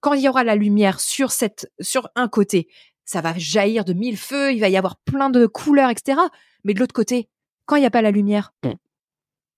Quand 0.00 0.14
il 0.14 0.22
y 0.22 0.28
aura 0.28 0.44
la 0.44 0.56
lumière 0.56 0.98
sur 0.98 1.30
cette, 1.30 1.70
sur 1.80 2.08
un 2.14 2.28
côté, 2.28 2.68
ça 3.04 3.20
va 3.20 3.34
jaillir 3.36 3.84
de 3.84 3.92
mille 3.92 4.16
feux, 4.16 4.52
il 4.52 4.60
va 4.60 4.68
y 4.68 4.76
avoir 4.76 4.96
plein 4.96 5.30
de 5.30 5.46
couleurs, 5.46 5.90
etc. 5.90 6.18
Mais 6.64 6.74
de 6.74 6.78
l'autre 6.78 6.94
côté, 6.94 7.28
quand 7.70 7.76
il 7.76 7.80
n'y 7.80 7.86
a 7.86 7.90
pas 7.90 8.02
la 8.02 8.10
lumière, 8.10 8.52
il 8.64 8.74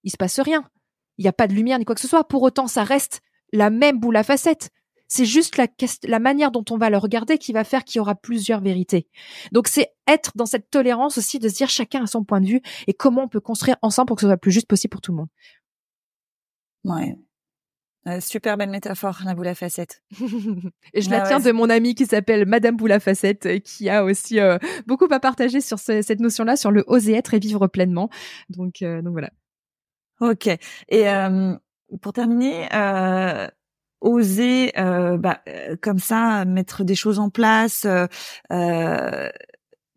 il 0.05 0.11
se 0.11 0.19
passe 0.19 0.39
rien. 0.39 0.69
Il 1.17 1.23
n'y 1.23 1.29
a 1.29 1.33
pas 1.33 1.47
de 1.47 1.55
lumière 1.55 1.79
ni 1.79 1.87
quoi 1.87 1.95
que 1.95 2.01
ce 2.01 2.09
soit. 2.09 2.25
Pour 2.29 2.43
autant, 2.43 2.67
ça 2.67 2.85
reste 2.85 3.23
la 3.55 3.71
même 3.71 3.99
boule 3.99 4.17
à 4.17 4.23
facettes. 4.23 4.69
C'est 5.09 5.25
juste 5.25 5.57
la, 5.57 5.67
la 6.05 6.19
manière 6.19 6.51
dont 6.51 6.65
on 6.71 6.77
va 6.77 6.91
le 6.91 6.99
regarder 6.99 7.39
qui 7.39 7.53
va 7.53 7.65
faire 7.65 7.85
qu'il 7.85 7.99
y 7.99 8.01
aura 8.01 8.15
plusieurs 8.15 8.61
vérités. 8.61 9.09
Donc 9.51 9.67
c'est 9.67 9.95
être 10.07 10.33
dans 10.35 10.45
cette 10.45 10.69
tolérance 10.69 11.17
aussi 11.17 11.39
de 11.39 11.49
se 11.49 11.55
dire 11.55 11.71
chacun 11.71 12.03
a 12.03 12.07
son 12.07 12.23
point 12.23 12.43
de 12.43 12.47
vue 12.47 12.61
et 12.87 12.93
comment 12.93 13.23
on 13.23 13.29
peut 13.29 13.41
construire 13.41 13.77
ensemble 13.81 14.09
pour 14.09 14.17
que 14.17 14.23
ce 14.23 14.27
soit 14.27 14.35
le 14.35 14.41
plus 14.41 14.53
juste 14.53 14.69
possible 14.69 14.91
pour 14.91 15.01
tout 15.01 15.13
le 15.13 15.17
monde. 15.17 15.29
Ouais, 16.85 17.17
euh, 18.09 18.21
super 18.21 18.57
belle 18.57 18.71
métaphore, 18.71 19.21
la 19.25 19.35
boule 19.35 19.47
à 19.47 19.55
facettes. 19.55 20.03
et 20.93 21.03
je 21.03 21.11
la 21.11 21.21
tiens 21.21 21.39
de 21.39 21.53
mon 21.53 21.71
amie 21.71 21.95
qui 21.95 22.07
s'appelle 22.07 22.47
Madame 22.47 22.77
Boule 22.77 22.91
à 22.91 22.99
facettes, 22.99 23.47
euh, 23.47 23.59
qui 23.61 23.89
a 23.89 24.05
aussi 24.05 24.41
euh, 24.41 24.59
beaucoup 24.87 25.07
à 25.11 25.21
partager 25.21 25.61
sur 25.61 25.79
cette 25.79 26.19
notion-là, 26.19 26.57
sur 26.57 26.73
le 26.73 26.83
oser 26.89 27.15
être 27.15 27.35
et 27.35 27.39
vivre 27.39 27.69
pleinement. 27.69 28.11
Donc, 28.49 28.83
donc 28.83 29.13
voilà. 29.13 29.31
Ok. 30.21 30.49
Et 30.89 31.05
pour 32.01 32.13
terminer, 32.13 32.69
oser, 34.01 34.73
bah, 34.75 35.43
comme 35.81 35.99
ça, 35.99 36.45
mettre 36.45 36.85
des 36.85 36.95
choses 36.95 37.19
en 37.19 37.31
place, 37.31 37.87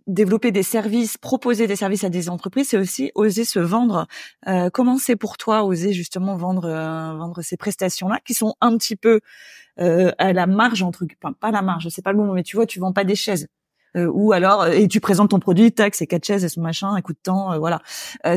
développer 0.07 0.51
des 0.51 0.63
services, 0.63 1.17
proposer 1.17 1.67
des 1.67 1.75
services 1.75 2.03
à 2.03 2.09
des 2.09 2.29
entreprises, 2.29 2.69
c'est 2.69 2.77
aussi 2.77 3.11
oser 3.15 3.45
se 3.45 3.59
vendre. 3.59 4.07
Euh, 4.47 4.69
comment 4.71 4.97
c'est 4.97 5.15
pour 5.15 5.37
toi 5.37 5.63
oser 5.63 5.93
justement 5.93 6.35
vendre 6.37 6.65
euh, 6.65 7.15
vendre 7.17 7.41
ces 7.41 7.57
prestations-là 7.57 8.19
qui 8.25 8.33
sont 8.33 8.55
un 8.61 8.77
petit 8.77 8.95
peu 8.95 9.19
euh, 9.79 10.11
à 10.17 10.33
la 10.33 10.47
marge 10.47 10.83
entre 10.83 11.05
enfin, 11.23 11.33
pas 11.33 11.51
la 11.51 11.61
marge, 11.61 11.89
c'est 11.89 12.03
pas 12.03 12.11
le 12.11 12.17
mot, 12.17 12.33
mais 12.33 12.43
tu 12.43 12.55
vois, 12.55 12.65
tu 12.65 12.79
vends 12.79 12.93
pas 12.93 13.03
des 13.03 13.15
chaises. 13.15 13.47
Euh, 13.95 14.09
ou 14.13 14.33
alors 14.33 14.67
et 14.67 14.87
tu 14.87 14.99
présentes 14.99 15.29
ton 15.29 15.39
produit, 15.39 15.71
tac, 15.71 15.95
c'est 15.95 16.07
quatre 16.07 16.25
chaises 16.25 16.43
et 16.43 16.49
son 16.49 16.61
machin, 16.61 16.95
écoute 16.97 17.17
temps, 17.23 17.57
voilà. 17.59 17.81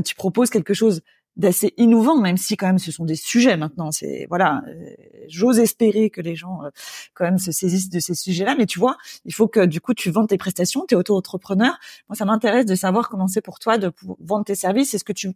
tu 0.04 0.14
proposes 0.14 0.50
quelque 0.50 0.74
chose 0.74 1.02
d'assez 1.38 1.72
innovant, 1.76 2.20
même 2.20 2.36
si 2.36 2.56
quand 2.56 2.66
même 2.66 2.80
ce 2.80 2.90
sont 2.90 3.04
des 3.04 3.14
sujets 3.14 3.56
maintenant. 3.56 3.92
C'est 3.92 4.26
voilà, 4.28 4.62
euh, 4.66 4.90
j'ose 5.28 5.60
espérer 5.60 6.10
que 6.10 6.20
les 6.20 6.34
gens 6.34 6.64
euh, 6.64 6.70
quand 7.14 7.24
même 7.24 7.38
se 7.38 7.52
saisissent 7.52 7.88
de 7.88 8.00
ces 8.00 8.14
sujets-là. 8.14 8.56
Mais 8.58 8.66
tu 8.66 8.80
vois, 8.80 8.96
il 9.24 9.32
faut 9.32 9.46
que 9.46 9.64
du 9.64 9.80
coup 9.80 9.94
tu 9.94 10.10
vends 10.10 10.26
tes 10.26 10.36
prestations, 10.36 10.84
tu 10.86 10.94
es 10.94 10.98
auto-entrepreneur. 10.98 11.78
Moi, 12.08 12.16
ça 12.16 12.24
m'intéresse 12.24 12.66
de 12.66 12.74
savoir 12.74 13.08
comment 13.08 13.28
c'est 13.28 13.40
pour 13.40 13.60
toi 13.60 13.78
de 13.78 13.92
vendre 14.18 14.44
tes 14.44 14.56
services. 14.56 14.92
Est-ce 14.94 15.04
que 15.04 15.12
tu 15.12 15.32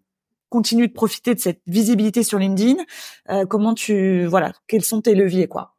continues 0.48 0.88
de 0.88 0.92
profiter 0.92 1.34
de 1.34 1.40
cette 1.40 1.62
visibilité 1.66 2.24
sur 2.24 2.38
LinkedIn? 2.38 2.82
Euh, 3.30 3.46
Comment 3.46 3.74
tu 3.74 4.26
voilà, 4.26 4.53
quels 4.66 4.84
sont 4.84 5.00
tes 5.00 5.14
leviers 5.14 5.46
quoi? 5.46 5.76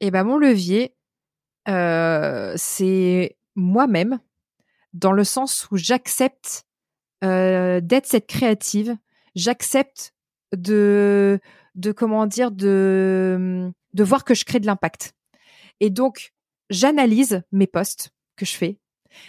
Eh 0.00 0.10
ben 0.10 0.24
mon 0.24 0.38
levier, 0.38 0.96
c'est 1.66 3.36
moi-même, 3.54 4.18
dans 4.92 5.12
le 5.12 5.22
sens 5.22 5.68
où 5.70 5.76
j'accepte 5.76 6.66
d'être 7.22 8.06
cette 8.06 8.26
créative 8.26 8.96
j'accepte 9.34 10.14
de, 10.56 11.40
de 11.74 11.92
comment 11.92 12.26
de 12.26 13.72
voir 13.94 14.24
que 14.24 14.34
je 14.34 14.44
crée 14.44 14.60
de 14.60 14.66
l'impact. 14.66 15.14
Et 15.80 15.90
donc, 15.90 16.32
j'analyse 16.70 17.42
mes 17.52 17.66
posts 17.66 18.10
que 18.36 18.46
je 18.46 18.56
fais 18.56 18.78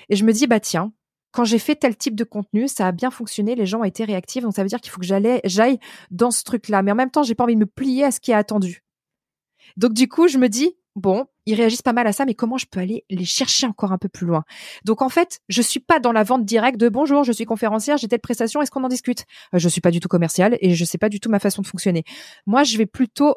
et 0.10 0.16
je 0.16 0.24
me 0.24 0.34
dis, 0.34 0.48
bah 0.48 0.60
tiens, 0.60 0.94
quand 1.32 1.46
j'ai 1.46 1.60
fait 1.60 1.76
tel 1.76 1.98
type 1.98 2.16
de 2.16 2.24
contenu, 2.24 2.68
ça 2.68 2.88
a 2.88 2.92
bien 2.92 3.10
fonctionné, 3.10 3.56
les 3.56 3.66
gens 3.66 3.80
ont 3.80 3.86
été 3.86 4.06
réactifs, 4.06 4.44
donc 4.44 4.54
ça 4.54 4.62
veut 4.62 4.70
dire 4.70 4.80
qu'il 4.80 4.92
faut 4.92 5.02
que 5.02 5.08
j'aille 5.08 5.80
dans 6.12 6.32
ce 6.32 6.44
truc-là. 6.44 6.84
Mais 6.84 6.92
en 6.92 6.96
même 6.96 7.10
temps, 7.10 7.24
j'ai 7.24 7.36
pas 7.36 7.44
envie 7.44 7.56
de 7.56 7.60
me 7.60 7.66
plier 7.66 8.06
à 8.06 8.12
ce 8.12 8.20
qui 8.20 8.32
est 8.32 8.36
attendu. 8.36 8.84
Donc 9.76 9.94
du 9.94 10.08
coup, 10.08 10.28
je 10.28 10.38
me 10.38 10.48
dis, 10.48 10.78
bon, 10.96 11.26
ils 11.46 11.56
réagissent 11.56 11.82
pas 11.82 11.94
mal 11.94 12.08
à 12.08 12.14
ça, 12.14 12.26
mais 12.26 12.36
comment 12.36 12.58
je 12.58 12.66
peux 12.66 12.80
aller 12.80 13.06
les 13.10 13.26
chercher 13.26 13.68
encore 13.68 13.92
un 13.92 13.98
peu 13.98 14.10
plus 14.10 14.26
loin? 14.26 14.44
Donc 14.86 15.02
en 15.02 15.10
fait, 15.10 15.42
je 15.50 15.62
suis 15.62 15.80
pas 15.80 16.00
dans 16.00 16.12
la 16.12 16.24
vente 16.24 16.46
directe 16.46 16.78
de 16.80 16.90
bonjour, 16.90 17.24
je 17.24 17.32
suis 17.32 17.46
conférencière, 17.46 17.98
j'ai 17.98 18.08
telle 18.08 18.20
prestation, 18.20 18.62
est-ce 18.62 18.72
qu'on 18.72 18.84
en 18.84 18.90
discute? 18.90 19.26
Euh, 19.54 19.60
Je 19.60 19.70
suis 19.70 19.82
pas 19.82 19.92
du 19.92 20.00
tout 20.00 20.08
commercial 20.08 20.58
et 20.62 20.76
je 20.76 20.86
sais 20.86 20.98
pas 20.98 21.10
du 21.10 21.20
tout 21.20 21.30
ma 21.30 21.40
façon 21.40 21.62
de 21.62 21.68
fonctionner. 21.68 22.04
Moi, 22.46 22.64
je 22.64 22.78
vais 22.78 22.86
plutôt 22.86 23.36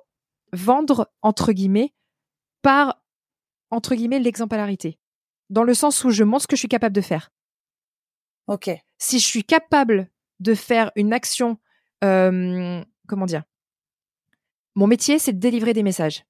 vendre 0.52 1.10
entre 1.22 1.52
guillemets 1.52 1.92
par 2.62 3.02
entre 3.70 3.94
guillemets 3.94 4.20
l'exemplarité, 4.20 4.98
dans 5.50 5.64
le 5.64 5.74
sens 5.74 6.04
où 6.04 6.10
je 6.10 6.24
montre 6.24 6.42
ce 6.42 6.46
que 6.48 6.56
je 6.56 6.60
suis 6.60 6.68
capable 6.68 6.94
de 6.94 7.00
faire. 7.00 7.30
Ok. 8.46 8.70
Si 8.98 9.18
je 9.18 9.26
suis 9.26 9.44
capable 9.44 10.08
de 10.40 10.54
faire 10.54 10.92
une 10.94 11.12
action, 11.12 11.58
euh, 12.04 12.84
comment 13.08 13.26
dire? 13.26 13.42
Mon 14.74 14.86
métier, 14.86 15.18
c'est 15.18 15.32
de 15.32 15.38
délivrer 15.40 15.72
des 15.72 15.82
messages. 15.82 16.24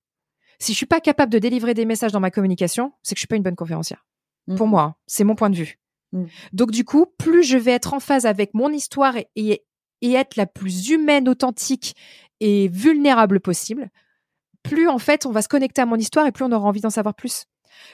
Si 0.59 0.73
je 0.73 0.77
suis 0.77 0.87
pas 0.87 1.01
capable 1.01 1.33
de 1.33 1.39
délivrer 1.39 1.75
des 1.75 1.85
messages 1.85 2.13
dans 2.13 2.21
ma 2.21 2.31
communication, 2.31 2.93
c'est 3.03 3.15
que 3.15 3.19
je 3.19 3.23
suis 3.23 3.29
pas 3.29 3.37
une 3.37 3.43
bonne 3.43 3.57
conférencière. 3.57 4.05
Mmh. 4.47 4.57
Pour 4.57 4.67
moi, 4.67 4.83
hein, 4.83 4.95
c'est 5.07 5.25
mon 5.25 5.35
point 5.35 5.51
de 5.51 5.57
vue. 5.57 5.79
Mmh. 6.13 6.25
Donc 6.53 6.71
du 6.71 6.85
coup, 6.85 7.07
plus 7.19 7.43
je 7.43 7.59
vais 7.59 7.73
être 7.73 7.95
en 7.95 8.01
phase 8.01 8.27
avec 8.27 8.55
mon 8.55 8.71
histoire 8.71 9.17
et, 9.35 9.63
être 10.03 10.37
la 10.37 10.47
plus 10.47 10.91
humaine, 10.91 11.29
authentique 11.29 11.97
et 12.41 12.69
vulnérable 12.69 13.41
possible, 13.41 13.91
plus 14.63 14.89
en 14.89 14.99
fait 14.99 15.27
on 15.27 15.31
va 15.31 15.43
se 15.43 15.49
connecter 15.49 15.83
à 15.83 15.87
mon 15.87 15.97
histoire 15.97 16.27
et 16.27 16.33
plus 16.33 16.45
on 16.45 16.53
aura 16.53 16.69
envie 16.69 16.81
d'en 16.81 16.91
savoir 16.91 17.15
plus. 17.15 17.47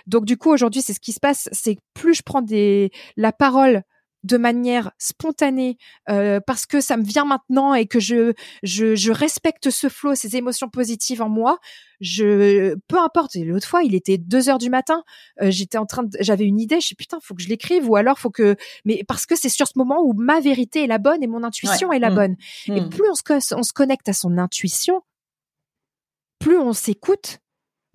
Donc 0.07 0.25
du 0.25 0.37
coup 0.37 0.51
aujourd'hui 0.51 0.83
c'est 0.83 0.93
ce 0.93 1.01
qui 1.01 1.13
se 1.13 1.21
passe, 1.21 1.49
c'est 1.53 1.79
plus 1.95 2.15
je 2.15 2.23
prends 2.23 2.43
des 2.43 2.91
la 3.17 3.33
parole 3.33 3.83
de 4.25 4.37
manière 4.37 4.93
spontanée 4.99 5.79
euh, 6.09 6.41
parce 6.47 6.67
que 6.67 6.81
ça 6.81 6.97
me 6.97 7.05
vient 7.05 7.25
maintenant 7.25 7.75
et 7.75 7.87
que 7.87 7.99
je, 7.99 8.33
je, 8.63 8.95
je 8.95 9.13
respecte 9.13 9.71
ce 9.71 9.89
flot, 9.89 10.15
ces 10.15 10.37
émotions 10.37 10.69
positives 10.69 11.23
en 11.23 11.29
moi, 11.29 11.59
je 12.01 12.75
peu 12.89 12.99
importe. 12.99 13.35
L'autre 13.35 13.67
fois, 13.67 13.83
il 13.83 13.95
était 13.95 14.19
deux 14.19 14.49
heures 14.49 14.59
du 14.59 14.71
matin, 14.71 15.03
euh, 15.41 15.51
j'étais 15.51 15.79
en 15.79 15.87
train, 15.87 16.05
de, 16.05 16.17
j'avais 16.21 16.45
une 16.45 16.61
idée, 16.61 16.81
je 16.81 16.87
suis 16.87 16.95
putain, 16.95 17.19
faut 17.21 17.35
que 17.35 17.43
je 17.43 17.49
l'écrive 17.49 17.89
ou 17.89 17.97
alors 17.97 18.19
faut 18.19 18.31
que, 18.31 18.57
mais 18.85 19.03
parce 19.07 19.27
que 19.27 19.37
c'est 19.37 19.49
sur 19.49 19.67
ce 19.67 19.75
moment 19.77 20.01
où 20.03 20.13
ma 20.13 20.41
vérité 20.41 20.85
est 20.85 20.89
la 20.89 20.99
bonne 20.99 21.23
et 21.23 21.27
mon 21.27 21.43
intuition 21.43 21.93
est 21.93 21.99
la 21.99 22.11
mmh. 22.11 22.15
bonne. 22.15 22.37
Et 22.69 22.81
mmh. 22.81 22.89
plus 22.91 23.09
on 23.11 23.15
se, 23.15 23.55
on 23.55 23.63
se 23.63 23.73
connecte 23.73 24.09
à 24.09 24.13
son 24.13 24.39
intuition, 24.39 25.03
plus 26.39 26.59
on 26.59 26.73
s'écoute, 26.73 27.39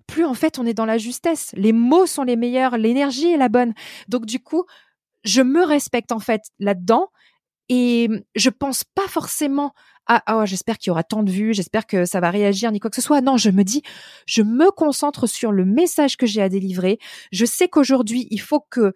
plus 0.06 0.24
en 0.24 0.34
fait 0.34 0.58
on 0.58 0.66
est 0.66 0.74
dans 0.74 0.86
la 0.86 0.98
justesse. 0.98 1.52
Les 1.54 1.72
mots 1.72 2.06
sont 2.06 2.22
les 2.22 2.36
meilleurs, 2.36 2.76
l'énergie 2.76 3.30
est 3.30 3.36
la 3.36 3.48
bonne. 3.48 3.74
Donc 4.08 4.26
du 4.26 4.40
coup, 4.40 4.64
je 5.24 5.42
me 5.42 5.64
respecte 5.64 6.12
en 6.12 6.20
fait 6.20 6.42
là-dedans 6.58 7.08
et 7.68 8.08
je 8.34 8.50
pense 8.50 8.84
pas 8.84 9.06
forcément 9.08 9.72
à 10.06 10.22
oh, 10.38 10.46
j'espère 10.46 10.78
qu'il 10.78 10.88
y 10.88 10.90
aura 10.90 11.04
tant 11.04 11.22
de 11.22 11.30
vues, 11.30 11.52
j'espère 11.52 11.86
que 11.86 12.06
ça 12.06 12.18
va 12.20 12.30
réagir 12.30 12.72
ni 12.72 12.80
quoi 12.80 12.88
que 12.88 12.96
ce 12.96 13.02
soit. 13.02 13.20
Non, 13.20 13.36
je 13.36 13.50
me 13.50 13.62
dis 13.62 13.82
je 14.26 14.42
me 14.42 14.70
concentre 14.70 15.26
sur 15.26 15.52
le 15.52 15.66
message 15.66 16.16
que 16.16 16.26
j'ai 16.26 16.40
à 16.40 16.48
délivrer. 16.48 16.98
Je 17.30 17.44
sais 17.44 17.68
qu'aujourd'hui, 17.68 18.26
il 18.30 18.40
faut 18.40 18.60
que 18.70 18.94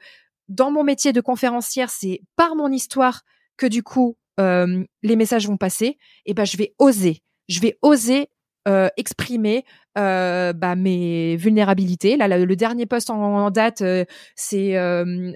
dans 0.48 0.70
mon 0.70 0.84
métier 0.84 1.12
de 1.12 1.20
conférencière, 1.20 1.90
c'est 1.90 2.22
par 2.34 2.56
mon 2.56 2.72
histoire 2.72 3.22
que 3.58 3.66
du 3.66 3.82
coup 3.82 4.16
euh, 4.40 4.84
les 5.02 5.16
messages 5.16 5.46
vont 5.46 5.58
passer. 5.58 5.98
Et 6.24 6.32
ben 6.32 6.44
je 6.44 6.56
vais 6.56 6.74
oser, 6.78 7.22
je 7.48 7.60
vais 7.60 7.78
oser 7.82 8.28
euh, 8.68 8.88
exprimer 8.96 9.64
euh, 9.98 10.52
bah, 10.52 10.76
mes 10.76 11.34
vulnérabilités. 11.34 12.16
Là, 12.16 12.28
le, 12.28 12.56
dernier 12.56 12.86
post 12.86 13.10
en, 13.10 13.50
date, 13.50 13.82
euh, 13.82 14.04
c'est 14.36 14.76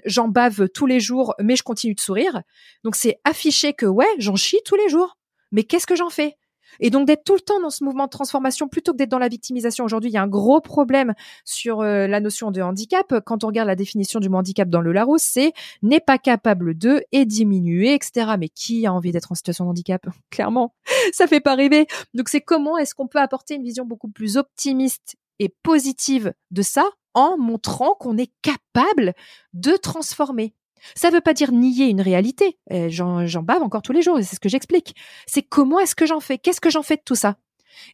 j'en 0.05 0.29
bave 0.29 0.69
tous 0.69 0.85
les 0.85 1.01
jours, 1.01 1.35
mais 1.41 1.57
je 1.57 1.63
continue 1.63 1.93
de 1.93 1.99
sourire. 1.99 2.41
Donc 2.85 2.95
c'est 2.95 3.19
afficher 3.25 3.73
que 3.73 3.85
ouais, 3.85 4.07
j'en 4.17 4.37
chie 4.37 4.59
tous 4.65 4.75
les 4.75 4.87
jours. 4.87 5.17
Mais 5.51 5.63
qu'est-ce 5.63 5.87
que 5.87 5.95
j'en 5.95 6.09
fais? 6.09 6.35
Et 6.79 6.89
donc 6.89 7.07
d'être 7.07 7.23
tout 7.23 7.35
le 7.35 7.41
temps 7.41 7.59
dans 7.59 7.69
ce 7.69 7.83
mouvement 7.83 8.05
de 8.05 8.09
transformation 8.09 8.67
plutôt 8.67 8.91
que 8.91 8.97
d'être 8.97 9.09
dans 9.09 9.19
la 9.19 9.27
victimisation. 9.27 9.85
Aujourd'hui, 9.85 10.09
il 10.09 10.13
y 10.13 10.17
a 10.17 10.21
un 10.21 10.27
gros 10.27 10.61
problème 10.61 11.13
sur 11.45 11.81
euh, 11.81 12.07
la 12.07 12.19
notion 12.19 12.51
de 12.51 12.61
handicap. 12.61 13.13
Quand 13.25 13.43
on 13.43 13.47
regarde 13.47 13.67
la 13.67 13.75
définition 13.75 14.19
du 14.19 14.27
handicap 14.27 14.69
dans 14.69 14.81
le 14.81 14.91
Larousse, 14.91 15.23
c'est 15.23 15.53
n'est 15.81 15.99
pas 15.99 16.17
capable 16.17 16.77
de 16.77 17.03
et 17.11 17.25
diminuer, 17.25 17.93
etc. 17.93 18.31
Mais 18.39 18.49
qui 18.49 18.85
a 18.85 18.93
envie 18.93 19.11
d'être 19.11 19.31
en 19.31 19.35
situation 19.35 19.65
de 19.65 19.69
handicap? 19.69 20.05
Clairement, 20.29 20.73
ça 21.11 21.27
fait 21.27 21.39
pas 21.39 21.55
rêver. 21.55 21.87
Donc 22.13 22.29
c'est 22.29 22.41
comment 22.41 22.77
est-ce 22.77 22.95
qu'on 22.95 23.07
peut 23.07 23.19
apporter 23.19 23.55
une 23.55 23.63
vision 23.63 23.85
beaucoup 23.85 24.09
plus 24.09 24.37
optimiste 24.37 25.15
et 25.39 25.53
positive 25.63 26.33
de 26.51 26.61
ça 26.61 26.87
en 27.13 27.37
montrant 27.37 27.95
qu'on 27.99 28.17
est 28.17 28.31
capable 28.41 29.13
de 29.53 29.71
transformer? 29.71 30.53
Ça 30.95 31.09
ne 31.09 31.15
veut 31.15 31.21
pas 31.21 31.33
dire 31.33 31.51
nier 31.51 31.85
une 31.85 32.01
réalité. 32.01 32.57
Euh, 32.71 32.87
j'en 32.89 33.43
bave 33.43 33.61
encore 33.61 33.81
tous 33.81 33.93
les 33.93 34.01
jours 34.01 34.19
et 34.19 34.23
c'est 34.23 34.35
ce 34.35 34.39
que 34.39 34.49
j'explique. 34.49 34.95
C'est 35.25 35.41
comment 35.41 35.79
est-ce 35.79 35.95
que 35.95 36.05
j'en 36.05 36.19
fais? 36.19 36.37
Qu'est-ce 36.37 36.61
que 36.61 36.69
j'en 36.69 36.83
fais 36.83 36.95
de 36.95 37.01
tout 37.03 37.15
ça? 37.15 37.37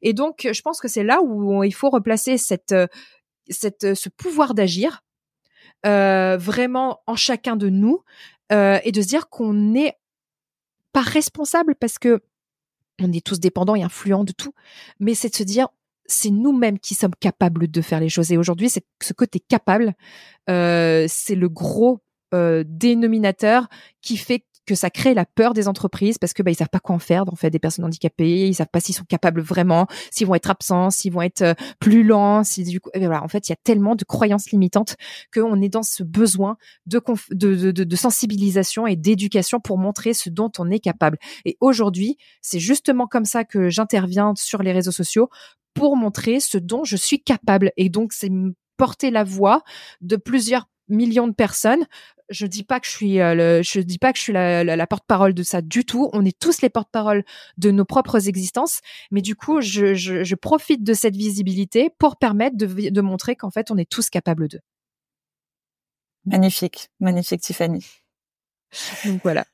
Et 0.01 0.13
donc, 0.13 0.47
je 0.51 0.61
pense 0.61 0.79
que 0.79 0.87
c'est 0.87 1.03
là 1.03 1.21
où 1.21 1.63
il 1.63 1.73
faut 1.73 1.89
replacer 1.89 2.37
cette, 2.37 2.71
euh, 2.71 2.87
cette, 3.49 3.95
ce 3.95 4.09
pouvoir 4.09 4.53
d'agir 4.53 5.01
euh, 5.85 6.37
vraiment 6.37 7.01
en 7.07 7.15
chacun 7.15 7.55
de 7.55 7.69
nous 7.69 8.03
et 8.51 8.91
de 8.91 9.01
se 9.01 9.07
dire 9.07 9.29
qu'on 9.29 9.51
n'est 9.51 9.97
pas 10.91 11.01
responsable 11.01 11.73
parce 11.73 11.97
que 11.97 12.21
on 13.01 13.11
est 13.11 13.25
tous 13.25 13.39
dépendants 13.39 13.73
et 13.73 13.81
influents 13.81 14.23
de 14.23 14.31
tout, 14.31 14.53
mais 14.99 15.15
c'est 15.15 15.29
de 15.29 15.35
se 15.35 15.41
dire 15.41 15.69
c'est 16.05 16.29
nous-mêmes 16.29 16.77
qui 16.77 16.93
sommes 16.93 17.15
capables 17.19 17.67
de 17.67 17.81
faire 17.81 17.99
les 17.99 18.09
choses. 18.09 18.31
Et 18.31 18.37
aujourd'hui, 18.37 18.69
c'est 18.69 18.85
ce 19.01 19.13
côté 19.13 19.39
capable, 19.39 19.95
c'est 20.47 21.35
le 21.35 21.49
gros 21.49 22.03
euh, 22.33 22.63
dénominateur 22.67 23.67
qui 24.01 24.17
fait 24.17 24.43
que 24.65 24.75
ça 24.75 24.89
crée 24.89 25.13
la 25.13 25.25
peur 25.25 25.53
des 25.53 25.67
entreprises 25.67 26.17
parce 26.17 26.33
que 26.33 26.41
bah, 26.41 26.51
ils 26.51 26.55
savent 26.55 26.69
pas 26.69 26.79
quoi 26.79 26.95
en 26.95 26.99
faire 26.99 27.23
en 27.27 27.35
fait 27.35 27.49
des 27.49 27.59
personnes 27.59 27.85
handicapées, 27.85 28.47
ils 28.47 28.55
savent 28.55 28.67
pas 28.71 28.79
s'ils 28.79 28.95
sont 28.95 29.03
capables 29.03 29.41
vraiment, 29.41 29.87
s'ils 30.11 30.27
vont 30.27 30.35
être 30.35 30.49
absents, 30.49 30.89
s'ils 30.89 31.11
vont 31.11 31.21
être 31.21 31.41
euh, 31.41 31.53
plus 31.79 32.03
lents, 32.03 32.43
si 32.43 32.63
ben 32.93 33.05
voilà, 33.05 33.23
en 33.23 33.27
fait, 33.27 33.49
il 33.49 33.51
y 33.51 33.53
a 33.53 33.57
tellement 33.63 33.95
de 33.95 34.03
croyances 34.05 34.51
limitantes 34.51 34.95
qu'on 35.33 35.61
est 35.61 35.69
dans 35.69 35.83
ce 35.83 36.03
besoin 36.03 36.57
de, 36.85 37.01
de, 37.31 37.71
de, 37.71 37.83
de 37.83 37.95
sensibilisation 37.95 38.87
et 38.87 38.95
d'éducation 38.95 39.59
pour 39.59 39.77
montrer 39.77 40.13
ce 40.13 40.29
dont 40.29 40.51
on 40.57 40.71
est 40.71 40.79
capable. 40.79 41.17
Et 41.45 41.57
aujourd'hui, 41.59 42.17
c'est 42.41 42.59
justement 42.59 43.07
comme 43.07 43.25
ça 43.25 43.43
que 43.43 43.69
j'interviens 43.69 44.33
sur 44.37 44.63
les 44.63 44.71
réseaux 44.71 44.91
sociaux 44.91 45.29
pour 45.73 45.97
montrer 45.97 46.39
ce 46.39 46.57
dont 46.57 46.83
je 46.83 46.95
suis 46.95 47.21
capable. 47.21 47.71
Et 47.77 47.89
donc 47.89 48.13
c'est 48.13 48.31
porter 48.77 49.11
la 49.11 49.23
voix 49.23 49.63
de 50.01 50.15
plusieurs 50.15 50.67
millions 50.89 51.27
de 51.27 51.33
personnes 51.33 51.85
je 52.29 52.45
dis 52.45 52.63
pas 52.63 52.79
que 52.79 52.87
je 52.87 52.91
suis 52.91 53.19
euh, 53.19 53.61
je 53.63 53.79
dis 53.79 53.97
pas 53.97 54.13
que 54.13 54.17
je 54.17 54.23
suis 54.23 54.33
la, 54.33 54.87
porte-parole 54.87 55.33
de 55.33 55.43
ça 55.43 55.61
du 55.61 55.85
tout. 55.85 56.09
On 56.13 56.25
est 56.25 56.37
tous 56.37 56.61
les 56.61 56.69
porte-parole 56.69 57.23
de 57.57 57.71
nos 57.71 57.85
propres 57.85 58.27
existences, 58.27 58.79
mais 59.11 59.21
du 59.21 59.35
coup, 59.35 59.61
je, 59.61 60.35
profite 60.35 60.83
de 60.83 60.93
cette 60.93 61.15
visibilité 61.15 61.89
pour 61.99 62.17
permettre 62.17 62.57
de, 62.57 62.89
de 62.89 63.01
montrer 63.01 63.35
qu'en 63.35 63.51
fait, 63.51 63.71
on 63.71 63.77
est 63.77 63.89
tous 63.89 64.09
capables 64.09 64.47
d'eux. 64.47 64.61
Magnifique, 66.25 66.89
magnifique 66.99 67.41
Tiffany. 67.41 67.85
Donc 69.05 69.21
voilà. 69.23 69.45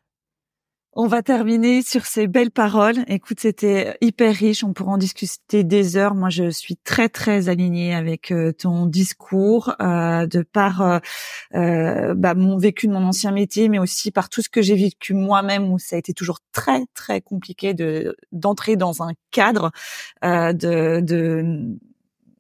On 0.94 1.06
va 1.06 1.22
terminer 1.22 1.84
sur 1.84 2.06
ces 2.08 2.28
belles 2.28 2.50
paroles. 2.50 3.06
Écoute, 3.08 3.40
c'était 3.40 3.96
hyper 4.02 4.36
riche. 4.36 4.64
On 4.64 4.74
pourra 4.74 4.94
en 4.94 4.98
discuter 4.98 5.64
des 5.64 5.98
heures. 5.98 6.16
Moi, 6.16 6.30
je 6.30 6.50
suis 6.50 6.78
très 6.78 7.10
très 7.10 7.48
alignée 7.48 7.94
avec 7.94 8.32
euh, 8.32 8.52
ton 8.54 8.88
discours, 8.88 9.76
euh, 9.82 10.26
de 10.26 10.42
par 10.42 10.82
euh, 10.82 11.00
euh, 11.54 12.16
bah, 12.16 12.34
mon 12.34 12.58
vécu 12.58 12.88
de 12.88 12.94
mon 12.94 13.04
ancien 13.04 13.32
métier, 13.32 13.70
mais 13.70 13.78
aussi 13.78 14.10
par 14.10 14.30
tout 14.30 14.42
ce 14.42 14.50
que 14.50 14.64
j'ai 14.64 14.76
vécu 14.76 15.14
moi-même, 15.14 15.72
où 15.72 15.78
ça 15.78 15.96
a 15.96 16.00
été 16.00 16.14
toujours 16.14 16.40
très 16.54 16.82
très 16.96 17.22
compliqué 17.22 17.76
de 17.76 18.16
d'entrer 18.32 18.76
dans 18.76 19.04
un 19.04 19.12
cadre, 19.32 19.72
de 20.24 21.70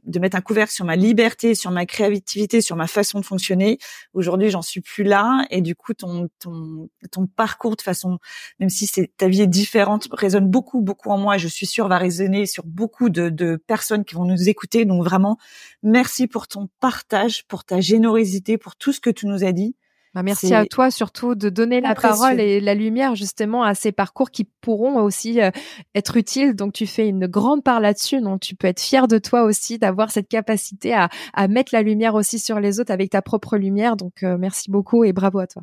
de 0.05 0.19
mettre 0.19 0.37
un 0.37 0.41
couvercle 0.41 0.73
sur 0.73 0.85
ma 0.85 0.95
liberté, 0.95 1.55
sur 1.55 1.71
ma 1.71 1.85
créativité, 1.85 2.61
sur 2.61 2.75
ma 2.75 2.87
façon 2.87 3.19
de 3.19 3.25
fonctionner. 3.25 3.77
Aujourd'hui, 4.13 4.49
j'en 4.49 4.61
suis 4.61 4.81
plus 4.81 5.03
là 5.03 5.45
et 5.49 5.61
du 5.61 5.75
coup, 5.75 5.93
ton 5.93 6.29
ton 6.39 6.89
ton 7.11 7.27
parcours 7.27 7.75
de 7.75 7.81
façon, 7.81 8.19
même 8.59 8.69
si 8.69 8.87
c'est 8.87 9.11
ta 9.17 9.27
vie 9.27 9.41
est 9.41 9.47
différente, 9.47 10.07
résonne 10.11 10.49
beaucoup 10.49 10.81
beaucoup 10.81 11.09
en 11.09 11.17
moi. 11.17 11.35
Et 11.35 11.39
je 11.39 11.47
suis 11.47 11.65
sûre 11.65 11.87
va 11.87 11.97
résonner 11.97 12.45
sur 12.45 12.65
beaucoup 12.65 13.09
de, 13.09 13.29
de 13.29 13.55
personnes 13.55 14.05
qui 14.05 14.15
vont 14.15 14.25
nous 14.25 14.49
écouter. 14.49 14.85
Donc 14.85 15.03
vraiment, 15.03 15.37
merci 15.83 16.27
pour 16.27 16.47
ton 16.47 16.69
partage, 16.79 17.45
pour 17.47 17.63
ta 17.65 17.81
générosité, 17.81 18.57
pour 18.57 18.75
tout 18.75 18.93
ce 18.93 18.99
que 18.99 19.09
tu 19.09 19.27
nous 19.27 19.43
as 19.43 19.51
dit. 19.51 19.75
Bah, 20.15 20.23
merci 20.23 20.53
à 20.53 20.65
toi 20.65 20.89
surtout 20.89 21.35
de 21.35 21.49
donner 21.49 21.81
la 21.81 21.93
parole 21.93 22.39
et 22.39 22.59
la 22.59 22.73
lumière 22.73 23.15
justement 23.15 23.63
à 23.63 23.75
ces 23.75 23.91
parcours 23.91 24.31
qui 24.31 24.43
pourront 24.43 24.99
aussi 25.01 25.39
euh, 25.39 25.51
être 25.93 26.17
utiles. 26.17 26.55
Donc 26.55 26.73
tu 26.73 26.87
fais 26.87 27.07
une 27.07 27.27
grande 27.27 27.63
part 27.63 27.79
là-dessus. 27.79 28.19
Donc 28.19 28.39
tu 28.39 28.55
peux 28.55 28.67
être 28.67 28.79
fier 28.79 29.07
de 29.07 29.19
toi 29.19 29.43
aussi 29.43 29.77
d'avoir 29.77 30.09
cette 30.09 30.27
capacité 30.27 30.93
à, 30.93 31.09
à, 31.33 31.47
mettre 31.47 31.73
la 31.73 31.83
lumière 31.83 32.15
aussi 32.15 32.39
sur 32.39 32.59
les 32.59 32.79
autres 32.79 32.91
avec 32.91 33.11
ta 33.11 33.21
propre 33.21 33.57
lumière. 33.57 33.97
Donc 33.97 34.23
euh, 34.23 34.37
merci 34.37 34.71
beaucoup 34.71 35.03
et 35.03 35.13
bravo 35.13 35.39
à 35.39 35.47
toi. 35.47 35.61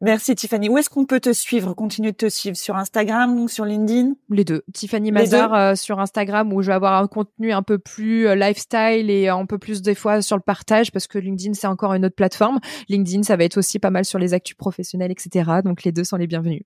Merci 0.00 0.34
Tiffany. 0.34 0.68
Où 0.68 0.78
est-ce 0.78 0.90
qu'on 0.90 1.04
peut 1.04 1.20
te 1.20 1.32
suivre, 1.32 1.74
continuer 1.74 2.12
de 2.12 2.16
te 2.16 2.28
suivre 2.28 2.56
sur 2.56 2.76
Instagram 2.76 3.38
ou 3.38 3.48
sur 3.48 3.64
LinkedIn? 3.64 4.14
Les 4.30 4.44
deux. 4.44 4.62
Tiffany 4.72 5.12
Mazar 5.12 5.54
euh, 5.54 5.74
sur 5.74 6.00
Instagram 6.00 6.52
où 6.52 6.62
je 6.62 6.68
vais 6.68 6.74
avoir 6.74 7.00
un 7.02 7.06
contenu 7.06 7.52
un 7.52 7.62
peu 7.62 7.78
plus 7.78 8.26
euh, 8.26 8.34
lifestyle 8.34 9.10
et 9.10 9.28
un 9.28 9.46
peu 9.46 9.58
plus 9.58 9.82
des 9.82 9.94
fois 9.94 10.22
sur 10.22 10.36
le 10.36 10.42
partage 10.42 10.92
parce 10.92 11.06
que 11.06 11.18
LinkedIn 11.18 11.54
c'est 11.54 11.66
encore 11.66 11.94
une 11.94 12.04
autre 12.04 12.16
plateforme. 12.16 12.58
LinkedIn 12.88 13.22
ça 13.22 13.36
va 13.36 13.44
être 13.44 13.58
aussi 13.58 13.78
pas 13.78 13.90
mal 13.90 14.04
sur 14.04 14.18
les 14.18 14.34
actus 14.34 14.56
professionnels 14.56 15.10
etc. 15.10 15.50
Donc 15.64 15.84
les 15.84 15.92
deux 15.92 16.04
sont 16.04 16.16
les 16.16 16.26
bienvenus. 16.26 16.62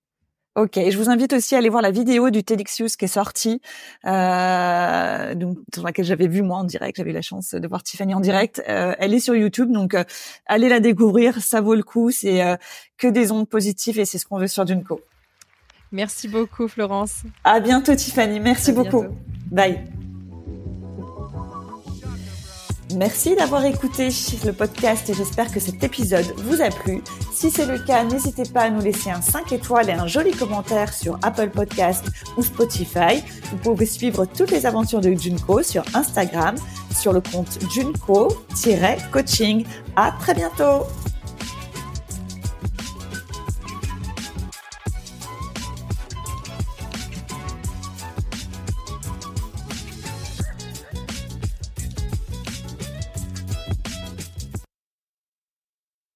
Ok, 0.55 0.73
je 0.75 0.95
vous 0.97 1.09
invite 1.09 1.33
aussi 1.33 1.55
à 1.55 1.57
aller 1.57 1.69
voir 1.69 1.81
la 1.81 1.89
vidéo 1.89 2.29
du 2.29 2.43
TEDxUS 2.43 2.95
qui 2.95 3.05
est 3.05 3.07
sortie, 3.07 3.59
euh, 4.05 5.33
donc 5.33 5.57
dans 5.75 5.81
laquelle 5.81 6.05
j'avais 6.05 6.27
vu 6.27 6.43
moi 6.43 6.57
en 6.57 6.63
direct, 6.63 6.97
j'avais 6.97 7.09
eu 7.09 7.13
la 7.13 7.23
chance 7.23 7.55
de 7.55 7.67
voir 7.67 7.81
Tiffany 7.81 8.13
en 8.13 8.19
direct. 8.19 8.61
Euh, 8.69 8.93
elle 8.99 9.15
est 9.15 9.19
sur 9.19 9.35
YouTube, 9.35 9.71
donc 9.71 9.95
euh, 9.95 10.03
allez 10.45 10.69
la 10.69 10.79
découvrir, 10.79 11.41
ça 11.41 11.59
vaut 11.59 11.73
le 11.73 11.81
coup. 11.81 12.11
C'est 12.11 12.43
euh, 12.43 12.55
que 12.99 13.07
des 13.07 13.31
ondes 13.31 13.49
positives 13.49 13.97
et 13.97 14.05
c'est 14.05 14.19
ce 14.19 14.27
qu'on 14.27 14.37
veut 14.37 14.47
sur 14.47 14.67
Junco. 14.67 15.01
Merci 15.91 16.27
beaucoup 16.27 16.67
Florence. 16.67 17.23
À 17.43 17.59
bientôt 17.59 17.95
Tiffany, 17.95 18.39
merci 18.39 18.73
beaucoup. 18.73 19.05
Bye. 19.49 20.02
Merci 22.95 23.35
d'avoir 23.35 23.65
écouté 23.65 24.09
le 24.45 24.51
podcast 24.51 25.09
et 25.09 25.13
j'espère 25.13 25.51
que 25.51 25.59
cet 25.59 25.83
épisode 25.83 26.25
vous 26.37 26.61
a 26.61 26.69
plu. 26.69 27.01
Si 27.31 27.49
c'est 27.49 27.65
le 27.65 27.79
cas, 27.79 28.03
n'hésitez 28.03 28.43
pas 28.43 28.61
à 28.61 28.69
nous 28.69 28.81
laisser 28.81 29.09
un 29.09 29.21
5 29.21 29.51
étoiles 29.51 29.89
et 29.89 29.93
un 29.93 30.07
joli 30.07 30.31
commentaire 30.31 30.93
sur 30.93 31.17
Apple 31.21 31.49
Podcast 31.49 32.05
ou 32.37 32.43
Spotify. 32.43 33.23
Vous 33.51 33.57
pouvez 33.57 33.85
suivre 33.85 34.25
toutes 34.25 34.51
les 34.51 34.65
aventures 34.65 35.01
de 35.01 35.13
Junko 35.13 35.63
sur 35.63 35.83
Instagram 35.93 36.55
sur 36.95 37.13
le 37.13 37.21
compte 37.21 37.57
Junko-coaching. 37.73 39.65
À 39.95 40.11
très 40.19 40.33
bientôt! 40.33 40.85